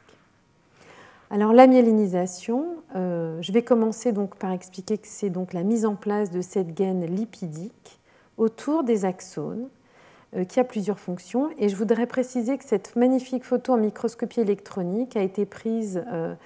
Alors 1.28 1.52
la 1.52 1.66
myélinisation, 1.66 2.76
euh, 2.94 3.38
je 3.42 3.50
vais 3.50 3.62
commencer 3.62 4.12
donc 4.12 4.36
par 4.36 4.52
expliquer 4.52 4.96
que 4.96 5.08
c'est 5.08 5.30
donc 5.30 5.52
la 5.52 5.64
mise 5.64 5.84
en 5.84 5.96
place 5.96 6.30
de 6.30 6.40
cette 6.40 6.72
gaine 6.72 7.04
lipidique 7.04 7.98
autour 8.36 8.84
des 8.84 9.04
axones 9.04 9.68
euh, 10.36 10.44
qui 10.44 10.60
a 10.60 10.64
plusieurs 10.64 11.00
fonctions. 11.00 11.50
Et 11.58 11.68
je 11.68 11.74
voudrais 11.74 12.06
préciser 12.06 12.56
que 12.56 12.64
cette 12.64 12.94
magnifique 12.94 13.44
photo 13.44 13.72
en 13.72 13.78
microscopie 13.78 14.40
électronique 14.40 15.16
a 15.16 15.22
été 15.22 15.46
prise 15.46 16.04
euh, 16.12 16.36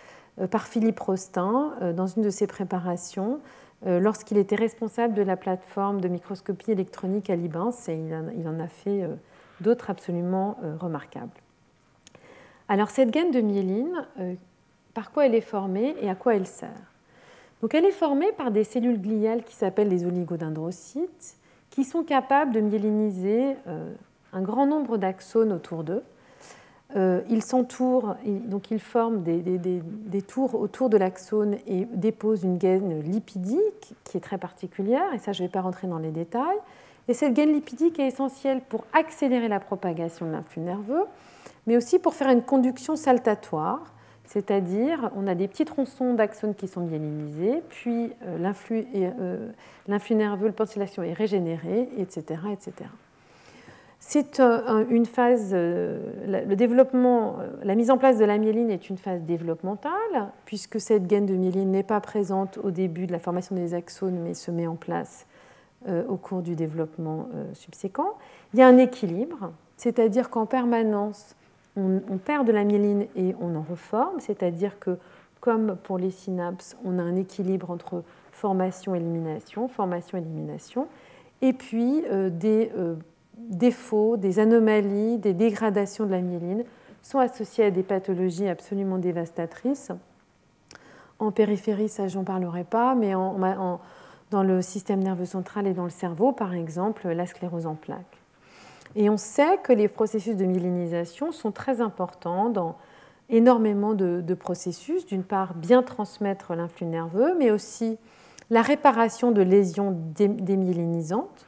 par 0.50 0.66
Philippe 0.66 1.00
Rostin 1.00 1.74
dans 1.94 2.06
une 2.06 2.22
de 2.22 2.30
ses 2.30 2.46
préparations 2.46 3.40
lorsqu'il 3.84 4.38
était 4.38 4.56
responsable 4.56 5.12
de 5.12 5.20
la 5.20 5.36
plateforme 5.36 6.00
de 6.00 6.08
microscopie 6.08 6.70
électronique 6.70 7.28
à 7.28 7.36
Libans 7.36 7.74
et 7.88 7.94
il 8.38 8.48
en 8.48 8.58
a 8.58 8.68
fait 8.68 9.06
d'autres 9.60 9.90
absolument 9.90 10.56
remarquables. 10.78 11.32
Alors 12.68 12.88
cette 12.88 13.10
gaine 13.10 13.32
de 13.32 13.40
myéline 13.40 14.06
par 14.94 15.12
quoi 15.12 15.26
elle 15.26 15.34
est 15.34 15.40
formée 15.40 15.94
et 16.00 16.10
à 16.10 16.14
quoi 16.14 16.34
elle 16.34 16.46
sert. 16.46 16.90
Donc 17.62 17.74
elle 17.74 17.84
est 17.84 17.90
formée 17.90 18.32
par 18.32 18.50
des 18.50 18.64
cellules 18.64 19.00
gliales 19.00 19.44
qui 19.44 19.54
s'appellent 19.54 19.88
les 19.88 20.06
oligodendrocytes, 20.06 21.36
qui 21.68 21.84
sont 21.84 22.02
capables 22.02 22.52
de 22.52 22.60
myéliniser 22.60 23.56
euh, 23.66 23.92
un 24.32 24.42
grand 24.42 24.66
nombre 24.66 24.96
d'axones 24.96 25.52
autour 25.52 25.84
d'eux. 25.84 26.02
Euh, 26.96 27.20
ils 27.30 27.42
s'entourent, 27.42 28.16
donc 28.26 28.72
ils 28.72 28.80
forment 28.80 29.22
des, 29.22 30.22
tours 30.22 30.56
autour 30.56 30.90
de 30.90 30.96
l'axone 30.96 31.56
et 31.68 31.84
déposent 31.84 32.42
une 32.42 32.58
gaine 32.58 33.00
lipidique 33.02 33.94
qui 34.02 34.16
est 34.16 34.20
très 34.20 34.38
particulière, 34.38 35.14
et 35.14 35.18
ça 35.18 35.32
je 35.32 35.42
ne 35.42 35.46
vais 35.46 35.52
pas 35.52 35.60
rentrer 35.60 35.86
dans 35.86 35.98
les 35.98 36.10
détails. 36.10 36.58
Et 37.06 37.14
cette 37.14 37.34
gaine 37.34 37.52
lipidique 37.52 37.98
est 38.00 38.08
essentielle 38.08 38.60
pour 38.68 38.84
accélérer 38.92 39.48
la 39.48 39.60
propagation 39.60 40.26
de 40.26 40.32
l'influx 40.32 40.62
nerveux, 40.62 41.04
mais 41.66 41.76
aussi 41.76 42.00
pour 42.00 42.14
faire 42.14 42.30
une 42.30 42.42
conduction 42.42 42.96
saltatoire 42.96 43.84
c'est-à-dire, 44.32 45.10
on 45.16 45.26
a 45.26 45.34
des 45.34 45.48
petits 45.48 45.64
tronçons 45.64 46.14
d'axones 46.14 46.54
qui 46.54 46.68
sont 46.68 46.82
myélinisés, 46.82 47.64
puis 47.68 48.12
euh, 48.24 48.52
euh, 48.70 49.48
l'influx 49.88 50.14
nerveux, 50.14 50.46
la 50.46 50.52
pensillation 50.52 51.02
est 51.02 51.12
régénérée, 51.12 51.88
etc. 51.98 52.40
etc. 52.52 52.88
C'est 53.98 54.38
euh, 54.38 54.84
une 54.88 55.04
phase, 55.04 55.52
le 55.52 56.54
développement, 56.54 57.38
la 57.64 57.74
mise 57.74 57.90
en 57.90 57.98
place 57.98 58.18
de 58.18 58.24
la 58.24 58.38
myéline 58.38 58.70
est 58.70 58.88
une 58.88 58.98
phase 58.98 59.22
développementale, 59.22 60.30
puisque 60.44 60.80
cette 60.80 61.08
gaine 61.08 61.26
de 61.26 61.34
myéline 61.34 61.72
n'est 61.72 61.82
pas 61.82 62.00
présente 62.00 62.56
au 62.62 62.70
début 62.70 63.08
de 63.08 63.12
la 63.12 63.18
formation 63.18 63.56
des 63.56 63.74
axones, 63.74 64.20
mais 64.20 64.34
se 64.34 64.52
met 64.52 64.68
en 64.68 64.76
place 64.76 65.26
au 66.08 66.16
cours 66.16 66.42
du 66.42 66.54
développement 66.54 67.26
subséquent. 67.54 68.12
Il 68.54 68.60
y 68.60 68.62
a 68.62 68.68
un 68.68 68.76
équilibre, 68.76 69.50
c'est-à-dire 69.76 70.30
qu'en 70.30 70.46
permanence, 70.46 71.34
on, 71.76 72.18
perd 72.18 72.46
de 72.46 72.52
la 72.52 72.64
myéline 72.64 73.06
et 73.16 73.34
on 73.40 73.54
en 73.54 73.62
reforme, 73.62 74.18
c'est-à-dire 74.20 74.78
que 74.78 74.98
comme 75.40 75.76
pour 75.76 75.98
les 75.98 76.10
synapses, 76.10 76.76
on 76.84 76.98
a 76.98 77.02
un 77.02 77.16
équilibre 77.16 77.70
entre 77.70 78.02
formation-élimination, 78.32 79.68
formation-élimination, 79.68 80.88
et 81.42 81.52
puis 81.52 82.04
euh, 82.10 82.28
des 82.28 82.70
euh, 82.76 82.96
défauts, 83.38 84.16
des 84.16 84.38
anomalies, 84.38 85.18
des 85.18 85.32
dégradations 85.32 86.06
de 86.06 86.10
la 86.10 86.20
myéline 86.20 86.64
sont 87.02 87.18
associés 87.18 87.64
à 87.64 87.70
des 87.70 87.82
pathologies 87.82 88.48
absolument 88.48 88.98
dévastatrices. 88.98 89.90
En 91.18 91.32
périphérie, 91.32 91.88
ça, 91.88 92.08
j'en 92.08 92.24
parlerai 92.24 92.64
pas, 92.64 92.94
mais 92.94 93.12
dans 93.12 94.42
le 94.42 94.62
système 94.62 95.02
nerveux 95.02 95.24
central 95.24 95.66
et 95.66 95.74
dans 95.74 95.84
le 95.84 95.90
cerveau, 95.90 96.32
par 96.32 96.54
exemple, 96.54 97.08
la 97.08 97.26
sclérose 97.26 97.66
en 97.66 97.74
plaques. 97.74 98.19
Et 98.96 99.08
on 99.08 99.16
sait 99.16 99.58
que 99.62 99.72
les 99.72 99.88
processus 99.88 100.36
de 100.36 100.44
myélinisation 100.44 101.32
sont 101.32 101.52
très 101.52 101.80
importants 101.80 102.50
dans 102.50 102.76
énormément 103.28 103.94
de, 103.94 104.34
processus. 104.34 105.06
D'une 105.06 105.22
part, 105.22 105.54
bien 105.54 105.82
transmettre 105.82 106.54
l'influx 106.54 106.86
nerveux, 106.86 107.34
mais 107.38 107.50
aussi 107.50 107.98
la 108.50 108.62
réparation 108.62 109.30
de 109.30 109.42
lésions 109.42 109.96
démyélinisantes 110.14 111.46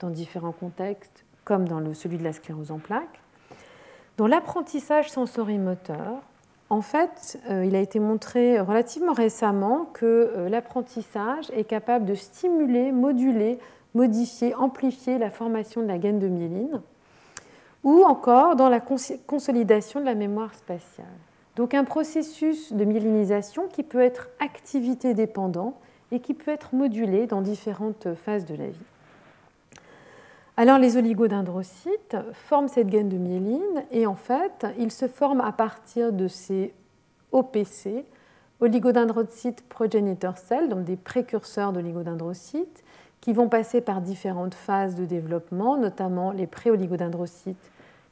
dans 0.00 0.08
différents 0.08 0.52
contextes, 0.52 1.24
comme 1.44 1.68
dans 1.68 1.80
le, 1.80 1.92
celui 1.92 2.16
de 2.16 2.24
la 2.24 2.32
sclérose 2.32 2.70
en 2.70 2.78
plaques. 2.78 3.20
Dans 4.16 4.26
l'apprentissage 4.26 5.10
sensorimoteur, 5.10 6.22
en 6.70 6.82
fait, 6.82 7.38
euh, 7.50 7.64
il 7.64 7.74
a 7.74 7.80
été 7.80 7.98
montré 7.98 8.60
relativement 8.60 9.12
récemment 9.12 9.86
que 9.92 10.06
euh, 10.06 10.48
l'apprentissage 10.48 11.50
est 11.52 11.64
capable 11.64 12.04
de 12.04 12.14
stimuler, 12.14 12.92
moduler, 12.92 13.58
modifier, 13.94 14.54
amplifier 14.54 15.18
la 15.18 15.30
formation 15.30 15.82
de 15.82 15.86
la 15.86 15.98
gaine 15.98 16.18
de 16.18 16.28
myéline, 16.28 16.80
ou 17.82 18.02
encore 18.04 18.56
dans 18.56 18.68
la 18.68 18.80
consolidation 18.80 20.00
de 20.00 20.04
la 20.04 20.14
mémoire 20.14 20.54
spatiale. 20.54 21.06
Donc 21.56 21.74
un 21.74 21.84
processus 21.84 22.72
de 22.72 22.84
myélinisation 22.84 23.68
qui 23.68 23.82
peut 23.82 24.00
être 24.00 24.28
activité 24.38 25.14
dépendant 25.14 25.78
et 26.12 26.20
qui 26.20 26.34
peut 26.34 26.50
être 26.50 26.74
modulé 26.74 27.26
dans 27.26 27.40
différentes 27.40 28.14
phases 28.14 28.44
de 28.44 28.54
la 28.54 28.68
vie. 28.68 28.86
Alors 30.56 30.78
les 30.78 30.96
oligodendrocytes 30.96 32.16
forment 32.32 32.68
cette 32.68 32.88
gaine 32.88 33.08
de 33.08 33.16
myéline 33.16 33.84
et 33.90 34.06
en 34.06 34.14
fait, 34.14 34.66
ils 34.78 34.90
se 34.90 35.08
forment 35.08 35.40
à 35.40 35.52
partir 35.52 36.12
de 36.12 36.28
ces 36.28 36.74
OPC, 37.32 38.04
oligodendrocytes 38.60 39.66
progenitor 39.68 40.36
cells, 40.36 40.68
donc 40.68 40.84
des 40.84 40.96
précurseurs 40.96 41.72
d'oligodendrocytes, 41.72 42.84
qui 43.20 43.32
vont 43.32 43.48
passer 43.48 43.80
par 43.80 44.00
différentes 44.00 44.54
phases 44.54 44.94
de 44.94 45.04
développement, 45.04 45.76
notamment 45.76 46.32
les 46.32 46.46
pré-oligodendrocytes 46.46 47.70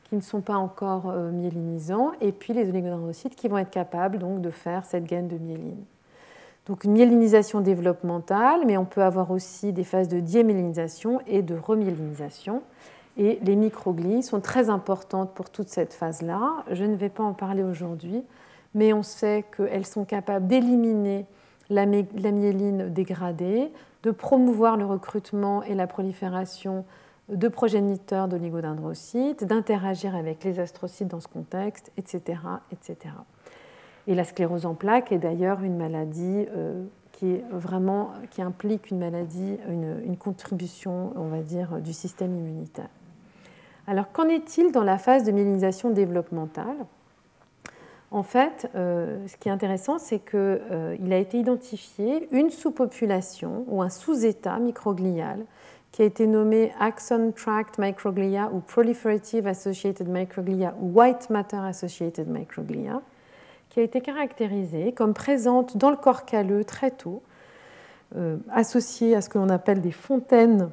qui 0.08 0.16
ne 0.16 0.20
sont 0.20 0.40
pas 0.40 0.56
encore 0.56 1.10
euh, 1.10 1.30
myélinisants, 1.30 2.12
et 2.20 2.32
puis 2.32 2.54
les 2.54 2.68
oligodendrocytes 2.68 3.36
qui 3.36 3.48
vont 3.48 3.58
être 3.58 3.70
capables 3.70 4.18
donc, 4.18 4.40
de 4.40 4.50
faire 4.50 4.84
cette 4.84 5.04
gaine 5.04 5.28
de 5.28 5.36
myéline. 5.36 5.84
Donc 6.66 6.84
une 6.84 6.92
myélinisation 6.92 7.60
développementale, 7.60 8.60
mais 8.66 8.76
on 8.76 8.84
peut 8.84 9.02
avoir 9.02 9.30
aussi 9.30 9.72
des 9.72 9.84
phases 9.84 10.08
de 10.08 10.20
diamyélinisation 10.20 11.20
et 11.26 11.42
de 11.42 11.56
remyélinisation. 11.56 12.62
Et 13.16 13.38
les 13.42 13.56
microglies 13.56 14.22
sont 14.22 14.40
très 14.40 14.70
importantes 14.70 15.32
pour 15.34 15.50
toute 15.50 15.68
cette 15.68 15.92
phase-là. 15.92 16.64
Je 16.70 16.84
ne 16.84 16.94
vais 16.94 17.08
pas 17.08 17.24
en 17.24 17.32
parler 17.32 17.62
aujourd'hui, 17.62 18.22
mais 18.74 18.92
on 18.92 19.02
sait 19.02 19.44
qu'elles 19.56 19.86
sont 19.86 20.04
capables 20.04 20.46
d'éliminer 20.46 21.26
la, 21.70 21.86
myéline 21.86 22.90
dégradée, 22.90 23.72
de 24.02 24.10
promouvoir 24.10 24.76
le 24.76 24.84
recrutement 24.84 25.62
et 25.62 25.74
la 25.74 25.86
prolifération 25.86 26.84
de 27.28 27.48
progéniteurs 27.48 28.28
d'oligodendrocytes, 28.28 29.44
d'interagir 29.44 30.14
avec 30.16 30.44
les 30.44 30.60
astrocytes 30.60 31.08
dans 31.08 31.20
ce 31.20 31.28
contexte, 31.28 31.92
etc., 31.96 32.40
etc. 32.72 33.14
Et 34.06 34.14
la 34.14 34.24
sclérose 34.24 34.64
en 34.64 34.74
plaques 34.74 35.12
est 35.12 35.18
d'ailleurs 35.18 35.62
une 35.62 35.76
maladie 35.76 36.46
euh, 36.56 36.84
qui 37.12 37.42
implique 38.40 38.90
une 38.90 38.98
maladie, 38.98 39.58
une, 39.68 40.00
une, 40.04 40.16
contribution, 40.16 41.12
on 41.16 41.26
va 41.26 41.40
dire, 41.40 41.80
du 41.80 41.92
système 41.92 42.34
immunitaire. 42.36 42.88
Alors 43.88 44.12
qu'en 44.12 44.28
est-il 44.28 44.70
dans 44.70 44.84
la 44.84 44.98
phase 44.98 45.24
de 45.24 45.32
myélinisation 45.32 45.90
développementale? 45.90 46.76
En 48.10 48.22
fait, 48.22 48.70
euh, 48.74 49.26
ce 49.26 49.36
qui 49.36 49.48
est 49.48 49.52
intéressant, 49.52 49.98
c'est 49.98 50.18
qu'il 50.18 50.38
euh, 50.38 51.10
a 51.10 51.16
été 51.16 51.38
identifié 51.38 52.26
une 52.32 52.50
sous-population 52.50 53.64
ou 53.68 53.82
un 53.82 53.90
sous-état 53.90 54.58
microglial 54.58 55.44
qui 55.92 56.02
a 56.02 56.04
été 56.06 56.26
nommé 56.26 56.72
Axon 56.80 57.32
Tract 57.34 57.78
Microglia 57.78 58.50
ou 58.52 58.60
Proliferative 58.60 59.46
Associated 59.46 60.08
Microglia 60.08 60.74
ou 60.80 60.98
White 60.98 61.28
Matter 61.28 61.58
Associated 61.58 62.28
Microglia, 62.28 63.02
qui 63.68 63.80
a 63.80 63.82
été 63.82 64.00
caractérisé 64.00 64.92
comme 64.92 65.12
présente 65.12 65.76
dans 65.76 65.90
le 65.90 65.96
corps 65.96 66.24
calleux 66.24 66.64
très 66.64 66.90
tôt, 66.90 67.22
euh, 68.16 68.38
associée 68.50 69.14
à 69.16 69.20
ce 69.20 69.28
que 69.28 69.36
l'on 69.36 69.50
appelle 69.50 69.82
des 69.82 69.92
fontaines 69.92 70.70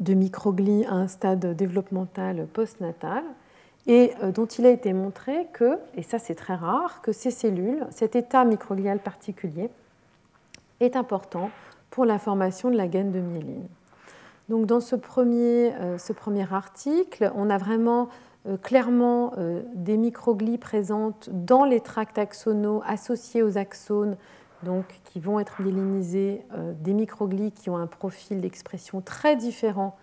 de 0.00 0.14
microglies 0.14 0.86
à 0.86 0.94
un 0.94 1.08
stade 1.08 1.54
développemental 1.54 2.46
postnatal 2.52 3.22
et 3.86 4.12
euh, 4.22 4.30
dont 4.30 4.46
il 4.46 4.66
a 4.66 4.70
été 4.70 4.92
montré 4.92 5.46
que, 5.52 5.78
et 5.94 6.02
ça 6.02 6.18
c'est 6.18 6.34
très 6.34 6.54
rare, 6.54 7.02
que 7.02 7.12
ces 7.12 7.30
cellules, 7.30 7.86
cet 7.90 8.16
état 8.16 8.44
microglial 8.44 8.98
particulier, 8.98 9.70
est 10.80 10.96
important 10.96 11.50
pour 11.90 12.04
la 12.04 12.18
formation 12.18 12.70
de 12.70 12.76
la 12.76 12.88
gaine 12.88 13.12
de 13.12 13.20
myéline. 13.20 13.66
Donc 14.48 14.66
dans 14.66 14.80
ce 14.80 14.96
premier, 14.96 15.72
euh, 15.74 15.98
ce 15.98 16.12
premier 16.12 16.52
article, 16.52 17.32
on 17.34 17.50
a 17.50 17.58
vraiment 17.58 18.08
euh, 18.46 18.56
clairement 18.56 19.34
des 19.74 19.96
microglies 19.96 20.58
présentes 20.58 21.28
dans 21.32 21.64
les 21.64 21.80
tracts 21.80 22.18
axonaux 22.18 22.82
associés 22.86 23.42
aux 23.42 23.58
axones, 23.58 24.16
donc 24.62 24.84
qui 25.04 25.18
vont 25.18 25.40
être 25.40 25.60
myélinisés, 25.60 26.42
des 26.80 26.92
microglies 26.92 27.50
qui 27.50 27.68
ont 27.68 27.76
un 27.76 27.88
profil 27.88 28.40
d'expression 28.40 29.00
très 29.00 29.34
différent 29.34 29.96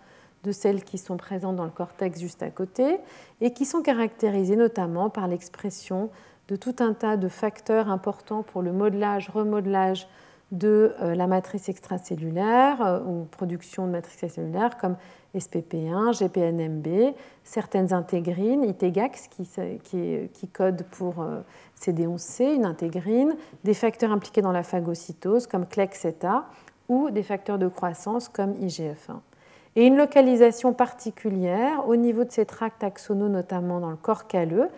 de 0.44 0.52
celles 0.52 0.84
qui 0.84 0.98
sont 0.98 1.16
présentes 1.16 1.56
dans 1.56 1.64
le 1.64 1.70
cortex 1.70 2.20
juste 2.20 2.42
à 2.42 2.50
côté 2.50 2.98
et 3.40 3.52
qui 3.52 3.64
sont 3.64 3.82
caractérisées 3.82 4.56
notamment 4.56 5.10
par 5.10 5.28
l'expression 5.28 6.10
de 6.48 6.56
tout 6.56 6.76
un 6.80 6.94
tas 6.94 7.16
de 7.16 7.28
facteurs 7.28 7.88
importants 7.90 8.42
pour 8.42 8.62
le 8.62 8.72
modelage, 8.72 9.28
remodelage 9.28 10.08
de 10.50 10.94
euh, 11.00 11.14
la 11.14 11.28
matrice 11.28 11.68
extracellulaire 11.68 12.82
euh, 12.82 13.00
ou 13.04 13.24
production 13.30 13.86
de 13.86 13.92
matrice 13.92 14.14
extracellulaire 14.24 14.76
comme 14.78 14.96
SPP1, 15.36 16.18
GPNMB, 16.18 17.14
certaines 17.44 17.92
intégrines, 17.92 18.64
ITGAX 18.64 19.28
qui, 19.28 20.48
code 20.52 20.84
pour 20.90 21.20
euh, 21.20 21.40
CD11C, 21.80 22.56
une 22.56 22.64
intégrine, 22.64 23.36
des 23.62 23.74
facteurs 23.74 24.10
impliqués 24.10 24.42
dans 24.42 24.50
la 24.50 24.64
phagocytose 24.64 25.46
comme 25.46 25.66
CLEC-CETA 25.66 26.46
ou 26.88 27.10
des 27.10 27.22
facteurs 27.22 27.58
de 27.58 27.68
croissance 27.68 28.28
comme 28.28 28.54
IGF1 28.54 29.20
et 29.76 29.86
une 29.86 29.96
localisation 29.96 30.72
particulière 30.72 31.86
au 31.88 31.96
niveau 31.96 32.24
de 32.24 32.32
ces 32.32 32.46
tracts 32.46 32.82
axonaux, 32.82 33.28
notamment 33.28 33.80
dans 33.80 33.90
le 33.90 33.96
corps 33.96 34.26
calleux, 34.26 34.68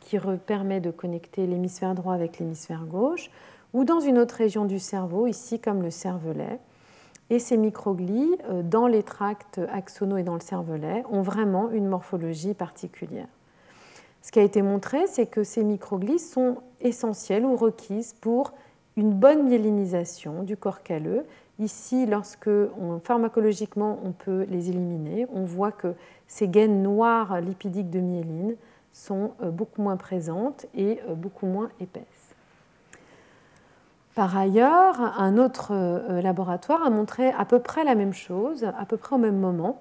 qui 0.00 0.18
permet 0.46 0.80
de 0.80 0.90
connecter 0.90 1.46
l'hémisphère 1.46 1.94
droit 1.94 2.14
avec 2.14 2.38
l'hémisphère 2.38 2.84
gauche, 2.84 3.30
ou 3.72 3.84
dans 3.84 4.00
une 4.00 4.18
autre 4.18 4.34
région 4.34 4.64
du 4.64 4.78
cerveau, 4.78 5.26
ici 5.26 5.58
comme 5.58 5.82
le 5.82 5.90
cervelet. 5.90 6.58
Et 7.30 7.38
ces 7.38 7.56
microglies, 7.56 8.36
euh, 8.50 8.62
dans 8.62 8.86
les 8.86 9.02
tracts 9.02 9.60
axonaux 9.72 10.18
et 10.18 10.22
dans 10.22 10.34
le 10.34 10.40
cervelet, 10.40 11.02
ont 11.10 11.22
vraiment 11.22 11.70
une 11.70 11.86
morphologie 11.86 12.52
particulière. 12.52 13.28
Ce 14.20 14.30
qui 14.30 14.38
a 14.38 14.42
été 14.42 14.60
montré, 14.60 15.06
c'est 15.06 15.26
que 15.26 15.42
ces 15.42 15.64
microglies 15.64 16.18
sont 16.18 16.58
essentielles 16.80 17.44
ou 17.44 17.56
requises 17.56 18.14
pour 18.20 18.52
une 18.96 19.12
bonne 19.12 19.44
myélinisation 19.44 20.42
du 20.42 20.56
corps 20.56 20.82
calleux 20.82 21.24
Ici, 21.58 22.06
lorsque 22.06 22.50
pharmacologiquement 23.04 23.98
on 24.04 24.12
peut 24.12 24.46
les 24.48 24.70
éliminer, 24.70 25.26
on 25.32 25.44
voit 25.44 25.72
que 25.72 25.94
ces 26.26 26.48
gaines 26.48 26.82
noires 26.82 27.40
lipidiques 27.40 27.90
de 27.90 28.00
myéline 28.00 28.56
sont 28.92 29.32
euh, 29.42 29.50
beaucoup 29.50 29.82
moins 29.82 29.96
présentes 29.96 30.66
et 30.74 31.00
euh, 31.08 31.14
beaucoup 31.14 31.46
moins 31.46 31.70
épaisses. 31.80 32.04
Par 34.14 34.36
ailleurs, 34.36 35.00
un 35.18 35.38
autre 35.38 35.72
euh, 35.72 36.20
laboratoire 36.20 36.84
a 36.84 36.90
montré 36.90 37.30
à 37.30 37.44
peu 37.44 37.58
près 37.58 37.84
la 37.84 37.94
même 37.94 38.12
chose, 38.12 38.64
à 38.64 38.84
peu 38.84 38.96
près 38.96 39.16
au 39.16 39.18
même 39.18 39.38
moment, 39.38 39.80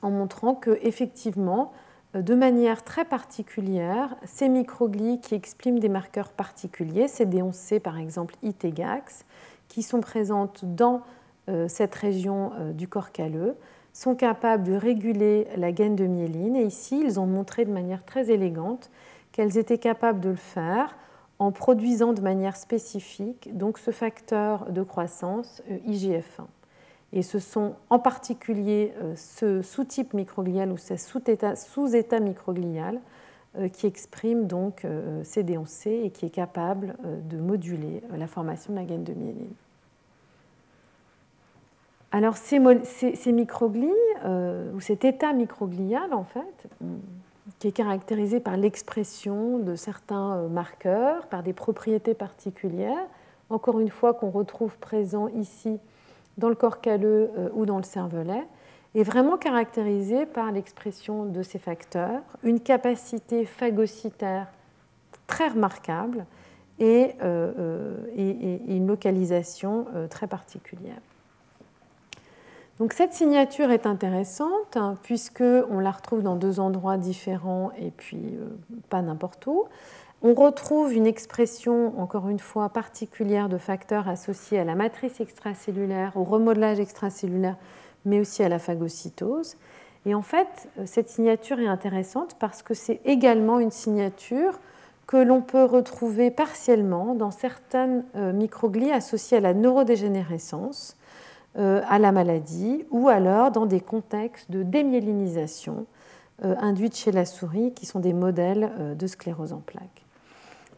en 0.00 0.10
montrant 0.10 0.54
que 0.54 0.78
effectivement, 0.82 1.72
de 2.14 2.34
manière 2.34 2.82
très 2.82 3.04
particulière, 3.04 4.16
ces 4.24 4.48
microglies 4.48 5.20
qui 5.20 5.34
expriment 5.34 5.78
des 5.78 5.88
marqueurs 5.88 6.30
particuliers, 6.30 7.06
CD11C 7.06 7.80
par 7.80 7.98
exemple, 7.98 8.34
ITGAX, 8.42 9.24
qui 9.72 9.82
sont 9.82 10.02
présentes 10.02 10.66
dans 10.66 11.00
euh, 11.48 11.66
cette 11.66 11.94
région 11.94 12.52
euh, 12.58 12.72
du 12.72 12.88
corps 12.88 13.10
calleux 13.10 13.56
sont 13.94 14.14
capables 14.14 14.64
de 14.64 14.74
réguler 14.74 15.48
la 15.56 15.72
gaine 15.72 15.96
de 15.96 16.04
myéline. 16.04 16.56
Et 16.56 16.64
ici, 16.64 17.02
ils 17.02 17.18
ont 17.18 17.24
montré 17.24 17.64
de 17.64 17.72
manière 17.72 18.04
très 18.04 18.30
élégante 18.30 18.90
qu'elles 19.32 19.56
étaient 19.56 19.78
capables 19.78 20.20
de 20.20 20.28
le 20.28 20.36
faire 20.36 20.94
en 21.38 21.52
produisant 21.52 22.12
de 22.12 22.20
manière 22.20 22.56
spécifique 22.56 23.56
donc 23.56 23.78
ce 23.78 23.92
facteur 23.92 24.70
de 24.70 24.82
croissance 24.82 25.62
euh, 25.70 25.78
IGF-1. 25.88 26.44
Et 27.14 27.22
ce 27.22 27.38
sont 27.38 27.74
en 27.88 27.98
particulier 27.98 28.94
ce 29.16 29.60
sous-type 29.60 30.14
microglial 30.14 30.72
ou 30.72 30.78
ce 30.78 30.96
sous-état 30.96 32.20
microglial 32.20 33.00
qui 33.72 33.86
exprime 33.86 34.46
donc 34.46 34.86
CD11C 35.24 36.04
et 36.04 36.10
qui 36.10 36.24
est 36.26 36.30
capable 36.30 36.96
de 37.28 37.36
moduler 37.36 38.02
la 38.16 38.26
formation 38.26 38.72
de 38.72 38.78
la 38.78 38.84
gaine 38.84 39.04
de 39.04 39.12
myéline. 39.12 39.52
Alors 42.12 42.36
ces, 42.36 42.58
microglies, 43.32 43.88
ou 44.24 44.80
cet 44.80 45.04
état 45.04 45.32
microglial 45.32 46.14
en 46.14 46.24
fait, 46.24 46.68
qui 47.58 47.68
est 47.68 47.72
caractérisé 47.72 48.40
par 48.40 48.56
l'expression 48.56 49.58
de 49.58 49.76
certains 49.76 50.48
marqueurs, 50.48 51.26
par 51.26 51.42
des 51.42 51.52
propriétés 51.52 52.14
particulières, 52.14 53.06
encore 53.52 53.80
une 53.80 53.90
fois 53.90 54.14
qu'on 54.14 54.30
retrouve 54.30 54.76
présent 54.78 55.28
ici 55.28 55.78
dans 56.38 56.48
le 56.48 56.54
corps 56.54 56.80
calleux 56.80 57.30
euh, 57.36 57.48
ou 57.54 57.66
dans 57.66 57.76
le 57.76 57.82
cervelet, 57.82 58.46
est 58.94 59.02
vraiment 59.02 59.36
caractérisé 59.36 60.26
par 60.26 60.52
l'expression 60.52 61.24
de 61.24 61.42
ces 61.42 61.58
facteurs, 61.58 62.20
une 62.42 62.60
capacité 62.60 63.44
phagocytaire 63.44 64.48
très 65.26 65.48
remarquable 65.48 66.26
et, 66.78 67.12
euh, 67.22 67.52
euh, 67.58 68.58
une 68.66 68.86
localisation 68.86 69.86
très 70.10 70.26
particulière. 70.26 71.00
Donc 72.78 72.92
cette 72.92 73.12
signature 73.12 73.70
est 73.70 73.86
intéressante 73.86 74.76
hein, 74.76 74.96
puisqu'on 75.02 75.78
la 75.78 75.90
retrouve 75.90 76.22
dans 76.22 76.36
deux 76.36 76.58
endroits 76.58 76.96
différents 76.96 77.70
et 77.78 77.90
puis 77.90 78.34
pas 78.88 79.02
n'importe 79.02 79.46
où. 79.46 79.66
On 80.24 80.34
retrouve 80.34 80.92
une 80.92 81.06
expression, 81.06 82.00
encore 82.00 82.28
une 82.28 82.38
fois, 82.38 82.68
particulière 82.68 83.48
de 83.48 83.58
facteurs 83.58 84.08
associés 84.08 84.60
à 84.60 84.64
la 84.64 84.76
matrice 84.76 85.20
extracellulaire, 85.20 86.16
au 86.16 86.22
remodelage 86.22 86.78
extracellulaire, 86.78 87.56
mais 88.04 88.20
aussi 88.20 88.42
à 88.42 88.48
la 88.48 88.58
phagocytose. 88.58 89.56
Et 90.06 90.14
en 90.14 90.22
fait, 90.22 90.68
cette 90.84 91.08
signature 91.08 91.60
est 91.60 91.66
intéressante 91.66 92.36
parce 92.38 92.62
que 92.62 92.74
c'est 92.74 93.00
également 93.04 93.60
une 93.60 93.70
signature 93.70 94.58
que 95.06 95.16
l'on 95.16 95.42
peut 95.42 95.64
retrouver 95.64 96.30
partiellement 96.30 97.14
dans 97.14 97.30
certaines 97.30 98.04
euh, 98.16 98.32
microglies 98.32 98.92
associées 98.92 99.38
à 99.38 99.40
la 99.40 99.54
neurodégénérescence, 99.54 100.96
euh, 101.58 101.82
à 101.88 101.98
la 101.98 102.12
maladie, 102.12 102.84
ou 102.90 103.08
alors 103.08 103.50
dans 103.50 103.66
des 103.66 103.80
contextes 103.80 104.50
de 104.50 104.62
démyélinisation 104.62 105.86
euh, 106.44 106.54
induite 106.58 106.96
chez 106.96 107.12
la 107.12 107.24
souris, 107.24 107.72
qui 107.74 107.86
sont 107.86 108.00
des 108.00 108.14
modèles 108.14 108.96
de 108.98 109.06
sclérose 109.06 109.52
en 109.52 109.58
plaques. 109.58 110.04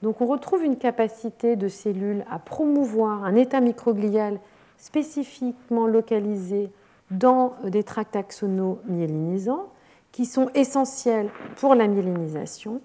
Donc 0.03 0.21
on 0.21 0.27
retrouve 0.27 0.65
une 0.65 0.77
capacité 0.77 1.57
de 1.57 1.69
cellules 1.69 2.25
à 2.31 2.39
promouvoir 2.39 3.25
un 3.25 3.35
état 3.37 3.61
microglial 3.61 4.39
spécifiquement 4.77 5.87
localisé 5.87 6.71
dans 7.11 7.55
des 7.65 7.83
tracts 7.83 8.17
axonaux 8.17 8.81
myélinisants 8.87 9.69
qui 10.13 10.27
sont 10.27 10.49
essentiels 10.55 11.31
pour 11.57 11.75
la 11.75 11.89
myélinisation 11.89 12.81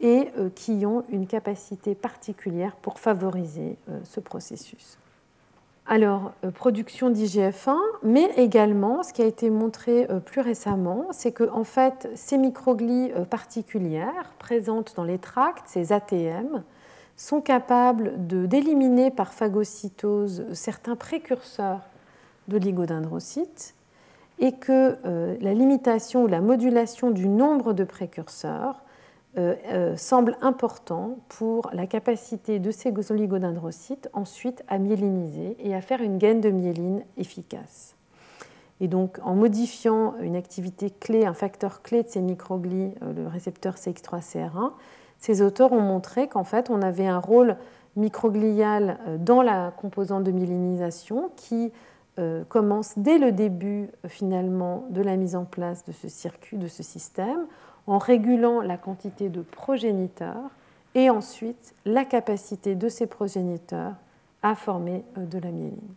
et 0.00 0.30
euh, 0.36 0.50
qui 0.54 0.84
ont 0.84 1.04
une 1.08 1.26
capacité 1.26 1.94
particulière 1.94 2.76
pour 2.76 2.98
favoriser 2.98 3.78
euh, 3.88 3.98
ce 4.04 4.20
processus. 4.20 4.98
Alors, 5.86 6.32
euh, 6.44 6.50
production 6.50 7.10
d'IGF-1, 7.10 7.78
mais 8.02 8.30
également, 8.36 9.02
ce 9.02 9.14
qui 9.14 9.22
a 9.22 9.26
été 9.26 9.48
montré 9.48 10.06
plus 10.26 10.42
récemment, 10.42 11.06
c'est 11.10 11.32
que 11.32 11.48
fait, 11.64 12.08
ces 12.14 12.36
microglies 12.36 13.12
particulières 13.30 14.34
présentes 14.38 14.94
dans 14.94 15.04
les 15.04 15.18
tracts, 15.18 15.66
ces 15.66 15.92
ATM, 15.92 16.62
sont 17.16 17.40
capables 17.40 18.12
d'éliminer 18.18 19.10
par 19.10 19.32
phagocytose 19.32 20.46
certains 20.52 20.96
précurseurs 20.96 21.80
de 22.48 22.54
l'oligodendrocyte 22.54 23.74
et 24.38 24.52
que 24.52 24.96
euh, 25.04 25.36
la 25.40 25.54
limitation 25.54 26.24
ou 26.24 26.26
la 26.26 26.40
modulation 26.40 27.10
du 27.10 27.28
nombre 27.28 27.72
de 27.72 27.84
précurseurs 27.84 28.82
euh, 29.36 29.54
euh, 29.72 29.96
semble 29.96 30.36
important 30.40 31.18
pour 31.28 31.70
la 31.72 31.86
capacité 31.86 32.58
de 32.58 32.70
ces 32.70 32.92
oligodendrocytes 33.10 34.08
ensuite 34.12 34.62
à 34.68 34.78
myéliniser 34.78 35.56
et 35.58 35.74
à 35.74 35.80
faire 35.80 36.02
une 36.02 36.18
gaine 36.18 36.40
de 36.40 36.50
myéline 36.50 37.04
efficace. 37.16 37.96
Et 38.80 38.88
donc, 38.88 39.18
en 39.22 39.34
modifiant 39.34 40.14
une 40.20 40.36
activité 40.36 40.90
clé, 40.90 41.24
un 41.24 41.34
facteur 41.34 41.82
clé 41.82 42.02
de 42.02 42.08
ces 42.08 42.20
microglies, 42.20 42.92
le 43.16 43.28
récepteur 43.28 43.76
CX3CR1, 43.76 44.72
ces 45.18 45.42
auteurs 45.42 45.72
ont 45.72 45.80
montré 45.80 46.26
qu'en 46.28 46.42
fait, 46.42 46.70
on 46.70 46.82
avait 46.82 47.06
un 47.06 47.20
rôle 47.20 47.56
microglial 47.94 48.98
dans 49.20 49.42
la 49.42 49.72
composante 49.76 50.24
de 50.24 50.32
myélinisation 50.32 51.30
qui 51.36 51.72
euh, 52.18 52.44
commence 52.48 52.94
dès 52.96 53.18
le 53.18 53.32
début 53.32 53.88
euh, 54.04 54.08
finalement 54.08 54.86
de 54.90 55.02
la 55.02 55.16
mise 55.16 55.36
en 55.36 55.44
place 55.44 55.84
de 55.84 55.92
ce 55.92 56.08
circuit, 56.08 56.56
de 56.56 56.68
ce 56.68 56.82
système, 56.82 57.46
en 57.86 57.98
régulant 57.98 58.60
la 58.60 58.76
quantité 58.76 59.28
de 59.28 59.42
progéniteurs 59.42 60.50
et 60.94 61.10
ensuite 61.10 61.74
la 61.84 62.04
capacité 62.04 62.74
de 62.74 62.88
ces 62.88 63.06
progéniteurs 63.06 63.94
à 64.42 64.54
former 64.54 65.04
de 65.16 65.38
la 65.38 65.50
myéline. 65.50 65.94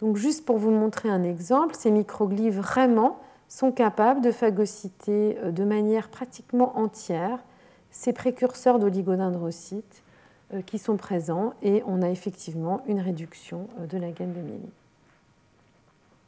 Donc 0.00 0.16
juste 0.16 0.44
pour 0.44 0.58
vous 0.58 0.70
montrer 0.70 1.08
un 1.08 1.22
exemple, 1.22 1.74
ces 1.74 1.90
microglies 1.90 2.50
vraiment 2.50 3.18
sont 3.48 3.72
capables 3.72 4.20
de 4.20 4.30
phagocyter 4.30 5.38
de 5.44 5.64
manière 5.64 6.08
pratiquement 6.08 6.76
entière 6.76 7.38
ces 7.90 8.12
précurseurs 8.12 8.78
d'oligodendrocytes 8.78 10.02
euh, 10.52 10.62
qui 10.62 10.78
sont 10.78 10.96
présents 10.96 11.54
et 11.62 11.82
on 11.86 12.02
a 12.02 12.10
effectivement 12.10 12.82
une 12.86 13.00
réduction 13.00 13.68
euh, 13.80 13.86
de 13.86 13.98
la 13.98 14.12
gaine 14.12 14.32
de 14.32 14.40
myéline. 14.40 14.70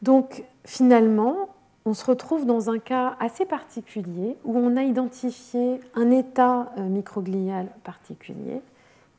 Donc 0.02 0.44
finalement, 0.64 1.48
on 1.84 1.94
se 1.94 2.04
retrouve 2.04 2.46
dans 2.46 2.70
un 2.70 2.78
cas 2.78 3.16
assez 3.20 3.46
particulier 3.46 4.36
où 4.44 4.56
on 4.56 4.76
a 4.76 4.82
identifié 4.82 5.80
un 5.94 6.10
état 6.10 6.72
euh, 6.78 6.88
microglial 6.88 7.68
particulier 7.84 8.60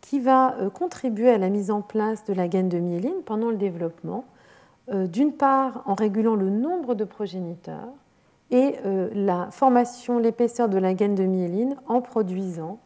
qui 0.02 0.20
va 0.20 0.56
contribuer 0.74 1.30
à 1.30 1.38
la 1.38 1.50
mise 1.50 1.72
en 1.72 1.82
place 1.82 2.24
de 2.24 2.34
la 2.34 2.48
gaine 2.48 2.70
de 2.70 2.80
myéline 2.80 3.22
pendant 3.26 3.50
le 3.50 3.58
développement, 3.58 4.24
d'une 4.88 5.34
part 5.34 5.84
en 5.86 5.94
régulant 5.94 6.36
le 6.36 6.50
nombre 6.50 6.96
de 6.96 7.04
progéniteurs 7.04 7.90
et 8.52 8.76
euh, 8.86 9.10
la 9.14 9.52
formation, 9.52 10.20
l'épaisseur 10.20 10.70
de 10.70 10.78
la 10.78 10.94
gaine 10.94 11.16
de 11.16 11.24
myéline 11.24 11.76
en 11.88 12.02
produisant, 12.02 12.80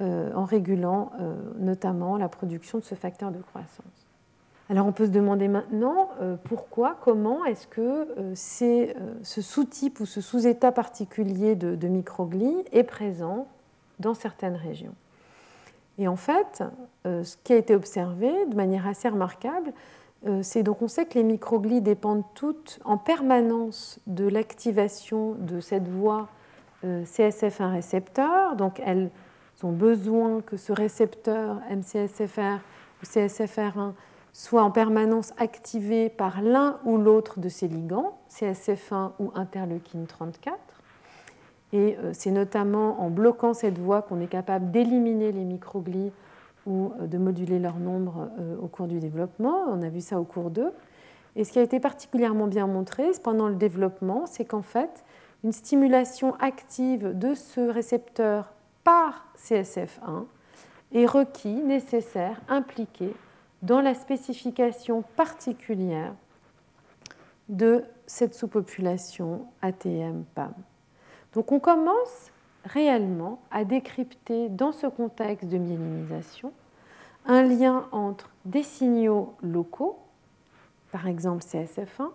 euh, 0.00 0.32
en 0.34 0.44
régulant 0.44 1.12
euh, 1.20 1.34
notamment 1.58 2.16
la 2.16 2.28
production 2.28 2.78
de 2.78 2.84
ce 2.84 2.94
facteur 2.94 3.30
de 3.30 3.38
croissance. 3.38 3.95
Alors 4.68 4.86
on 4.86 4.92
peut 4.92 5.06
se 5.06 5.10
demander 5.10 5.46
maintenant 5.46 6.10
pourquoi, 6.44 6.96
comment 7.00 7.44
est-ce 7.44 7.68
que 7.68 8.08
ce 8.34 9.40
sous-type 9.40 10.00
ou 10.00 10.06
ce 10.06 10.20
sous-état 10.20 10.72
particulier 10.72 11.54
de, 11.54 11.76
de 11.76 12.66
est 12.72 12.82
présent 12.82 13.46
dans 14.00 14.14
certaines 14.14 14.56
régions? 14.56 14.94
Et 15.98 16.08
en 16.08 16.16
fait, 16.16 16.64
ce 17.04 17.36
qui 17.44 17.52
a 17.52 17.56
été 17.56 17.76
observé 17.76 18.32
de 18.46 18.56
manière 18.56 18.88
assez 18.88 19.08
remarquable, 19.08 19.72
euh, 20.26 20.40
c'est 20.42 20.62
donc 20.62 20.82
on 20.82 20.88
sait 20.88 21.06
que 21.06 21.14
les 21.14 21.22
microglies 21.22 21.80
dépendent 21.80 22.24
toutes 22.34 22.80
en 22.84 22.96
permanence 22.96 24.00
de 24.06 24.26
l'activation 24.26 25.36
de 25.38 25.60
cette 25.60 25.88
voie 25.88 26.28
euh, 26.84 27.04
CSF1 27.04 27.72
récepteur. 27.72 28.56
Donc 28.56 28.80
elles 28.84 29.10
ont 29.62 29.72
besoin 29.72 30.40
que 30.40 30.56
ce 30.56 30.72
récepteur 30.72 31.60
MCSFR 31.70 32.58
ou 33.02 33.06
CSFR1 33.06 33.92
soit 34.36 34.62
en 34.62 34.70
permanence 34.70 35.32
activé 35.38 36.10
par 36.10 36.42
l'un 36.42 36.78
ou 36.84 36.98
l'autre 36.98 37.40
de 37.40 37.48
ces 37.48 37.68
ligands, 37.68 38.18
CSF1 38.30 39.12
ou 39.18 39.32
interleukine 39.34 40.06
34. 40.06 40.58
Et 41.72 41.96
euh, 41.96 42.10
c'est 42.12 42.30
notamment 42.30 43.00
en 43.00 43.08
bloquant 43.08 43.54
cette 43.54 43.78
voie 43.78 44.02
qu'on 44.02 44.20
est 44.20 44.26
capable 44.26 44.70
d'éliminer 44.70 45.32
les 45.32 45.44
microglies 45.44 46.12
ou 46.66 46.92
euh, 47.00 47.06
de 47.06 47.16
moduler 47.16 47.58
leur 47.58 47.78
nombre 47.78 48.28
euh, 48.38 48.56
au 48.60 48.66
cours 48.66 48.88
du 48.88 49.00
développement. 49.00 49.64
On 49.70 49.80
a 49.80 49.88
vu 49.88 50.02
ça 50.02 50.20
au 50.20 50.24
cours 50.24 50.50
2. 50.50 50.70
Et 51.36 51.44
ce 51.44 51.52
qui 51.52 51.58
a 51.58 51.62
été 51.62 51.80
particulièrement 51.80 52.46
bien 52.46 52.66
montré 52.66 53.12
pendant 53.22 53.48
le 53.48 53.54
développement, 53.54 54.26
c'est 54.26 54.44
qu'en 54.44 54.60
fait, 54.60 55.02
une 55.44 55.52
stimulation 55.52 56.34
active 56.40 57.18
de 57.18 57.32
ce 57.32 57.62
récepteur 57.62 58.52
par 58.84 59.28
CSF1 59.38 60.26
est 60.92 61.06
requis, 61.06 61.62
nécessaire, 61.62 62.38
impliqué 62.50 63.14
dans 63.66 63.80
la 63.80 63.94
spécification 63.94 65.02
particulière 65.16 66.14
de 67.48 67.84
cette 68.06 68.34
sous-population 68.34 69.46
ATM-PAM. 69.60 70.54
Donc 71.34 71.50
on 71.50 71.58
commence 71.58 72.30
réellement 72.64 73.40
à 73.50 73.64
décrypter 73.64 74.48
dans 74.48 74.70
ce 74.70 74.86
contexte 74.86 75.48
de 75.48 75.58
myélinisation 75.58 76.52
un 77.26 77.42
lien 77.42 77.88
entre 77.90 78.30
des 78.44 78.62
signaux 78.62 79.34
locaux, 79.42 79.98
par 80.92 81.08
exemple 81.08 81.42
CSF1, 81.42 82.10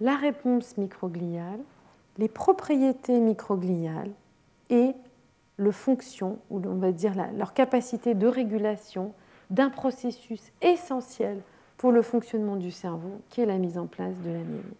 la 0.00 0.14
réponse 0.14 0.76
microgliale, 0.76 1.60
les 2.18 2.28
propriétés 2.28 3.18
microgliales 3.18 4.12
et 4.70 4.94
le 5.56 5.72
fonction, 5.72 6.38
ou 6.50 6.62
on 6.64 6.76
va 6.76 6.92
dire 6.92 7.14
leur 7.36 7.52
capacité 7.52 8.14
de 8.14 8.28
régulation 8.28 9.12
processus 9.70 10.42
essentiel 10.60 11.40
pour 11.76 11.92
le 11.92 12.02
fonctionnement 12.02 12.56
du 12.56 12.70
cerveau, 12.70 13.20
qui 13.28 13.40
est 13.40 13.46
la 13.46 13.58
mise 13.58 13.78
en 13.78 13.86
place 13.86 14.18
de 14.20 14.30
la 14.30 14.38
myéline. 14.38 14.74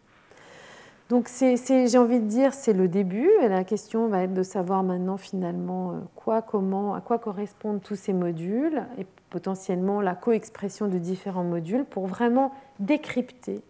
Donc 1.09 1.31
j'ai 1.41 1.99
envie 1.99 2.21
de 2.21 2.27
dire, 2.27 2.53
c'est 2.53 2.75
le 2.75 2.87
début. 2.87 3.31
Et 3.41 3.49
la 3.49 3.65
question 3.65 4.09
va 4.09 4.25
être 4.25 4.35
de 4.35 4.43
savoir 4.43 4.83
maintenant 4.83 5.17
finalement 5.17 5.93
euh, 5.93 5.95
quoi, 6.15 6.43
comment, 6.43 6.95
à 6.95 7.01
quoi 7.01 7.19
correspondent 7.19 7.81
tous 7.83 7.97
ces 7.97 8.13
modules 8.13 8.85
et 8.99 9.07
potentiellement 9.31 10.03
la 10.03 10.15
coexpression 10.15 10.87
de 10.87 10.99
différents 10.99 11.45
modules 11.45 11.87
pour 11.87 12.07
vraiment 12.07 12.53
décrypter 12.79 13.63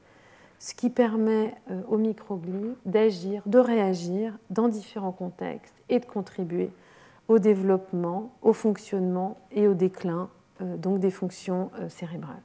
ce 0.58 0.74
qui 0.74 0.90
permet 0.90 1.54
euh, 1.70 1.80
aux 1.88 1.98
microglies 1.98 2.74
d'agir, 2.84 3.42
de 3.46 3.58
réagir 3.60 4.36
dans 4.50 4.66
différents 4.66 5.12
contextes 5.12 5.76
et 5.88 6.00
de 6.00 6.06
contribuer 6.06 6.72
au 7.28 7.38
développement, 7.38 8.32
au 8.42 8.52
fonctionnement 8.52 9.36
et 9.52 9.68
au 9.68 9.74
déclin 9.74 10.28
donc 10.60 10.98
des 11.00 11.10
fonctions 11.10 11.70
cérébrales. 11.88 12.42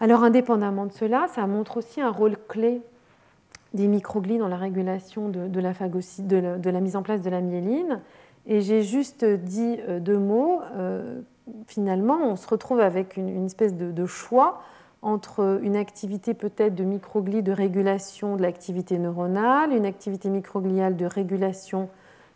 Alors 0.00 0.24
indépendamment 0.24 0.86
de 0.86 0.92
cela, 0.92 1.28
ça 1.28 1.46
montre 1.46 1.76
aussi 1.76 2.00
un 2.00 2.10
rôle 2.10 2.36
clé 2.48 2.80
des 3.74 3.86
microglies 3.86 4.38
dans 4.38 4.48
la 4.48 4.56
régulation 4.56 5.28
de, 5.28 5.60
la, 5.60 6.80
mise 6.80 6.96
en 6.96 7.02
place 7.02 7.22
de 7.22 7.30
la 7.30 7.40
myéline. 7.40 8.00
Et 8.46 8.62
j'ai 8.62 8.82
juste 8.82 9.24
dit 9.24 9.76
euh, 9.88 10.00
deux 10.00 10.18
mots. 10.18 10.60
Euh, 10.74 11.20
finalement, 11.66 12.18
on 12.22 12.36
se 12.36 12.48
retrouve 12.48 12.80
avec 12.80 13.16
une, 13.16 13.44
espèce 13.44 13.74
de, 13.74 14.06
choix 14.06 14.62
entre 15.02 15.60
une 15.62 15.76
activité 15.76 16.34
peut-être 16.34 16.74
de 16.74 16.84
microglies 16.84 17.42
de 17.42 17.52
régulation 17.52 18.36
de 18.36 18.42
l'activité 18.42 18.98
neuronale, 18.98 19.72
une 19.72 19.86
activité 19.86 20.30
microgliale 20.30 20.96
de 20.96 21.06
régulation 21.06 21.88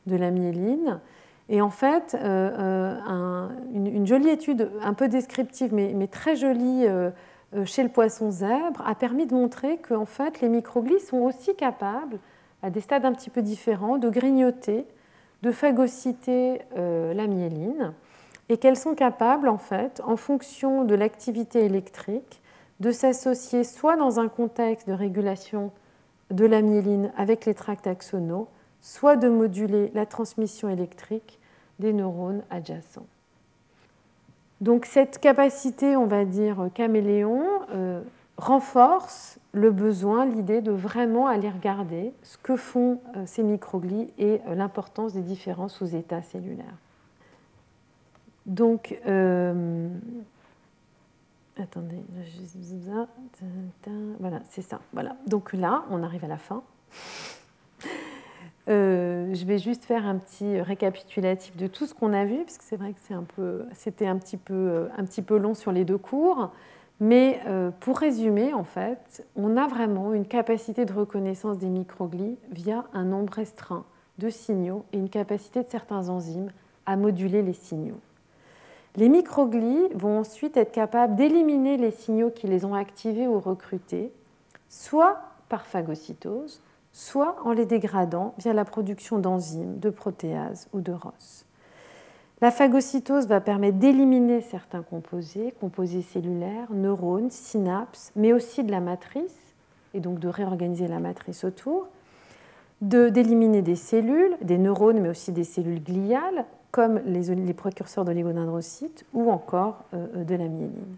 de 0.07 0.17
la 0.17 0.31
myéline. 0.31 1.01
Et 1.49 1.61
en 1.61 1.71
fait, 1.71 2.17
euh, 2.19 3.49
une, 3.75 4.07
jolie 4.07 4.31
étude 4.31 4.71
un 4.83 4.95
peu 4.95 5.09
descriptive, 5.09 5.75
mais, 5.75 5.93
mais 5.95 6.07
très 6.07 6.37
jolie 6.37 6.87
euh, 7.55 7.65
chez 7.67 7.85
le 7.85 7.89
poisson 7.89 8.31
zèbre 8.31 8.83
a 8.85 8.95
permis 8.95 9.27
de 9.27 9.35
montrer 9.35 9.77
que 9.79 9.95
en 9.95 10.07
fait, 10.07 10.41
les 10.41 10.49
microglies 10.49 11.01
sont 11.01 11.19
aussi 11.19 11.55
capables, 11.55 12.19
à 12.63 12.71
des 12.71 12.81
stades 12.81 13.05
un 13.05 13.13
petit 13.13 13.31
peu 13.31 13.43
différents, 13.43 13.99
de 13.99 14.09
grignoter, 14.09 14.87
de 15.43 15.53
phagocyter 15.53 16.63
euh, 16.77 17.15
la 17.15 17.27
myéline, 17.27 17.93
et 18.49 18.57
qu'elles 18.57 18.77
sont 18.77 18.95
capables, 18.95 19.49
en 19.49 19.59
fait, 19.59 20.03
en 20.05 20.17
fonction 20.17 20.85
de 20.85 20.95
l'activité 20.95 21.65
électrique, 21.65 22.41
de 22.81 22.91
s'associer 22.91 23.63
soit 23.63 23.97
dans 23.97 24.19
un 24.19 24.29
contexte 24.29 24.89
de 24.89 24.93
régulation 24.93 25.71
de 26.31 26.45
la 26.45 26.61
myéline 26.61 27.13
avec 27.17 27.47
les 27.47 27.55
tracts 27.55 27.87
axonaux, 27.87 28.49
soit 28.85 29.17
de 29.17 29.31
moduler 29.31 29.91
la 29.95 30.05
transmission 30.05 30.69
électrique 30.69 31.41
des 31.79 31.95
neurones 31.95 32.43
adjacents. 32.51 33.07
Donc 34.61 34.85
cette 34.85 35.19
capacité, 35.19 35.97
on 35.97 36.05
va 36.05 36.27
dire, 36.27 36.69
caméléon, 36.75 37.47
euh, 37.71 38.03
renforce 38.37 39.39
le 39.53 39.71
besoin, 39.71 40.27
l'idée 40.27 40.61
de 40.61 40.71
vraiment 40.71 41.29
aller 41.29 41.49
regarder 41.49 42.13
ce 42.23 42.37
que 42.37 42.57
font 42.57 43.01
euh, 43.17 43.23
ces 43.25 43.43
microglies 43.43 44.13
et 44.19 44.43
euh, 44.47 44.55
l'importance 44.55 45.15
des 45.15 45.23
différents 45.23 45.69
sous-états 45.69 46.23
cellulaires. 46.23 46.77
Donc, 48.45 49.01
attendez, 51.59 52.03
voilà, 54.21 54.41
c'est 54.51 54.61
ça. 54.61 54.81
Voilà. 54.93 55.17
Donc 55.27 55.55
là, 55.55 55.85
on 55.91 56.03
arrive 56.03 56.25
à 56.25 56.29
la 56.29 56.37
fin. 56.37 56.63
Euh, 58.69 59.35
je 59.35 59.45
vais 59.45 59.59
juste 59.59 59.85
faire 59.85 60.07
un 60.07 60.17
petit 60.17 60.61
récapitulatif 60.61 61.57
de 61.57 61.67
tout 61.67 61.87
ce 61.87 61.95
qu'on 61.95 62.13
a 62.13 62.25
vu, 62.25 62.39
parce 62.45 62.57
que 62.57 62.65
c'est 62.65 62.77
vrai 62.77 62.95
que 62.95 63.67
c'était 63.75 64.07
un, 64.07 64.17
petit 64.17 64.37
peu, 64.39 64.55
euh, 64.55 64.89
un 64.97 65.05
petit 65.05 65.23
peu 65.23 65.37
long 65.37 65.55
sur 65.55 65.71
les 65.73 65.85
deux 65.85 65.99
cours. 65.99 66.51
Mais 67.01 67.41
euh, 67.47 67.71
pour 67.81 67.99
résumer, 67.99 68.55
en 68.55 68.65
fait, 68.65 69.27
on 69.37 69.57
a 69.57 69.67
vraiment 69.67 70.15
une 70.15 70.27
capacité 70.27 70.85
de 70.85 70.93
reconnaissance 70.93 71.59
des 71.59 71.69
microglies 71.69 72.39
via 72.51 72.85
un 72.95 73.05
nombre 73.05 73.33
restreint 73.33 73.85
de 74.19 74.31
signaux 74.31 74.85
et 74.93 74.99
une 74.99 75.09
capacité 75.09 75.63
de 75.63 75.69
certains 75.69 76.09
enzymes 76.09 76.51
à 76.87 76.97
moduler 76.97 77.43
les 77.43 77.53
signaux. 77.53 77.99
Les 78.97 79.09
microglies 79.09 79.89
vont 79.95 80.21
ensuite 80.21 80.57
être 80.57 80.71
capables 80.71 81.17
d'éliminer 81.17 81.77
les 81.77 81.91
signaux 81.91 82.31
qui 82.31 82.47
les 82.47 82.65
ont 82.65 82.75
activés 82.75 83.27
ou 83.27 83.41
recrutés, 83.41 84.13
soit 84.69 85.19
par 85.49 85.67
phagocytose, 85.67 86.61
soit 86.95 87.37
en 87.45 87.53
les 87.53 87.67
dégradant 87.67 88.35
via 88.39 88.55
la 88.55 88.65
production 88.65 89.19
d'enzymes, 89.19 89.79
de 89.81 89.91
protéases 89.91 90.69
ou 90.73 90.81
de 90.81 90.93
ROS. 90.93 91.45
La 92.41 92.53
phagocytose 92.53 93.27
va 93.27 93.41
permettre 93.41 93.79
d'éliminer 93.79 94.41
certains 94.41 94.83
composés, 94.83 95.53
composés 95.61 96.03
cellulaires, 96.03 96.73
neurones, 96.73 97.31
synapses, 97.31 98.13
mais 98.15 98.33
aussi 98.33 98.63
de 98.63 98.71
la 98.71 98.81
matrice, 98.81 99.37
et 99.93 100.01
donc 100.01 100.21
de 100.21 100.29
réorganiser 100.29 100.87
la 100.87 101.01
matrice 101.01 101.43
autour, 101.45 101.89
d'éliminer 102.81 103.63
des 103.63 103.77
cellules, 103.77 104.37
des 104.41 104.59
neurones, 104.59 105.01
mais 105.01 105.09
aussi 105.09 105.33
des 105.33 105.45
cellules 105.45 105.83
gliales, 105.83 106.45
comme 106.71 107.01
les, 107.07 107.55
précurseurs 107.55 108.05
d'oligodendrocytes, 108.05 109.05
ou 109.15 109.31
encore 109.31 109.85
euh, 109.95 110.25
de 110.25 110.35
la 110.35 110.47
myéline 110.47 110.97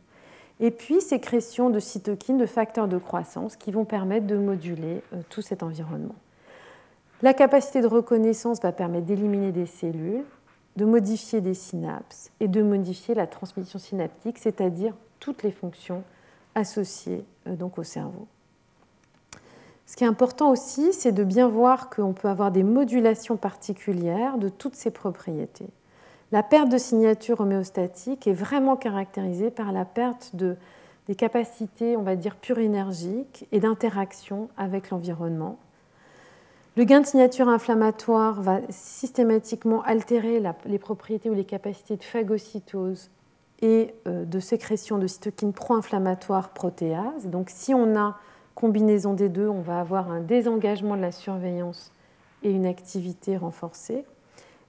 et 0.61 0.71
puis 0.71 1.01
sécrétion 1.01 1.71
de 1.71 1.81
cytokines, 1.81 2.39
de 2.39 2.47
facteurs 2.47 2.89
de 2.89 2.99
croissance 2.99 3.57
qui 3.57 3.71
vont 3.71 3.85
permettre 3.85 4.27
de 4.27 4.37
moduler 4.37 5.03
euh, 5.13 5.21
tout 5.29 5.43
cet 5.43 5.63
environnement. 5.63 6.15
La 7.23 7.35
capacité 7.35 7.81
de 7.81 7.87
reconnaissance 7.87 8.61
va 8.61 8.73
permettre 8.73 9.07
d'éliminer 9.07 9.53
des 9.53 9.67
cellules, 9.67 10.25
de 10.77 10.85
modifier 10.85 11.41
des 11.41 11.55
synapses 11.55 12.31
et 12.41 12.49
de 12.49 12.63
modifier 12.63 13.15
la 13.15 13.27
transmission 13.27 13.79
synaptique, 13.79 14.39
c'est-à-dire 14.39 14.95
toutes 15.21 15.43
les 15.43 15.51
fonctions 15.51 16.03
associées 16.55 17.25
euh, 17.47 17.55
donc 17.55 17.79
au 17.79 17.83
cerveau. 17.83 18.27
Ce 19.87 19.95
qui 19.95 20.03
est 20.03 20.09
important 20.09 20.51
aussi, 20.51 20.93
c'est 20.93 21.13
de 21.13 21.23
bien 21.23 21.49
voir 21.49 21.91
qu'on 21.91 22.13
peut 22.13 22.29
avoir 22.29 22.51
des 22.51 22.65
modulations 22.65 23.37
particulières 23.37 24.37
de 24.37 24.49
toutes 24.49 24.75
ces 24.75 24.91
propriétés. 24.91 25.69
La 26.33 26.43
perte 26.43 26.69
de 26.69 26.79
signature 26.79 27.41
homéostatique 27.41 28.27
est 28.27 28.33
vraiment 28.33 28.77
caractérisée 28.77 29.51
par 29.51 29.71
la 29.71 29.85
perte 29.85 30.35
de, 30.35 30.57
des 31.07 31.15
capacités, 31.15 31.97
on 31.97 32.03
va 32.03 32.17
dire, 32.17 32.37
énergiques 32.57 33.47
et 33.53 33.61
d'interaction 33.61 34.49
avec 34.57 34.91
l'environnement. 34.91 35.59
Le 36.77 36.85
gain 36.85 37.01
de 37.01 37.07
signature 37.07 37.49
inflammatoire 37.49 38.43
va 38.43 38.61
systématiquement 38.69 39.83
altérer 39.83 40.43
les 40.67 40.79
propriétés 40.79 41.31
ou 41.31 41.35
les 41.35 41.45
capacités 41.45 41.97
de 41.97 42.05
phagocytose 42.05 43.09
et 43.63 43.95
euh, 44.07 44.25
de 44.25 44.41
sécrétion 44.41 44.99
de 44.99 45.07
cytokines 45.07 45.55
pro-inflammatoires 45.55 46.51
protéases. 46.51 47.27
Donc 47.27 47.51
si 47.51 47.73
on 47.73 47.97
a 47.97 48.19
combinaison 48.55 49.15
des 49.15 49.29
deux, 49.29 49.49
on 49.49 49.63
va 49.63 49.81
avoir 49.81 50.11
un 50.11 50.21
désengagement 50.21 50.97
de 50.97 51.03
la 51.03 51.13
surveillance 51.13 51.93
et 52.43 52.51
une 52.51 52.67
activité 52.67 53.37
renforcée. 53.37 54.05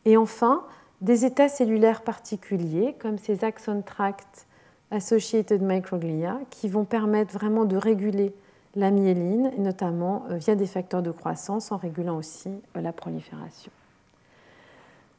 Et 0.05 0.15
enfin, 0.15 0.63
des 1.01 1.25
états 1.25 1.49
cellulaires 1.49 2.01
particuliers, 2.01 2.95
comme 2.99 3.17
ces 3.17 3.43
axon 3.43 3.81
tract 3.85 4.47
associated 4.91 5.61
microglia, 5.61 6.39
qui 6.49 6.69
vont 6.69 6.85
permettre 6.85 7.33
vraiment 7.33 7.65
de 7.65 7.77
réguler 7.77 8.33
la 8.75 8.91
myéline, 8.91 9.51
notamment 9.57 10.25
euh, 10.29 10.37
via 10.37 10.55
des 10.55 10.67
facteurs 10.67 11.01
de 11.01 11.11
croissance, 11.11 11.71
en 11.71 11.77
régulant 11.77 12.17
aussi 12.17 12.49
euh, 12.49 12.81
la 12.81 12.93
prolifération. 12.93 13.71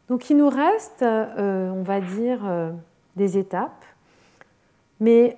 Donc 0.08 0.30
il 0.30 0.36
nous 0.36 0.48
reste, 0.48 1.02
euh, 1.02 1.70
on 1.70 1.82
va 1.82 2.00
dire, 2.00 2.40
des 3.16 3.36
étapes, 3.36 3.84
mais 5.00 5.36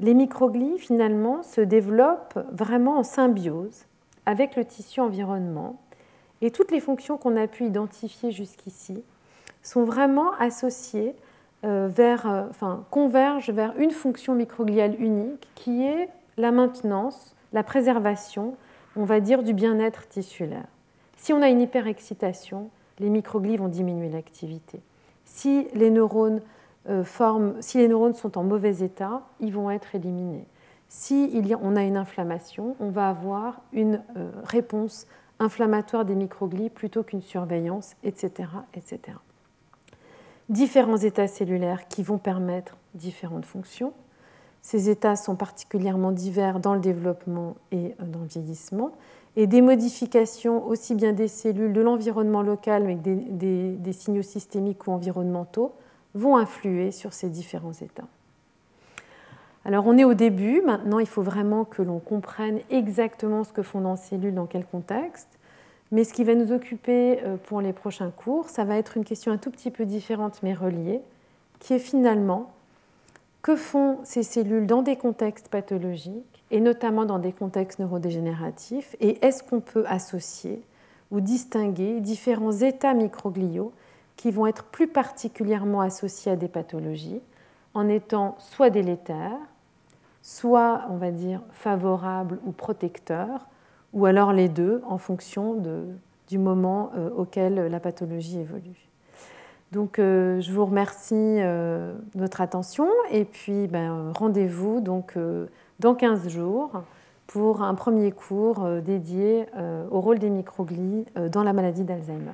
les 0.00 0.14
microglies, 0.14 0.78
finalement, 0.78 1.42
se 1.42 1.60
développent 1.60 2.38
vraiment 2.50 2.98
en 2.98 3.02
symbiose 3.02 3.84
avec 4.24 4.56
le 4.56 4.64
tissu 4.64 5.00
environnement, 5.00 5.76
et 6.40 6.50
toutes 6.50 6.72
les 6.72 6.80
fonctions 6.80 7.18
qu'on 7.18 7.36
a 7.36 7.46
pu 7.46 7.64
identifier 7.64 8.30
jusqu'ici 8.30 9.04
sont 9.66 9.84
vraiment 9.84 10.32
associés 10.38 11.16
euh, 11.64 11.90
euh, 11.98 12.76
convergent 12.90 13.50
vers 13.50 13.76
une 13.78 13.90
fonction 13.90 14.34
microgliale 14.34 14.94
unique 15.00 15.48
qui 15.56 15.84
est 15.84 16.08
la 16.36 16.52
maintenance, 16.52 17.34
la 17.52 17.64
préservation, 17.64 18.54
on 18.94 19.04
va 19.04 19.18
dire, 19.18 19.42
du 19.42 19.54
bien-être 19.54 20.06
tissulaire. 20.08 20.66
Si 21.16 21.32
on 21.32 21.42
a 21.42 21.48
une 21.48 21.60
hyperexcitation, 21.60 22.70
les 23.00 23.08
microglies 23.10 23.56
vont 23.56 23.66
diminuer 23.66 24.08
l'activité. 24.08 24.80
Si 25.24 25.66
les 25.74 25.90
neurones 25.90 26.42
euh, 26.88 27.02
sont 27.04 28.38
en 28.38 28.44
mauvais 28.44 28.84
état, 28.84 29.22
ils 29.40 29.52
vont 29.52 29.70
être 29.70 29.96
éliminés. 29.96 30.46
Si 30.88 31.42
on 31.60 31.74
a 31.74 31.82
une 31.82 31.96
inflammation, 31.96 32.76
on 32.78 32.90
va 32.90 33.08
avoir 33.08 33.60
une 33.72 34.00
réponse 34.44 35.08
inflammatoire 35.40 36.04
des 36.04 36.14
microglies 36.14 36.70
plutôt 36.70 37.02
qu'une 37.02 37.22
surveillance, 37.22 37.96
etc., 38.04 38.48
etc 38.72 39.16
différents 40.48 40.96
états 40.96 41.28
cellulaires 41.28 41.88
qui 41.88 42.02
vont 42.02 42.18
permettre 42.18 42.76
différentes 42.94 43.44
fonctions. 43.44 43.92
Ces 44.62 44.90
états 44.90 45.16
sont 45.16 45.36
particulièrement 45.36 46.12
divers 46.12 46.58
dans 46.58 46.74
le 46.74 46.80
développement 46.80 47.56
et 47.70 47.94
euh, 48.00 48.04
dans 48.04 48.20
le 48.20 48.26
vieillissement, 48.26 48.92
et 49.36 49.46
des 49.46 49.60
modifications 49.60 50.66
aussi 50.66 50.94
bien 50.94 51.12
des 51.12 51.28
cellules, 51.28 51.72
de 51.72 51.80
l'environnement 51.80 52.42
local, 52.42 52.84
mais 52.84 52.96
que 52.96 53.00
des, 53.00 53.92
signaux 53.92 54.22
systémiques 54.22 54.86
ou 54.86 54.92
environnementaux 54.92 55.74
vont 56.14 56.36
influer 56.36 56.90
sur 56.90 57.12
ces 57.12 57.28
différents 57.28 57.74
états. 57.74 58.08
Alors 59.66 59.86
on 59.86 59.98
est 59.98 60.04
au 60.04 60.14
début, 60.14 60.62
maintenant 60.62 61.00
il 61.00 61.08
faut 61.08 61.22
vraiment 61.22 61.64
que 61.64 61.82
l'on 61.82 61.98
comprenne 61.98 62.60
exactement 62.70 63.44
ce 63.44 63.52
que 63.52 63.62
font 63.62 63.80
nos 63.80 63.96
cellules, 63.96 64.34
dans 64.34 64.46
quel 64.46 64.64
contexte. 64.64 65.28
Mais 65.92 66.04
ce 66.04 66.12
qui 66.12 66.24
va 66.24 66.34
nous 66.34 66.52
occuper 66.52 67.20
euh, 67.22 67.36
pour 67.36 67.60
les 67.60 67.72
prochains 67.72 68.10
cours, 68.10 68.48
ça 68.48 68.64
va 68.64 68.76
être 68.76 68.96
une 68.96 69.04
question 69.04 69.32
un 69.32 69.38
tout 69.38 69.50
petit 69.50 69.70
peu 69.70 69.84
différente 69.84 70.40
mais 70.42 70.54
reliée, 70.54 71.00
qui 71.60 71.74
est 71.74 71.78
finalement 71.78 72.52
que 73.42 73.54
font 73.54 73.98
ces 74.02 74.24
cellules 74.24 74.66
dans 74.66 74.82
des 74.82 74.96
contextes 74.96 75.48
pathologiques 75.48 76.44
et 76.50 76.60
notamment 76.60 77.04
dans 77.04 77.20
des 77.20 77.32
contextes 77.32 77.78
neurodégénératifs 77.78 78.96
et 79.00 79.24
est-ce 79.24 79.44
qu'on 79.44 79.60
peut 79.60 79.84
associer 79.86 80.60
ou 81.12 81.20
distinguer 81.20 82.00
différents 82.00 82.52
états 82.52 82.94
microgliaux 82.94 83.72
qui 84.16 84.30
vont 84.30 84.46
être 84.46 84.64
plus 84.64 84.88
particulièrement 84.88 85.80
associés 85.80 86.32
à 86.32 86.36
des 86.36 86.48
pathologies 86.48 87.20
en 87.74 87.88
étant 87.88 88.34
soit 88.38 88.70
délétères, 88.70 89.38
soit, 90.22 90.86
on 90.90 90.96
va 90.96 91.10
dire, 91.10 91.40
favorables 91.52 92.40
ou 92.46 92.50
protecteurs, 92.50 93.46
ou 93.96 94.06
alors 94.06 94.32
les 94.32 94.48
deux 94.48 94.82
en 94.86 94.98
fonction 94.98 95.60
du 96.28 96.38
moment 96.38 96.92
euh, 96.96 97.10
auquel 97.16 97.54
la 97.54 97.80
pathologie 97.80 98.38
évolue. 98.38 98.86
Donc, 99.72 99.98
euh, 99.98 100.40
je 100.40 100.52
vous 100.52 100.64
remercie 100.64 101.16
euh, 101.16 101.92
de 102.14 102.20
votre 102.20 102.40
attention 102.40 102.86
et 103.10 103.24
puis 103.24 103.66
ben, 103.66 104.12
rendez-vous 104.14 104.80
donc 104.80 105.18
dans 105.80 105.96
15 105.96 106.28
jours 106.28 106.84
pour 107.26 107.62
un 107.62 107.74
premier 107.74 108.12
cours 108.12 108.64
dédié 108.84 109.46
au 109.90 110.00
rôle 110.00 110.20
des 110.20 110.30
microglies 110.30 111.04
dans 111.32 111.42
la 111.42 111.52
maladie 111.52 111.82
d'Alzheimer. 111.82 112.30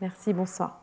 Merci, 0.00 0.32
bonsoir. 0.32 0.80